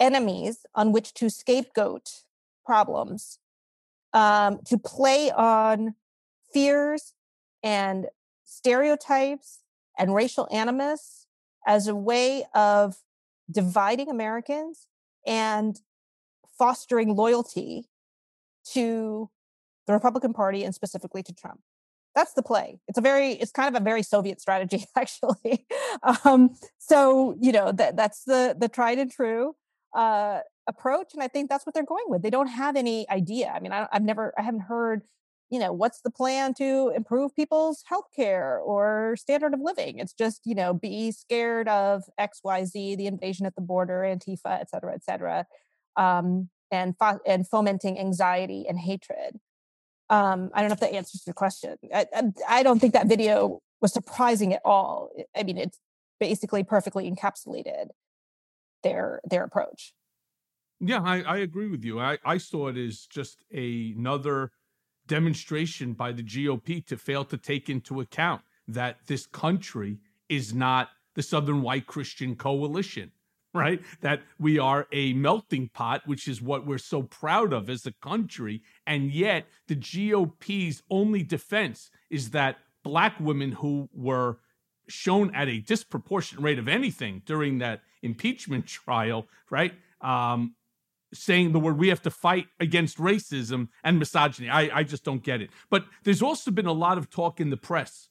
enemies 0.00 0.64
on 0.74 0.90
which 0.90 1.12
to 1.12 1.28
scapegoat 1.28 2.22
problems 2.64 3.38
um, 4.14 4.60
to 4.64 4.78
play 4.78 5.30
on 5.30 5.94
fears 6.54 7.12
and 7.62 8.06
stereotypes 8.42 9.60
and 9.98 10.14
racial 10.14 10.48
animus 10.50 11.26
as 11.66 11.88
a 11.88 11.94
way 11.94 12.44
of 12.54 12.96
dividing 13.50 14.08
Americans 14.08 14.88
and 15.26 15.80
fostering 16.58 17.14
loyalty 17.14 17.84
to 18.72 19.28
the 19.86 19.92
Republican 19.92 20.32
Party 20.32 20.64
and 20.64 20.74
specifically 20.74 21.22
to 21.22 21.34
Trump. 21.34 21.60
That's 22.14 22.34
the 22.34 22.42
play. 22.42 22.78
It's 22.88 22.98
a 22.98 23.00
very, 23.00 23.32
it's 23.32 23.52
kind 23.52 23.74
of 23.74 23.80
a 23.80 23.84
very 23.84 24.02
Soviet 24.02 24.40
strategy, 24.40 24.84
actually. 24.96 25.66
um, 26.24 26.50
so 26.78 27.34
you 27.40 27.52
know 27.52 27.72
that 27.72 27.96
that's 27.96 28.24
the 28.24 28.54
the 28.58 28.68
tried 28.68 28.98
and 28.98 29.10
true 29.10 29.54
uh, 29.94 30.40
approach, 30.66 31.14
and 31.14 31.22
I 31.22 31.28
think 31.28 31.48
that's 31.48 31.64
what 31.64 31.74
they're 31.74 31.84
going 31.84 32.04
with. 32.08 32.22
They 32.22 32.30
don't 32.30 32.48
have 32.48 32.76
any 32.76 33.08
idea. 33.10 33.52
I 33.54 33.60
mean, 33.60 33.72
I, 33.72 33.88
I've 33.92 34.02
never, 34.02 34.34
I 34.38 34.42
haven't 34.42 34.62
heard 34.62 35.02
you 35.52 35.58
know 35.58 35.70
what's 35.70 36.00
the 36.00 36.10
plan 36.10 36.54
to 36.54 36.90
improve 36.96 37.36
people's 37.36 37.84
health 37.86 38.06
care 38.16 38.58
or 38.58 39.14
standard 39.18 39.52
of 39.52 39.60
living 39.60 39.98
it's 39.98 40.14
just 40.14 40.40
you 40.46 40.54
know 40.54 40.72
be 40.72 41.12
scared 41.12 41.68
of 41.68 42.02
xyz 42.18 42.72
the 42.96 43.06
invasion 43.06 43.44
at 43.44 43.54
the 43.54 43.60
border 43.60 44.00
antifa 44.00 44.58
et 44.60 44.70
cetera 44.70 44.94
et 44.94 45.04
cetera 45.04 45.46
um, 45.98 46.48
and 46.70 46.96
fo- 46.98 47.20
and 47.26 47.46
fomenting 47.46 47.98
anxiety 47.98 48.64
and 48.66 48.78
hatred 48.78 49.38
um, 50.12 50.50
i 50.54 50.60
don't 50.60 50.68
know 50.68 50.74
if 50.74 50.80
that 50.80 50.92
answers 50.92 51.22
your 51.26 51.34
question. 51.34 51.76
I, 51.92 52.06
I, 52.48 52.62
don't 52.62 52.78
think 52.78 52.92
that 52.92 53.06
video 53.06 53.60
was 53.80 53.92
surprising 53.92 54.52
at 54.52 54.60
all. 54.64 55.10
I 55.36 55.42
mean 55.42 55.58
it's 55.58 55.78
basically 56.20 56.62
perfectly 56.62 57.10
encapsulated 57.10 57.86
their 58.82 59.20
their 59.24 59.44
approach. 59.44 59.94
Yeah 60.80 61.02
i, 61.02 61.22
I 61.22 61.36
agree 61.38 61.68
with 61.68 61.82
you. 61.84 61.98
I, 61.98 62.18
I 62.24 62.36
saw 62.36 62.68
it 62.68 62.76
as 62.76 63.06
just 63.06 63.42
a, 63.52 63.94
another 63.96 64.52
demonstration 65.06 65.94
by 65.94 66.12
the 66.12 66.22
GOP 66.22 66.86
to 66.86 66.96
fail 66.96 67.24
to 67.24 67.36
take 67.36 67.68
into 67.68 68.00
account 68.00 68.42
that 68.68 68.98
this 69.06 69.26
country 69.26 69.98
is 70.28 70.54
not 70.54 70.90
the 71.14 71.22
Southern 71.22 71.62
White 71.62 71.86
Christian 71.86 72.36
Coalition, 72.36 73.10
right? 73.54 73.82
That 74.00 74.22
we 74.38 74.58
are 74.58 74.86
a 74.92 75.12
melting 75.12 75.68
pot, 75.68 76.02
which 76.06 76.28
is 76.28 76.40
what 76.40 76.66
we're 76.66 76.78
so 76.78 77.02
proud 77.02 77.52
of 77.52 77.68
as 77.68 77.86
a 77.86 77.92
country. 77.92 78.62
And 78.86 79.10
yet, 79.10 79.46
the 79.68 79.76
GOP's 79.76 80.82
only 80.90 81.22
defense 81.22 81.90
is 82.10 82.30
that 82.30 82.58
black 82.82 83.18
women 83.20 83.52
who 83.52 83.88
were 83.94 84.38
shown 84.88 85.34
at 85.34 85.48
a 85.48 85.58
disproportionate 85.60 86.42
rate 86.42 86.58
of 86.58 86.68
anything 86.68 87.22
during 87.24 87.58
that 87.58 87.82
impeachment 88.02 88.66
trial, 88.66 89.26
right? 89.50 89.74
Um, 90.00 90.54
saying 91.14 91.52
the 91.52 91.60
word 91.60 91.78
we 91.78 91.88
have 91.88 92.02
to 92.02 92.10
fight 92.10 92.46
against 92.58 92.98
racism 92.98 93.68
and 93.84 93.98
misogyny. 93.98 94.48
I, 94.48 94.78
I 94.78 94.82
just 94.82 95.04
don't 95.04 95.22
get 95.22 95.40
it. 95.40 95.50
But 95.70 95.84
there's 96.04 96.22
also 96.22 96.50
been 96.50 96.66
a 96.66 96.72
lot 96.72 96.98
of 96.98 97.10
talk 97.10 97.40
in 97.40 97.50
the 97.50 97.56
press 97.56 98.08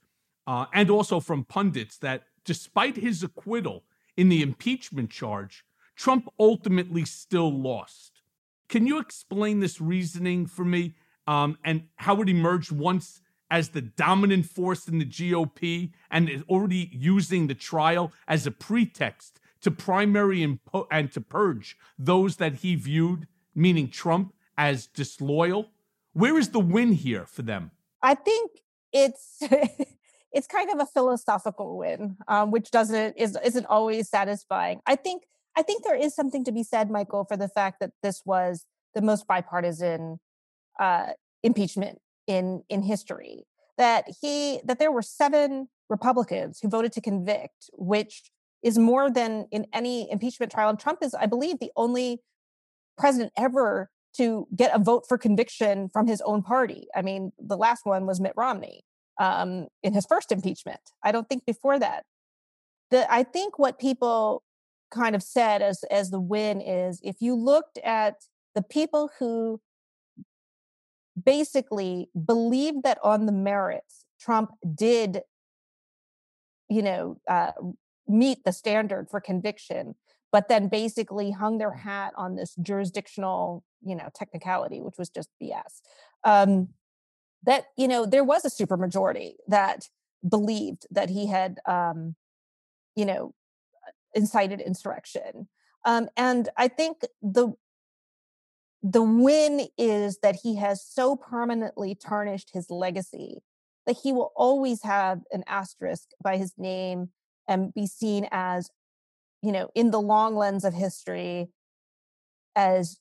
uh, 0.48 0.66
and 0.74 0.90
also 0.90 1.20
from 1.20 1.44
pundits 1.44 1.98
that 2.00 2.24
despite 2.46 2.96
his 2.96 3.24
acquittal 3.24 3.84
in 4.22 4.30
the 4.30 4.44
impeachment 4.44 5.10
charge, 5.10 5.66
Trump 5.96 6.30
ultimately 6.40 7.04
still 7.04 7.52
lost. 7.52 8.22
Can 8.70 8.86
you 8.86 9.00
explain 9.00 9.62
this 9.62 9.82
reasoning 9.82 10.46
for 10.46 10.64
me 10.64 10.94
um, 11.26 11.58
and 11.66 11.86
how 11.96 12.22
it 12.22 12.30
emerged 12.30 12.72
once 12.72 13.20
as 13.50 13.70
the 13.70 13.82
dominant 13.82 14.46
force 14.46 14.88
in 14.88 15.00
the 15.00 15.06
GOP 15.06 15.94
and 16.12 16.30
is 16.30 16.44
already 16.44 16.92
using 16.94 17.48
the 17.48 17.56
trial 17.56 18.14
as 18.28 18.46
a 18.46 18.52
pretext 18.52 19.40
to 19.62 19.72
primary 19.72 20.44
and, 20.44 20.64
po- 20.66 20.88
and 20.92 21.12
to 21.14 21.20
purge 21.20 21.76
those 21.98 22.36
that 22.36 22.58
he 22.58 22.76
viewed, 22.76 23.26
meaning 23.56 23.90
Trump, 23.90 24.36
as 24.56 24.86
disloyal? 24.86 25.72
Where 26.14 26.38
is 26.38 26.50
the 26.50 26.60
win 26.60 26.92
here 26.92 27.26
for 27.26 27.42
them? 27.42 27.72
I 28.04 28.14
think 28.14 28.52
it's 28.94 29.42
it's 30.34 30.48
kind 30.48 30.70
of 30.70 30.80
a 30.80 30.86
philosophical 30.86 31.78
win, 31.78 32.18
um, 32.28 32.52
which 32.52 32.72
doesn't 32.72 33.18
is 33.18 33.38
isn't 33.44 33.66
always 33.66 34.10
satisfying. 34.10 34.80
I 34.86 34.96
think 34.96 35.24
I 35.56 35.62
think 35.62 35.84
there 35.84 35.96
is 35.96 36.16
something 36.16 36.44
to 36.46 36.52
be 36.52 36.64
said, 36.64 36.90
Michael, 36.90 37.26
for 37.26 37.38
the 37.38 37.50
fact 37.50 37.80
that 37.82 37.92
this 38.02 38.22
was 38.26 38.66
the 38.94 39.02
most 39.02 39.28
bipartisan 39.28 40.20
uh, 40.80 41.08
impeachment 41.44 42.00
in 42.28 42.64
in 42.70 42.84
history. 42.84 43.46
That 43.78 44.06
he 44.22 44.62
that 44.64 44.80
there 44.80 44.92
were 44.92 45.02
seven 45.02 45.68
Republicans 45.90 46.60
who 46.62 46.70
voted 46.70 46.94
to 46.94 47.02
convict, 47.02 47.70
which 47.74 48.32
is 48.64 48.78
more 48.78 49.10
than 49.10 49.48
in 49.52 49.66
any 49.74 50.10
impeachment 50.12 50.52
trial. 50.52 50.70
And 50.70 50.80
Trump 50.80 51.00
is, 51.02 51.14
I 51.14 51.26
believe, 51.26 51.60
the 51.60 51.72
only 51.76 52.22
president 52.98 53.34
ever 53.36 53.90
to 54.18 54.48
get 54.56 54.76
a 54.76 54.80
vote 54.80 55.06
for 55.08 55.18
conviction 55.18 55.90
from 55.90 56.06
his 56.06 56.22
own 56.22 56.44
party. 56.44 56.88
I 56.96 57.02
mean, 57.02 57.32
the 57.40 57.58
last 57.58 57.86
one 57.86 58.06
was 58.06 58.20
Mitt 58.20 58.34
Romney 58.36 58.84
um, 59.22 59.68
in 59.84 59.94
his 59.94 60.06
first 60.08 60.32
impeachment. 60.32 60.80
I 61.04 61.12
don't 61.12 61.30
think 61.30 61.46
before 61.46 61.78
that. 61.78 62.06
The, 62.90 63.10
I 63.14 63.22
think 63.22 63.60
what 63.60 63.80
people 63.80 64.44
kind 64.90 65.16
of 65.16 65.24
said 65.24 65.62
as 65.62 65.86
as 65.92 66.10
the 66.10 66.20
win 66.20 66.60
is 66.60 67.00
if 67.04 67.18
you 67.22 67.36
looked 67.36 67.78
at 67.78 68.16
the 68.56 68.64
people 68.64 69.12
who 69.20 69.62
basically 71.24 72.10
believed 72.26 72.84
that 72.84 72.98
on 73.04 73.28
the 73.28 73.32
merits 73.32 74.06
Trump 74.20 74.52
did 74.76 75.22
you 76.68 76.82
know 76.82 77.18
uh, 77.30 77.52
meet 78.08 78.44
the 78.44 78.52
standard 78.52 79.08
for 79.10 79.22
conviction 79.22 79.96
but 80.32 80.50
then 80.50 80.68
basically 80.68 81.32
hung 81.32 81.58
their 81.58 81.74
hat 81.74 82.12
on 82.18 82.36
this 82.36 82.56
jurisdictional 82.62 83.64
you 83.82 83.96
know 83.96 84.10
technicality 84.14 84.82
which 84.82 84.98
was 84.98 85.10
just 85.10 85.30
bs 85.42 85.82
um, 86.26 86.68
that 87.44 87.66
you 87.78 87.88
know 87.88 88.06
there 88.06 88.24
was 88.24 88.46
a 88.46 88.50
supermajority 88.50 89.34
that 89.48 89.90
believed 90.28 90.86
that 90.92 91.10
he 91.10 91.28
had 91.28 91.60
um, 91.68 92.16
you 92.96 93.06
know 93.06 93.34
incited 94.14 94.60
insurrection. 94.60 95.48
Um, 95.84 96.10
and 96.16 96.48
i 96.58 96.68
think 96.68 97.02
the 97.24 97.56
the 98.84 99.02
win 99.02 99.68
is 99.78 100.20
that 100.20 100.40
he 100.44 100.56
has 100.56 100.84
so 100.84 101.16
permanently 101.16 101.96
tarnished 101.96 102.52
his 102.54 102.70
legacy 102.70 103.42
that 103.86 103.98
he 104.04 104.12
will 104.12 104.32
always 104.36 104.84
have 104.84 105.22
an 105.32 105.44
asterisk 105.48 106.10
by 106.24 106.38
his 106.38 106.54
name 106.58 107.10
and 107.48 107.74
be 107.74 107.86
seen 107.86 108.28
as, 108.32 108.70
you 109.42 109.52
know, 109.52 109.70
in 109.76 109.92
the 109.92 110.02
long 110.02 110.36
lens 110.36 110.64
of 110.64 110.74
history 110.74 111.50
as 112.56 112.98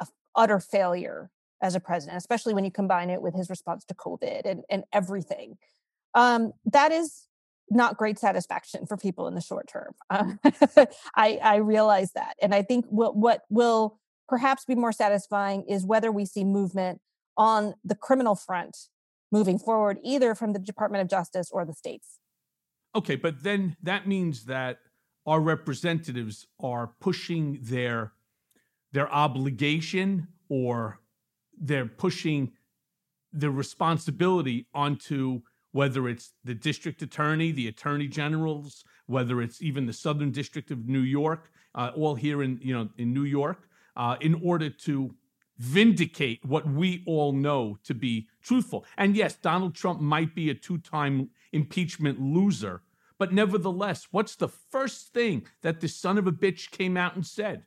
a 0.00 0.06
utter 0.34 0.60
failure 0.60 1.30
as 1.62 1.74
a 1.74 1.80
president, 1.80 2.18
especially 2.18 2.54
when 2.54 2.64
you 2.64 2.70
combine 2.70 3.10
it 3.10 3.22
with 3.22 3.34
his 3.34 3.48
response 3.50 3.84
to 3.86 3.94
COVID 3.94 4.42
and, 4.44 4.62
and 4.68 4.84
everything. 4.92 5.56
Um, 6.14 6.52
that 6.66 6.92
is 6.92 7.26
not 7.70 7.96
great 7.96 8.18
satisfaction 8.18 8.86
for 8.86 8.96
people 8.96 9.26
in 9.26 9.34
the 9.34 9.40
short 9.40 9.68
term. 9.68 9.94
Um, 10.10 10.38
I, 11.16 11.38
I 11.42 11.56
realize 11.56 12.12
that. 12.12 12.36
And 12.40 12.54
I 12.54 12.62
think 12.62 12.86
what, 12.88 13.16
what 13.16 13.42
will 13.50 13.98
perhaps 14.28 14.64
be 14.64 14.74
more 14.74 14.92
satisfying 14.92 15.64
is 15.68 15.84
whether 15.84 16.12
we 16.12 16.24
see 16.24 16.44
movement 16.44 17.00
on 17.36 17.74
the 17.84 17.94
criminal 17.94 18.34
front 18.34 18.76
moving 19.32 19.58
forward, 19.58 19.98
either 20.02 20.34
from 20.34 20.52
the 20.52 20.58
Department 20.58 21.02
of 21.02 21.08
Justice 21.08 21.50
or 21.50 21.64
the 21.64 21.74
states. 21.74 22.18
Okay, 22.94 23.16
but 23.16 23.42
then 23.42 23.76
that 23.82 24.06
means 24.06 24.44
that 24.44 24.78
our 25.26 25.40
representatives 25.40 26.46
are 26.60 26.92
pushing 27.00 27.58
their 27.62 28.12
their 28.92 29.12
obligation 29.12 30.28
or 30.48 31.00
they're 31.60 31.86
pushing 31.86 32.52
the 33.32 33.50
responsibility 33.50 34.66
onto 34.74 35.42
whether 35.72 36.08
it's 36.08 36.32
the 36.42 36.54
district 36.54 37.02
attorney, 37.02 37.52
the 37.52 37.68
attorney 37.68 38.08
generals, 38.08 38.82
whether 39.06 39.42
it's 39.42 39.60
even 39.60 39.84
the 39.84 39.92
Southern 39.92 40.30
District 40.30 40.70
of 40.70 40.88
New 40.88 41.00
York, 41.00 41.50
uh, 41.74 41.90
all 41.94 42.14
here 42.14 42.42
in 42.42 42.58
you 42.62 42.72
know 42.72 42.88
in 42.96 43.12
New 43.12 43.24
York, 43.24 43.68
uh, 43.94 44.16
in 44.20 44.40
order 44.42 44.70
to 44.70 45.14
vindicate 45.58 46.44
what 46.44 46.66
we 46.66 47.02
all 47.06 47.32
know 47.32 47.78
to 47.84 47.94
be 47.94 48.26
truthful. 48.42 48.84
And 48.96 49.14
yes, 49.16 49.34
Donald 49.36 49.74
Trump 49.74 50.00
might 50.00 50.34
be 50.34 50.50
a 50.50 50.54
two-time 50.54 51.30
impeachment 51.52 52.20
loser, 52.20 52.82
but 53.18 53.32
nevertheless, 53.32 54.08
what's 54.10 54.36
the 54.36 54.48
first 54.48 55.14
thing 55.14 55.46
that 55.62 55.80
the 55.80 55.88
son 55.88 56.18
of 56.18 56.26
a 56.26 56.32
bitch 56.32 56.70
came 56.70 56.96
out 56.96 57.16
and 57.16 57.26
said? 57.26 57.64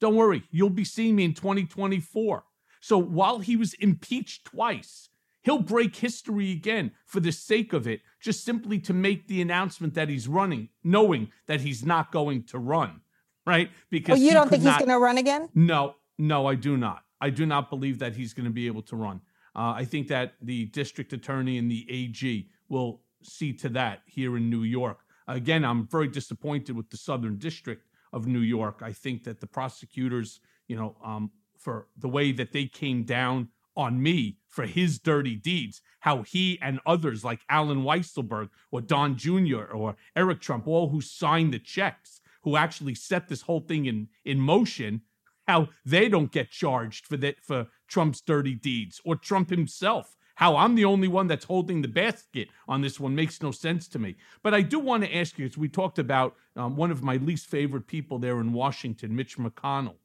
Don't 0.00 0.16
worry, 0.16 0.42
you'll 0.50 0.70
be 0.70 0.84
seeing 0.84 1.16
me 1.16 1.24
in 1.24 1.32
2024. 1.32 2.44
So 2.80 2.98
while 2.98 3.38
he 3.38 3.56
was 3.56 3.74
impeached 3.74 4.44
twice, 4.44 5.08
he'll 5.42 5.60
break 5.60 5.96
history 5.96 6.52
again 6.52 6.92
for 7.06 7.20
the 7.20 7.32
sake 7.32 7.72
of 7.72 7.86
it, 7.86 8.00
just 8.20 8.44
simply 8.44 8.78
to 8.80 8.92
make 8.92 9.28
the 9.28 9.40
announcement 9.40 9.94
that 9.94 10.08
he's 10.08 10.28
running, 10.28 10.68
knowing 10.82 11.30
that 11.46 11.60
he's 11.60 11.84
not 11.84 12.12
going 12.12 12.42
to 12.44 12.58
run, 12.58 13.00
right? 13.46 13.70
Because 13.90 14.18
oh, 14.18 14.22
you 14.22 14.32
don't 14.32 14.50
think 14.50 14.64
not, 14.64 14.78
he's 14.78 14.86
going 14.86 14.98
to 14.98 15.02
run 15.02 15.18
again? 15.18 15.48
No, 15.54 15.94
no, 16.18 16.46
I 16.46 16.54
do 16.54 16.76
not. 16.76 17.04
I 17.20 17.30
do 17.30 17.46
not 17.46 17.70
believe 17.70 17.98
that 18.00 18.14
he's 18.16 18.34
going 18.34 18.44
to 18.44 18.52
be 18.52 18.66
able 18.66 18.82
to 18.82 18.96
run. 18.96 19.20
Uh, 19.54 19.72
I 19.74 19.84
think 19.84 20.08
that 20.08 20.34
the 20.42 20.66
district 20.66 21.12
attorney 21.12 21.56
and 21.56 21.70
the 21.70 21.86
AG 21.88 22.50
will 22.68 23.00
see 23.22 23.52
to 23.54 23.68
that 23.70 24.02
here 24.06 24.36
in 24.36 24.50
New 24.50 24.64
York. 24.64 24.98
Again, 25.28 25.64
I'm 25.64 25.86
very 25.86 26.08
disappointed 26.08 26.76
with 26.76 26.90
the 26.90 26.96
Southern 26.96 27.38
District 27.38 27.86
of 28.12 28.26
New 28.26 28.40
York. 28.40 28.80
I 28.82 28.92
think 28.92 29.24
that 29.24 29.40
the 29.40 29.46
prosecutors, 29.46 30.40
you 30.68 30.76
know, 30.76 30.96
um, 31.04 31.30
for 31.66 31.88
the 31.98 32.08
way 32.08 32.30
that 32.30 32.52
they 32.52 32.64
came 32.64 33.02
down 33.02 33.48
on 33.76 34.00
me 34.00 34.38
for 34.46 34.66
his 34.66 35.00
dirty 35.00 35.34
deeds, 35.34 35.82
how 35.98 36.22
he 36.22 36.60
and 36.62 36.78
others 36.86 37.24
like 37.24 37.40
Allen 37.50 37.82
Weisselberg 37.82 38.50
or 38.70 38.80
Don 38.80 39.16
Jr. 39.16 39.64
or 39.74 39.96
Eric 40.14 40.40
Trump, 40.40 40.68
all 40.68 40.90
who 40.90 41.00
signed 41.00 41.52
the 41.52 41.58
checks, 41.58 42.20
who 42.44 42.56
actually 42.56 42.94
set 42.94 43.26
this 43.26 43.42
whole 43.42 43.58
thing 43.58 43.86
in, 43.86 44.06
in 44.24 44.38
motion, 44.38 45.00
how 45.48 45.68
they 45.84 46.08
don't 46.08 46.30
get 46.30 46.52
charged 46.52 47.04
for 47.04 47.16
that 47.16 47.42
for 47.42 47.66
Trump's 47.88 48.20
dirty 48.20 48.54
deeds 48.54 49.00
or 49.04 49.16
Trump 49.16 49.50
himself. 49.50 50.14
How 50.36 50.54
I'm 50.54 50.76
the 50.76 50.84
only 50.84 51.08
one 51.08 51.26
that's 51.26 51.46
holding 51.46 51.82
the 51.82 51.88
basket 51.88 52.46
on 52.68 52.80
this 52.80 53.00
one 53.00 53.16
makes 53.16 53.42
no 53.42 53.50
sense 53.50 53.88
to 53.88 53.98
me. 53.98 54.14
But 54.44 54.54
I 54.54 54.62
do 54.62 54.78
want 54.78 55.02
to 55.02 55.16
ask 55.16 55.36
you, 55.36 55.46
as 55.46 55.58
we 55.58 55.68
talked 55.68 55.98
about 55.98 56.36
um, 56.54 56.76
one 56.76 56.92
of 56.92 57.02
my 57.02 57.16
least 57.16 57.46
favorite 57.46 57.88
people 57.88 58.20
there 58.20 58.38
in 58.38 58.52
Washington, 58.52 59.16
Mitch 59.16 59.36
McConnell. 59.36 59.96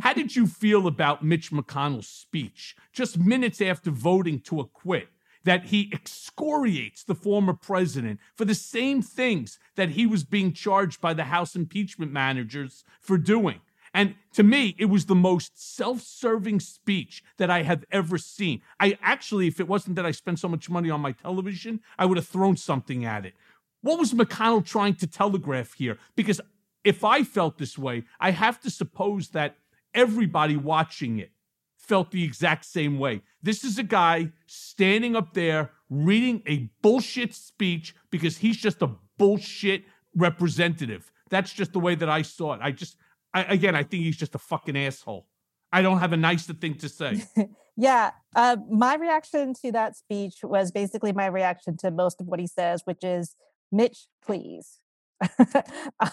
How 0.00 0.12
did 0.12 0.36
you 0.36 0.46
feel 0.46 0.86
about 0.86 1.24
Mitch 1.24 1.50
McConnell's 1.50 2.08
speech 2.08 2.76
just 2.92 3.18
minutes 3.18 3.60
after 3.60 3.90
voting 3.90 4.40
to 4.40 4.60
acquit? 4.60 5.08
That 5.44 5.66
he 5.66 5.90
excoriates 5.92 7.04
the 7.04 7.14
former 7.14 7.52
president 7.52 8.18
for 8.34 8.46
the 8.46 8.54
same 8.54 9.02
things 9.02 9.58
that 9.76 9.90
he 9.90 10.06
was 10.06 10.24
being 10.24 10.54
charged 10.54 11.02
by 11.02 11.12
the 11.12 11.24
House 11.24 11.54
impeachment 11.54 12.12
managers 12.12 12.82
for 12.98 13.18
doing. 13.18 13.60
And 13.92 14.16
to 14.32 14.42
me, 14.42 14.74
it 14.78 14.86
was 14.86 15.06
the 15.06 15.14
most 15.14 15.76
self 15.76 16.00
serving 16.00 16.60
speech 16.60 17.22
that 17.36 17.50
I 17.50 17.62
have 17.62 17.84
ever 17.92 18.18
seen. 18.18 18.62
I 18.80 18.98
actually, 19.00 19.46
if 19.46 19.60
it 19.60 19.68
wasn't 19.68 19.96
that 19.96 20.06
I 20.06 20.10
spent 20.10 20.40
so 20.40 20.48
much 20.48 20.68
money 20.68 20.90
on 20.90 21.00
my 21.00 21.12
television, 21.12 21.80
I 21.96 22.06
would 22.06 22.16
have 22.16 22.26
thrown 22.26 22.56
something 22.56 23.04
at 23.04 23.24
it. 23.24 23.34
What 23.82 23.98
was 23.98 24.12
McConnell 24.12 24.64
trying 24.64 24.96
to 24.96 25.06
telegraph 25.06 25.74
here? 25.74 25.98
Because 26.16 26.40
if 26.82 27.04
I 27.04 27.22
felt 27.22 27.58
this 27.58 27.78
way, 27.78 28.04
I 28.18 28.32
have 28.32 28.60
to 28.60 28.70
suppose 28.70 29.28
that 29.28 29.56
everybody 29.94 30.56
watching 30.56 31.18
it 31.18 31.30
felt 31.78 32.10
the 32.10 32.24
exact 32.24 32.64
same 32.64 32.98
way. 32.98 33.22
This 33.42 33.62
is 33.62 33.78
a 33.78 33.82
guy 33.82 34.32
standing 34.46 35.14
up 35.14 35.34
there 35.34 35.70
reading 35.90 36.42
a 36.46 36.70
bullshit 36.82 37.34
speech 37.34 37.94
because 38.10 38.38
he's 38.38 38.56
just 38.56 38.82
a 38.82 38.90
bullshit 39.18 39.84
representative. 40.16 41.12
That's 41.30 41.52
just 41.52 41.72
the 41.72 41.80
way 41.80 41.94
that 41.94 42.08
I 42.08 42.22
saw 42.22 42.54
it. 42.54 42.60
I 42.62 42.70
just, 42.70 42.96
I, 43.34 43.44
again, 43.44 43.74
I 43.74 43.82
think 43.82 44.04
he's 44.04 44.16
just 44.16 44.34
a 44.34 44.38
fucking 44.38 44.76
asshole. 44.76 45.26
I 45.72 45.82
don't 45.82 45.98
have 45.98 46.12
a 46.12 46.16
nicer 46.16 46.54
thing 46.54 46.76
to 46.76 46.88
say. 46.88 47.24
yeah. 47.76 48.12
Uh, 48.34 48.56
my 48.70 48.94
reaction 48.94 49.54
to 49.62 49.72
that 49.72 49.96
speech 49.96 50.36
was 50.42 50.70
basically 50.70 51.12
my 51.12 51.26
reaction 51.26 51.76
to 51.78 51.90
most 51.90 52.20
of 52.20 52.28
what 52.28 52.38
he 52.38 52.46
says, 52.46 52.82
which 52.84 53.02
is 53.02 53.34
Mitch, 53.72 54.06
please. 54.24 54.78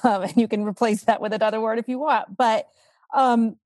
um, 0.03 0.23
and 0.23 0.35
you 0.35 0.47
can 0.47 0.63
replace 0.65 1.03
that 1.03 1.21
with 1.21 1.33
another 1.33 1.61
word 1.61 1.77
if 1.77 1.87
you 1.87 1.99
want. 1.99 2.35
But 2.35 2.67
um, 3.13 3.57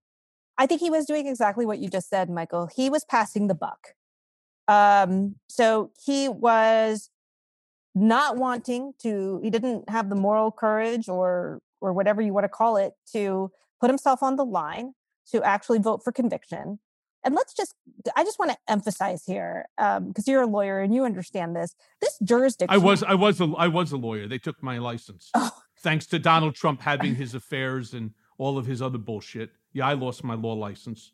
I 0.57 0.65
think 0.65 0.81
he 0.81 0.89
was 0.89 1.05
doing 1.05 1.27
exactly 1.27 1.65
what 1.65 1.79
you 1.79 1.89
just 1.89 2.09
said, 2.09 2.29
Michael. 2.29 2.69
He 2.73 2.89
was 2.89 3.03
passing 3.03 3.47
the 3.47 3.55
buck. 3.55 3.89
Um, 4.67 5.35
so 5.47 5.91
he 6.05 6.29
was 6.29 7.09
not 7.93 8.37
wanting 8.37 8.93
to, 9.01 9.39
he 9.43 9.49
didn't 9.49 9.89
have 9.89 10.09
the 10.09 10.15
moral 10.15 10.51
courage 10.51 11.07
or 11.07 11.61
or 11.81 11.93
whatever 11.93 12.21
you 12.21 12.33
want 12.33 12.45
to 12.45 12.49
call 12.49 12.77
it 12.77 12.93
to 13.13 13.51
put 13.79 13.89
himself 13.89 14.23
on 14.23 14.35
the 14.35 14.45
line 14.45 14.93
to 15.31 15.43
actually 15.43 15.79
vote 15.79 16.03
for 16.03 16.11
conviction 16.11 16.79
and 17.23 17.35
let's 17.35 17.53
just 17.53 17.75
i 18.15 18.23
just 18.23 18.39
want 18.39 18.51
to 18.51 18.57
emphasize 18.67 19.23
here 19.25 19.65
because 19.77 19.97
um, 19.97 20.23
you're 20.25 20.41
a 20.41 20.47
lawyer 20.47 20.79
and 20.79 20.93
you 20.93 21.03
understand 21.03 21.55
this 21.55 21.75
this 22.01 22.17
jurisdiction 22.23 22.73
i 22.73 22.77
was 22.77 23.03
i 23.03 23.13
was 23.13 23.41
a 23.41 23.45
i 23.57 23.67
was 23.67 23.91
a 23.91 23.97
lawyer 23.97 24.27
they 24.27 24.37
took 24.37 24.61
my 24.63 24.77
license 24.77 25.29
oh. 25.35 25.51
thanks 25.79 26.05
to 26.05 26.19
donald 26.19 26.55
trump 26.55 26.81
having 26.81 27.15
his 27.15 27.35
affairs 27.35 27.93
and 27.93 28.11
all 28.37 28.57
of 28.57 28.65
his 28.65 28.81
other 28.81 28.97
bullshit 28.97 29.51
yeah 29.75 29.85
i 29.85 29.93
lost 29.93 30.23
my 30.23 30.33
law 30.33 30.53
license 30.53 31.11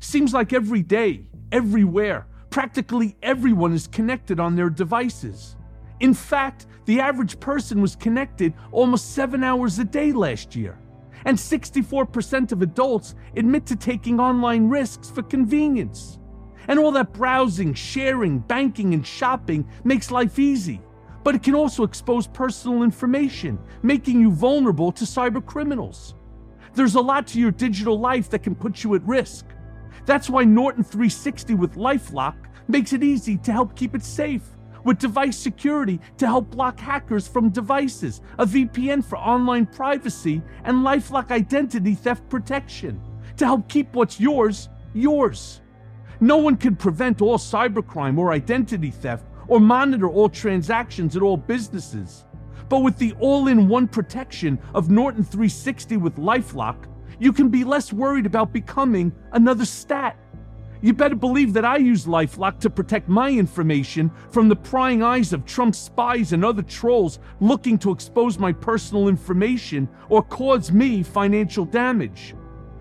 seems 0.00 0.32
like 0.32 0.54
every 0.54 0.82
day 0.82 1.26
everywhere 1.52 2.26
practically 2.48 3.14
everyone 3.22 3.74
is 3.74 3.86
connected 3.86 4.40
on 4.40 4.56
their 4.56 4.70
devices 4.70 5.56
in 6.00 6.12
fact, 6.12 6.66
the 6.86 7.00
average 7.00 7.38
person 7.40 7.80
was 7.80 7.96
connected 7.96 8.52
almost 8.72 9.14
seven 9.14 9.44
hours 9.44 9.78
a 9.78 9.84
day 9.84 10.12
last 10.12 10.54
year. 10.56 10.78
And 11.24 11.38
64% 11.38 12.52
of 12.52 12.60
adults 12.60 13.14
admit 13.36 13.64
to 13.66 13.76
taking 13.76 14.20
online 14.20 14.68
risks 14.68 15.08
for 15.08 15.22
convenience. 15.22 16.18
And 16.68 16.78
all 16.78 16.92
that 16.92 17.12
browsing, 17.12 17.72
sharing, 17.74 18.40
banking, 18.40 18.92
and 18.92 19.06
shopping 19.06 19.66
makes 19.84 20.10
life 20.10 20.38
easy. 20.38 20.80
But 21.22 21.34
it 21.34 21.42
can 21.42 21.54
also 21.54 21.84
expose 21.84 22.26
personal 22.26 22.82
information, 22.82 23.58
making 23.82 24.20
you 24.20 24.30
vulnerable 24.30 24.92
to 24.92 25.04
cyber 25.04 25.44
criminals. 25.44 26.14
There's 26.74 26.96
a 26.96 27.00
lot 27.00 27.28
to 27.28 27.40
your 27.40 27.52
digital 27.52 27.98
life 27.98 28.30
that 28.30 28.42
can 28.42 28.54
put 28.54 28.82
you 28.82 28.94
at 28.96 29.06
risk. 29.06 29.46
That's 30.06 30.28
why 30.28 30.44
Norton 30.44 30.82
360 30.82 31.54
with 31.54 31.76
Lifelock 31.76 32.34
makes 32.66 32.92
it 32.92 33.02
easy 33.02 33.36
to 33.38 33.52
help 33.52 33.76
keep 33.76 33.94
it 33.94 34.02
safe 34.02 34.42
with 34.82 34.98
device 34.98 35.36
security 35.36 36.00
to 36.18 36.26
help 36.26 36.50
block 36.50 36.78
hackers 36.78 37.26
from 37.26 37.48
devices, 37.50 38.20
a 38.38 38.44
VPN 38.44 39.04
for 39.04 39.16
online 39.16 39.66
privacy, 39.66 40.42
and 40.64 40.78
Lifelock 40.78 41.30
identity 41.30 41.94
theft 41.94 42.28
protection 42.28 43.00
to 43.36 43.46
help 43.46 43.68
keep 43.68 43.94
what's 43.94 44.20
yours, 44.20 44.68
yours. 44.92 45.60
No 46.20 46.36
one 46.36 46.56
can 46.56 46.76
prevent 46.76 47.22
all 47.22 47.38
cybercrime 47.38 48.18
or 48.18 48.32
identity 48.32 48.90
theft 48.90 49.26
or 49.48 49.60
monitor 49.60 50.08
all 50.08 50.28
transactions 50.28 51.16
at 51.16 51.22
all 51.22 51.36
businesses. 51.36 52.24
But 52.68 52.80
with 52.80 52.98
the 52.98 53.12
all 53.20 53.48
in 53.48 53.68
one 53.68 53.88
protection 53.88 54.58
of 54.74 54.90
Norton 54.90 55.24
360 55.24 55.96
with 55.98 56.16
Lifelock, 56.16 56.86
you 57.18 57.32
can 57.32 57.48
be 57.48 57.64
less 57.64 57.92
worried 57.92 58.26
about 58.26 58.52
becoming 58.52 59.12
another 59.32 59.64
stat. 59.64 60.18
You 60.82 60.92
better 60.92 61.14
believe 61.14 61.54
that 61.54 61.64
I 61.64 61.78
use 61.78 62.04
Lifelock 62.04 62.60
to 62.60 62.68
protect 62.68 63.08
my 63.08 63.30
information 63.30 64.10
from 64.30 64.48
the 64.48 64.56
prying 64.56 65.02
eyes 65.02 65.32
of 65.32 65.46
Trump 65.46 65.74
spies 65.74 66.32
and 66.34 66.44
other 66.44 66.60
trolls 66.60 67.20
looking 67.40 67.78
to 67.78 67.90
expose 67.90 68.38
my 68.38 68.52
personal 68.52 69.08
information 69.08 69.88
or 70.10 70.22
cause 70.22 70.72
me 70.72 71.02
financial 71.02 71.64
damage. 71.64 72.34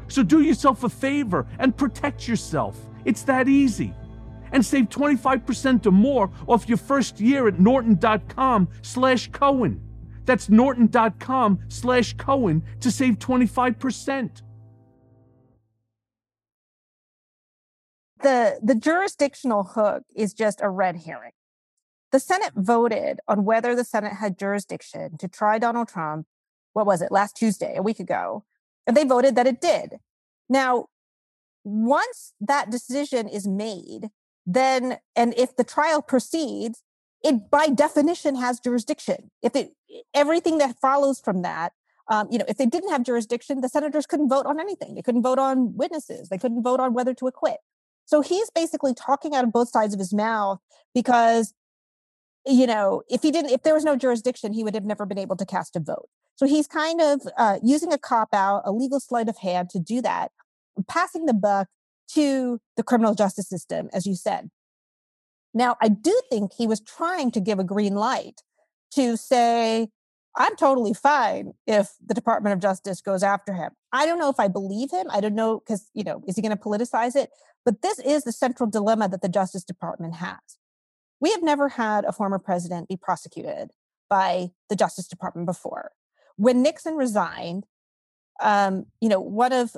So 0.09 0.21
do 0.21 0.41
yourself 0.41 0.83
a 0.83 0.89
favor 0.89 1.47
and 1.59 1.77
protect 1.77 2.27
yourself. 2.27 2.77
It's 3.05 3.23
that 3.23 3.47
easy. 3.47 3.93
And 4.53 4.65
save 4.65 4.89
25% 4.89 5.85
or 5.85 5.91
more 5.91 6.31
off 6.47 6.69
your 6.69 6.77
first 6.77 7.19
year 7.19 7.47
at 7.47 7.59
norton.com 7.59 8.69
slash 8.81 9.29
Cohen. 9.31 9.81
That's 10.25 10.47
norton.com 10.49 11.59
slash 11.67 12.13
Cohen 12.13 12.63
to 12.79 12.89
save 12.89 13.19
25%. 13.19 14.41
the 18.23 18.59
the 18.63 18.73
jurisdictional 18.73 19.63
hook 19.63 20.03
is 20.15 20.33
just 20.33 20.61
a 20.61 20.69
red 20.69 21.03
herring. 21.05 21.33
The 22.11 22.19
Senate 22.19 22.53
voted 22.55 23.19
on 23.27 23.45
whether 23.45 23.75
the 23.75 23.83
Senate 23.83 24.13
had 24.13 24.39
jurisdiction 24.39 25.17
to 25.17 25.27
try 25.27 25.59
Donald 25.59 25.89
Trump. 25.89 26.25
What 26.73 26.87
was 26.87 27.01
it 27.01 27.11
last 27.11 27.35
Tuesday, 27.35 27.75
a 27.75 27.83
week 27.83 27.99
ago? 27.99 28.45
And 28.87 28.97
they 28.97 29.03
voted 29.03 29.35
that 29.35 29.47
it 29.47 29.61
did. 29.61 29.97
Now, 30.49 30.87
once 31.63 32.33
that 32.41 32.69
decision 32.69 33.27
is 33.27 33.47
made, 33.47 34.09
then 34.45 34.97
and 35.15 35.33
if 35.37 35.55
the 35.55 35.63
trial 35.63 36.01
proceeds, 36.01 36.83
it 37.23 37.49
by 37.49 37.67
definition 37.67 38.35
has 38.35 38.59
jurisdiction. 38.59 39.31
If 39.41 39.55
it 39.55 39.73
everything 40.13 40.57
that 40.57 40.77
follows 40.79 41.19
from 41.19 41.41
that, 41.43 41.73
um, 42.09 42.27
you 42.29 42.37
know, 42.37 42.45
if 42.47 42.57
they 42.57 42.65
didn't 42.65 42.89
have 42.89 43.03
jurisdiction, 43.03 43.61
the 43.61 43.69
senators 43.69 44.05
couldn't 44.05 44.29
vote 44.29 44.45
on 44.45 44.59
anything. 44.59 44.95
They 44.95 45.01
couldn't 45.01 45.21
vote 45.21 45.39
on 45.39 45.75
witnesses. 45.77 46.29
They 46.29 46.37
couldn't 46.37 46.63
vote 46.63 46.79
on 46.79 46.93
whether 46.93 47.13
to 47.13 47.27
acquit. 47.27 47.57
So 48.05 48.21
he's 48.21 48.49
basically 48.49 48.93
talking 48.93 49.33
out 49.33 49.45
of 49.45 49.53
both 49.53 49.69
sides 49.69 49.93
of 49.93 49.99
his 49.99 50.13
mouth 50.13 50.59
because, 50.93 51.53
you 52.45 52.67
know, 52.67 53.03
if 53.09 53.21
he 53.21 53.31
didn't, 53.31 53.51
if 53.51 53.63
there 53.63 53.73
was 53.73 53.85
no 53.85 53.95
jurisdiction, 53.95 54.51
he 54.51 54.63
would 54.63 54.73
have 54.73 54.83
never 54.83 55.05
been 55.05 55.17
able 55.17 55.37
to 55.37 55.45
cast 55.45 55.77
a 55.77 55.79
vote. 55.79 56.09
So 56.35 56.45
he's 56.45 56.67
kind 56.67 56.99
of 56.99 57.21
uh, 57.37 57.59
using 57.63 57.93
a 57.93 57.97
cop 57.97 58.33
out, 58.33 58.63
a 58.65 58.71
legal 58.73 58.99
sleight 58.99 59.29
of 59.29 59.37
hand 59.37 59.69
to 59.69 59.79
do 59.79 60.01
that, 60.01 60.31
passing 60.89 61.25
the 61.25 61.33
buck 61.33 61.67
to 62.09 62.59
the 62.77 62.83
criminal 62.83 63.15
justice 63.15 63.47
system, 63.47 63.89
as 63.93 64.05
you 64.05 64.15
said. 64.15 64.49
Now, 65.53 65.77
I 65.81 65.87
do 65.87 66.19
think 66.29 66.53
he 66.53 66.67
was 66.67 66.81
trying 66.81 67.31
to 67.31 67.39
give 67.39 67.59
a 67.59 67.63
green 67.63 67.95
light 67.95 68.41
to 68.95 69.17
say, 69.17 69.89
I'm 70.35 70.55
totally 70.55 70.93
fine 70.93 71.53
if 71.67 71.91
the 72.03 72.15
Department 72.15 72.53
of 72.53 72.59
Justice 72.59 73.01
goes 73.01 73.21
after 73.21 73.53
him. 73.53 73.71
I 73.91 74.05
don't 74.05 74.17
know 74.17 74.29
if 74.29 74.39
I 74.39 74.47
believe 74.47 74.89
him. 74.91 75.07
I 75.11 75.21
don't 75.21 75.35
know 75.35 75.59
because, 75.59 75.89
you 75.93 76.03
know, 76.03 76.23
is 76.27 76.35
he 76.35 76.41
going 76.41 76.55
to 76.55 76.63
politicize 76.63 77.15
it? 77.15 77.29
But 77.65 77.81
this 77.81 77.99
is 77.99 78.23
the 78.23 78.31
central 78.31 78.69
dilemma 78.69 79.07
that 79.09 79.21
the 79.21 79.29
Justice 79.29 79.63
Department 79.63 80.15
has. 80.15 80.39
We 81.19 81.31
have 81.31 81.43
never 81.43 81.69
had 81.69 82.03
a 82.05 82.11
former 82.11 82.39
president 82.39 82.89
be 82.89 82.97
prosecuted 82.97 83.69
by 84.09 84.49
the 84.69 84.75
Justice 84.75 85.07
Department 85.07 85.45
before. 85.45 85.91
When 86.35 86.63
Nixon 86.63 86.95
resigned, 86.95 87.65
um, 88.41 88.87
you 88.99 89.09
know, 89.09 89.21
one 89.21 89.53
of 89.53 89.77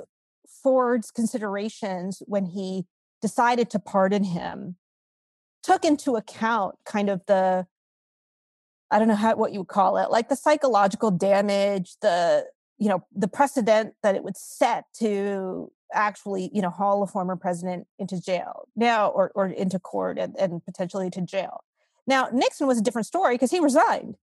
Ford's 0.66 1.12
considerations 1.12 2.24
when 2.26 2.46
he 2.46 2.86
decided 3.22 3.70
to 3.70 3.78
pardon 3.78 4.24
him 4.24 4.74
took 5.62 5.84
into 5.84 6.16
account 6.16 6.74
kind 6.84 7.08
of 7.08 7.24
the 7.26 7.68
I 8.90 8.98
don't 8.98 9.06
know 9.06 9.14
how 9.14 9.36
what 9.36 9.52
you 9.52 9.60
would 9.60 9.68
call 9.68 9.96
it, 9.96 10.10
like 10.10 10.28
the 10.28 10.34
psychological 10.34 11.12
damage, 11.12 11.94
the 12.02 12.46
you 12.78 12.88
know 12.88 13.04
the 13.14 13.28
precedent 13.28 13.94
that 14.02 14.16
it 14.16 14.24
would 14.24 14.36
set 14.36 14.86
to 14.98 15.70
actually, 15.92 16.50
you 16.52 16.60
know, 16.60 16.70
haul 16.70 17.00
a 17.04 17.06
former 17.06 17.36
president 17.36 17.86
into 18.00 18.20
jail 18.20 18.66
now 18.74 19.10
or, 19.10 19.30
or 19.36 19.46
into 19.46 19.78
court 19.78 20.18
and, 20.18 20.34
and 20.36 20.64
potentially 20.64 21.10
to 21.10 21.20
jail. 21.20 21.62
Now, 22.08 22.28
Nixon 22.32 22.66
was 22.66 22.78
a 22.78 22.82
different 22.82 23.06
story 23.06 23.36
because 23.36 23.52
he 23.52 23.60
resigned. 23.60 24.16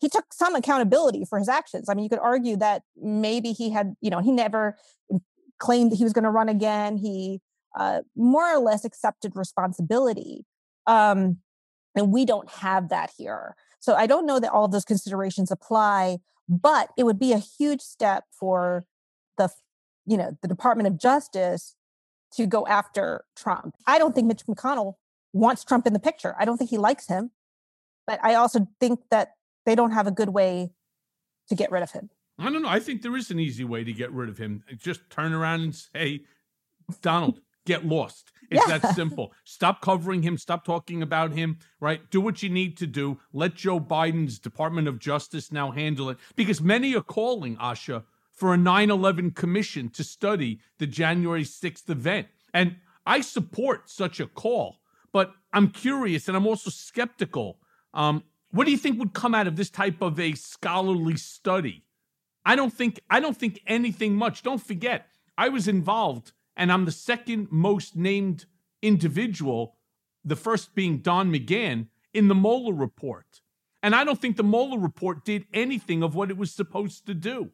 He 0.00 0.10
took 0.10 0.34
some 0.34 0.54
accountability 0.54 1.24
for 1.24 1.38
his 1.38 1.48
actions. 1.48 1.88
I 1.88 1.94
mean, 1.94 2.04
you 2.04 2.10
could 2.10 2.18
argue 2.18 2.56
that 2.58 2.82
maybe 2.94 3.52
he 3.52 3.70
had, 3.70 3.96
you 4.02 4.10
know, 4.10 4.20
he 4.20 4.32
never 4.32 4.76
claimed 5.58 5.92
that 5.92 5.96
he 5.96 6.04
was 6.04 6.12
going 6.12 6.24
to 6.24 6.30
run 6.30 6.48
again. 6.48 6.96
He 6.96 7.40
uh, 7.76 8.00
more 8.16 8.44
or 8.44 8.58
less 8.58 8.84
accepted 8.84 9.36
responsibility. 9.36 10.44
Um, 10.86 11.38
and 11.94 12.12
we 12.12 12.24
don't 12.24 12.50
have 12.50 12.88
that 12.88 13.10
here. 13.16 13.54
So 13.80 13.94
I 13.94 14.06
don't 14.06 14.26
know 14.26 14.40
that 14.40 14.50
all 14.50 14.64
of 14.64 14.72
those 14.72 14.84
considerations 14.84 15.50
apply, 15.50 16.18
but 16.48 16.90
it 16.96 17.04
would 17.04 17.18
be 17.18 17.32
a 17.32 17.38
huge 17.38 17.80
step 17.80 18.24
for 18.30 18.84
the 19.36 19.50
you 20.06 20.16
know 20.16 20.36
the 20.42 20.48
Department 20.48 20.86
of 20.86 20.98
Justice 20.98 21.76
to 22.34 22.46
go 22.46 22.66
after 22.66 23.24
Trump. 23.36 23.74
I 23.86 23.98
don't 23.98 24.14
think 24.14 24.26
Mitch 24.26 24.46
McConnell 24.46 24.94
wants 25.32 25.64
Trump 25.64 25.86
in 25.86 25.92
the 25.92 26.00
picture. 26.00 26.34
I 26.38 26.44
don't 26.44 26.56
think 26.56 26.70
he 26.70 26.78
likes 26.78 27.06
him, 27.06 27.30
but 28.06 28.18
I 28.22 28.34
also 28.34 28.66
think 28.80 29.00
that 29.10 29.32
they 29.66 29.74
don't 29.74 29.92
have 29.92 30.06
a 30.06 30.10
good 30.10 30.30
way 30.30 30.70
to 31.48 31.54
get 31.54 31.70
rid 31.70 31.82
of 31.82 31.92
him. 31.92 32.10
I 32.38 32.50
don't 32.50 32.62
know. 32.62 32.68
I 32.68 32.78
think 32.78 33.02
there 33.02 33.16
is 33.16 33.30
an 33.30 33.40
easy 33.40 33.64
way 33.64 33.82
to 33.84 33.92
get 33.92 34.12
rid 34.12 34.28
of 34.28 34.38
him. 34.38 34.62
Just 34.76 35.08
turn 35.10 35.32
around 35.32 35.60
and 35.62 35.74
say, 35.74 36.22
Donald, 37.02 37.40
get 37.66 37.84
lost. 37.84 38.32
It's 38.50 38.66
yeah. 38.68 38.78
that 38.78 38.94
simple. 38.94 39.32
Stop 39.44 39.80
covering 39.80 40.22
him. 40.22 40.38
Stop 40.38 40.64
talking 40.64 41.02
about 41.02 41.32
him, 41.32 41.58
right? 41.80 42.08
Do 42.10 42.20
what 42.20 42.42
you 42.42 42.48
need 42.48 42.76
to 42.78 42.86
do. 42.86 43.18
Let 43.32 43.54
Joe 43.54 43.80
Biden's 43.80 44.38
Department 44.38 44.88
of 44.88 44.98
Justice 44.98 45.50
now 45.52 45.72
handle 45.72 46.10
it 46.10 46.18
because 46.36 46.60
many 46.60 46.94
are 46.94 47.02
calling, 47.02 47.56
Asha, 47.56 48.04
for 48.32 48.54
a 48.54 48.56
9 48.56 48.90
11 48.90 49.32
commission 49.32 49.88
to 49.90 50.04
study 50.04 50.60
the 50.78 50.86
January 50.86 51.44
6th 51.44 51.90
event. 51.90 52.28
And 52.54 52.76
I 53.04 53.20
support 53.20 53.90
such 53.90 54.20
a 54.20 54.26
call, 54.26 54.76
but 55.12 55.32
I'm 55.52 55.68
curious 55.70 56.28
and 56.28 56.36
I'm 56.36 56.46
also 56.46 56.70
skeptical. 56.70 57.58
Um, 57.92 58.22
what 58.50 58.64
do 58.64 58.70
you 58.70 58.78
think 58.78 58.98
would 58.98 59.12
come 59.12 59.34
out 59.34 59.46
of 59.46 59.56
this 59.56 59.70
type 59.70 60.00
of 60.00 60.20
a 60.20 60.34
scholarly 60.34 61.16
study? 61.16 61.84
I 62.48 62.56
don't 62.56 62.72
think 62.72 62.98
I 63.10 63.20
don't 63.20 63.36
think 63.36 63.60
anything 63.66 64.14
much. 64.14 64.42
Don't 64.42 64.62
forget, 64.62 65.08
I 65.36 65.50
was 65.50 65.68
involved, 65.68 66.32
and 66.56 66.72
I'm 66.72 66.86
the 66.86 66.90
second 66.90 67.48
most 67.50 67.94
named 67.94 68.46
individual, 68.80 69.76
the 70.24 70.34
first 70.34 70.74
being 70.74 71.00
Don 71.00 71.30
McGahn, 71.30 71.88
in 72.14 72.28
the 72.28 72.34
Mueller 72.34 72.72
report. 72.72 73.42
And 73.82 73.94
I 73.94 74.02
don't 74.02 74.18
think 74.18 74.38
the 74.38 74.42
Mueller 74.54 74.78
report 74.78 75.26
did 75.26 75.44
anything 75.52 76.02
of 76.02 76.14
what 76.14 76.30
it 76.30 76.38
was 76.38 76.50
supposed 76.50 77.04
to 77.04 77.12
do. 77.12 77.50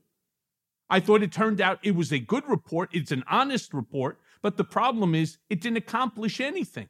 I 0.88 1.00
thought 1.00 1.24
it 1.24 1.32
turned 1.32 1.60
out 1.60 1.80
it 1.82 1.96
was 1.96 2.12
a 2.12 2.20
good 2.20 2.48
report. 2.48 2.90
It's 2.92 3.10
an 3.10 3.24
honest 3.28 3.74
report. 3.74 4.20
But 4.42 4.56
the 4.56 4.62
problem 4.62 5.12
is 5.12 5.38
it 5.50 5.60
didn't 5.60 5.78
accomplish 5.78 6.40
anything. 6.40 6.88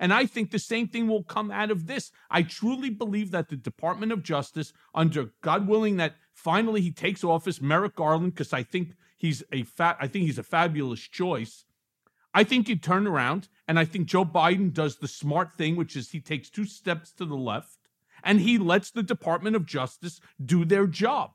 And 0.00 0.12
I 0.12 0.26
think 0.26 0.50
the 0.50 0.58
same 0.58 0.88
thing 0.88 1.06
will 1.06 1.22
come 1.22 1.52
out 1.52 1.70
of 1.70 1.86
this. 1.86 2.10
I 2.28 2.42
truly 2.42 2.90
believe 2.90 3.30
that 3.30 3.48
the 3.48 3.56
Department 3.56 4.10
of 4.10 4.24
Justice, 4.24 4.72
under 4.94 5.30
God 5.42 5.68
willing 5.68 5.96
that 5.98 6.16
finally 6.36 6.80
he 6.80 6.92
takes 6.92 7.24
office, 7.24 7.60
Merrick 7.60 7.96
Garland, 7.96 8.34
because 8.34 8.52
I 8.52 8.62
think 8.62 8.90
he's 9.16 9.42
a 9.52 9.64
fat, 9.64 9.96
I 9.98 10.06
think 10.06 10.26
he's 10.26 10.38
a 10.38 10.44
fabulous 10.44 11.00
choice. 11.00 11.64
I 12.32 12.44
think 12.44 12.68
you 12.68 12.76
turn 12.76 13.06
around 13.06 13.48
and 13.66 13.78
I 13.78 13.86
think 13.86 14.06
Joe 14.06 14.24
Biden 14.24 14.72
does 14.72 14.96
the 14.96 15.08
smart 15.08 15.54
thing, 15.56 15.74
which 15.74 15.96
is 15.96 16.10
he 16.10 16.20
takes 16.20 16.50
two 16.50 16.66
steps 16.66 17.10
to 17.12 17.24
the 17.24 17.34
left 17.34 17.78
and 18.22 18.40
he 18.40 18.58
lets 18.58 18.90
the 18.90 19.02
Department 19.02 19.56
of 19.56 19.64
Justice 19.64 20.20
do 20.44 20.64
their 20.64 20.86
job. 20.86 21.30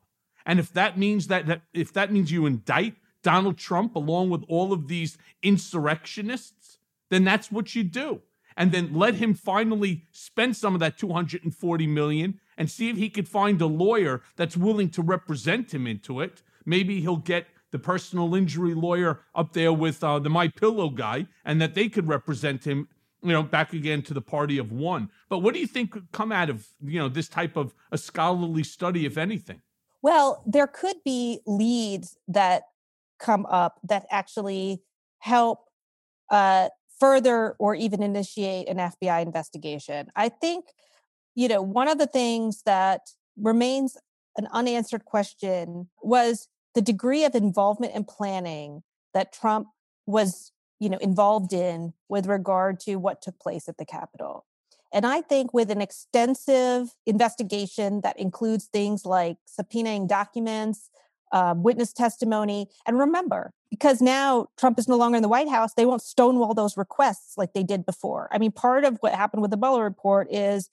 And 0.45 0.59
if 0.59 0.71
that 0.73 0.97
means 0.97 1.27
that, 1.27 1.47
that 1.47 1.63
if 1.73 1.91
that 1.93 2.11
means 2.11 2.31
you 2.31 2.45
indict 2.45 2.95
Donald 3.23 3.57
Trump 3.57 3.95
along 3.95 4.29
with 4.29 4.43
all 4.47 4.71
of 4.71 4.87
these 4.87 5.17
insurrectionists, 5.41 6.77
then 7.09 7.23
that's 7.23 7.51
what 7.51 7.73
you 7.73 7.83
do. 7.83 8.21
And 8.55 8.71
then 8.71 8.93
let 8.93 9.15
him 9.15 9.33
finally 9.33 10.05
spend 10.11 10.55
some 10.55 10.73
of 10.75 10.79
that 10.81 10.97
240 10.97 11.87
million 11.87 12.39
and 12.57 12.69
see 12.69 12.89
if 12.89 12.97
he 12.97 13.09
could 13.09 13.27
find 13.27 13.61
a 13.61 13.65
lawyer 13.65 14.21
that's 14.35 14.57
willing 14.57 14.89
to 14.91 15.01
represent 15.01 15.73
him 15.73 15.87
into 15.87 16.21
it. 16.21 16.41
Maybe 16.65 17.01
he'll 17.01 17.17
get 17.17 17.47
the 17.71 17.79
personal 17.79 18.35
injury 18.35 18.73
lawyer 18.73 19.21
up 19.33 19.53
there 19.53 19.73
with 19.73 20.03
uh, 20.03 20.19
the 20.19 20.29
My 20.29 20.47
Pillow 20.47 20.89
guy, 20.89 21.27
and 21.45 21.61
that 21.61 21.73
they 21.73 21.89
could 21.89 22.07
represent 22.07 22.65
him, 22.65 22.87
you 23.23 23.31
know, 23.31 23.43
back 23.43 23.73
again 23.73 24.01
to 24.03 24.13
the 24.13 24.21
party 24.21 24.57
of 24.57 24.71
one. 24.71 25.09
But 25.29 25.39
what 25.39 25.53
do 25.53 25.59
you 25.59 25.67
think 25.67 25.91
could 25.91 26.11
come 26.11 26.31
out 26.31 26.49
of 26.49 26.67
you 26.83 26.99
know 26.99 27.09
this 27.09 27.29
type 27.29 27.55
of 27.55 27.73
a 27.91 27.97
scholarly 27.97 28.63
study, 28.63 29.05
if 29.05 29.17
anything? 29.17 29.61
Well, 30.01 30.43
there 30.45 30.67
could 30.67 30.97
be 31.05 31.39
leads 31.45 32.17
that 32.27 32.63
come 33.19 33.45
up 33.45 33.79
that 33.83 34.05
actually 34.09 34.81
help 35.19 35.69
uh, 36.29 36.69
further 36.99 37.55
or 37.59 37.75
even 37.75 38.01
initiate 38.01 38.67
an 38.67 38.77
FBI 38.77 39.21
investigation. 39.21 40.11
I 40.15 40.29
think, 40.29 40.65
you 41.35 41.47
know, 41.47 41.61
one 41.61 41.87
of 41.87 41.97
the 41.97 42.07
things 42.07 42.63
that 42.65 43.01
remains 43.37 43.97
an 44.37 44.47
unanswered 44.51 45.05
question 45.05 45.89
was 46.01 46.47
the 46.75 46.81
degree 46.81 47.25
of 47.25 47.35
involvement 47.35 47.93
and 47.95 48.07
planning 48.07 48.83
that 49.13 49.33
Trump 49.33 49.67
was, 50.05 50.51
you 50.79 50.89
know, 50.89 50.97
involved 50.97 51.53
in 51.53 51.93
with 52.09 52.25
regard 52.25 52.79
to 52.81 52.95
what 52.95 53.21
took 53.21 53.39
place 53.39 53.67
at 53.67 53.77
the 53.77 53.85
Capitol. 53.85 54.45
And 54.93 55.05
I 55.05 55.21
think 55.21 55.53
with 55.53 55.71
an 55.71 55.81
extensive 55.81 56.95
investigation 57.05 58.01
that 58.01 58.19
includes 58.19 58.65
things 58.65 59.05
like 59.05 59.37
subpoenaing 59.47 60.07
documents, 60.07 60.89
uh, 61.31 61.53
witness 61.57 61.93
testimony, 61.93 62.67
and 62.85 62.99
remember, 62.99 63.53
because 63.69 64.01
now 64.01 64.47
Trump 64.57 64.77
is 64.77 64.89
no 64.89 64.97
longer 64.97 65.15
in 65.15 65.21
the 65.21 65.29
White 65.29 65.47
House, 65.47 65.73
they 65.75 65.85
won't 65.85 66.01
stonewall 66.01 66.53
those 66.53 66.75
requests 66.75 67.37
like 67.37 67.53
they 67.53 67.63
did 67.63 67.85
before. 67.85 68.27
I 68.31 68.37
mean, 68.37 68.51
part 68.51 68.83
of 68.83 68.97
what 68.99 69.13
happened 69.13 69.41
with 69.41 69.51
the 69.51 69.57
Mueller 69.57 69.83
report 69.83 70.27
is 70.29 70.69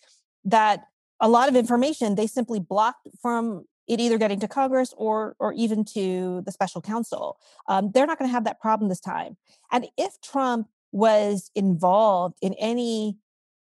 that 0.51 0.85
a 1.21 1.29
lot 1.29 1.49
of 1.49 1.57
information 1.57 2.15
they 2.15 2.27
simply 2.27 2.61
blocked 2.61 3.09
from 3.21 3.65
it 3.87 4.01
either 4.01 4.19
getting 4.19 4.41
to 4.41 4.49
Congress 4.49 4.95
or 4.97 5.35
or 5.39 5.53
even 5.55 5.85
to 5.85 6.43
the 6.45 6.53
special 6.53 6.81
counsel. 6.81 7.39
Um, 7.69 7.91
they're 7.93 8.07
not 8.07 8.19
going 8.19 8.29
to 8.29 8.33
have 8.33 8.45
that 8.45 8.61
problem 8.61 8.89
this 8.89 9.01
time. 9.01 9.37
And 9.73 9.89
if 9.97 10.21
Trump 10.21 10.69
was 10.93 11.51
involved 11.55 12.37
in 12.43 12.55
any 12.55 13.19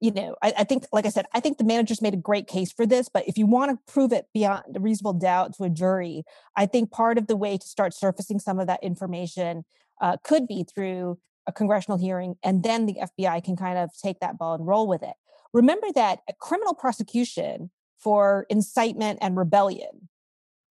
you 0.02 0.12
know, 0.12 0.36
I, 0.42 0.54
I, 0.60 0.64
think, 0.64 0.86
like 0.94 1.06
I 1.06 1.10
said, 1.10 1.26
I 1.34 1.42
think 1.42 1.58
the 1.58 1.66
managers 1.66 2.02
made 2.02 2.14
a 2.14 2.18
great 2.18 2.48
case 2.48 2.72
for 2.72 2.86
this. 2.86 3.10
But 3.10 3.28
if 3.28 3.38
you 3.38 3.46
want 3.46 3.72
to 3.72 3.92
prove 3.92 4.14
it 4.14 4.28
beyond 4.34 4.64
a 4.76 4.80
reasonable 4.80 5.14
doubt 5.14 5.56
to 5.56 5.64
a 5.64 5.70
jury, 5.70 6.24
I 6.56 6.68
think 6.68 6.90
part 6.90 7.18
of 7.18 7.28
the 7.28 7.36
way 7.36 7.58
to 7.58 7.68
start 7.68 7.94
surfacing 7.94 8.40
some 8.40 8.60
of 8.60 8.68
that 8.68 8.82
information 8.82 9.66
uh, 10.00 10.16
could 10.24 10.48
be 10.48 10.64
through 10.64 11.20
a 11.48 11.52
congressional 11.52 11.98
hearing, 11.98 12.36
and 12.44 12.64
then 12.64 12.86
the 12.86 12.96
FBI 12.96 13.44
can 13.44 13.58
kind 13.58 13.78
of 13.78 13.90
take 14.02 14.20
that 14.20 14.38
ball 14.38 14.54
and 14.54 14.66
roll 14.66 14.88
with 14.88 15.04
it. 15.04 15.16
Remember 15.54 15.88
that 15.96 16.20
a 16.30 16.34
criminal 16.34 16.74
prosecution 16.74 17.72
for 17.98 18.46
incitement 18.50 19.20
and 19.22 19.38
rebellion, 19.38 20.10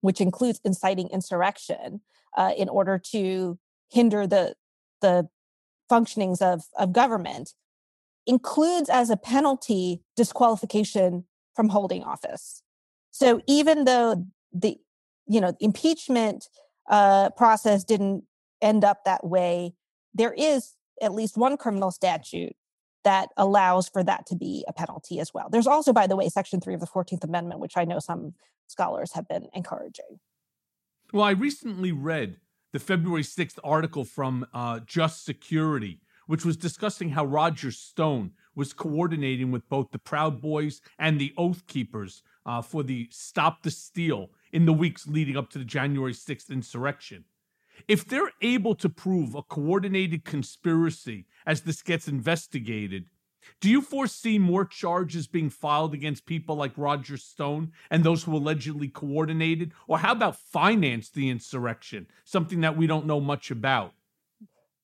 which 0.01 0.20
includes 0.20 0.61
inciting 0.64 1.09
insurrection, 1.09 2.01
uh, 2.37 2.53
in 2.57 2.68
order 2.68 2.99
to 2.99 3.59
hinder 3.91 4.27
the 4.27 4.55
the 5.01 5.29
functionings 5.91 6.41
of, 6.41 6.64
of 6.79 6.93
government 6.93 7.53
includes 8.27 8.89
as 8.89 9.11
a 9.11 9.16
penalty 9.16 10.03
disqualification 10.16 11.25
from 11.55 11.68
holding 11.68 12.03
office. 12.03 12.62
So 13.11 13.43
even 13.47 13.85
though 13.85 14.27
the 14.53 14.79
you 15.27 15.41
know 15.41 15.55
impeachment 15.61 16.49
uh, 16.91 17.31
process 17.31 17.85
didn't 17.85 18.25
end 18.61 18.85
up 18.85 19.05
that 19.05 19.27
way, 19.27 19.75
there 20.14 20.33
is 20.33 20.75
at 21.03 21.12
least 21.12 21.37
one 21.37 21.57
criminal 21.57 21.91
statute 21.91 22.57
that 23.05 23.28
allows 23.36 23.88
for 23.88 24.02
that 24.02 24.26
to 24.26 24.36
be 24.36 24.64
a 24.66 24.72
penalty 24.72 25.20
as 25.20 25.32
well. 25.32 25.48
There's 25.50 25.66
also, 25.66 25.92
by 25.92 26.07
the 26.07 26.16
way, 26.16 26.28
Section 26.28 26.61
3 26.61 26.74
of 26.74 26.80
the 26.80 26.86
14th 26.86 27.24
Amendment, 27.24 27.61
which 27.61 27.76
I 27.76 27.84
know 27.84 27.98
some 27.98 28.34
scholars 28.66 29.12
have 29.12 29.28
been 29.28 29.48
encouraging. 29.55 30.18
Well, 31.12 31.24
I 31.24 31.30
recently 31.30 31.92
read 31.92 32.38
the 32.72 32.80
February 32.80 33.22
6th 33.22 33.59
article 33.62 34.05
from 34.05 34.46
uh, 34.52 34.80
Just 34.80 35.24
Security, 35.24 36.00
which 36.26 36.44
was 36.44 36.57
discussing 36.57 37.11
how 37.11 37.24
Roger 37.24 37.70
Stone 37.70 38.32
was 38.57 38.72
coordinating 38.72 39.52
with 39.52 39.68
both 39.68 39.90
the 39.92 39.98
Proud 39.98 40.40
Boys 40.40 40.80
and 40.98 41.20
the 41.20 41.32
Oath 41.36 41.66
Keepers 41.66 42.22
uh, 42.46 42.62
for 42.62 42.82
the 42.82 43.09
Stop 43.12 43.62
the 43.62 43.70
Steal 43.70 44.30
in 44.52 44.66
the 44.66 44.72
weeks 44.72 45.07
leading 45.07 45.36
up 45.36 45.50
to 45.50 45.59
the 45.59 45.64
January 45.64 46.12
6th 46.12 46.50
insurrection. 46.50 47.24
If 47.89 48.07
they're 48.07 48.33
able 48.41 48.75
to 48.77 48.89
prove 48.89 49.35
a 49.35 49.43
coordinated 49.43 50.25
conspiracy 50.25 51.27
as 51.47 51.62
this 51.62 51.83
gets 51.83 52.09
investigated, 52.09 53.07
do 53.61 53.70
you 53.70 53.83
foresee 53.83 54.39
more 54.39 54.64
charges 54.64 55.27
being 55.27 55.51
filed 55.51 55.95
against 55.95 56.27
people 56.27 56.57
like 56.57 56.72
Roger 56.77 57.16
Stone 57.16 57.72
and 57.91 58.03
those 58.03 58.25
who 58.25 58.35
allegedly 58.35 58.89
coordinated? 58.89 59.72
Or 59.87 59.99
how 59.99 60.12
about 60.12 60.37
finance 60.37 61.11
the 61.11 61.29
insurrection, 61.29 62.07
something 62.25 62.61
that 62.62 62.77
we 62.77 62.87
don't 62.87 63.07
know 63.07 63.20
much 63.20 63.51
about? 63.51 63.93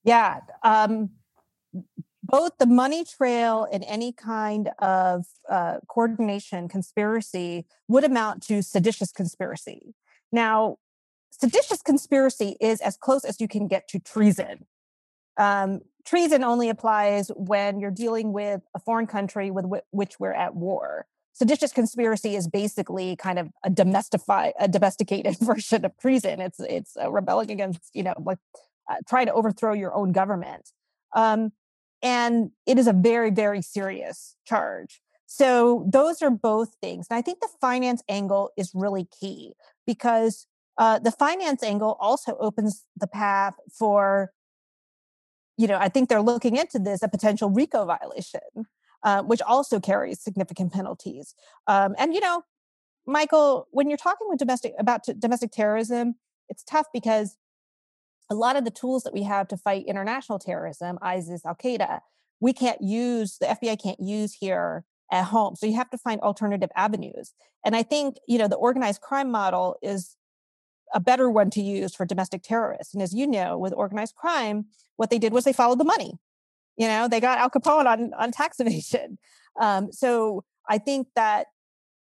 Yeah. 0.04 0.40
Um, 0.62 1.10
both 2.22 2.52
the 2.58 2.66
money 2.66 3.04
trail 3.04 3.66
and 3.72 3.84
any 3.86 4.12
kind 4.12 4.70
of 4.78 5.26
uh, 5.48 5.78
coordination 5.88 6.68
conspiracy 6.68 7.66
would 7.88 8.04
amount 8.04 8.42
to 8.44 8.62
seditious 8.62 9.10
conspiracy. 9.10 9.94
Now, 10.30 10.76
seditious 11.30 11.82
conspiracy 11.82 12.56
is 12.60 12.80
as 12.80 12.96
close 12.96 13.24
as 13.24 13.40
you 13.40 13.48
can 13.48 13.68
get 13.68 13.88
to 13.88 13.98
treason. 13.98 14.66
Um, 15.36 15.80
treason 16.04 16.44
only 16.44 16.68
applies 16.68 17.30
when 17.34 17.80
you're 17.80 17.90
dealing 17.90 18.32
with 18.32 18.60
a 18.74 18.78
foreign 18.78 19.06
country 19.06 19.50
with 19.50 19.64
w- 19.64 19.82
which 19.90 20.20
we're 20.20 20.32
at 20.32 20.54
war. 20.54 21.06
Seditious 21.32 21.72
conspiracy 21.72 22.36
is 22.36 22.48
basically 22.48 23.16
kind 23.16 23.38
of 23.38 23.48
a 23.64 23.70
a 24.58 24.68
domesticated 24.68 25.38
version 25.40 25.84
of 25.84 25.96
treason. 25.98 26.40
It's 26.40 26.60
it's 26.60 26.96
rebelling 27.08 27.50
against, 27.50 27.90
you 27.94 28.02
know, 28.02 28.14
like 28.18 28.38
uh, 28.90 28.96
trying 29.08 29.26
to 29.26 29.32
overthrow 29.32 29.72
your 29.72 29.94
own 29.94 30.12
government. 30.12 30.70
Um, 31.14 31.52
and 32.02 32.50
it 32.66 32.78
is 32.78 32.86
a 32.86 32.92
very, 32.92 33.30
very 33.30 33.62
serious 33.62 34.36
charge. 34.46 35.00
So 35.26 35.86
those 35.88 36.22
are 36.22 36.30
both 36.30 36.74
things. 36.82 37.06
And 37.08 37.16
I 37.16 37.22
think 37.22 37.40
the 37.40 37.48
finance 37.60 38.02
angle 38.08 38.50
is 38.56 38.72
really 38.74 39.06
key 39.20 39.52
because 39.86 40.46
uh, 40.78 40.98
the 40.98 41.10
finance 41.10 41.62
angle 41.62 41.96
also 42.00 42.36
opens 42.38 42.84
the 42.96 43.06
path 43.06 43.54
for, 43.72 44.32
you 45.56 45.66
know, 45.66 45.76
I 45.76 45.88
think 45.88 46.08
they're 46.08 46.22
looking 46.22 46.56
into 46.56 46.78
this 46.78 47.02
a 47.02 47.08
potential 47.08 47.50
RICO 47.50 47.84
violation, 47.84 48.40
uh, 49.02 49.22
which 49.22 49.42
also 49.42 49.80
carries 49.80 50.22
significant 50.22 50.72
penalties. 50.72 51.34
Um, 51.66 51.94
and 51.98 52.14
you 52.14 52.20
know, 52.20 52.42
Michael, 53.06 53.66
when 53.70 53.88
you're 53.88 53.98
talking 53.98 54.28
with 54.28 54.38
domestic 54.38 54.72
about 54.78 55.04
t- 55.04 55.14
domestic 55.18 55.50
terrorism, 55.50 56.14
it's 56.48 56.64
tough 56.64 56.86
because 56.92 57.36
a 58.30 58.34
lot 58.34 58.56
of 58.56 58.64
the 58.64 58.70
tools 58.70 59.02
that 59.02 59.12
we 59.12 59.24
have 59.24 59.48
to 59.48 59.56
fight 59.56 59.84
international 59.86 60.38
terrorism, 60.38 60.98
ISIS, 61.02 61.44
Al 61.44 61.56
Qaeda, 61.56 62.00
we 62.40 62.52
can't 62.52 62.80
use, 62.80 63.38
the 63.38 63.46
FBI 63.46 63.82
can't 63.82 64.00
use 64.00 64.34
here 64.34 64.84
at 65.10 65.24
home. 65.24 65.56
So 65.56 65.66
you 65.66 65.74
have 65.74 65.90
to 65.90 65.98
find 65.98 66.20
alternative 66.20 66.70
avenues. 66.76 67.34
And 67.64 67.74
I 67.76 67.82
think, 67.82 68.16
you 68.26 68.38
know, 68.38 68.48
the 68.48 68.56
organized 68.56 69.00
crime 69.00 69.30
model 69.30 69.76
is 69.82 70.16
a 70.94 71.00
better 71.00 71.30
one 71.30 71.50
to 71.50 71.60
use 71.60 71.94
for 71.94 72.04
domestic 72.04 72.42
terrorists. 72.42 72.94
And 72.94 73.02
as 73.02 73.14
you 73.14 73.26
know, 73.26 73.56
with 73.58 73.72
organized 73.74 74.14
crime, 74.14 74.66
what 74.96 75.10
they 75.10 75.18
did 75.18 75.32
was 75.32 75.44
they 75.44 75.52
followed 75.52 75.78
the 75.78 75.84
money. 75.84 76.18
You 76.76 76.88
know, 76.88 77.08
they 77.08 77.20
got 77.20 77.38
Al 77.38 77.50
Capone 77.50 77.86
on, 77.86 78.12
on 78.14 78.32
tax 78.32 78.60
evasion. 78.60 79.18
Um, 79.60 79.92
so 79.92 80.44
I 80.68 80.78
think 80.78 81.08
that 81.16 81.48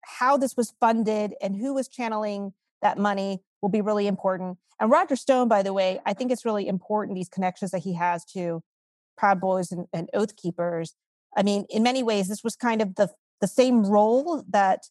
how 0.03 0.37
this 0.37 0.55
was 0.55 0.73
funded 0.79 1.33
and 1.41 1.55
who 1.55 1.73
was 1.73 1.87
channeling 1.87 2.53
that 2.81 2.97
money 2.97 3.41
will 3.61 3.69
be 3.69 3.81
really 3.81 4.07
important. 4.07 4.57
And 4.79 4.91
Roger 4.91 5.15
Stone, 5.15 5.47
by 5.47 5.63
the 5.63 5.73
way, 5.73 5.99
I 6.05 6.13
think 6.13 6.31
it's 6.31 6.45
really 6.45 6.67
important 6.67 7.15
these 7.15 7.29
connections 7.29 7.71
that 7.71 7.83
he 7.83 7.93
has 7.93 8.25
to 8.33 8.61
Proud 9.17 9.39
Boys 9.39 9.71
and, 9.71 9.87
and 9.93 10.09
Oath 10.13 10.35
Keepers. 10.35 10.95
I 11.35 11.43
mean, 11.43 11.65
in 11.69 11.81
many 11.81 12.03
ways, 12.03 12.27
this 12.27 12.43
was 12.43 12.55
kind 12.55 12.81
of 12.81 12.95
the 12.95 13.09
the 13.41 13.47
same 13.47 13.83
role 13.83 14.43
that 14.49 14.83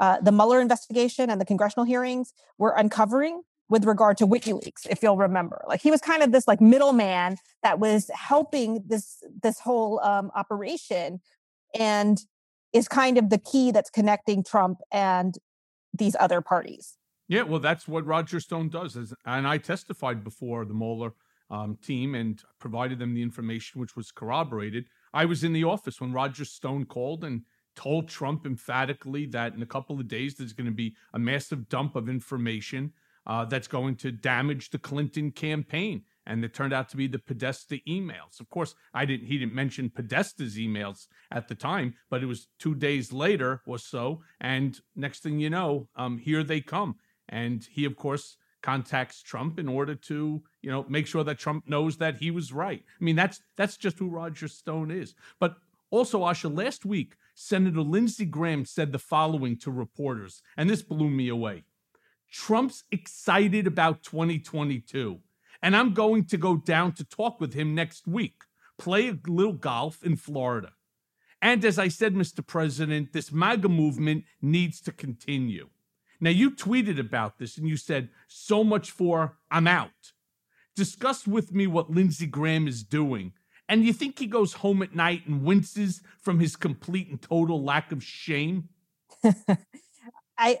uh, 0.00 0.20
the 0.20 0.32
Mueller 0.32 0.60
investigation 0.60 1.30
and 1.30 1.40
the 1.40 1.44
congressional 1.44 1.84
hearings 1.84 2.32
were 2.58 2.74
uncovering 2.76 3.42
with 3.68 3.84
regard 3.84 4.16
to 4.16 4.26
WikiLeaks, 4.26 4.86
if 4.90 5.02
you'll 5.02 5.16
remember. 5.16 5.62
Like 5.68 5.80
he 5.80 5.90
was 5.90 6.00
kind 6.00 6.22
of 6.22 6.32
this 6.32 6.48
like 6.48 6.60
middleman 6.60 7.36
that 7.62 7.78
was 7.78 8.10
helping 8.12 8.82
this 8.86 9.22
this 9.42 9.60
whole 9.60 10.00
um, 10.00 10.32
operation, 10.34 11.20
and 11.78 12.18
is 12.72 12.88
kind 12.88 13.18
of 13.18 13.30
the 13.30 13.38
key 13.38 13.70
that's 13.70 13.90
connecting 13.90 14.42
Trump 14.42 14.80
and 14.90 15.36
these 15.92 16.16
other 16.18 16.40
parties. 16.40 16.96
Yeah, 17.28 17.42
well, 17.42 17.60
that's 17.60 17.86
what 17.86 18.04
Roger 18.06 18.40
Stone 18.40 18.70
does. 18.70 18.96
And 19.24 19.46
I 19.46 19.58
testified 19.58 20.24
before 20.24 20.64
the 20.64 20.74
Mueller 20.74 21.12
um, 21.48 21.76
team 21.80 22.14
and 22.14 22.42
provided 22.58 22.98
them 22.98 23.14
the 23.14 23.22
information, 23.22 23.80
which 23.80 23.94
was 23.94 24.10
corroborated. 24.10 24.86
I 25.12 25.26
was 25.26 25.44
in 25.44 25.52
the 25.52 25.64
office 25.64 26.00
when 26.00 26.12
Roger 26.12 26.44
Stone 26.44 26.86
called 26.86 27.22
and 27.22 27.42
told 27.80 28.08
Trump 28.08 28.44
emphatically 28.44 29.24
that 29.24 29.54
in 29.54 29.62
a 29.62 29.66
couple 29.66 29.98
of 29.98 30.06
days 30.06 30.34
there's 30.34 30.52
going 30.52 30.66
to 30.66 30.74
be 30.74 30.94
a 31.14 31.18
massive 31.18 31.66
dump 31.70 31.96
of 31.96 32.10
information 32.10 32.92
uh, 33.26 33.44
that's 33.46 33.68
going 33.68 33.96
to 33.96 34.12
damage 34.12 34.68
the 34.68 34.78
Clinton 34.78 35.30
campaign. 35.30 36.02
And 36.26 36.44
it 36.44 36.52
turned 36.52 36.74
out 36.74 36.90
to 36.90 36.98
be 36.98 37.06
the 37.06 37.18
Podesta 37.18 37.78
emails. 37.88 38.38
Of 38.38 38.50
course, 38.50 38.74
I 38.92 39.06
didn't. 39.06 39.26
He 39.26 39.38
didn't 39.38 39.54
mention 39.54 39.88
Podesta's 39.88 40.56
emails 40.56 41.06
at 41.32 41.48
the 41.48 41.54
time, 41.54 41.94
but 42.10 42.22
it 42.22 42.26
was 42.26 42.48
two 42.58 42.74
days 42.74 43.12
later 43.12 43.62
or 43.66 43.78
so. 43.78 44.20
And 44.40 44.78
next 44.94 45.22
thing 45.22 45.40
you 45.40 45.48
know, 45.48 45.88
um, 45.96 46.18
here 46.18 46.44
they 46.44 46.60
come. 46.60 46.96
And 47.30 47.66
he, 47.72 47.86
of 47.86 47.96
course, 47.96 48.36
contacts 48.62 49.22
Trump 49.22 49.58
in 49.58 49.66
order 49.66 49.94
to, 49.94 50.42
you 50.60 50.70
know, 50.70 50.84
make 50.88 51.06
sure 51.06 51.24
that 51.24 51.38
Trump 51.38 51.66
knows 51.66 51.96
that 51.96 52.18
he 52.18 52.30
was 52.30 52.52
right. 52.52 52.82
I 53.00 53.04
mean, 53.04 53.16
that's 53.16 53.40
that's 53.56 53.78
just 53.78 53.98
who 53.98 54.08
Roger 54.08 54.48
Stone 54.48 54.90
is. 54.90 55.14
But 55.40 55.56
also, 55.90 56.20
Asha, 56.20 56.54
last 56.54 56.84
week, 56.84 57.16
Senator 57.42 57.80
Lindsey 57.80 58.26
Graham 58.26 58.66
said 58.66 58.92
the 58.92 58.98
following 58.98 59.56
to 59.60 59.70
reporters, 59.70 60.42
and 60.58 60.68
this 60.68 60.82
blew 60.82 61.08
me 61.08 61.28
away. 61.28 61.64
Trump's 62.30 62.84
excited 62.92 63.66
about 63.66 64.02
2022, 64.02 65.18
and 65.62 65.74
I'm 65.74 65.94
going 65.94 66.26
to 66.26 66.36
go 66.36 66.56
down 66.56 66.92
to 66.92 67.04
talk 67.04 67.40
with 67.40 67.54
him 67.54 67.74
next 67.74 68.06
week, 68.06 68.42
play 68.78 69.08
a 69.08 69.18
little 69.26 69.54
golf 69.54 70.02
in 70.04 70.16
Florida. 70.16 70.72
And 71.40 71.64
as 71.64 71.78
I 71.78 71.88
said, 71.88 72.14
Mr. 72.14 72.46
President, 72.46 73.14
this 73.14 73.32
MAGA 73.32 73.70
movement 73.70 74.24
needs 74.42 74.78
to 74.82 74.92
continue. 74.92 75.70
Now, 76.20 76.30
you 76.30 76.50
tweeted 76.50 77.00
about 77.00 77.38
this 77.38 77.56
and 77.56 77.66
you 77.66 77.78
said, 77.78 78.10
so 78.28 78.62
much 78.62 78.90
for 78.90 79.38
I'm 79.50 79.66
out. 79.66 80.12
Discuss 80.76 81.26
with 81.26 81.54
me 81.54 81.66
what 81.66 81.90
Lindsey 81.90 82.26
Graham 82.26 82.68
is 82.68 82.84
doing. 82.84 83.32
And 83.70 83.84
you 83.84 83.92
think 83.92 84.18
he 84.18 84.26
goes 84.26 84.52
home 84.52 84.82
at 84.82 84.94
night 84.94 85.26
and 85.26 85.44
winces 85.44 86.02
from 86.20 86.40
his 86.40 86.56
complete 86.56 87.08
and 87.08 87.22
total 87.22 87.62
lack 87.62 87.92
of 87.92 88.04
shame? 88.04 88.68
I 90.38 90.58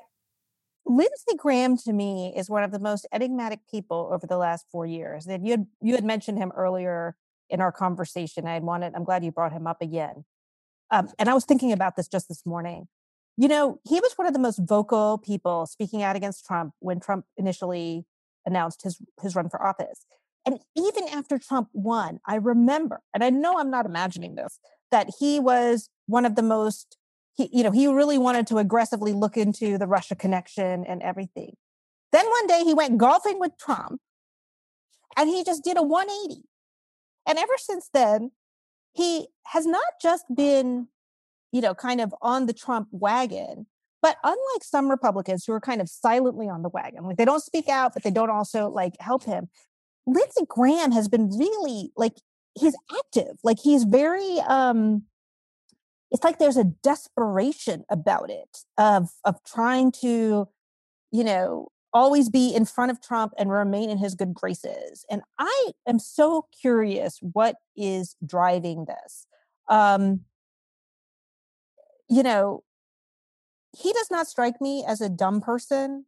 Lindsey 0.86 1.36
Graham 1.36 1.76
to 1.78 1.92
me 1.92 2.32
is 2.34 2.48
one 2.48 2.64
of 2.64 2.70
the 2.70 2.78
most 2.78 3.06
enigmatic 3.12 3.60
people 3.70 4.10
over 4.12 4.26
the 4.26 4.38
last 4.38 4.64
four 4.72 4.86
years. 4.86 5.26
And 5.26 5.46
you 5.46 5.50
had 5.52 5.66
you 5.82 5.94
had 5.94 6.04
mentioned 6.04 6.38
him 6.38 6.52
earlier 6.56 7.16
in 7.48 7.60
our 7.60 7.72
conversation. 7.72 8.46
I 8.46 8.58
wanted, 8.60 8.94
I'm 8.94 9.04
glad 9.04 9.24
you 9.24 9.32
brought 9.32 9.52
him 9.52 9.66
up 9.66 9.82
again. 9.82 10.24
Um, 10.90 11.08
and 11.18 11.28
I 11.28 11.34
was 11.34 11.44
thinking 11.44 11.72
about 11.72 11.96
this 11.96 12.08
just 12.08 12.28
this 12.28 12.46
morning 12.46 12.88
you 13.40 13.48
know, 13.48 13.80
he 13.88 13.98
was 14.00 14.12
one 14.16 14.26
of 14.26 14.34
the 14.34 14.38
most 14.38 14.60
vocal 14.62 15.16
people 15.16 15.64
speaking 15.64 16.02
out 16.02 16.14
against 16.14 16.44
Trump 16.44 16.74
when 16.80 17.00
Trump 17.00 17.24
initially 17.38 18.04
announced 18.44 18.82
his 18.82 19.00
his 19.22 19.34
run 19.34 19.48
for 19.48 19.66
office. 19.66 20.04
And 20.46 20.58
even 20.76 21.06
after 21.08 21.38
Trump 21.38 21.68
won, 21.72 22.20
I 22.26 22.36
remember, 22.36 23.02
and 23.12 23.22
I 23.22 23.30
know 23.30 23.58
I'm 23.58 23.70
not 23.70 23.86
imagining 23.86 24.34
this, 24.34 24.58
that 24.90 25.10
he 25.18 25.38
was 25.38 25.88
one 26.06 26.24
of 26.24 26.34
the 26.34 26.42
most 26.42 26.96
he, 27.34 27.48
you 27.52 27.62
know, 27.62 27.70
he 27.70 27.86
really 27.86 28.18
wanted 28.18 28.48
to 28.48 28.58
aggressively 28.58 29.12
look 29.12 29.36
into 29.36 29.78
the 29.78 29.86
Russia 29.86 30.16
connection 30.16 30.84
and 30.84 31.00
everything. 31.00 31.54
Then 32.10 32.26
one 32.26 32.46
day 32.48 32.64
he 32.64 32.74
went 32.74 32.98
golfing 32.98 33.38
with 33.38 33.52
Trump 33.56 34.00
and 35.16 35.28
he 35.28 35.44
just 35.44 35.62
did 35.62 35.76
a 35.76 35.82
180. 35.82 36.42
And 37.28 37.38
ever 37.38 37.52
since 37.56 37.88
then, 37.94 38.32
he 38.92 39.28
has 39.46 39.64
not 39.64 39.84
just 40.02 40.24
been 40.34 40.88
you 41.52 41.60
know, 41.60 41.74
kind 41.74 42.00
of 42.00 42.14
on 42.22 42.46
the 42.46 42.52
Trump 42.52 42.88
wagon. 42.90 43.66
But 44.02 44.16
unlike 44.24 44.62
some 44.62 44.88
Republicans 44.88 45.44
who 45.44 45.52
are 45.52 45.60
kind 45.60 45.80
of 45.80 45.88
silently 45.88 46.48
on 46.48 46.62
the 46.62 46.70
wagon, 46.70 47.04
like 47.04 47.16
they 47.16 47.24
don't 47.24 47.42
speak 47.42 47.68
out, 47.68 47.92
but 47.92 48.02
they 48.02 48.10
don't 48.10 48.30
also 48.30 48.68
like 48.68 48.94
help 48.98 49.24
him, 49.24 49.48
Lindsey 50.12 50.44
Graham 50.48 50.92
has 50.92 51.08
been 51.08 51.30
really 51.30 51.92
like 51.96 52.14
he's 52.58 52.76
active. 52.98 53.38
Like 53.42 53.58
he's 53.62 53.84
very 53.84 54.38
um 54.40 55.04
it's 56.10 56.24
like 56.24 56.38
there's 56.38 56.56
a 56.56 56.64
desperation 56.64 57.84
about 57.90 58.30
it 58.30 58.64
of 58.76 59.10
of 59.24 59.42
trying 59.44 59.92
to, 60.00 60.48
you 61.12 61.24
know, 61.24 61.68
always 61.92 62.28
be 62.28 62.54
in 62.54 62.64
front 62.64 62.90
of 62.90 63.00
Trump 63.00 63.32
and 63.38 63.50
remain 63.50 63.90
in 63.90 63.98
his 63.98 64.14
good 64.14 64.34
graces. 64.34 65.04
And 65.10 65.22
I 65.38 65.70
am 65.86 65.98
so 65.98 66.46
curious 66.60 67.18
what 67.20 67.56
is 67.76 68.16
driving 68.24 68.86
this. 68.86 69.26
Um, 69.68 70.20
you 72.08 72.22
know, 72.22 72.64
he 73.76 73.92
does 73.92 74.08
not 74.10 74.26
strike 74.26 74.60
me 74.60 74.84
as 74.86 75.00
a 75.00 75.08
dumb 75.08 75.40
person. 75.40 76.06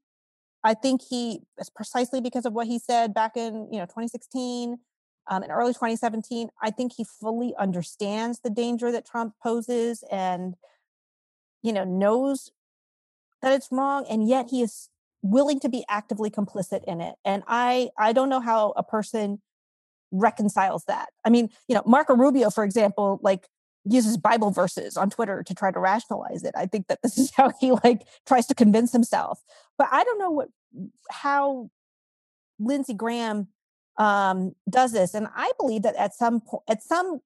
I 0.64 0.74
think 0.74 1.02
he 1.08 1.40
is 1.58 1.70
precisely 1.70 2.20
because 2.20 2.46
of 2.46 2.52
what 2.52 2.66
he 2.66 2.78
said 2.78 3.12
back 3.12 3.36
in, 3.36 3.68
you 3.72 3.78
know, 3.78 3.86
2016 3.86 4.78
um, 5.28 5.42
and 5.42 5.50
early 5.50 5.72
2017. 5.72 6.48
I 6.62 6.70
think 6.70 6.92
he 6.96 7.04
fully 7.04 7.54
understands 7.58 8.40
the 8.40 8.50
danger 8.50 8.92
that 8.92 9.06
Trump 9.06 9.34
poses 9.42 10.04
and, 10.10 10.54
you 11.62 11.72
know, 11.72 11.84
knows 11.84 12.52
that 13.40 13.52
it's 13.52 13.68
wrong. 13.72 14.06
And 14.08 14.28
yet 14.28 14.50
he 14.50 14.62
is 14.62 14.88
willing 15.22 15.60
to 15.60 15.68
be 15.68 15.84
actively 15.88 16.30
complicit 16.30 16.84
in 16.84 17.00
it. 17.00 17.14
And 17.24 17.42
I, 17.46 17.90
I 17.98 18.12
don't 18.12 18.28
know 18.28 18.40
how 18.40 18.72
a 18.76 18.82
person 18.82 19.40
reconciles 20.12 20.84
that. 20.84 21.08
I 21.24 21.30
mean, 21.30 21.48
you 21.68 21.74
know, 21.74 21.82
Marco 21.86 22.14
Rubio, 22.14 22.50
for 22.50 22.64
example, 22.64 23.18
like 23.22 23.48
uses 23.84 24.16
Bible 24.16 24.50
verses 24.50 24.96
on 24.96 25.10
Twitter 25.10 25.42
to 25.42 25.54
try 25.54 25.72
to 25.72 25.80
rationalize 25.80 26.44
it. 26.44 26.54
I 26.56 26.66
think 26.66 26.86
that 26.88 27.00
this 27.02 27.18
is 27.18 27.30
how 27.36 27.52
he 27.60 27.72
like 27.84 28.06
tries 28.26 28.46
to 28.46 28.54
convince 28.54 28.92
himself. 28.92 29.40
But 29.78 29.88
I 29.90 30.04
don't 30.04 30.18
know 30.18 30.30
what 30.30 30.48
how 31.10 31.70
Lindsey 32.58 32.94
Graham 32.94 33.48
um, 33.98 34.54
does 34.70 34.92
this, 34.92 35.14
and 35.14 35.28
I 35.34 35.52
believe 35.58 35.82
that 35.82 35.96
at 35.96 36.14
some 36.14 36.40
point, 36.40 36.62
at 36.68 36.82
some 36.82 37.20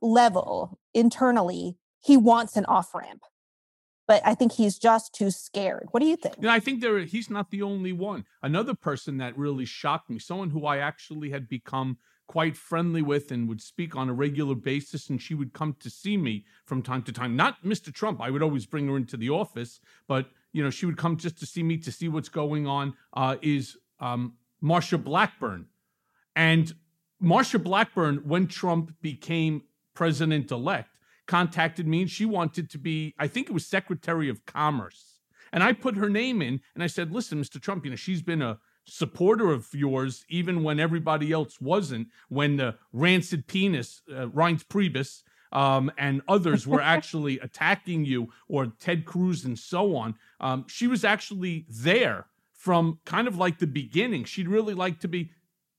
level 0.00 0.78
internally, 0.92 1.76
he 2.00 2.16
wants 2.16 2.56
an 2.56 2.64
off 2.66 2.94
ramp. 2.94 3.22
but 4.06 4.20
I 4.24 4.34
think 4.34 4.52
he's 4.52 4.78
just 4.78 5.14
too 5.14 5.30
scared. 5.30 5.88
What 5.90 6.00
do 6.00 6.06
you 6.06 6.16
think? 6.16 6.36
You 6.36 6.42
know, 6.44 6.50
I 6.50 6.60
think 6.60 6.80
there 6.80 6.98
he's 7.00 7.30
not 7.30 7.50
the 7.50 7.62
only 7.62 7.92
one. 7.92 8.24
Another 8.42 8.74
person 8.74 9.16
that 9.18 9.36
really 9.36 9.64
shocked 9.64 10.10
me, 10.10 10.18
someone 10.18 10.50
who 10.50 10.66
I 10.66 10.78
actually 10.78 11.30
had 11.30 11.48
become 11.48 11.98
quite 12.26 12.56
friendly 12.56 13.02
with 13.02 13.30
and 13.30 13.48
would 13.48 13.60
speak 13.60 13.94
on 13.94 14.08
a 14.08 14.12
regular 14.12 14.54
basis 14.54 15.10
and 15.10 15.20
she 15.20 15.34
would 15.34 15.52
come 15.52 15.76
to 15.78 15.90
see 15.90 16.16
me 16.16 16.44
from 16.64 16.82
time 16.82 17.02
to 17.02 17.12
time. 17.12 17.36
Not 17.36 17.62
mr 17.62 17.92
trump 17.92 18.20
i 18.20 18.30
would 18.30 18.42
always 18.42 18.66
bring 18.66 18.88
her 18.88 18.96
into 18.96 19.16
the 19.16 19.30
office 19.30 19.80
but 20.08 20.26
you 20.52 20.62
know 20.62 20.70
she 20.70 20.86
would 20.86 20.96
come 20.96 21.16
just 21.16 21.38
to 21.38 21.46
see 21.46 21.62
me 21.62 21.76
to 21.78 21.92
see 21.92 22.08
what's 22.08 22.28
going 22.28 22.66
on 22.66 22.94
uh, 23.14 23.36
is 23.42 23.76
um, 24.00 24.34
marsha 24.62 25.02
blackburn. 25.02 25.66
And 26.34 26.74
marsha 27.22 27.62
blackburn 27.62 28.22
when 28.24 28.46
trump 28.46 28.94
became 29.00 29.62
president-elect 29.94 30.98
contacted 31.26 31.86
me 31.86 32.02
and 32.02 32.10
she 32.10 32.24
wanted 32.24 32.68
to 32.70 32.78
be 32.78 33.14
i 33.18 33.26
think 33.26 33.48
it 33.48 33.52
was 33.52 33.66
secretary 33.66 34.28
of 34.28 34.44
commerce. 34.46 35.20
And 35.52 35.62
i 35.62 35.72
put 35.72 35.96
her 35.96 36.08
name 36.08 36.40
in 36.42 36.60
and 36.74 36.82
i 36.82 36.86
said 36.86 37.12
listen 37.12 37.40
mr 37.40 37.60
trump 37.60 37.84
you 37.84 37.90
know 37.90 37.96
she's 37.96 38.22
been 38.22 38.42
a 38.42 38.58
supporter 38.86 39.50
of 39.50 39.68
yours, 39.72 40.24
even 40.28 40.62
when 40.62 40.78
everybody 40.78 41.32
else 41.32 41.60
wasn't, 41.60 42.08
when 42.28 42.56
the 42.56 42.76
rancid 42.92 43.46
penis, 43.46 44.02
uh, 44.10 44.26
Reince 44.26 44.64
Priebus, 44.64 45.22
um, 45.52 45.90
and 45.96 46.22
others 46.28 46.66
were 46.66 46.80
actually 46.94 47.38
attacking 47.38 48.04
you, 48.04 48.28
or 48.48 48.66
Ted 48.66 49.04
Cruz 49.04 49.44
and 49.44 49.58
so 49.58 49.96
on. 49.96 50.16
Um, 50.40 50.66
she 50.68 50.86
was 50.86 51.04
actually 51.04 51.66
there 51.68 52.26
from 52.52 52.98
kind 53.04 53.28
of 53.28 53.36
like 53.36 53.58
the 53.58 53.66
beginning. 53.66 54.24
She'd 54.24 54.48
really 54.48 54.74
like 54.74 55.00
to 55.00 55.08
be, 55.08 55.30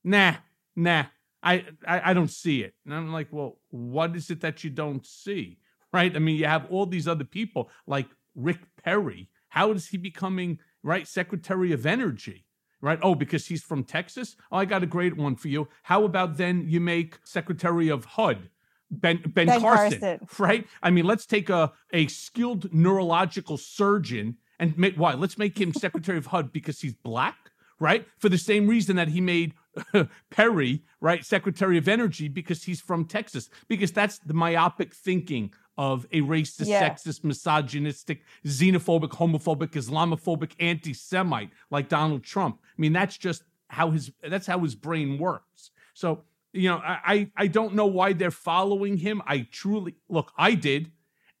nah, 0.04 0.34
nah, 0.74 1.04
I, 1.42 1.64
I, 1.86 2.10
I 2.10 2.14
don't 2.14 2.30
see 2.30 2.62
it. 2.62 2.74
And 2.84 2.94
I'm 2.94 3.12
like, 3.12 3.28
well, 3.30 3.58
what 3.70 4.16
is 4.16 4.30
it 4.30 4.40
that 4.40 4.64
you 4.64 4.70
don't 4.70 5.06
see? 5.06 5.58
Right? 5.92 6.14
I 6.14 6.18
mean, 6.18 6.36
you 6.36 6.44
have 6.44 6.66
all 6.68 6.84
these 6.84 7.08
other 7.08 7.24
people 7.24 7.70
like 7.86 8.08
Rick 8.34 8.58
Perry. 8.84 9.30
How 9.48 9.70
is 9.70 9.88
he 9.88 9.96
becoming, 9.96 10.58
right, 10.82 11.08
Secretary 11.08 11.72
of 11.72 11.86
Energy? 11.86 12.44
Right? 12.80 12.98
Oh, 13.02 13.14
because 13.14 13.46
he's 13.46 13.62
from 13.62 13.84
Texas? 13.84 14.36
Oh, 14.52 14.58
I 14.58 14.64
got 14.64 14.82
a 14.82 14.86
great 14.86 15.16
one 15.16 15.36
for 15.36 15.48
you. 15.48 15.68
How 15.84 16.04
about 16.04 16.36
then 16.36 16.64
you 16.66 16.80
make 16.80 17.18
Secretary 17.24 17.88
of 17.88 18.04
HUD? 18.04 18.50
Ben, 18.90 19.20
ben, 19.26 19.46
ben 19.46 19.60
Carson, 19.60 20.00
Carson, 20.00 20.28
right? 20.38 20.66
I 20.82 20.90
mean, 20.90 21.06
let's 21.06 21.26
take 21.26 21.50
a, 21.50 21.72
a 21.92 22.06
skilled 22.06 22.72
neurological 22.72 23.56
surgeon 23.56 24.36
and 24.58 24.78
make 24.78 24.94
why? 24.94 25.14
Let's 25.14 25.38
make 25.38 25.58
him 25.60 25.72
Secretary 25.74 26.18
of 26.18 26.26
HUD 26.26 26.52
because 26.52 26.80
he's 26.80 26.94
black, 26.94 27.50
right? 27.80 28.06
For 28.18 28.28
the 28.28 28.38
same 28.38 28.68
reason 28.68 28.96
that 28.96 29.08
he 29.08 29.20
made 29.20 29.54
Perry, 30.30 30.82
right, 31.00 31.24
Secretary 31.24 31.78
of 31.78 31.88
Energy 31.88 32.28
because 32.28 32.64
he's 32.64 32.80
from 32.80 33.04
Texas, 33.04 33.50
because 33.68 33.92
that's 33.92 34.18
the 34.18 34.34
myopic 34.34 34.94
thinking 34.94 35.52
of 35.78 36.06
a 36.12 36.20
racist, 36.22 36.66
yeah. 36.66 36.88
sexist, 36.88 37.22
misogynistic, 37.24 38.22
xenophobic, 38.44 39.10
homophobic, 39.10 39.72
Islamophobic, 39.72 40.52
anti-Semite 40.58 41.50
like 41.70 41.88
Donald 41.88 42.22
Trump. 42.22 42.58
I 42.62 42.80
mean, 42.80 42.92
that's 42.92 43.18
just 43.18 43.42
how 43.68 43.90
his 43.90 44.10
that's 44.28 44.46
how 44.46 44.60
his 44.60 44.74
brain 44.74 45.18
works. 45.18 45.70
So, 45.92 46.22
you 46.52 46.68
know, 46.68 46.80
I 46.82 47.30
I 47.36 47.46
don't 47.46 47.74
know 47.74 47.86
why 47.86 48.12
they're 48.12 48.30
following 48.30 48.98
him. 48.98 49.22
I 49.26 49.46
truly 49.50 49.96
look, 50.08 50.32
I 50.38 50.54
did, 50.54 50.92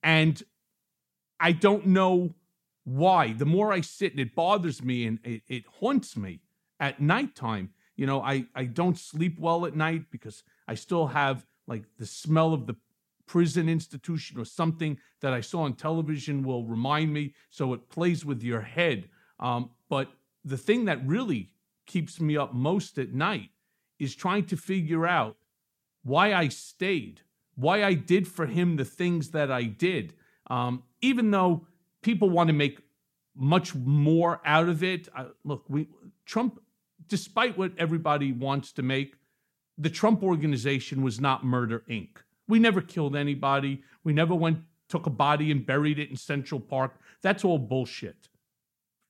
and 0.02 0.42
I 1.40 1.52
don't 1.52 1.86
know 1.86 2.34
why. 2.84 3.32
The 3.32 3.46
more 3.46 3.72
I 3.72 3.80
sit 3.80 4.12
and 4.12 4.20
it 4.20 4.34
bothers 4.34 4.82
me 4.82 5.06
and 5.06 5.18
it, 5.24 5.42
it 5.48 5.64
haunts 5.80 6.16
me 6.16 6.40
at 6.78 7.00
nighttime. 7.00 7.70
You 7.96 8.06
know, 8.06 8.20
I 8.20 8.46
I 8.54 8.64
don't 8.64 8.98
sleep 8.98 9.38
well 9.38 9.66
at 9.66 9.74
night 9.74 10.10
because 10.10 10.42
I 10.68 10.74
still 10.74 11.08
have 11.08 11.46
like 11.66 11.84
the 11.98 12.06
smell 12.06 12.52
of 12.52 12.66
the 12.66 12.76
prison 13.26 13.68
institution 13.68 14.38
or 14.38 14.44
something 14.44 14.98
that 15.20 15.32
I 15.32 15.40
saw 15.40 15.62
on 15.62 15.74
television 15.74 16.42
will 16.42 16.64
remind 16.64 17.12
me. 17.12 17.34
So 17.50 17.72
it 17.74 17.88
plays 17.88 18.24
with 18.24 18.42
your 18.42 18.60
head. 18.60 19.08
Um, 19.40 19.70
but 19.88 20.08
the 20.44 20.56
thing 20.56 20.84
that 20.86 21.06
really 21.06 21.52
keeps 21.86 22.20
me 22.20 22.36
up 22.36 22.54
most 22.54 22.98
at 22.98 23.12
night 23.12 23.50
is 23.98 24.14
trying 24.14 24.46
to 24.46 24.56
figure 24.56 25.06
out 25.06 25.36
why 26.02 26.32
I 26.32 26.48
stayed, 26.48 27.22
why 27.54 27.82
I 27.82 27.94
did 27.94 28.28
for 28.28 28.46
him 28.46 28.76
the 28.76 28.84
things 28.84 29.30
that 29.30 29.50
I 29.50 29.64
did. 29.64 30.14
Um, 30.48 30.84
even 31.00 31.30
though 31.30 31.66
people 32.02 32.30
want 32.30 32.48
to 32.48 32.54
make 32.54 32.80
much 33.36 33.74
more 33.74 34.40
out 34.44 34.68
of 34.68 34.82
it. 34.82 35.08
Uh, 35.14 35.26
look, 35.44 35.64
we 35.68 35.88
Trump, 36.24 36.60
despite 37.08 37.56
what 37.58 37.72
everybody 37.78 38.32
wants 38.32 38.72
to 38.72 38.82
make, 38.82 39.16
the 39.78 39.90
Trump 39.90 40.22
organization 40.22 41.02
was 41.02 41.20
not 41.20 41.44
Murder 41.44 41.84
Inc. 41.90 42.08
We 42.48 42.58
never 42.58 42.80
killed 42.80 43.16
anybody. 43.16 43.82
We 44.04 44.12
never 44.12 44.34
went 44.34 44.60
took 44.88 45.06
a 45.06 45.10
body 45.10 45.50
and 45.50 45.66
buried 45.66 45.98
it 45.98 46.10
in 46.10 46.16
Central 46.16 46.60
Park. 46.60 47.00
That's 47.22 47.44
all 47.44 47.58
bullshit. 47.58 48.28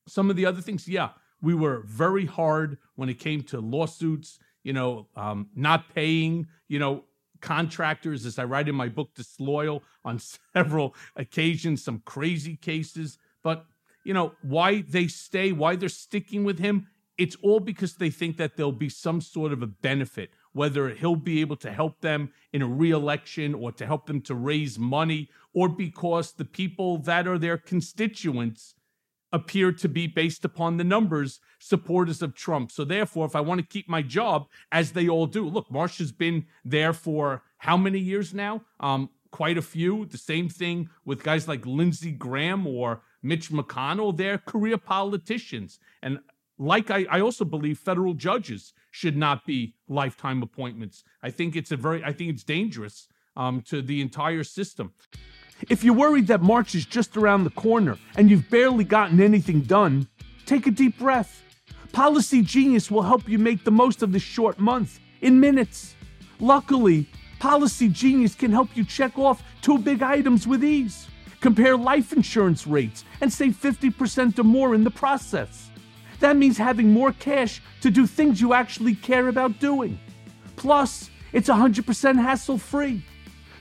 Some 0.09 0.31
of 0.31 0.37
the 0.37 0.47
other 0.47 0.61
things, 0.61 0.89
yeah, 0.89 1.11
we 1.43 1.55
were 1.55 1.83
very 1.87 2.25
hard 2.25 2.79
when 2.95 3.09
it 3.09 3.19
came 3.19 3.43
to 3.43 3.61
lawsuits, 3.61 4.39
you 4.63 4.73
know, 4.73 5.09
um, 5.17 5.49
not 5.55 5.95
paying, 5.95 6.47
you 6.69 6.79
know, 6.79 7.05
contractors, 7.41 8.25
as 8.25 8.39
I 8.39 8.45
write 8.45 8.69
in 8.69 8.75
my 8.75 8.89
book, 8.89 9.15
disloyal 9.15 9.83
on 10.05 10.19
several 10.55 10.95
occasions, 11.17 11.85
some 11.85 12.03
crazy 12.05 12.57
cases. 12.57 13.19
But, 13.43 13.67
you 14.05 14.15
know, 14.15 14.33
why 14.43 14.83
they 14.83 15.09
stay, 15.09 15.53
why 15.53 15.77
they're 15.77 15.89
sticking 15.89 16.45
with 16.45 16.59
him, 16.59 16.87
it's 17.19 17.37
all 17.43 17.61
because 17.61 17.95
they 17.95 18.11
think 18.11 18.37
that 18.37 18.57
there'll 18.57 18.73
be 18.73 18.89
some 18.89 19.21
sort 19.21 19.53
of 19.53 19.63
a 19.63 19.67
benefit 19.67 20.31
whether 20.57 20.89
he'll 20.89 21.17
be 21.17 21.43
able 21.43 21.57
to 21.57 21.71
help 21.71 22.01
them 22.01 22.33
in 22.55 22.63
a 22.63 22.67
reelection 22.67 23.55
or 23.55 23.71
to 23.71 23.85
help 23.85 24.07
them 24.07 24.23
to 24.23 24.35
raise 24.35 24.79
money, 24.79 25.29
or 25.53 25.69
because 25.69 26.33
the 26.33 26.47
people 26.47 26.97
that 26.97 27.29
are 27.29 27.39
their 27.39 27.59
constituents 27.59 28.75
appear 29.33 29.71
to 29.71 29.87
be, 29.87 30.07
based 30.07 30.47
upon 30.47 30.79
the 30.79 30.85
numbers, 30.85 31.41
supporters 31.59 32.23
of 32.23 32.35
Trump. 32.35 32.71
So, 32.71 32.85
therefore, 32.85 33.27
if 33.27 33.37
I 33.37 33.43
want 33.43 33.61
to 33.61 33.67
keep 33.67 33.87
my 33.87 34.01
job, 34.01 34.47
as 34.73 34.93
they 34.93 35.09
all 35.11 35.27
do, 35.27 35.47
look, 35.47 35.71
Marsh 35.71 35.99
has 35.99 36.11
been 36.11 36.47
there 36.65 36.95
for 36.95 37.43
how 37.59 37.77
many 37.77 37.99
years 37.99 38.33
now? 38.33 38.63
Um, 38.81 39.11
quite 39.31 39.59
a 39.59 39.63
few. 39.63 40.07
The 40.07 40.17
same 40.17 40.49
thing 40.49 40.89
with 41.05 41.23
guys 41.23 41.47
like 41.47 41.67
Lindsey 41.67 42.13
Graham 42.13 42.67
or 42.67 43.03
Mitch 43.23 43.51
McConnell. 43.51 44.17
They're 44.17 44.39
career 44.39 44.79
politicians. 44.79 45.81
And 46.03 46.21
like 46.59 46.91
I, 46.91 47.07
I 47.11 47.21
also 47.21 47.45
believe 47.45 47.79
federal 47.79 48.15
judges 48.15 48.73
should 48.91 49.17
not 49.17 49.47
be 49.47 49.75
lifetime 49.89 50.43
appointments. 50.43 51.05
I 51.23 51.31
think 51.31 51.57
it's 51.57 51.73
a 51.73 51.77
very 51.77 52.03
I 52.03 52.13
think 52.13 52.31
it's 52.31 52.45
dangerous 52.45 53.09
um, 53.37 53.63
to 53.63 53.83
the 53.83 54.01
entire 54.01 54.45
system. 54.45 54.93
If 55.69 55.85
you're 55.85 55.95
worried 55.95 56.27
that 56.27 56.43
March 56.43 56.75
is 56.75 56.85
just 56.85 57.17
around 57.17 57.45
the 57.45 57.51
corner 57.51 57.99
and 58.17 58.31
you've 58.31 58.49
barely 58.51 58.85
gotten 58.85 59.21
anything 59.21 59.61
done, 59.61 60.07
take 60.45 60.67
a 60.67 60.71
deep 60.71 60.99
breath. 60.99 61.43
Policy 61.93 62.43
Genius 62.43 62.91
will 62.91 63.03
help 63.03 63.29
you 63.29 63.39
make 63.39 63.65
the 63.65 63.71
most 63.71 64.03
of 64.03 64.13
this 64.13 64.23
short 64.23 64.59
month 64.59 65.01
in 65.23 65.41
minutes. 65.41 65.95
Luckily, 66.41 67.09
Policy 67.39 67.89
Genius 67.89 68.35
can 68.35 68.51
help 68.51 68.77
you 68.77 68.85
check 68.85 69.19
off 69.19 69.43
two 69.63 69.79
big 69.79 70.03
items 70.03 70.47
with 70.47 70.63
ease. 70.63 71.07
Compare 71.41 71.77
life 71.77 72.13
insurance 72.13 72.67
rates 72.67 73.05
and 73.21 73.33
save 73.33 73.55
50% 73.55 74.39
or 74.39 74.45
more 74.45 74.75
in 74.75 74.85
the 74.85 74.91
process. 74.91 75.71
That 76.21 76.37
means 76.37 76.59
having 76.59 76.93
more 76.93 77.13
cash 77.13 77.63
to 77.83 77.91
do 77.91 78.07
things 78.07 78.41
you 78.41 78.55
actually 78.55 78.95
care 78.95 79.29
about 79.29 79.61
doing. 79.61 79.99
Plus, 80.57 81.11
it's 81.33 81.49
100% 81.49 82.21
hassle 82.21 82.59
free. 82.59 83.03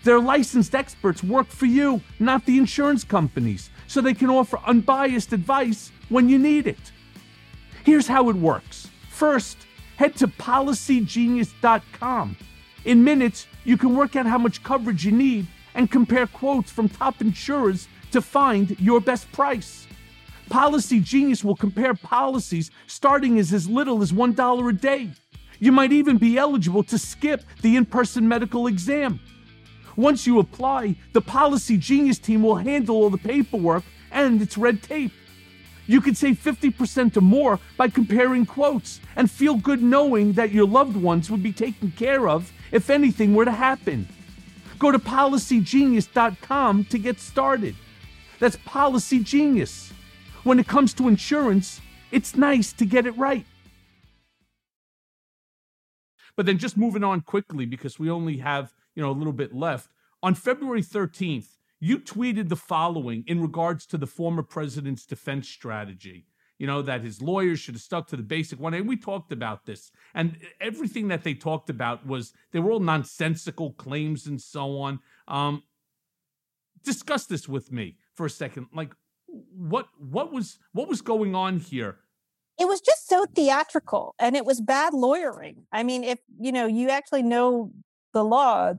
Their 0.04 0.20
licensed 0.20 0.76
experts 0.76 1.24
work 1.24 1.48
for 1.48 1.66
you, 1.66 2.02
not 2.20 2.46
the 2.46 2.58
insurance 2.58 3.04
companies, 3.04 3.70
so 3.88 4.02
they 4.02 4.14
can 4.14 4.30
offer 4.30 4.60
unbiased 4.66 5.34
advice 5.34 5.92
when 6.10 6.30
you 6.30 6.38
need 6.38 6.68
it. 6.68 6.92
Here's 7.84 8.06
how 8.08 8.30
it 8.30 8.36
works 8.36 8.88
first, 9.10 9.58
head 9.98 10.16
to 10.18 10.28
policygenius.com. 10.28 12.38
In 12.84 13.04
minutes, 13.04 13.48
you 13.64 13.78
can 13.78 13.96
work 13.96 14.16
out 14.16 14.28
how 14.28 14.38
much 14.38 14.64
coverage 14.64 15.06
you 15.06 15.12
need 15.12 15.48
and 15.74 15.90
compare 15.90 16.28
quotes 16.28 16.70
from 16.72 16.90
top 16.90 17.22
insurers 17.22 17.88
to 18.12 18.22
find 18.22 18.80
your 18.80 19.02
best 19.02 19.32
price. 19.32 19.88
Policy 20.50 21.00
Genius 21.00 21.44
will 21.44 21.56
compare 21.56 21.94
policies 21.94 22.72
starting 22.88 23.40
as 23.40 23.52
as 23.52 23.68
little 23.68 24.02
as 24.02 24.12
$1 24.12 24.70
a 24.70 24.74
day. 24.74 25.10
You 25.60 25.72
might 25.72 25.92
even 25.92 26.18
be 26.18 26.38
eligible 26.38 26.84
to 26.84 26.98
skip 26.98 27.44
the 27.62 27.76
in 27.76 27.86
person 27.86 28.28
medical 28.28 28.68
exam. 28.68 29.20
Once 29.96 30.28
you 30.28 30.40
apply, 30.40 30.96
the 31.14 31.22
Policy 31.22 31.78
Genius 31.78 32.20
team 32.20 32.44
will 32.44 32.56
handle 32.56 32.98
all 32.98 33.10
the 33.10 33.18
paperwork 33.18 33.84
and 34.12 34.42
its 34.42 34.58
red 34.58 34.84
tape. 34.84 35.14
You 35.88 36.02
could 36.02 36.18
save 36.18 36.38
50% 36.40 37.16
or 37.16 37.22
more 37.22 37.60
by 37.78 37.88
comparing 37.90 38.46
quotes 38.46 39.00
and 39.16 39.30
feel 39.30 39.56
good 39.56 39.82
knowing 39.82 40.34
that 40.34 40.52
your 40.52 40.68
loved 40.68 40.98
ones 40.98 41.30
would 41.30 41.44
be 41.44 41.54
taken 41.54 41.92
care 41.92 42.28
of 42.28 42.52
if 42.72 42.90
anything 42.90 43.36
were 43.36 43.46
to 43.46 43.52
happen. 43.52 44.08
Go 44.80 44.92
to 44.92 45.00
policygenius.com 45.00 46.86
to 46.86 46.98
get 46.98 47.20
started. 47.20 47.76
That's 48.40 48.58
Policy 48.66 49.20
Genius 49.20 49.94
when 50.46 50.60
it 50.60 50.68
comes 50.68 50.94
to 50.94 51.08
insurance, 51.08 51.82
it's 52.12 52.36
nice 52.36 52.72
to 52.72 52.86
get 52.86 53.06
it 53.06 53.18
right. 53.18 53.46
But 56.38 56.46
then 56.46 56.60
just 56.60 56.78
moving 56.78 57.04
on 57.04 57.22
quickly 57.22 57.66
because 57.66 57.98
we 57.98 58.10
only 58.10 58.38
have, 58.38 58.74
you 58.94 59.02
know, 59.02 59.10
a 59.10 59.12
little 59.12 59.34
bit 59.34 59.56
left. 59.56 59.90
On 60.22 60.36
February 60.36 60.84
13th, 60.84 61.48
you 61.80 61.98
tweeted 62.00 62.50
the 62.50 62.56
following 62.56 63.24
in 63.28 63.42
regards 63.42 63.86
to 63.88 63.98
the 63.98 64.08
former 64.08 64.44
president's 64.44 65.06
defense 65.06 65.50
strategy. 65.50 66.28
You 66.60 66.68
know, 66.68 66.82
that 66.84 67.02
his 67.02 67.22
lawyers 67.22 67.60
should 67.60 67.76
have 67.76 67.82
stuck 67.82 68.08
to 68.08 68.16
the 68.16 68.24
basic 68.24 68.60
one. 68.60 68.74
And 68.74 68.88
we 68.88 68.96
talked 68.96 69.34
about 69.34 69.66
this. 69.66 69.92
And 70.14 70.38
everything 70.62 71.10
that 71.10 71.24
they 71.24 71.34
talked 71.34 71.70
about 71.70 72.06
was 72.06 72.32
they 72.54 72.60
were 72.60 72.72
all 72.72 72.80
nonsensical 72.80 73.74
claims 73.74 74.26
and 74.26 74.40
so 74.40 74.78
on. 74.78 75.00
Um, 75.28 75.64
discuss 76.84 77.26
this 77.26 77.50
with 77.50 77.74
me 77.74 77.98
for 78.14 78.26
a 78.26 78.30
second. 78.30 78.68
Like, 78.74 78.94
what 79.56 79.88
what 79.98 80.32
was 80.32 80.60
what 80.74 80.88
was 80.88 81.02
going 81.02 81.36
on 81.36 81.60
here? 81.60 81.98
It 82.60 82.68
was 82.68 82.80
just 82.80 83.08
so 83.08 83.26
theatrical 83.26 84.16
and 84.18 84.36
it 84.36 84.46
was 84.46 84.62
bad 84.62 84.94
lawyering. 84.94 85.64
I 85.72 85.84
mean, 85.84 86.04
if 86.04 86.20
you 86.40 86.52
know, 86.52 86.68
you 86.68 86.90
actually 86.90 87.24
know 87.24 87.72
the 88.14 88.24
law, 88.24 88.74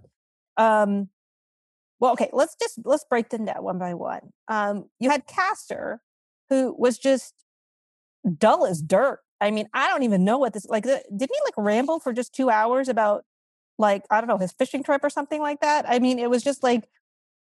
um, 0.57 1.11
well, 2.01 2.13
okay, 2.13 2.31
let's 2.33 2.57
just 2.61 2.81
let's 2.85 3.05
break 3.09 3.31
them 3.31 3.45
down 3.45 3.63
one 3.63 3.79
by 3.79 3.95
one. 3.95 4.31
Um, 4.49 4.87
you 4.99 5.11
had 5.11 5.27
Castor, 5.27 6.01
who 6.49 6.75
was 6.79 6.99
just 6.99 7.35
dull 8.39 8.67
as 8.67 8.83
dirt. 8.83 9.21
I 9.41 9.51
mean, 9.51 9.69
I 9.75 9.89
don't 9.89 10.03
even 10.03 10.25
know 10.25 10.39
what 10.39 10.55
this 10.55 10.67
like. 10.67 10.85
Didn't 10.85 11.07
he 11.11 11.39
like 11.45 11.57
ramble 11.57 12.01
for 12.01 12.13
just 12.13 12.35
two 12.35 12.51
hours 12.51 12.89
about 12.89 13.25
like 13.79 14.05
I 14.11 14.21
don't 14.21 14.29
know 14.29 14.39
his 14.39 14.53
fishing 14.53 14.83
trip 14.83 15.05
or 15.05 15.11
something 15.11 15.41
like 15.41 15.61
that? 15.61 15.85
I 15.89 15.99
mean, 15.99 16.19
it 16.19 16.31
was 16.31 16.43
just 16.43 16.63
like 16.63 16.89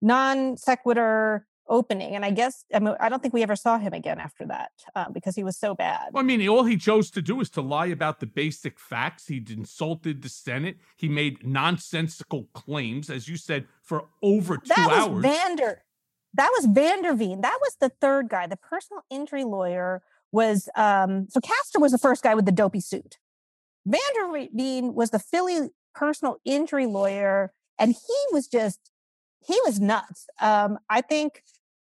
non 0.02 0.56
sequitur 0.56 1.46
opening. 1.68 2.14
And 2.14 2.24
I 2.24 2.30
guess 2.30 2.64
I, 2.72 2.78
mean, 2.78 2.94
I 3.00 3.08
don't 3.08 3.20
think 3.20 3.34
we 3.34 3.42
ever 3.42 3.56
saw 3.56 3.78
him 3.78 3.92
again 3.92 4.18
after 4.18 4.46
that 4.46 4.70
uh, 4.94 5.10
because 5.10 5.36
he 5.36 5.44
was 5.44 5.56
so 5.56 5.74
bad. 5.74 6.08
Well, 6.12 6.22
I 6.22 6.26
mean, 6.26 6.46
all 6.48 6.64
he 6.64 6.76
chose 6.76 7.10
to 7.12 7.22
do 7.22 7.36
was 7.36 7.50
to 7.50 7.62
lie 7.62 7.86
about 7.86 8.20
the 8.20 8.26
basic 8.26 8.78
facts. 8.78 9.26
He 9.26 9.44
insulted 9.48 10.22
the 10.22 10.28
Senate. 10.28 10.78
He 10.96 11.08
made 11.08 11.46
nonsensical 11.46 12.48
claims, 12.54 13.10
as 13.10 13.28
you 13.28 13.36
said, 13.36 13.66
for 13.82 14.06
over 14.22 14.56
two 14.56 14.68
that 14.74 14.88
was 14.88 14.98
hours. 14.98 15.22
Vander. 15.22 15.82
That 16.34 16.50
was 16.56 16.66
van 16.66 17.02
der 17.02 17.16
That 17.16 17.58
was 17.60 17.76
the 17.80 17.88
third 17.88 18.28
guy. 18.28 18.46
The 18.46 18.56
personal 18.56 19.02
injury 19.10 19.44
lawyer 19.44 20.02
was 20.30 20.68
um 20.76 21.26
so 21.30 21.40
Castor 21.40 21.80
was 21.80 21.92
the 21.92 21.98
first 21.98 22.22
guy 22.22 22.34
with 22.34 22.44
the 22.44 22.52
dopey 22.52 22.80
suit. 22.80 23.18
Van 23.86 24.00
der 24.14 24.48
was 24.92 25.10
the 25.10 25.18
Philly 25.18 25.70
personal 25.94 26.36
injury 26.44 26.86
lawyer, 26.86 27.52
and 27.78 27.92
he 27.92 28.16
was 28.32 28.46
just 28.46 28.90
he 29.40 29.58
was 29.64 29.80
nuts. 29.80 30.26
Um, 30.40 30.78
I 30.90 31.00
think 31.00 31.42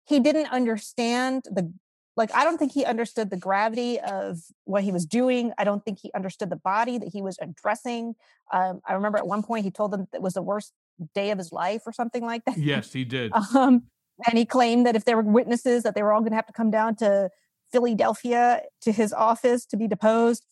he 0.07 0.21
didn't 0.21 0.47
understand 0.47 1.45
the 1.51 1.73
like 2.17 2.35
i 2.35 2.45
don't 2.45 2.59
think 2.59 2.73
he 2.73 2.85
understood 2.85 3.31
the 3.31 3.37
gravity 3.37 3.99
of 4.01 4.39
what 4.65 4.85
he 4.85 4.93
was 4.93 5.07
doing. 5.07 5.53
I 5.59 5.65
don't 5.65 5.85
think 5.85 5.99
he 6.01 6.11
understood 6.15 6.51
the 6.51 6.57
body 6.57 6.99
that 6.99 7.09
he 7.13 7.23
was 7.23 7.39
addressing. 7.41 8.15
Um, 8.53 8.81
i 8.87 8.93
remember 8.93 9.19
at 9.19 9.27
one 9.27 9.43
point 9.43 9.65
he 9.65 9.71
told 9.71 9.93
them 9.93 10.07
it 10.13 10.23
was 10.23 10.35
the 10.35 10.43
worst 10.43 10.73
day 11.15 11.31
of 11.31 11.39
his 11.39 11.53
life 11.53 11.83
or 11.87 11.93
something 11.93 12.25
like 12.25 12.45
that. 12.45 12.59
Yes 12.59 12.93
he 12.93 13.05
did. 13.05 13.33
Um, 13.55 13.85
and 14.29 14.39
he 14.39 14.45
claimed 14.45 14.87
that 14.87 14.95
if 14.95 15.05
there 15.05 15.17
were 15.17 15.23
witnesses 15.23 15.83
that 15.83 15.95
they 15.95 16.03
were 16.03 16.13
all 16.13 16.21
going 16.21 16.33
to 16.33 16.37
have 16.37 16.47
to 16.47 16.53
come 16.53 16.71
down 16.71 16.95
to 16.97 17.31
philadelphia 17.73 18.63
to 18.83 18.93
his 18.93 19.13
office 19.13 19.65
to 19.67 19.77
be 19.77 19.89
deposed. 19.89 20.45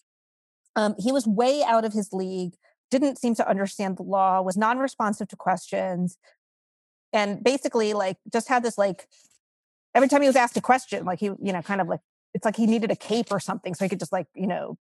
Um, 0.77 0.95
he 0.99 1.13
was 1.13 1.27
way 1.27 1.63
out 1.63 1.85
of 1.85 1.93
his 1.93 2.13
league 2.13 2.55
didn't 2.91 3.19
seem 3.19 3.35
to 3.37 3.49
understand 3.49 3.97
the 3.97 4.03
law 4.03 4.43
was 4.43 4.57
non-responsive 4.57 5.29
to 5.29 5.37
questions 5.37 6.19
and 7.13 7.43
basically 7.43 7.93
like 7.93 8.17
just 8.33 8.49
had 8.49 8.63
this 8.63 8.77
like 8.77 9.07
every 9.95 10.09
time 10.09 10.23
he 10.23 10.29
was 10.29 10.37
asked 10.37 10.57
a 10.57 10.61
question, 10.61 11.05
like 11.05 11.21
he, 11.21 11.27
you 11.27 11.53
know, 11.53 11.63
kind 11.63 11.81
of 11.81 11.89
like 11.89 12.01
it's 12.35 12.45
like 12.45 12.57
he 12.57 12.67
needed 12.67 12.91
a 12.91 12.97
cape 12.97 13.29
or 13.31 13.41
something, 13.41 13.75
so 13.75 13.85
he 13.85 13.89
could 13.89 13.99
just 13.99 14.13
like, 14.13 14.27
you 14.35 14.47
know, 14.47 14.79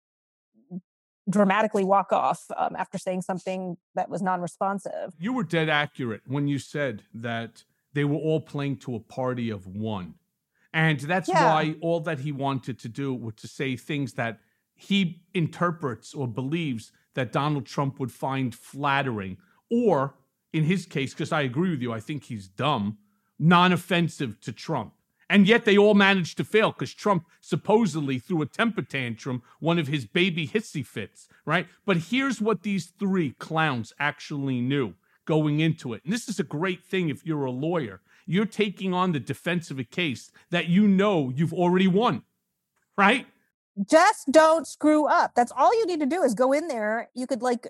dramatically 1.29 1.85
walk 1.85 2.13
off 2.13 2.45
um, 2.57 2.77
after 2.77 2.99
saying 2.99 3.23
something 3.23 3.77
that 3.95 4.09
was 4.09 4.23
non-responsive. 4.23 5.15
You 5.19 5.33
were 5.33 5.45
dead 5.45 5.69
accurate 5.69 6.23
when 6.27 6.49
you 6.49 6.59
said 6.59 7.03
that 7.15 7.65
they 7.93 8.05
were 8.05 8.19
all 8.19 8.41
playing 8.41 8.77
to 8.79 8.95
a 8.95 9.01
party 9.01 9.51
of 9.51 9.67
one. 9.67 10.15
And 10.73 10.99
that's 11.01 11.29
yeah. 11.29 11.47
why 11.47 11.77
all 11.81 12.01
that 12.01 12.19
he 12.19 12.33
wanted 12.33 12.79
to 12.81 12.89
do 12.89 13.15
was 13.15 13.35
to 13.37 13.49
say 13.49 13.77
things 13.77 14.15
that 14.15 14.41
he 14.75 15.23
interprets 15.33 16.13
or 16.13 16.27
believes 16.27 16.91
that 17.15 17.31
Donald 17.31 17.65
Trump 17.65 18.01
would 18.01 18.11
find 18.11 18.53
flattering, 18.55 19.39
or 19.71 20.15
in 20.53 20.65
his 20.65 20.85
case, 20.85 21.15
because 21.15 21.31
I 21.31 21.43
agree 21.43 21.71
with 21.71 21.81
you, 21.81 21.93
I 21.93 22.01
think 22.01 22.25
he's 22.25 22.49
dumb, 22.49 22.99
non 23.39 23.73
offensive 23.73 24.41
to 24.41 24.53
Trump. 24.53 24.95
And 25.31 25.49
yet 25.49 25.65
they 25.65 25.79
all 25.79 25.95
managed 25.95 26.37
to 26.37 26.45
fail 26.45 26.71
because 26.71 26.93
Trump 26.93 27.25
supposedly 27.41 28.19
threw 28.19 28.43
a 28.43 28.47
temper 28.47 28.83
tantrum, 28.83 29.43
one 29.59 29.79
of 29.79 29.89
his 29.89 30.05
baby 30.07 30.47
hissy 30.47 30.85
fits, 30.85 31.29
right? 31.47 31.67
But 31.87 31.97
here's 31.97 32.41
what 32.41 32.63
these 32.63 32.87
three 32.99 33.33
clowns 33.39 33.93
actually 33.99 34.61
knew 34.61 34.95
going 35.25 35.61
into 35.61 35.95
it. 35.95 36.03
And 36.05 36.13
this 36.13 36.29
is 36.29 36.39
a 36.39 36.45
great 36.45 36.85
thing 36.85 37.09
if 37.09 37.25
you're 37.25 37.47
a 37.47 37.51
lawyer. 37.51 38.01
You're 38.27 38.47
taking 38.47 38.93
on 38.93 39.13
the 39.13 39.21
defense 39.21 39.71
of 39.71 39.79
a 39.79 39.85
case 39.85 40.31
that 40.51 40.69
you 40.69 40.87
know 40.87 41.33
you've 41.35 41.53
already 41.53 41.89
won, 41.89 42.23
right? 42.97 43.27
Just 43.89 44.31
don't 44.31 44.67
screw 44.67 45.07
up. 45.07 45.33
That's 45.35 45.53
all 45.57 45.75
you 45.75 45.87
need 45.87 46.01
to 46.01 46.07
do 46.07 46.23
is 46.23 46.35
go 46.35 46.53
in 46.53 46.69
there. 46.69 47.11
You 47.15 47.27
could 47.27 47.43
like 47.43 47.67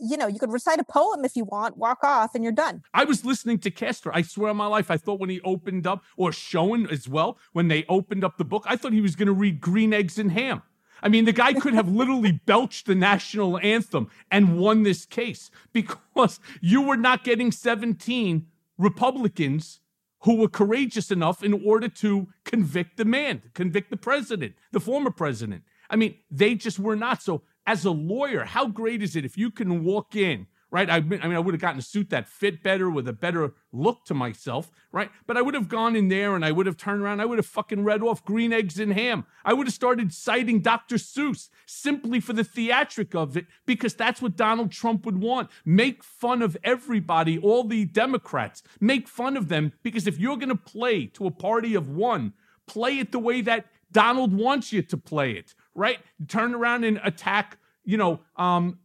you 0.00 0.16
know, 0.16 0.26
you 0.26 0.38
could 0.38 0.52
recite 0.52 0.78
a 0.78 0.84
poem 0.84 1.24
if 1.24 1.36
you 1.36 1.44
want, 1.44 1.76
walk 1.76 2.02
off, 2.02 2.34
and 2.34 2.42
you're 2.42 2.52
done. 2.52 2.82
I 2.94 3.04
was 3.04 3.24
listening 3.24 3.58
to 3.60 3.70
Castor. 3.70 4.14
I 4.14 4.22
swear 4.22 4.50
on 4.50 4.56
my 4.56 4.66
life, 4.66 4.90
I 4.90 4.96
thought 4.96 5.20
when 5.20 5.30
he 5.30 5.40
opened 5.42 5.86
up, 5.86 6.04
or 6.16 6.32
Schoen 6.32 6.86
as 6.90 7.08
well, 7.08 7.38
when 7.52 7.68
they 7.68 7.84
opened 7.88 8.24
up 8.24 8.38
the 8.38 8.44
book, 8.44 8.64
I 8.66 8.76
thought 8.76 8.92
he 8.92 9.00
was 9.00 9.16
going 9.16 9.26
to 9.26 9.32
read 9.32 9.60
Green 9.60 9.92
Eggs 9.92 10.18
and 10.18 10.32
Ham. 10.32 10.62
I 11.02 11.08
mean, 11.08 11.24
the 11.24 11.32
guy 11.32 11.52
could 11.52 11.74
have 11.74 11.88
literally 11.88 12.32
belched 12.46 12.86
the 12.86 12.94
national 12.94 13.58
anthem 13.58 14.10
and 14.30 14.58
won 14.58 14.82
this 14.82 15.04
case 15.06 15.50
because 15.72 16.40
you 16.60 16.82
were 16.82 16.96
not 16.96 17.24
getting 17.24 17.52
17 17.52 18.46
Republicans 18.76 19.80
who 20.22 20.36
were 20.36 20.48
courageous 20.48 21.10
enough 21.10 21.44
in 21.44 21.64
order 21.64 21.88
to 21.88 22.28
convict 22.44 22.96
the 22.96 23.04
man, 23.04 23.42
convict 23.54 23.90
the 23.90 23.96
president, 23.96 24.54
the 24.72 24.80
former 24.80 25.10
president. 25.10 25.62
I 25.90 25.96
mean, 25.96 26.16
they 26.30 26.54
just 26.54 26.78
were 26.78 26.96
not. 26.96 27.22
So 27.22 27.42
as 27.68 27.84
a 27.84 27.90
lawyer, 27.90 28.44
how 28.44 28.66
great 28.66 29.02
is 29.02 29.14
it 29.14 29.26
if 29.26 29.36
you 29.36 29.50
can 29.50 29.84
walk 29.84 30.16
in, 30.16 30.46
right? 30.70 30.88
I 30.88 31.00
mean, 31.00 31.20
I, 31.22 31.28
mean, 31.28 31.36
I 31.36 31.38
would 31.38 31.52
have 31.52 31.60
gotten 31.60 31.78
a 31.78 31.82
suit 31.82 32.08
that 32.08 32.26
fit 32.26 32.62
better 32.62 32.88
with 32.88 33.06
a 33.06 33.12
better 33.12 33.52
look 33.72 34.06
to 34.06 34.14
myself, 34.14 34.70
right? 34.90 35.10
But 35.26 35.36
I 35.36 35.42
would 35.42 35.52
have 35.52 35.68
gone 35.68 35.94
in 35.94 36.08
there 36.08 36.34
and 36.34 36.46
I 36.46 36.50
would 36.50 36.64
have 36.64 36.78
turned 36.78 37.02
around. 37.02 37.20
I 37.20 37.26
would 37.26 37.36
have 37.36 37.44
fucking 37.44 37.84
read 37.84 38.02
off 38.02 38.24
green 38.24 38.54
eggs 38.54 38.80
and 38.80 38.94
ham. 38.94 39.26
I 39.44 39.52
would 39.52 39.66
have 39.66 39.74
started 39.74 40.14
citing 40.14 40.62
Dr. 40.62 40.96
Seuss 40.96 41.50
simply 41.66 42.20
for 42.20 42.32
the 42.32 42.42
theatric 42.42 43.14
of 43.14 43.36
it 43.36 43.44
because 43.66 43.92
that's 43.92 44.22
what 44.22 44.34
Donald 44.34 44.72
Trump 44.72 45.04
would 45.04 45.20
want. 45.20 45.50
Make 45.66 46.02
fun 46.02 46.40
of 46.40 46.56
everybody, 46.64 47.38
all 47.38 47.64
the 47.64 47.84
Democrats. 47.84 48.62
Make 48.80 49.08
fun 49.08 49.36
of 49.36 49.48
them 49.48 49.74
because 49.82 50.06
if 50.06 50.18
you're 50.18 50.38
going 50.38 50.48
to 50.48 50.56
play 50.56 51.04
to 51.08 51.26
a 51.26 51.30
party 51.30 51.74
of 51.74 51.90
one, 51.90 52.32
play 52.66 52.98
it 52.98 53.12
the 53.12 53.18
way 53.18 53.42
that 53.42 53.66
Donald 53.92 54.32
wants 54.32 54.72
you 54.72 54.80
to 54.80 54.96
play 54.96 55.32
it 55.32 55.54
right? 55.78 56.00
Turn 56.26 56.54
around 56.54 56.84
and 56.84 57.00
attack, 57.04 57.56
you 57.84 57.96
know, 57.96 58.20
um, 58.36 58.80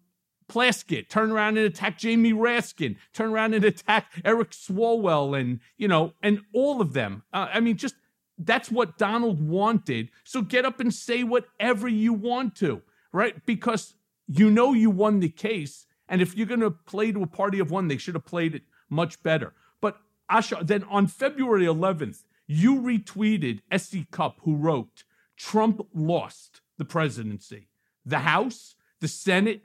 Plaskett, 0.48 1.10
turn 1.10 1.32
around 1.32 1.58
and 1.58 1.66
attack 1.66 1.98
Jamie 1.98 2.34
Raskin, 2.34 2.98
turn 3.14 3.32
around 3.32 3.56
and 3.56 3.66
attack 3.66 4.12
Eric 4.24 4.52
Swalwell, 4.52 5.38
and 5.40 5.60
you 5.78 5.88
know, 5.88 6.14
and 6.22 6.42
all 6.54 6.82
of 6.82 6.94
them. 6.94 7.24
Uh, 7.34 7.48
I 7.52 7.60
mean, 7.60 7.78
just 7.78 7.96
that's 8.38 8.70
what 8.70 8.98
Donald 8.98 9.42
wanted. 9.42 10.10
So 10.24 10.42
get 10.42 10.66
up 10.66 10.80
and 10.80 10.94
say 10.94 11.24
whatever 11.24 11.88
you 11.88 12.14
want 12.14 12.56
to, 12.58 12.84
right? 13.12 13.44
Because 13.46 13.96
you 14.28 14.52
know 14.52 14.74
you 14.74 14.92
won 14.92 15.20
the 15.20 15.30
case, 15.30 15.88
and 16.08 16.22
if 16.22 16.38
you're 16.38 16.48
going 16.48 16.60
to 16.60 16.72
play 16.72 17.12
to 17.12 17.24
a 17.24 17.28
party 17.28 17.60
of 17.60 17.72
one, 17.72 17.88
they 17.88 17.98
should 17.98 18.16
have 18.16 18.26
played 18.26 18.54
it 18.54 18.64
much 18.90 19.24
better. 19.24 19.54
But 19.82 19.98
Asha, 20.30 20.66
then 20.66 20.84
on 20.84 21.08
February 21.08 21.66
11th, 21.66 22.24
you 22.46 22.76
retweeted 22.76 23.62
S.E. 23.72 24.06
Cupp, 24.12 24.40
who 24.42 24.56
wrote, 24.56 25.04
"Trump 25.36 25.82
lost." 25.94 26.62
The 26.78 26.86
presidency, 26.86 27.70
the 28.06 28.20
House, 28.20 28.76
the 29.02 29.08
Senate, 29.08 29.64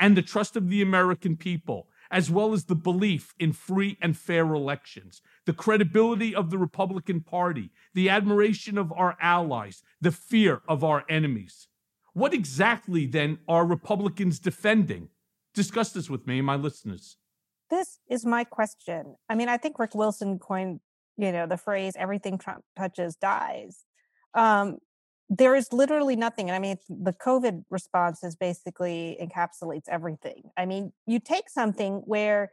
and 0.00 0.16
the 0.16 0.22
trust 0.22 0.56
of 0.56 0.68
the 0.68 0.82
American 0.82 1.36
people, 1.36 1.88
as 2.10 2.30
well 2.30 2.52
as 2.52 2.64
the 2.64 2.74
belief 2.74 3.34
in 3.38 3.52
free 3.52 3.96
and 4.00 4.16
fair 4.16 4.52
elections, 4.54 5.22
the 5.46 5.52
credibility 5.52 6.34
of 6.34 6.50
the 6.50 6.58
Republican 6.58 7.20
Party, 7.20 7.70
the 7.94 8.08
admiration 8.08 8.76
of 8.76 8.92
our 8.92 9.16
allies, 9.20 9.82
the 10.00 10.12
fear 10.12 10.62
of 10.68 10.84
our 10.84 11.04
enemies. 11.08 11.68
What 12.12 12.34
exactly 12.34 13.06
then 13.06 13.38
are 13.48 13.66
Republicans 13.66 14.38
defending? 14.38 15.08
Discuss 15.54 15.92
this 15.92 16.10
with 16.10 16.26
me 16.26 16.38
and 16.38 16.46
my 16.46 16.56
listeners. 16.56 17.16
This 17.70 17.98
is 18.08 18.24
my 18.24 18.44
question. 18.44 19.16
I 19.28 19.34
mean, 19.34 19.48
I 19.48 19.56
think 19.56 19.78
Rick 19.78 19.94
Wilson 19.94 20.38
coined, 20.38 20.80
you 21.16 21.32
know, 21.32 21.46
the 21.46 21.56
phrase 21.56 21.94
"everything 21.96 22.38
Trump 22.38 22.64
touches 22.76 23.16
dies." 23.16 23.84
Um, 24.34 24.78
there 25.30 25.54
is 25.54 25.72
literally 25.72 26.16
nothing. 26.16 26.48
And 26.48 26.56
I 26.56 26.58
mean, 26.58 26.76
the 26.88 27.12
COVID 27.12 27.64
response 27.70 28.22
is 28.22 28.36
basically 28.36 29.18
encapsulates 29.20 29.88
everything. 29.88 30.50
I 30.56 30.66
mean, 30.66 30.92
you 31.06 31.18
take 31.18 31.48
something 31.48 32.02
where 32.04 32.52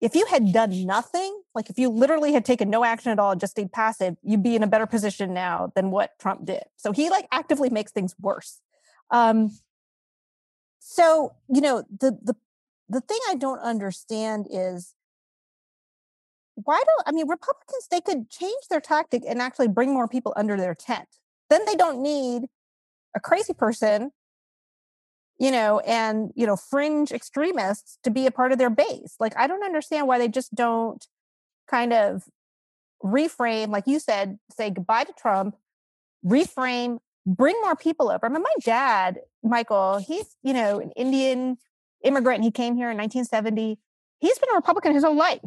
if 0.00 0.14
you 0.14 0.26
had 0.26 0.52
done 0.52 0.86
nothing, 0.86 1.42
like 1.54 1.70
if 1.70 1.78
you 1.78 1.88
literally 1.88 2.32
had 2.32 2.44
taken 2.44 2.70
no 2.70 2.84
action 2.84 3.10
at 3.10 3.18
all, 3.18 3.34
just 3.34 3.52
stayed 3.52 3.72
passive, 3.72 4.16
you'd 4.22 4.44
be 4.44 4.54
in 4.54 4.62
a 4.62 4.68
better 4.68 4.86
position 4.86 5.34
now 5.34 5.72
than 5.74 5.90
what 5.90 6.12
Trump 6.20 6.44
did. 6.44 6.62
So 6.76 6.92
he 6.92 7.10
like 7.10 7.26
actively 7.32 7.70
makes 7.70 7.90
things 7.90 8.14
worse. 8.20 8.60
Um, 9.10 9.50
so 10.78 11.34
you 11.52 11.60
know 11.60 11.84
the 11.90 12.16
the 12.22 12.34
the 12.88 13.00
thing 13.00 13.18
I 13.28 13.34
don't 13.34 13.58
understand 13.60 14.46
is 14.50 14.94
why 16.54 16.82
don't 16.84 17.02
I 17.06 17.12
mean 17.12 17.28
Republicans 17.28 17.88
they 17.90 18.00
could 18.00 18.30
change 18.30 18.68
their 18.70 18.80
tactic 18.80 19.22
and 19.26 19.40
actually 19.40 19.68
bring 19.68 19.92
more 19.92 20.08
people 20.08 20.32
under 20.36 20.56
their 20.56 20.74
tent. 20.74 21.08
Then 21.50 21.62
they 21.66 21.74
don't 21.74 22.02
need 22.02 22.44
a 23.14 23.20
crazy 23.20 23.54
person, 23.54 24.10
you 25.38 25.50
know, 25.50 25.80
and 25.80 26.30
you 26.34 26.46
know, 26.46 26.56
fringe 26.56 27.12
extremists 27.12 27.98
to 28.04 28.10
be 28.10 28.26
a 28.26 28.30
part 28.30 28.52
of 28.52 28.58
their 28.58 28.70
base. 28.70 29.16
Like 29.18 29.36
I 29.36 29.46
don't 29.46 29.64
understand 29.64 30.06
why 30.06 30.18
they 30.18 30.28
just 30.28 30.54
don't 30.54 31.06
kind 31.68 31.92
of 31.92 32.24
reframe, 33.02 33.68
like 33.68 33.86
you 33.86 33.98
said, 33.98 34.38
say 34.50 34.70
goodbye 34.70 35.04
to 35.04 35.12
Trump, 35.12 35.56
reframe, 36.24 36.98
bring 37.26 37.54
more 37.60 37.76
people 37.76 38.10
over. 38.10 38.26
I 38.26 38.28
mean, 38.28 38.42
my 38.42 38.54
dad, 38.62 39.20
Michael, 39.42 39.98
he's, 39.98 40.36
you 40.42 40.52
know, 40.52 40.80
an 40.80 40.90
Indian 40.92 41.58
immigrant. 42.02 42.44
He 42.44 42.50
came 42.50 42.74
here 42.74 42.90
in 42.90 42.96
1970. 42.96 43.78
He's 44.20 44.38
been 44.38 44.50
a 44.50 44.56
Republican 44.56 44.94
his 44.94 45.04
whole 45.04 45.16
life 45.16 45.40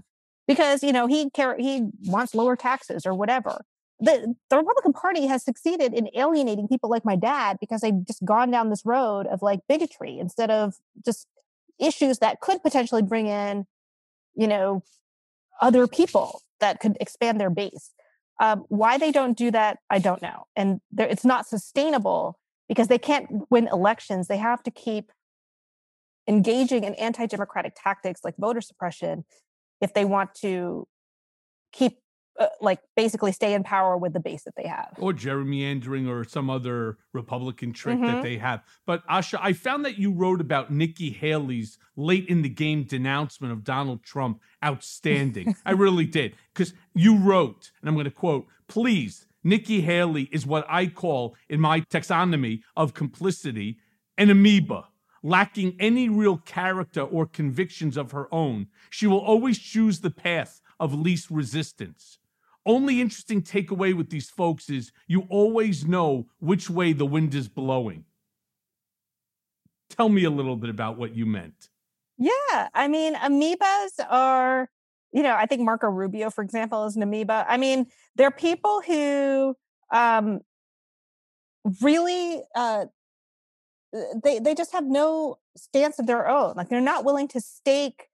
because, 0.47 0.83
you 0.83 0.93
know, 0.93 1.07
he 1.07 1.29
care, 1.29 1.57
he 1.57 1.89
wants 2.05 2.35
lower 2.35 2.55
taxes 2.55 3.05
or 3.05 3.13
whatever. 3.13 3.65
The, 4.03 4.35
the 4.49 4.57
Republican 4.57 4.93
Party 4.93 5.27
has 5.27 5.43
succeeded 5.43 5.93
in 5.93 6.09
alienating 6.15 6.67
people 6.67 6.89
like 6.89 7.05
my 7.05 7.15
dad 7.15 7.57
because 7.61 7.81
they've 7.81 8.05
just 8.05 8.25
gone 8.25 8.49
down 8.49 8.69
this 8.69 8.83
road 8.83 9.27
of 9.27 9.43
like 9.43 9.59
bigotry 9.69 10.17
instead 10.17 10.49
of 10.49 10.75
just 11.05 11.27
issues 11.79 12.17
that 12.17 12.41
could 12.41 12.63
potentially 12.63 13.03
bring 13.03 13.27
in, 13.27 13.65
you 14.35 14.47
know, 14.47 14.83
other 15.61 15.87
people 15.87 16.41
that 16.59 16.79
could 16.79 16.97
expand 16.99 17.39
their 17.39 17.51
base. 17.51 17.91
Um, 18.39 18.65
why 18.69 18.97
they 18.97 19.11
don't 19.11 19.37
do 19.37 19.51
that, 19.51 19.77
I 19.89 19.99
don't 19.99 20.21
know. 20.21 20.47
And 20.55 20.81
it's 20.97 21.23
not 21.23 21.45
sustainable 21.45 22.39
because 22.67 22.87
they 22.87 22.97
can't 22.97 23.45
win 23.51 23.69
elections. 23.71 24.27
They 24.27 24.37
have 24.37 24.63
to 24.63 24.71
keep 24.71 25.11
engaging 26.27 26.83
in 26.83 26.95
anti 26.95 27.27
democratic 27.27 27.73
tactics 27.75 28.21
like 28.23 28.35
voter 28.37 28.61
suppression 28.61 29.25
if 29.79 29.93
they 29.93 30.05
want 30.05 30.33
to 30.35 30.87
keep 31.71 31.99
uh, 32.39 32.47
like 32.61 32.79
basically 32.95 33.31
stay 33.31 33.53
in 33.53 33.63
power 33.63 33.97
with 33.97 34.13
the 34.13 34.19
base 34.19 34.43
that 34.43 34.55
they 34.55 34.67
have. 34.67 34.93
Or 34.97 35.13
gerrymandering 35.13 36.09
or 36.09 36.23
some 36.23 36.49
other 36.49 36.97
republican 37.13 37.73
trick 37.73 37.97
mm-hmm. 37.97 38.07
that 38.07 38.23
they 38.23 38.37
have. 38.37 38.63
But 38.85 39.05
asha 39.07 39.37
i 39.41 39.53
found 39.53 39.85
that 39.85 39.97
you 39.97 40.11
wrote 40.11 40.41
about 40.41 40.71
nikki 40.71 41.09
haley's 41.11 41.77
late 41.95 42.27
in 42.27 42.41
the 42.41 42.49
game 42.49 42.83
denouncement 42.83 43.51
of 43.51 43.63
donald 43.63 44.03
trump 44.03 44.41
outstanding. 44.63 45.55
I 45.65 45.71
really 45.71 46.05
did 46.05 46.35
because 46.53 46.73
you 46.95 47.17
wrote 47.17 47.71
and 47.81 47.89
i'm 47.89 47.95
going 47.95 48.05
to 48.05 48.11
quote 48.11 48.47
please 48.67 49.27
nikki 49.43 49.81
haley 49.81 50.29
is 50.31 50.45
what 50.45 50.65
i 50.69 50.87
call 50.87 51.35
in 51.49 51.59
my 51.59 51.81
taxonomy 51.81 52.61
of 52.75 52.93
complicity 52.93 53.77
an 54.17 54.29
amoeba. 54.29 54.87
Lacking 55.23 55.75
any 55.79 56.09
real 56.09 56.37
character 56.37 57.01
or 57.01 57.27
convictions 57.27 57.97
of 57.97 58.11
her 58.11 58.33
own 58.33 58.67
she 58.89 59.05
will 59.05 59.19
always 59.19 59.59
choose 59.59 59.99
the 59.99 60.09
path 60.09 60.61
of 60.79 60.95
least 60.95 61.29
resistance 61.29 62.17
only 62.65 63.01
interesting 63.01 63.41
takeaway 63.41 63.95
with 63.95 64.09
these 64.09 64.29
folks 64.29 64.69
is 64.69 64.91
you 65.07 65.25
always 65.29 65.85
know 65.85 66.27
which 66.39 66.69
way 66.69 66.93
the 66.93 67.05
wind 67.05 67.33
is 67.33 67.47
blowing. 67.47 68.05
Tell 69.89 70.09
me 70.09 70.23
a 70.23 70.29
little 70.29 70.55
bit 70.55 70.69
about 70.69 70.97
what 70.97 71.15
you 71.15 71.25
meant. 71.25 71.69
Yeah, 72.17 72.69
I 72.73 72.87
mean, 72.87 73.15
amoebas 73.15 73.99
are, 74.09 74.69
you 75.11 75.23
know, 75.23 75.35
I 75.35 75.47
think 75.47 75.61
Marco 75.61 75.87
Rubio, 75.87 76.29
for 76.29 76.43
example, 76.43 76.85
is 76.85 76.95
an 76.95 77.01
amoeba. 77.01 77.45
I 77.47 77.57
mean, 77.57 77.87
they're 78.15 78.31
people 78.31 78.81
who 78.85 79.55
um, 79.91 80.41
really 81.81 82.43
uh, 82.55 82.85
they 84.23 84.39
they 84.39 84.55
just 84.55 84.71
have 84.71 84.85
no 84.85 85.39
stance 85.57 85.99
of 85.99 86.07
their 86.07 86.27
own. 86.27 86.53
Like 86.55 86.69
they're 86.69 86.79
not 86.79 87.03
willing 87.03 87.27
to 87.29 87.41
stake 87.41 88.07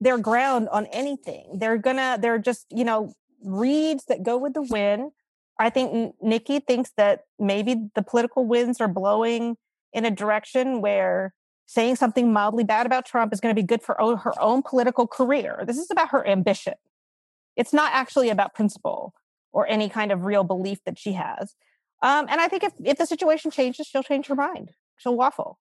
their 0.00 0.18
ground 0.18 0.68
on 0.70 0.86
anything. 0.86 1.58
They're 1.58 1.78
gonna, 1.78 2.18
they're 2.20 2.38
just, 2.38 2.66
you 2.70 2.84
know, 2.84 3.14
reeds 3.42 4.04
that 4.06 4.22
go 4.22 4.36
with 4.36 4.54
the 4.54 4.62
wind. 4.62 5.12
I 5.58 5.70
think 5.70 6.14
Nikki 6.20 6.60
thinks 6.60 6.92
that 6.96 7.22
maybe 7.38 7.88
the 7.94 8.02
political 8.02 8.44
winds 8.46 8.80
are 8.80 8.88
blowing 8.88 9.56
in 9.92 10.04
a 10.04 10.10
direction 10.10 10.82
where 10.82 11.32
saying 11.66 11.96
something 11.96 12.32
mildly 12.32 12.64
bad 12.64 12.86
about 12.86 13.06
Trump 13.06 13.32
is 13.32 13.40
going 13.40 13.54
to 13.54 13.60
be 13.60 13.66
good 13.66 13.82
for 13.82 13.96
her 14.16 14.40
own 14.40 14.62
political 14.62 15.06
career. 15.06 15.64
This 15.66 15.78
is 15.78 15.90
about 15.90 16.10
her 16.10 16.26
ambition. 16.26 16.74
It's 17.56 17.72
not 17.72 17.92
actually 17.92 18.28
about 18.28 18.54
principle 18.54 19.14
or 19.52 19.66
any 19.66 19.88
kind 19.88 20.12
of 20.12 20.24
real 20.24 20.44
belief 20.44 20.78
that 20.84 20.98
she 20.98 21.14
has. 21.14 21.54
Um, 22.02 22.26
and 22.28 22.40
I 22.40 22.48
think 22.48 22.62
if, 22.62 22.72
if 22.84 22.98
the 22.98 23.06
situation 23.06 23.50
changes, 23.50 23.86
she'll 23.86 24.02
change 24.02 24.26
her 24.26 24.34
mind. 24.34 24.72
She'll 24.98 25.16
waffle. 25.16 25.58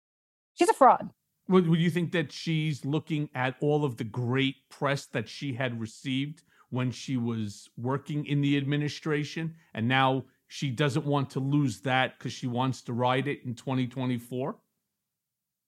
She's 0.55 0.69
a 0.69 0.75
fraud. 0.75 1.11
Would, 1.53 1.69
would 1.69 1.81
you 1.81 1.91
think 1.91 2.13
that 2.13 2.33
she's 2.33 2.83
looking 2.83 3.29
at 3.35 3.57
all 3.61 3.85
of 3.85 3.99
the 3.99 4.05
great 4.05 4.57
press 4.71 5.05
that 5.07 5.29
she 5.29 5.53
had 5.53 5.79
received 5.79 6.45
when 6.71 6.91
she 6.91 7.19
was 7.19 7.69
working 7.77 8.25
in 8.25 8.41
the 8.41 8.57
administration, 8.57 9.55
and 9.75 9.87
now 9.87 10.25
she 10.49 10.71
doesn't 10.71 11.05
want 11.05 11.29
to 11.31 11.41
lose 11.41 11.81
that 11.83 12.19
because 12.19 12.33
she 12.33 12.47
wants 12.47 12.81
to 12.83 12.95
ride 12.95 13.29
it 13.29 13.41
in 13.45 13.55
2024? 13.55 14.57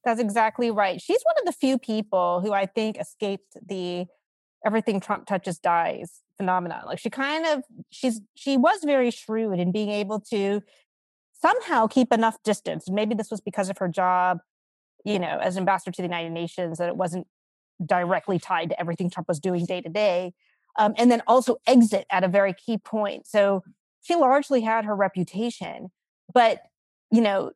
That's 0.06 0.20
exactly 0.20 0.70
right. 0.70 1.02
She's 1.02 1.22
one 1.22 1.34
of 1.38 1.44
the 1.44 1.52
few 1.52 1.78
people 1.78 2.40
who 2.40 2.54
I 2.54 2.64
think 2.64 2.98
escaped 2.98 3.54
the 3.66 4.06
everything 4.64 5.00
Trump 5.00 5.26
touches 5.26 5.58
dies 5.58 6.20
phenomenon. 6.38 6.84
Like 6.86 6.98
she 6.98 7.10
kind 7.10 7.44
of 7.44 7.62
she's 7.90 8.22
she 8.34 8.56
was 8.56 8.80
very 8.84 9.10
shrewd 9.10 9.58
in 9.58 9.70
being 9.70 9.90
able 9.90 10.20
to 10.30 10.62
somehow 11.42 11.86
keep 11.88 12.10
enough 12.10 12.42
distance. 12.42 12.88
Maybe 12.88 13.14
this 13.14 13.30
was 13.30 13.42
because 13.42 13.68
of 13.68 13.76
her 13.76 13.88
job 13.88 14.38
you 15.04 15.18
know, 15.18 15.38
as 15.40 15.56
ambassador 15.56 15.92
to 15.92 16.02
the 16.02 16.08
United 16.08 16.30
Nations, 16.32 16.78
that 16.78 16.88
it 16.88 16.96
wasn't 16.96 17.26
directly 17.84 18.38
tied 18.38 18.70
to 18.70 18.80
everything 18.80 19.10
Trump 19.10 19.28
was 19.28 19.40
doing 19.40 19.66
day 19.66 19.80
to 19.80 19.88
day. 19.88 20.32
Um, 20.76 20.94
and 20.96 21.10
then 21.10 21.22
also 21.26 21.56
exit 21.66 22.06
at 22.10 22.24
a 22.24 22.28
very 22.28 22.52
key 22.52 22.78
point. 22.78 23.26
So 23.26 23.62
she 24.02 24.16
largely 24.16 24.62
had 24.62 24.84
her 24.84 24.96
reputation, 24.96 25.90
but 26.32 26.62
you 27.10 27.20
know, 27.20 27.52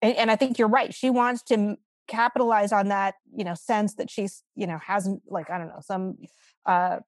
and, 0.00 0.16
and 0.16 0.30
I 0.30 0.36
think 0.36 0.58
you're 0.58 0.68
right. 0.68 0.94
She 0.94 1.10
wants 1.10 1.42
to 1.44 1.76
capitalize 2.08 2.72
on 2.72 2.88
that, 2.88 3.14
you 3.34 3.44
know, 3.44 3.54
sense 3.54 3.94
that 3.96 4.10
she's, 4.10 4.42
you 4.54 4.66
know, 4.66 4.78
hasn't 4.78 5.22
like 5.28 5.50
I 5.50 5.58
don't 5.58 5.68
know 5.68 5.80
some. 5.80 6.16
uh 6.64 6.98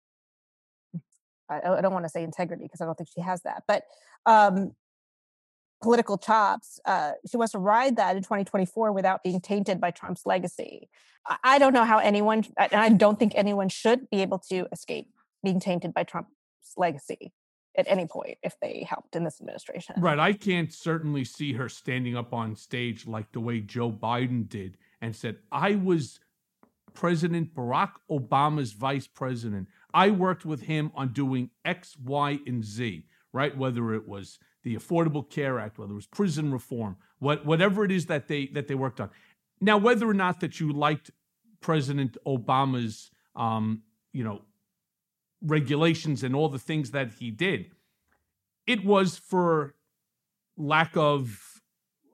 I, 1.51 1.61
I 1.79 1.81
don't 1.81 1.93
want 1.93 2.05
to 2.05 2.11
say 2.11 2.23
integrity 2.23 2.65
because 2.65 2.81
I 2.81 2.85
don't 2.85 2.97
think 2.97 3.09
she 3.15 3.23
has 3.23 3.43
that, 3.43 3.63
but 3.67 3.85
um, 4.27 4.73
political 5.81 6.19
chops. 6.19 6.81
Uh, 6.85 7.13
she 7.31 7.37
wants 7.37 7.53
to 7.53 7.59
ride 7.59 7.97
that 7.97 8.17
in 8.17 8.23
2024 8.23 8.93
without 8.93 9.23
being 9.23 9.41
tainted 9.41 9.81
by 9.81 9.91
Trump's 9.91 10.27
legacy. 10.27 10.89
I 11.45 11.59
don't 11.59 11.75
know 11.75 11.85
how 11.85 11.99
anyone, 11.99 12.45
and 12.57 12.75
I 12.75 12.89
don't 12.89 13.19
think 13.19 13.33
anyone 13.35 13.69
should 13.69 14.09
be 14.11 14.23
able 14.23 14.39
to 14.51 14.67
escape 14.73 15.09
being 15.45 15.61
tainted 15.61 15.93
by 15.93 16.05
Trump's 16.05 16.31
legacy 16.77 17.33
at 17.77 17.87
any 17.89 18.07
point 18.07 18.39
if 18.43 18.57
they 18.61 18.85
helped 18.89 19.15
in 19.15 19.25
this 19.25 19.41
administration. 19.41 19.95
Right. 19.99 20.19
I 20.19 20.33
can't 20.33 20.73
certainly 20.73 21.25
see 21.25 21.53
her 21.53 21.69
standing 21.69 22.17
up 22.17 22.33
on 22.33 22.57
stage 22.57 23.07
like 23.07 23.31
the 23.33 23.41
way 23.41 23.61
Joe 23.61 23.93
Biden 23.93 24.49
did 24.49 24.79
and 25.01 25.15
said, 25.15 25.37
I 25.53 25.77
was 25.77 26.19
President 26.95 27.55
Barack 27.55 27.93
Obama's 28.11 28.73
vice 28.73 29.07
president. 29.07 29.69
I 29.95 30.11
worked 30.11 30.45
with 30.45 30.63
him 30.63 30.91
on 30.95 31.13
doing 31.13 31.51
X, 31.65 31.97
Y, 32.03 32.41
and 32.47 32.65
Z, 32.65 33.07
right? 33.33 33.57
Whether 33.57 33.95
it 33.95 34.09
was 34.09 34.39
the 34.69 34.77
Affordable 34.77 35.29
Care 35.29 35.59
Act, 35.59 35.79
whether 35.79 35.93
it 35.93 35.97
was 35.97 36.07
prison 36.07 36.53
reform, 36.53 36.97
what, 37.21 37.47
whatever 37.47 37.87
it 37.87 37.91
is 37.91 38.05
that 38.07 38.29
they 38.29 38.49
that 38.49 38.69
they 38.69 38.75
worked 38.75 39.01
on. 39.01 39.09
Now, 39.63 39.79
whether 39.79 40.07
or 40.07 40.15
not 40.15 40.41
that 40.41 40.61
you 40.61 40.71
liked 40.73 41.11
President 41.63 42.19
Obama's, 42.27 43.11
um, 43.35 43.83
you 44.13 44.23
know, 44.23 44.43
regulations 45.41 46.23
and 46.23 46.37
all 46.37 46.51
the 46.51 46.59
things 46.59 46.91
that 46.91 47.13
he 47.19 47.31
did, 47.31 47.71
it 48.67 48.85
was 48.85 49.17
for 49.17 49.75
lack 50.59 50.95
of 50.97 51.63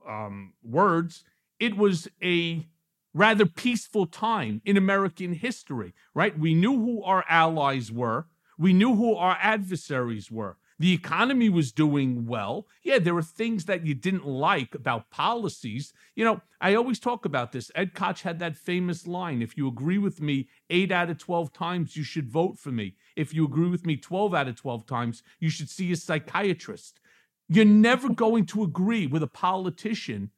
um, 0.08 0.52
words, 0.62 1.24
it 1.58 1.76
was 1.76 2.06
a 2.22 2.68
rather 3.14 3.46
peaceful 3.46 4.06
time 4.06 4.62
in 4.64 4.76
American 4.76 5.32
history, 5.32 5.92
right? 6.14 6.38
We 6.38 6.54
knew 6.54 6.76
who 6.76 7.02
our 7.02 7.24
allies 7.28 7.90
were. 7.90 8.26
We 8.56 8.72
knew 8.72 8.94
who 8.94 9.16
our 9.16 9.36
adversaries 9.40 10.30
were. 10.30 10.56
The 10.78 10.92
economy 10.92 11.48
was 11.48 11.70
doing 11.70 12.26
well. 12.26 12.66
Yeah, 12.82 12.98
there 12.98 13.14
were 13.14 13.22
things 13.22 13.66
that 13.66 13.86
you 13.86 13.94
didn't 13.94 14.26
like 14.26 14.74
about 14.74 15.10
policies. 15.10 15.92
You 16.16 16.24
know, 16.24 16.40
I 16.60 16.74
always 16.74 16.98
talk 16.98 17.24
about 17.24 17.52
this. 17.52 17.70
Ed 17.74 17.94
Koch 17.94 18.22
had 18.22 18.40
that 18.40 18.56
famous 18.56 19.06
line 19.06 19.40
if 19.40 19.56
you 19.56 19.68
agree 19.68 19.98
with 19.98 20.20
me 20.20 20.48
eight 20.70 20.90
out 20.90 21.10
of 21.10 21.18
12 21.18 21.52
times, 21.52 21.96
you 21.96 22.02
should 22.02 22.28
vote 22.28 22.58
for 22.58 22.72
me. 22.72 22.96
If 23.14 23.32
you 23.32 23.44
agree 23.44 23.68
with 23.68 23.86
me 23.86 23.96
12 23.96 24.34
out 24.34 24.48
of 24.48 24.56
12 24.56 24.86
times, 24.86 25.22
you 25.38 25.48
should 25.48 25.70
see 25.70 25.92
a 25.92 25.96
psychiatrist. 25.96 27.00
You're 27.48 27.64
never 27.64 28.08
going 28.08 28.46
to 28.46 28.64
agree 28.64 29.06
with 29.06 29.22
a 29.22 29.28
politician 29.28 30.30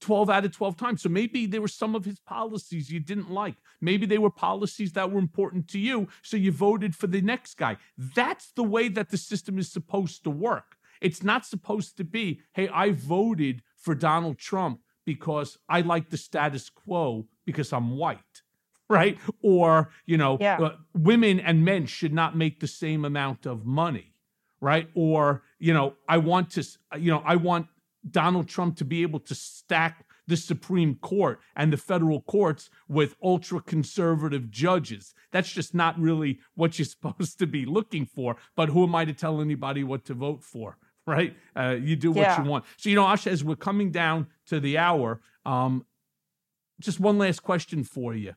12 0.00 0.30
out 0.30 0.44
of 0.44 0.52
12 0.52 0.76
times. 0.76 1.02
So 1.02 1.08
maybe 1.08 1.46
there 1.46 1.60
were 1.60 1.68
some 1.68 1.94
of 1.94 2.04
his 2.04 2.18
policies 2.20 2.90
you 2.90 3.00
didn't 3.00 3.30
like. 3.30 3.56
Maybe 3.80 4.06
they 4.06 4.18
were 4.18 4.30
policies 4.30 4.92
that 4.92 5.10
were 5.10 5.18
important 5.18 5.68
to 5.68 5.78
you. 5.78 6.08
So 6.22 6.36
you 6.36 6.52
voted 6.52 6.96
for 6.96 7.06
the 7.06 7.20
next 7.20 7.56
guy. 7.56 7.76
That's 7.96 8.52
the 8.52 8.62
way 8.64 8.88
that 8.88 9.10
the 9.10 9.16
system 9.18 9.58
is 9.58 9.70
supposed 9.70 10.24
to 10.24 10.30
work. 10.30 10.76
It's 11.00 11.22
not 11.22 11.46
supposed 11.46 11.96
to 11.98 12.04
be, 12.04 12.40
hey, 12.52 12.68
I 12.68 12.90
voted 12.90 13.62
for 13.76 13.94
Donald 13.94 14.38
Trump 14.38 14.80
because 15.06 15.56
I 15.68 15.80
like 15.80 16.10
the 16.10 16.16
status 16.18 16.68
quo 16.68 17.26
because 17.46 17.72
I'm 17.72 17.96
white. 17.96 18.42
right? 18.90 19.18
Or, 19.40 19.90
you 20.04 20.16
know, 20.16 20.36
Yeah. 20.40 20.58
uh, 20.60 20.76
women 20.94 21.38
and 21.38 21.64
men 21.64 21.86
should 21.86 22.12
not 22.12 22.36
make 22.36 22.58
the 22.58 22.66
same 22.66 23.04
amount 23.04 23.46
of 23.46 23.64
money, 23.64 24.14
right? 24.60 24.90
Or, 24.94 25.44
you 25.60 25.72
know, 25.72 25.94
I 26.08 26.18
want 26.18 26.50
to, 26.50 26.64
you 26.98 27.12
know, 27.12 27.22
I 27.24 27.36
want 27.36 27.68
Donald 28.08 28.48
Trump 28.48 28.76
to 28.76 28.84
be 28.84 29.02
able 29.02 29.20
to 29.20 29.34
stack 29.34 30.06
the 30.26 30.36
Supreme 30.36 30.94
Court 30.96 31.40
and 31.56 31.72
the 31.72 31.76
federal 31.76 32.20
courts 32.22 32.70
with 32.88 33.16
ultra 33.22 33.60
conservative 33.60 34.50
judges. 34.50 35.12
That's 35.32 35.50
just 35.50 35.74
not 35.74 35.98
really 35.98 36.38
what 36.54 36.78
you're 36.78 36.86
supposed 36.96 37.38
to 37.40 37.46
be 37.46 37.66
looking 37.66 38.06
for. 38.06 38.36
But 38.56 38.68
who 38.68 38.84
am 38.84 38.94
I 38.94 39.04
to 39.04 39.12
tell 39.12 39.40
anybody 39.40 39.82
what 39.84 40.04
to 40.06 40.14
vote 40.14 40.42
for? 40.42 40.76
Right? 41.06 41.34
Uh, 41.56 41.76
you 41.80 41.96
do 41.96 42.12
what 42.12 42.22
Yeah. 42.22 42.44
you 42.44 42.48
want. 42.48 42.66
So, 42.76 42.88
you 42.88 42.94
know, 42.94 43.04
Asha, 43.04 43.28
as 43.28 43.42
we're 43.42 43.56
coming 43.56 43.90
down 43.90 44.28
to 44.46 44.60
the 44.60 44.78
hour, 44.78 45.20
um, 45.44 45.84
just 46.78 47.00
one 47.00 47.18
last 47.18 47.42
question 47.42 47.82
for 47.82 48.14
you. 48.14 48.34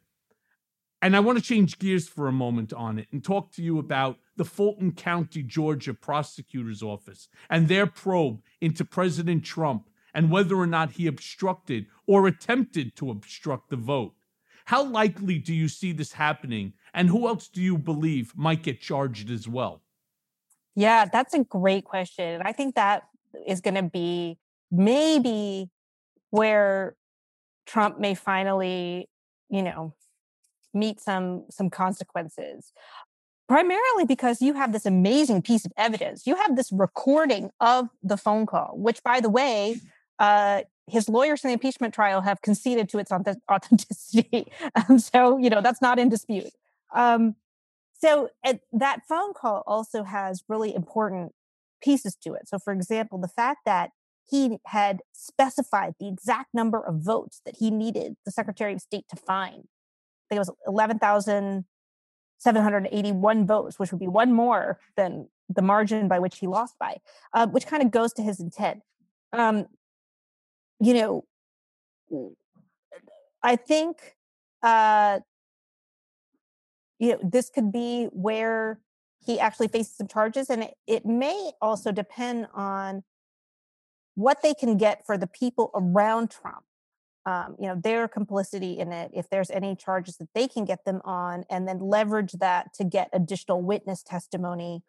And 1.01 1.15
I 1.15 1.19
want 1.19 1.37
to 1.37 1.43
change 1.43 1.77
gears 1.77 2.07
for 2.07 2.27
a 2.27 2.31
moment 2.31 2.73
on 2.73 2.97
it 2.97 3.07
and 3.11 3.23
talk 3.23 3.51
to 3.53 3.61
you 3.61 3.77
about 3.77 4.17
the 4.35 4.45
Fulton 4.45 4.91
County, 4.93 5.43
Georgia 5.43 5.93
prosecutor's 5.93 6.81
office 6.81 7.27
and 7.49 7.67
their 7.67 7.85
probe 7.85 8.41
into 8.61 8.83
President 8.83 9.43
Trump 9.43 9.89
and 10.13 10.31
whether 10.31 10.55
or 10.55 10.67
not 10.67 10.91
he 10.91 11.07
obstructed 11.07 11.87
or 12.07 12.27
attempted 12.27 12.95
to 12.95 13.11
obstruct 13.11 13.69
the 13.69 13.75
vote. 13.75 14.13
How 14.65 14.83
likely 14.83 15.39
do 15.39 15.53
you 15.53 15.67
see 15.67 15.91
this 15.91 16.13
happening? 16.13 16.73
And 16.93 17.09
who 17.09 17.27
else 17.27 17.47
do 17.47 17.61
you 17.61 17.77
believe 17.77 18.33
might 18.35 18.63
get 18.63 18.79
charged 18.79 19.29
as 19.29 19.47
well? 19.47 19.81
Yeah, 20.75 21.05
that's 21.05 21.33
a 21.33 21.43
great 21.43 21.83
question. 21.83 22.35
And 22.35 22.43
I 22.43 22.51
think 22.51 22.75
that 22.75 23.03
is 23.45 23.61
going 23.61 23.75
to 23.75 23.83
be 23.83 24.37
maybe 24.71 25.69
where 26.29 26.95
Trump 27.65 27.99
may 27.99 28.15
finally, 28.15 29.09
you 29.49 29.61
know, 29.61 29.93
meet 30.73 30.99
some 30.99 31.45
some 31.49 31.69
consequences. 31.69 32.73
Primarily 33.53 34.05
because 34.07 34.41
you 34.41 34.55
have 34.55 34.73
this 34.73 34.87
amazing 34.87 35.43
piece 35.43 35.63
of 35.63 35.71
evidence. 35.77 36.25
You 36.25 36.35
have 36.37 36.55
this 36.55 36.71
recording 36.71 37.51
of 37.59 37.87
the 38.01 38.17
phone 38.17 38.47
call, 38.47 38.73
which 38.75 39.03
by 39.03 39.19
the 39.19 39.29
way, 39.29 39.79
uh 40.17 40.63
his 40.87 41.07
lawyers 41.07 41.43
in 41.43 41.49
the 41.49 41.53
impeachment 41.53 41.93
trial 41.93 42.21
have 42.21 42.41
conceded 42.41 42.89
to 42.89 42.97
its 42.97 43.11
authenticity. 43.51 44.51
Um, 44.73 44.97
so, 44.97 45.37
you 45.37 45.51
know, 45.51 45.61
that's 45.61 45.83
not 45.83 45.99
in 45.99 46.09
dispute. 46.09 46.49
Um, 46.95 47.35
so 47.93 48.29
that 48.71 49.01
phone 49.07 49.33
call 49.35 49.63
also 49.67 50.03
has 50.03 50.43
really 50.49 50.73
important 50.73 51.33
pieces 51.79 52.15
to 52.23 52.33
it. 52.33 52.47
So, 52.47 52.57
for 52.57 52.73
example, 52.73 53.19
the 53.19 53.27
fact 53.27 53.59
that 53.65 53.91
he 54.27 54.57
had 54.65 55.01
specified 55.13 55.93
the 55.99 56.07
exact 56.07 56.55
number 56.55 56.79
of 56.79 56.95
votes 56.95 57.39
that 57.45 57.57
he 57.59 57.69
needed 57.69 58.15
the 58.25 58.31
Secretary 58.31 58.73
of 58.73 58.81
State 58.81 59.05
to 59.09 59.15
find. 59.15 59.67
I 59.67 60.35
think 60.35 60.37
it 60.37 60.39
was 60.39 60.51
11,781 62.45 63.45
votes, 63.47 63.79
which 63.79 63.91
would 63.91 63.99
be 63.99 64.07
one 64.07 64.33
more 64.33 64.79
than 64.95 65.27
the 65.49 65.61
margin 65.61 66.07
by 66.07 66.19
which 66.19 66.39
he 66.39 66.47
lost 66.47 66.75
by, 66.79 66.97
uh, 67.33 67.47
which 67.47 67.67
kind 67.67 67.83
of 67.83 67.91
goes 67.91 68.13
to 68.13 68.21
his 68.21 68.39
intent. 68.39 68.81
Um, 69.31 69.65
you 70.79 70.93
know, 70.93 71.25
I 73.41 73.55
think 73.55 74.15
uh, 74.61 75.19
you 76.99 77.11
know 77.11 77.19
this 77.23 77.49
could 77.49 77.71
be 77.71 78.05
where 78.11 78.79
he 79.25 79.39
actually 79.39 79.67
faces 79.67 79.95
some 79.95 80.07
charges, 80.07 80.49
and 80.49 80.63
it, 80.63 80.73
it 80.87 81.05
may 81.05 81.51
also 81.61 81.91
depend 81.91 82.47
on 82.53 83.03
what 84.15 84.41
they 84.41 84.53
can 84.53 84.77
get 84.77 85.05
for 85.05 85.17
the 85.17 85.27
people 85.27 85.71
around 85.73 86.29
Trump. 86.29 86.63
Um, 87.25 87.55
you 87.57 87.67
know, 87.67 87.79
their 87.81 88.07
complicity 88.07 88.77
in 88.77 88.91
it, 88.91 89.11
if 89.13 89.29
there's 89.29 89.49
any 89.49 89.75
charges 89.75 90.17
that 90.17 90.27
they 90.35 90.47
can 90.47 90.65
get 90.65 90.83
them 90.83 91.01
on, 91.05 91.45
and 91.49 91.67
then 91.67 91.79
leverage 91.79 92.33
that 92.33 92.73
to 92.73 92.83
get 92.83 93.09
additional 93.13 93.61
witness 93.61 94.03
testimony 94.03 94.83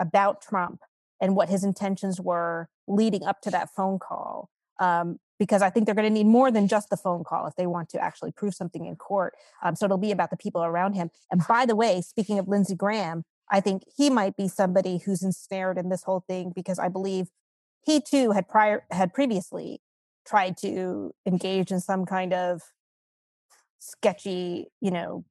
about 0.00 0.42
Trump 0.42 0.80
and 1.20 1.36
what 1.36 1.48
his 1.48 1.64
intentions 1.64 2.20
were 2.20 2.68
leading 2.88 3.24
up 3.24 3.40
to 3.42 3.50
that 3.50 3.70
phone 3.74 3.98
call. 3.98 4.50
Um, 4.78 5.20
because 5.38 5.62
I 5.62 5.70
think 5.70 5.86
they're 5.86 5.94
going 5.94 6.08
to 6.08 6.12
need 6.12 6.26
more 6.26 6.50
than 6.50 6.66
just 6.66 6.90
the 6.90 6.96
phone 6.96 7.22
call 7.22 7.46
if 7.46 7.56
they 7.56 7.66
want 7.66 7.88
to 7.90 8.02
actually 8.02 8.32
prove 8.32 8.54
something 8.54 8.86
in 8.86 8.96
court. 8.96 9.34
Um, 9.62 9.76
so 9.76 9.84
it'll 9.84 9.98
be 9.98 10.10
about 10.10 10.30
the 10.30 10.36
people 10.36 10.64
around 10.64 10.94
him. 10.94 11.10
And 11.30 11.42
by 11.46 11.66
the 11.66 11.76
way, 11.76 12.00
speaking 12.00 12.38
of 12.38 12.48
Lindsey 12.48 12.74
Graham, 12.74 13.24
I 13.50 13.60
think 13.60 13.82
he 13.96 14.10
might 14.10 14.36
be 14.36 14.48
somebody 14.48 14.98
who's 14.98 15.22
ensnared 15.22 15.78
in 15.78 15.88
this 15.88 16.04
whole 16.04 16.24
thing 16.26 16.52
because 16.54 16.78
I 16.78 16.88
believe 16.88 17.28
he 17.84 18.00
too 18.00 18.32
had 18.32 18.48
prior 18.48 18.84
had 18.90 19.14
previously 19.14 19.80
tried 20.26 20.56
to 20.58 21.14
engage 21.26 21.70
in 21.70 21.80
some 21.80 22.04
kind 22.04 22.32
of 22.32 22.62
sketchy, 23.78 24.66
you 24.80 24.90
know, 24.90 25.24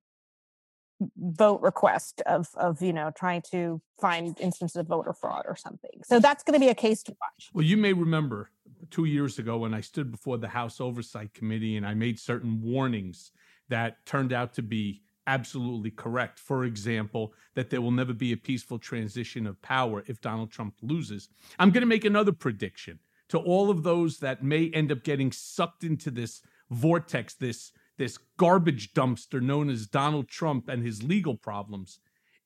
vote 1.18 1.62
request 1.62 2.22
of 2.26 2.48
of 2.56 2.82
you 2.82 2.94
know 2.94 3.12
trying 3.16 3.42
to 3.52 3.82
find 4.00 4.40
instances 4.40 4.78
of 4.78 4.88
voter 4.88 5.14
fraud 5.14 5.44
or 5.46 5.56
something. 5.56 6.02
So 6.06 6.20
that's 6.20 6.44
going 6.44 6.54
to 6.54 6.60
be 6.60 6.70
a 6.70 6.76
case 6.76 7.04
to 7.04 7.12
watch. 7.12 7.50
Well, 7.54 7.66
you 7.66 7.78
may 7.78 7.94
remember 7.94 8.50
two 8.92 9.06
years 9.06 9.38
ago 9.40 9.58
when 9.58 9.74
I 9.74 9.82
stood 9.82 10.12
before 10.12 10.38
the 10.38 10.48
House 10.48 10.80
Oversight 10.80 11.34
Committee 11.34 11.76
and 11.76 11.86
I 11.86 11.94
made 11.94 12.20
certain 12.20 12.62
warnings 12.62 13.32
that 13.68 14.06
turned 14.06 14.32
out 14.32 14.54
to 14.54 14.62
be 14.62 15.02
absolutely 15.28 15.92
correct. 15.92 16.40
For 16.40 16.66
example, 16.66 17.34
that 17.56 17.70
there 17.70 17.82
will 17.82 17.92
never 17.92 18.14
be 18.14 18.32
a 18.32 18.38
peaceful 18.38 18.78
transition 18.78 19.48
of 19.48 19.62
power 19.62 20.04
if 20.08 20.22
Donald 20.22 20.52
Trump 20.52 20.76
loses. 20.82 21.30
I'm 21.60 21.72
going 21.72 21.82
to 21.82 21.88
make 21.88 22.06
another 22.06 22.32
prediction 22.32 23.00
to 23.30 23.38
all 23.38 23.70
of 23.70 23.84
those 23.84 24.20
that 24.20 24.44
may 24.44 24.70
end 24.70 24.92
up 24.92 25.04
getting 25.04 25.32
sucked 25.32 25.84
into 25.84 26.12
this 26.12 26.42
vortex, 26.70 27.34
this 27.34 27.72
this 27.98 28.18
garbage 28.38 28.94
dumpster 28.94 29.42
known 29.42 29.70
as 29.70 29.88
Donald 29.88 30.28
Trump 30.28 30.68
and 30.68 30.84
his 30.84 31.02
legal 31.02 31.36
problems. 31.36 32.00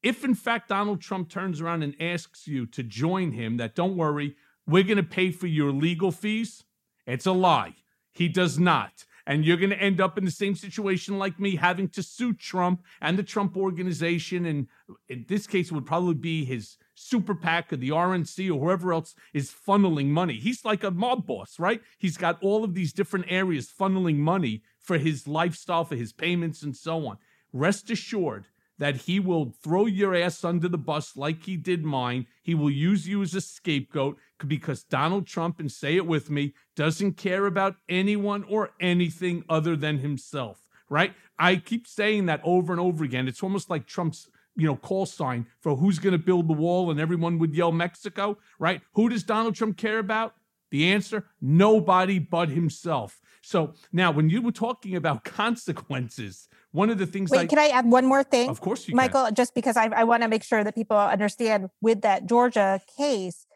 If 0.04 0.24
in 0.24 0.36
fact 0.36 0.70
Donald 0.70 1.02
Trump 1.02 1.30
turns 1.30 1.60
around 1.60 1.84
and 1.84 1.96
asks 2.00 2.48
you 2.48 2.66
to 2.68 2.84
join 2.84 3.32
him, 3.32 3.58
that 3.58 3.76
don't 3.76 3.98
worry, 3.98 4.36
we're 4.68 4.84
going 4.84 4.98
to 4.98 5.04
pay 5.04 5.32
for 5.32 5.48
your 5.48 5.72
legal 5.72 6.12
fees, 6.12 6.64
it's 7.08 7.26
a 7.26 7.32
lie. 7.32 7.74
He 8.12 8.28
does 8.28 8.60
not. 8.60 9.06
And 9.26 9.46
you're 9.46 9.58
going 9.58 9.70
to 9.72 9.82
end 9.82 10.02
up 10.02 10.18
in 10.18 10.26
the 10.26 10.32
same 10.32 10.56
situation 10.56 11.18
like 11.20 11.40
me, 11.40 11.56
having 11.56 11.88
to 11.90 12.02
sue 12.02 12.34
Trump 12.34 12.84
and 13.02 13.18
the 13.18 13.24
Trump 13.24 13.58
organization. 13.58 14.46
And 14.46 14.68
in 15.08 15.26
this 15.28 15.46
case, 15.46 15.68
it 15.68 15.74
would 15.74 15.86
probably 15.86 16.16
be 16.16 16.46
his 16.46 16.78
super 17.00 17.34
PAC 17.34 17.72
or 17.72 17.78
the 17.78 17.90
RNC 17.90 18.50
or 18.50 18.60
whoever 18.60 18.92
else 18.92 19.16
is 19.34 19.52
funneling 19.52 20.08
money. 20.08 20.36
He's 20.36 20.66
like 20.66 20.84
a 20.84 20.92
mob 20.92 21.26
boss, 21.26 21.58
right? 21.58 21.82
He's 21.98 22.18
got 22.18 22.42
all 22.44 22.64
of 22.64 22.74
these 22.74 22.92
different 22.92 23.26
areas 23.30 23.72
funneling 23.72 24.18
money 24.18 24.64
for 24.80 24.98
his 24.98 25.28
lifestyle, 25.28 25.86
for 25.86 25.96
his 25.96 26.12
payments, 26.12 26.62
and 26.62 26.76
so 26.76 27.08
on. 27.08 27.18
Rest 27.54 27.90
assured 27.90 28.46
that 28.80 28.96
he 28.96 29.20
will 29.20 29.54
throw 29.62 29.86
your 29.86 30.16
ass 30.16 30.44
under 30.44 30.68
the 30.68 30.78
bus 30.78 31.16
like 31.16 31.44
he 31.44 31.58
did 31.58 31.84
mine. 31.84 32.26
He 32.44 32.56
will 32.56 32.72
use 32.72 33.08
you 33.08 33.22
as 33.22 33.34
a 33.34 33.42
scapegoat 33.42 34.18
because 34.46 34.84
Donald 34.84 35.26
Trump, 35.26 35.60
and 35.60 35.72
say 35.72 35.96
it 35.96 36.06
with 36.06 36.30
me, 36.30 36.54
doesn't 36.76 37.14
care 37.14 37.46
about 37.46 37.76
anyone 37.88 38.44
or 38.44 38.72
anything 38.80 39.44
other 39.50 39.76
than 39.76 40.00
himself, 40.00 40.66
right? 40.90 41.14
I 41.38 41.58
keep 41.58 41.88
saying 41.88 42.26
that 42.26 42.42
over 42.44 42.74
and 42.74 42.80
over 42.80 43.04
again. 43.04 43.28
It's 43.28 43.44
almost 43.44 43.70
like 43.70 43.86
Trump's 43.86 44.30
you 44.56 44.68
know, 44.68 44.76
call 44.76 45.06
sign 45.06 45.48
for 45.62 45.76
who's 45.76 46.00
going 46.00 46.14
to 46.14 46.20
build 46.20 46.48
the 46.48 46.54
wall, 46.54 46.92
and 46.92 47.00
everyone 47.00 47.40
would 47.40 47.54
yell 47.56 47.72
Mexico, 47.72 48.38
right? 48.60 48.82
Who 48.94 49.10
does 49.10 49.24
Donald 49.24 49.56
Trump 49.56 49.78
care 49.78 50.00
about? 50.00 50.36
The 50.72 50.92
answer 50.92 51.26
nobody 51.42 52.20
but 52.20 52.50
himself. 52.50 53.20
So 53.42 53.74
now, 53.92 54.12
when 54.12 54.30
you 54.30 54.42
were 54.42 54.52
talking 54.52 54.96
about 54.96 55.24
consequences, 55.24 56.48
one 56.72 56.90
of 56.90 56.98
the 56.98 57.08
things 57.08 57.32
Wait, 57.32 57.40
I, 57.40 57.46
can 57.48 57.60
I 57.60 57.70
add 57.70 57.86
one 57.86 58.06
more 58.06 58.24
thing? 58.24 58.50
Of 58.50 58.62
course 58.62 58.88
you 58.88 58.92
can. 58.92 58.98
Michael, 58.98 59.32
just 59.32 59.56
because 59.56 59.78
I, 59.78 59.86
I 59.88 60.04
want 60.04 60.24
to 60.24 60.30
make 60.30 60.44
sure 60.44 60.64
that 60.64 60.76
people 60.76 60.98
understand 60.98 61.70
with 61.82 62.02
that 62.02 62.28
Georgia 62.28 62.80
case, 62.98 63.48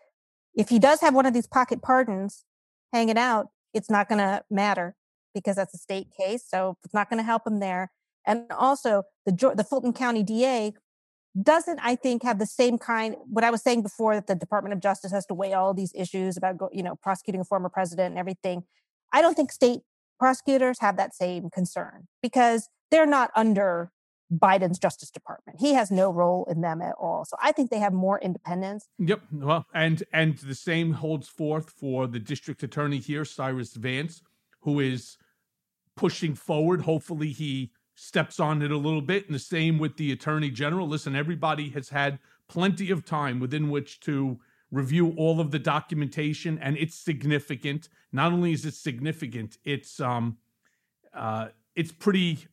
if 0.55 0.69
he 0.69 0.79
does 0.79 1.01
have 1.01 1.13
one 1.13 1.25
of 1.25 1.33
these 1.33 1.47
pocket 1.47 1.81
pardons 1.81 2.45
hanging 2.91 3.17
out, 3.17 3.47
it's 3.73 3.89
not 3.89 4.07
going 4.09 4.19
to 4.19 4.43
matter 4.49 4.95
because 5.33 5.55
that's 5.55 5.73
a 5.73 5.77
state 5.77 6.07
case. 6.17 6.43
So 6.47 6.77
it's 6.83 6.93
not 6.93 7.09
going 7.09 7.17
to 7.17 7.23
help 7.23 7.45
him 7.45 7.59
there. 7.59 7.91
And 8.25 8.45
also, 8.51 9.03
the 9.25 9.53
the 9.55 9.65
Fulton 9.65 9.93
County 9.93 10.23
DA 10.23 10.73
doesn't, 11.41 11.79
I 11.79 11.95
think, 11.95 12.23
have 12.23 12.39
the 12.39 12.45
same 12.45 12.77
kind. 12.77 13.15
What 13.25 13.43
I 13.43 13.49
was 13.49 13.61
saying 13.61 13.81
before 13.81 14.15
that 14.15 14.27
the 14.27 14.35
Department 14.35 14.73
of 14.73 14.79
Justice 14.79 15.11
has 15.11 15.25
to 15.27 15.33
weigh 15.33 15.53
all 15.53 15.73
these 15.73 15.91
issues 15.95 16.37
about, 16.37 16.57
you 16.71 16.83
know, 16.83 16.95
prosecuting 16.95 17.41
a 17.41 17.45
former 17.45 17.69
president 17.69 18.11
and 18.11 18.19
everything. 18.19 18.63
I 19.11 19.21
don't 19.21 19.35
think 19.35 19.51
state 19.51 19.81
prosecutors 20.19 20.79
have 20.79 20.97
that 20.97 21.15
same 21.15 21.49
concern 21.49 22.07
because 22.21 22.69
they're 22.91 23.05
not 23.05 23.31
under 23.35 23.91
Biden's 24.31 24.79
Justice 24.79 25.11
Department. 25.11 25.59
He 25.59 25.73
has 25.73 25.91
no 25.91 26.11
role 26.11 26.47
in 26.49 26.61
them 26.61 26.81
at 26.81 26.95
all. 26.99 27.25
So 27.25 27.35
I 27.41 27.51
think 27.51 27.69
they 27.69 27.79
have 27.79 27.93
more 27.93 28.19
independence. 28.19 28.87
Yep. 28.99 29.21
Well, 29.31 29.65
and 29.73 30.03
and 30.13 30.37
the 30.37 30.55
same 30.55 30.93
holds 30.93 31.27
forth 31.27 31.69
for 31.69 32.07
the 32.07 32.19
district 32.19 32.63
attorney 32.63 32.99
here, 32.99 33.25
Cyrus 33.25 33.73
Vance, 33.75 34.21
who 34.61 34.79
is 34.79 35.17
pushing 35.95 36.35
forward. 36.35 36.81
Hopefully, 36.81 37.29
he 37.29 37.71
steps 37.95 38.39
on 38.39 38.61
it 38.61 38.71
a 38.71 38.77
little 38.77 39.01
bit. 39.01 39.25
And 39.25 39.35
the 39.35 39.39
same 39.39 39.79
with 39.79 39.97
the 39.97 40.11
attorney 40.11 40.49
general. 40.49 40.87
Listen, 40.87 41.15
everybody 41.15 41.69
has 41.69 41.89
had 41.89 42.19
plenty 42.47 42.91
of 42.91 43.05
time 43.05 43.39
within 43.39 43.69
which 43.69 43.99
to 44.01 44.39
review 44.71 45.13
all 45.17 45.39
of 45.39 45.51
the 45.51 45.59
documentation, 45.59 46.57
and 46.59 46.77
it's 46.77 46.95
significant. 46.95 47.89
Not 48.11 48.33
only 48.33 48.53
is 48.53 48.65
it 48.65 48.73
significant, 48.73 49.57
it's 49.63 49.99
um, 49.99 50.37
uh, 51.13 51.49
it's 51.75 51.91
pretty 51.91 52.47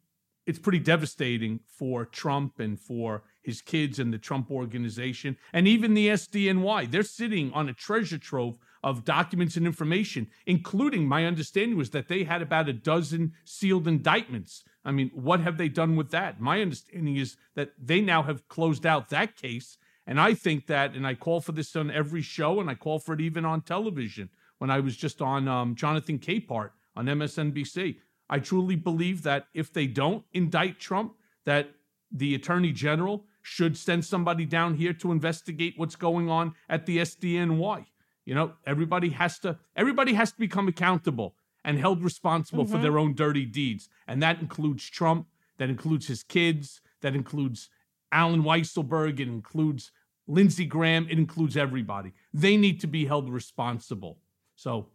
it's 0.47 0.59
pretty 0.59 0.79
devastating 0.79 1.61
for 1.67 2.05
Trump 2.05 2.61
and 2.61 2.79
for 2.79 3.23
his 3.43 3.63
kids 3.63 3.99
and 3.99 4.13
the 4.13 4.19
Trump 4.19 4.51
organization 4.51 5.37
and 5.53 5.69
even 5.69 5.95
the 5.95 6.09
SDNY. 6.09 6.91
They're 6.91 7.03
sitting 7.03 7.53
on 7.53 7.69
a 7.69 7.73
treasure 7.73 8.19
trove 8.19 8.59
of 8.83 9.05
documents 9.05 9.57
and 9.57 9.67
information, 9.67 10.29
including 10.47 11.07
my 11.07 11.27
understanding 11.27 11.77
was 11.77 11.91
that 11.91 12.09
they 12.09 12.25
had 12.25 12.43
about 12.43 12.69
a 12.69 12.73
dozen 12.73 13.33
sealed 13.45 13.87
indictments. 13.87 14.65
I 14.85 14.93
mean, 14.93 15.11
what 15.15 15.41
have 15.41 15.59
they 15.59 15.69
done 15.69 15.97
with 15.97 16.11
that? 16.11 16.41
My 16.41 16.63
understanding 16.63 17.17
is 17.17 17.37
that 17.55 17.73
they 17.79 18.01
now 18.01 18.23
have 18.23 18.49
closed 18.49 18.87
out 18.87 19.11
that 19.11 19.37
case. 19.37 19.77
And 20.07 20.19
I 20.19 20.35
think 20.35 20.67
that, 20.67 20.95
and 20.95 21.07
I 21.07 21.15
call 21.15 21.41
for 21.41 21.53
this 21.53 21.77
on 21.77 21.91
every 21.91 22.23
show, 22.23 22.61
and 22.61 22.71
I 22.71 22.75
call 22.75 22.99
for 22.99 23.13
it 23.13 23.21
even 23.21 23.45
on 23.45 23.61
television 23.61 24.31
when 24.59 24.71
I 24.71 24.81
was 24.81 24.97
just 24.97 25.21
on 25.21 25.47
um, 25.47 25.75
Jonathan 25.75 26.19
Capehart 26.19 26.71
on 26.97 27.07
MSNBC. 27.07 27.97
I 28.29 28.39
truly 28.39 28.77
believe 28.77 29.23
that 29.25 29.47
if 29.55 29.73
they 29.73 29.87
don't 29.87 30.25
indict 30.33 30.79
Trump, 30.79 31.15
that 31.45 31.71
the 32.13 32.35
attorney 32.35 32.73
general 32.73 33.27
should 33.43 33.77
send 33.77 34.05
somebody 34.05 34.45
down 34.45 34.75
here 34.75 34.93
to 34.93 35.13
investigate 35.13 35.75
what's 35.77 35.97
going 35.97 36.29
on 36.29 36.55
at 36.69 36.87
the 36.87 36.99
SDNY. 36.99 37.87
You 38.25 38.35
know, 38.35 38.53
everybody 38.67 39.11
has 39.11 39.39
to 39.41 39.59
everybody 39.75 40.15
has 40.15 40.33
to 40.33 40.39
become 40.39 40.69
accountable 40.69 41.35
and 41.65 41.79
held 41.79 42.03
responsible 42.03 42.65
mm-hmm. 42.65 42.73
for 42.73 42.81
their 42.81 42.99
own 42.99 43.15
dirty 43.15 43.45
deeds. 43.45 43.89
And 44.07 44.23
that 44.23 44.41
includes 44.41 44.89
Trump, 44.89 45.27
that 45.59 45.69
includes 45.69 46.07
his 46.07 46.23
kids, 46.23 46.81
that 47.03 47.15
includes 47.15 47.69
Allen 48.13 48.43
Weisselberg, 48.43 49.21
it 49.21 49.29
includes 49.29 49.93
Lindsey 50.27 50.65
Graham, 50.65 51.07
it 51.11 51.19
includes 51.19 51.57
everybody. 51.57 52.13
They 52.33 52.57
need 52.57 52.81
to 52.81 52.87
be 52.87 53.07
held 53.07 53.29
responsible. 53.29 54.19
So, 54.55 54.89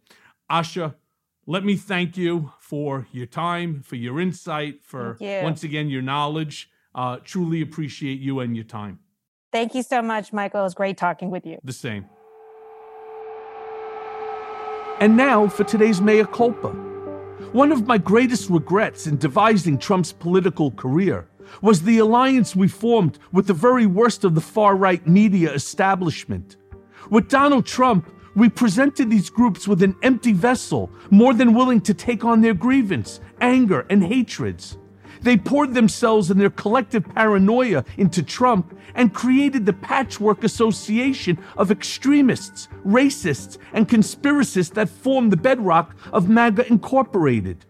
Asha, 0.50 0.96
let 1.46 1.64
me 1.64 1.76
thank 1.76 2.18
you 2.18 2.52
for 2.60 3.08
your 3.12 3.26
time, 3.26 3.82
for 3.84 3.96
your 3.96 4.20
insight, 4.20 4.84
for 4.84 5.18
you. 5.20 5.42
once 5.44 5.64
again 5.64 5.90
your 5.90 6.02
knowledge. 6.02 6.70
Uh, 6.94 7.18
truly 7.24 7.62
appreciate 7.62 8.20
you 8.20 8.40
and 8.40 8.56
your 8.56 8.64
time. 8.64 9.00
Thank 9.52 9.76
you 9.76 9.84
so 9.84 10.02
much, 10.02 10.34
Michael. 10.34 10.62
It 10.62 10.64
was 10.64 10.74
great 10.74 10.98
talking 10.98 11.30
with 11.30 11.46
you. 11.46 11.60
The 11.64 11.74
same. 11.74 12.06
And 15.02 15.18
now 15.18 15.48
for 15.50 15.66
today's 15.66 16.00
mea 16.00 16.24
culpa. 16.24 16.70
One 17.52 17.74
of 17.74 17.86
my 17.86 17.98
greatest 17.98 18.50
regrets 18.50 19.08
in 19.08 19.18
devising 19.18 19.78
Trump's 19.78 20.14
political 20.14 20.72
career 20.72 21.28
was 21.62 21.82
the 21.82 21.98
alliance 21.98 22.56
we 22.56 22.70
formed 22.70 23.20
with 23.34 23.48
the 23.48 23.54
very 23.54 23.86
worst 23.86 24.24
of 24.24 24.36
the 24.36 24.42
far 24.42 24.78
right 24.78 25.06
media 25.06 25.52
establishment. 25.52 26.56
With 27.10 27.28
Donald 27.28 27.66
Trump, 27.66 28.10
we 28.36 28.48
presented 28.48 29.10
these 29.10 29.30
groups 29.30 29.68
with 29.68 29.84
an 29.84 29.96
empty 30.02 30.32
vessel, 30.32 30.90
more 31.10 31.34
than 31.34 31.54
willing 31.54 31.82
to 31.82 31.94
take 31.94 32.24
on 32.24 32.40
their 32.40 32.54
grievance, 32.54 33.20
anger, 33.42 33.86
and 33.90 34.02
hatreds. 34.02 34.78
They 35.22 35.38
poured 35.38 35.74
themselves 35.74 36.32
and 36.32 36.40
their 36.40 36.50
collective 36.50 37.08
paranoia 37.14 37.84
into 37.98 38.24
Trump 38.24 38.78
and 38.94 39.14
created 39.14 39.66
the 39.66 39.74
patchwork 39.74 40.44
association 40.44 41.38
of 41.58 41.72
extremists, 41.72 42.68
racists, 42.86 43.58
and 43.74 43.88
conspiracists 43.88 44.74
that 44.74 44.90
formed 44.90 45.32
the 45.32 45.38
bedrock 45.38 45.96
of 46.12 46.30
MAGA 46.30 46.68
Incorporated. 46.68 47.66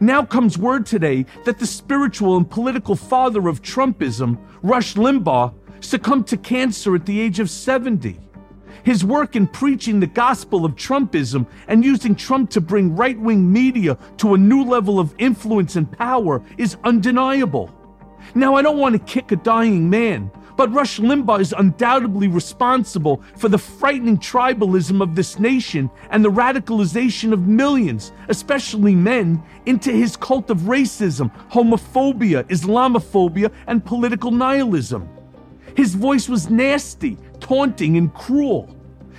Now 0.00 0.24
comes 0.24 0.58
word 0.58 0.86
today 0.86 1.26
that 1.44 1.58
the 1.58 1.66
spiritual 1.66 2.36
and 2.36 2.48
political 2.48 2.94
father 2.94 3.48
of 3.48 3.62
Trumpism, 3.62 4.38
Rush 4.62 4.94
Limbaugh, 4.94 5.54
succumbed 5.80 6.26
to 6.28 6.36
cancer 6.36 6.94
at 6.94 7.06
the 7.06 7.20
age 7.20 7.40
of 7.40 7.50
70. 7.50 8.18
His 8.88 9.04
work 9.04 9.36
in 9.36 9.46
preaching 9.46 10.00
the 10.00 10.06
gospel 10.06 10.64
of 10.64 10.74
Trumpism 10.74 11.46
and 11.66 11.84
using 11.84 12.14
Trump 12.14 12.48
to 12.48 12.60
bring 12.62 12.96
right 12.96 13.20
wing 13.20 13.52
media 13.52 13.98
to 14.16 14.32
a 14.32 14.38
new 14.38 14.64
level 14.64 14.98
of 14.98 15.14
influence 15.18 15.76
and 15.76 15.92
power 15.92 16.42
is 16.56 16.78
undeniable. 16.84 17.70
Now, 18.34 18.54
I 18.54 18.62
don't 18.62 18.78
want 18.78 18.94
to 18.94 19.12
kick 19.12 19.30
a 19.30 19.36
dying 19.36 19.90
man, 19.90 20.30
but 20.56 20.72
Rush 20.72 21.00
Limbaugh 21.00 21.38
is 21.38 21.52
undoubtedly 21.52 22.28
responsible 22.28 23.22
for 23.36 23.50
the 23.50 23.58
frightening 23.58 24.16
tribalism 24.16 25.02
of 25.02 25.14
this 25.14 25.38
nation 25.38 25.90
and 26.08 26.24
the 26.24 26.30
radicalization 26.30 27.34
of 27.34 27.46
millions, 27.46 28.12
especially 28.30 28.94
men, 28.94 29.42
into 29.66 29.92
his 29.92 30.16
cult 30.16 30.48
of 30.48 30.60
racism, 30.60 31.30
homophobia, 31.50 32.42
Islamophobia, 32.44 33.52
and 33.66 33.84
political 33.84 34.30
nihilism. 34.30 35.06
His 35.76 35.94
voice 35.94 36.26
was 36.26 36.48
nasty, 36.48 37.18
taunting, 37.38 37.98
and 37.98 38.14
cruel. 38.14 38.76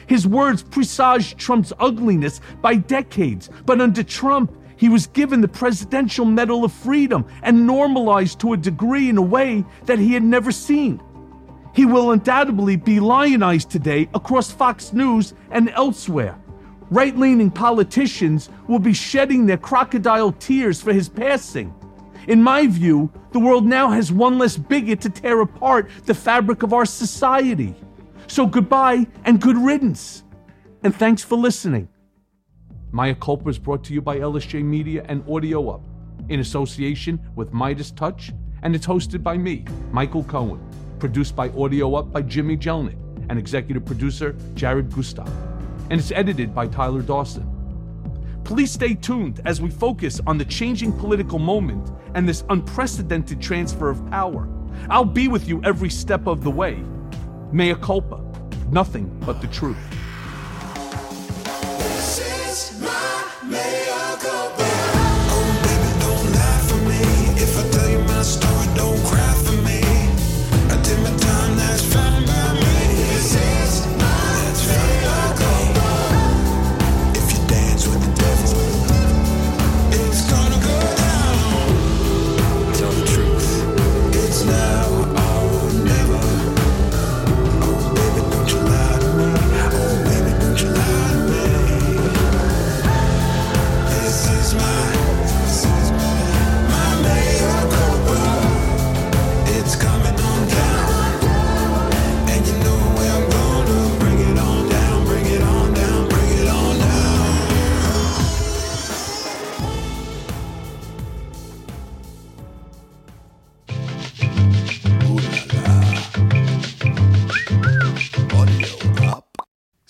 His 0.09 0.25
words 0.25 0.63
presaged 0.63 1.37
Trump's 1.37 1.71
ugliness 1.79 2.41
by 2.63 2.75
decades, 2.77 3.51
but 3.67 3.79
under 3.79 4.01
Trump, 4.01 4.51
he 4.75 4.89
was 4.89 5.05
given 5.05 5.39
the 5.39 5.47
Presidential 5.47 6.25
Medal 6.25 6.65
of 6.65 6.73
Freedom 6.73 7.27
and 7.43 7.67
normalized 7.67 8.39
to 8.39 8.53
a 8.53 8.57
degree 8.57 9.09
in 9.09 9.17
a 9.17 9.21
way 9.21 9.63
that 9.85 9.99
he 9.99 10.15
had 10.15 10.23
never 10.23 10.51
seen. 10.51 10.99
He 11.75 11.85
will 11.85 12.09
undoubtedly 12.09 12.75
be 12.75 12.99
lionized 12.99 13.69
today 13.69 14.09
across 14.15 14.49
Fox 14.51 14.93
News 14.93 15.35
and 15.51 15.69
elsewhere. 15.69 16.39
Right 16.89 17.15
leaning 17.15 17.51
politicians 17.51 18.49
will 18.67 18.79
be 18.79 18.93
shedding 18.93 19.45
their 19.45 19.57
crocodile 19.57 20.31
tears 20.31 20.81
for 20.81 20.91
his 20.91 21.07
passing. 21.07 21.71
In 22.27 22.41
my 22.41 22.65
view, 22.65 23.11
the 23.31 23.39
world 23.39 23.67
now 23.67 23.89
has 23.91 24.11
one 24.11 24.39
less 24.39 24.57
bigot 24.57 25.01
to 25.01 25.11
tear 25.11 25.41
apart 25.41 25.87
the 26.07 26.15
fabric 26.15 26.63
of 26.63 26.73
our 26.73 26.85
society. 26.85 27.75
So 28.29 28.45
goodbye 28.45 29.07
and 29.25 29.41
good 29.41 29.57
riddance. 29.57 30.23
And 30.83 30.95
thanks 30.95 31.23
for 31.23 31.35
listening. 31.35 31.89
Mea 32.93 33.15
Culpa 33.15 33.49
is 33.49 33.57
brought 33.57 33.83
to 33.85 33.93
you 33.93 34.03
by 34.03 34.19
LSJ 34.19 34.63
Media 34.63 35.03
and 35.09 35.27
Audio 35.27 35.67
Up 35.69 35.81
in 36.29 36.39
association 36.39 37.19
with 37.35 37.53
Midas 37.53 37.89
Touch, 37.89 38.31
and 38.61 38.75
it's 38.75 38.85
hosted 38.85 39.23
by 39.23 39.35
me, 39.35 39.65
Michael 39.91 40.23
Cohen. 40.23 40.61
Produced 40.99 41.35
by 41.35 41.49
Audio 41.49 41.95
Up 41.95 42.11
by 42.11 42.21
Jimmy 42.21 42.55
Jelnick 42.55 42.99
and 43.29 43.39
executive 43.39 43.83
producer 43.83 44.35
Jared 44.53 44.91
Gutstadt. 44.91 45.29
And 45.89 45.99
it's 45.99 46.11
edited 46.11 46.53
by 46.53 46.67
Tyler 46.67 47.01
Dawson. 47.01 47.49
Please 48.43 48.71
stay 48.71 48.93
tuned 48.93 49.41
as 49.45 49.59
we 49.59 49.71
focus 49.71 50.21
on 50.27 50.37
the 50.37 50.45
changing 50.45 50.93
political 50.93 51.39
moment 51.39 51.91
and 52.13 52.29
this 52.29 52.43
unprecedented 52.49 53.41
transfer 53.41 53.89
of 53.89 54.07
power. 54.11 54.47
I'll 54.87 55.03
be 55.03 55.27
with 55.27 55.47
you 55.47 55.63
every 55.63 55.89
step 55.89 56.27
of 56.27 56.43
the 56.43 56.51
way. 56.51 56.83
Mea 57.51 57.73
culpa, 57.73 58.21
nothing 58.69 59.09
but 59.25 59.41
the 59.41 59.47
truth. 59.47 59.77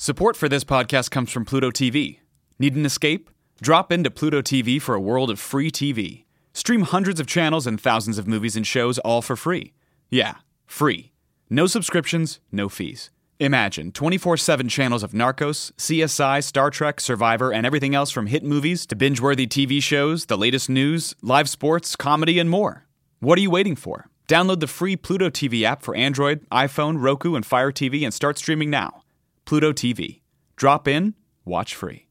Support 0.09 0.37
for 0.37 0.49
this 0.49 0.63
podcast 0.63 1.11
comes 1.11 1.29
from 1.29 1.45
Pluto 1.45 1.69
TV. 1.69 2.17
Need 2.57 2.75
an 2.75 2.83
escape? 2.83 3.29
Drop 3.61 3.91
into 3.91 4.09
Pluto 4.09 4.41
TV 4.41 4.81
for 4.81 4.95
a 4.95 4.99
world 4.99 5.29
of 5.29 5.39
free 5.39 5.69
TV. 5.69 6.25
Stream 6.51 6.81
hundreds 6.81 7.19
of 7.19 7.27
channels 7.27 7.67
and 7.67 7.79
thousands 7.79 8.17
of 8.17 8.27
movies 8.27 8.55
and 8.55 8.65
shows 8.65 8.97
all 8.97 9.21
for 9.21 9.35
free. 9.35 9.71
Yeah, 10.09 10.37
free. 10.65 11.11
No 11.47 11.67
subscriptions, 11.67 12.39
no 12.51 12.69
fees. 12.69 13.11
Imagine 13.39 13.91
24 13.91 14.37
7 14.37 14.67
channels 14.67 15.03
of 15.03 15.11
Narcos, 15.11 15.73
CSI, 15.73 16.43
Star 16.43 16.71
Trek, 16.71 16.99
Survivor, 16.99 17.53
and 17.53 17.63
everything 17.63 17.93
else 17.93 18.09
from 18.09 18.25
hit 18.25 18.43
movies 18.43 18.87
to 18.87 18.95
binge 18.95 19.21
worthy 19.21 19.45
TV 19.45 19.79
shows, 19.79 20.25
the 20.25 20.39
latest 20.39 20.71
news, 20.71 21.13
live 21.21 21.47
sports, 21.47 21.95
comedy, 21.95 22.39
and 22.39 22.49
more. 22.49 22.87
What 23.19 23.37
are 23.37 23.43
you 23.43 23.51
waiting 23.51 23.75
for? 23.75 24.09
Download 24.27 24.59
the 24.59 24.65
free 24.65 24.95
Pluto 24.95 25.29
TV 25.29 25.61
app 25.61 25.83
for 25.83 25.95
Android, 25.95 26.49
iPhone, 26.49 26.99
Roku, 26.99 27.35
and 27.35 27.45
Fire 27.45 27.71
TV 27.71 28.03
and 28.03 28.11
start 28.11 28.39
streaming 28.39 28.71
now. 28.71 29.03
Pluto 29.49 29.73
TV. 29.73 30.19
Drop 30.57 30.87
in, 30.87 31.15
watch 31.43 31.73
free. 31.73 32.05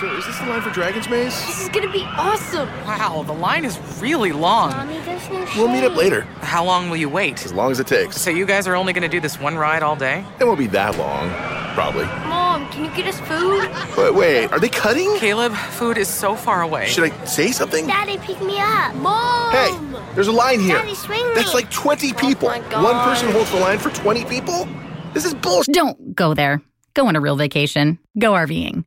So 0.00 0.12
is 0.12 0.26
this 0.26 0.36
the 0.40 0.46
line 0.46 0.60
for 0.60 0.70
Dragon's 0.70 1.08
Maze? 1.08 1.32
This 1.46 1.62
is 1.62 1.68
gonna 1.68 1.92
be 1.92 2.02
awesome. 2.18 2.68
Wow, 2.84 3.22
the 3.24 3.32
line 3.32 3.64
is 3.64 3.78
really 4.00 4.32
long. 4.32 4.72
Mommy, 4.72 4.98
there's 5.04 5.30
no 5.30 5.46
We'll 5.54 5.68
meet 5.68 5.84
up 5.84 5.94
later. 5.94 6.22
How 6.40 6.64
long 6.64 6.90
will 6.90 6.96
you 6.96 7.08
wait? 7.08 7.44
As 7.44 7.52
long 7.52 7.70
as 7.70 7.78
it 7.78 7.86
takes. 7.86 8.20
So 8.20 8.30
you 8.30 8.44
guys 8.44 8.66
are 8.66 8.74
only 8.74 8.92
gonna 8.92 9.08
do 9.08 9.20
this 9.20 9.38
one 9.38 9.54
ride 9.56 9.84
all 9.84 9.94
day? 9.94 10.24
It 10.40 10.44
won't 10.44 10.58
be 10.58 10.66
that 10.66 10.98
long. 10.98 11.30
Probably. 11.74 12.06
Mom, 12.26 12.68
can 12.72 12.86
you 12.86 12.90
get 12.96 13.06
us 13.06 13.20
food? 13.20 13.70
But 13.94 14.16
wait, 14.16 14.48
are 14.50 14.58
they 14.58 14.70
cutting? 14.70 15.16
Caleb, 15.18 15.52
food 15.54 15.96
is 15.96 16.08
so 16.08 16.34
far 16.34 16.62
away. 16.62 16.88
Should 16.88 17.12
I 17.12 17.24
say 17.24 17.52
something? 17.52 17.86
Daddy, 17.86 18.18
pick 18.18 18.42
me 18.42 18.58
up. 18.58 18.96
Mom! 18.96 19.52
Hey, 19.52 20.02
there's 20.16 20.26
a 20.26 20.32
line 20.32 20.58
here. 20.58 20.76
Daddy, 20.76 20.96
swing 20.96 21.24
me. 21.24 21.34
That's 21.36 21.54
like 21.54 21.70
20 21.70 22.14
people. 22.14 22.48
my 22.48 22.58
One 22.82 22.96
person 23.04 23.30
holds 23.30 23.52
the 23.52 23.60
line 23.60 23.78
for 23.78 23.90
20 23.90 24.24
people? 24.24 24.66
This 25.14 25.24
is 25.24 25.34
bullshit. 25.34 25.72
Don't 25.72 26.14
go 26.14 26.34
there. 26.34 26.60
Go 26.94 27.06
on 27.06 27.14
a 27.14 27.20
real 27.20 27.36
vacation. 27.36 27.98
Go 28.18 28.32
RVing. 28.32 28.84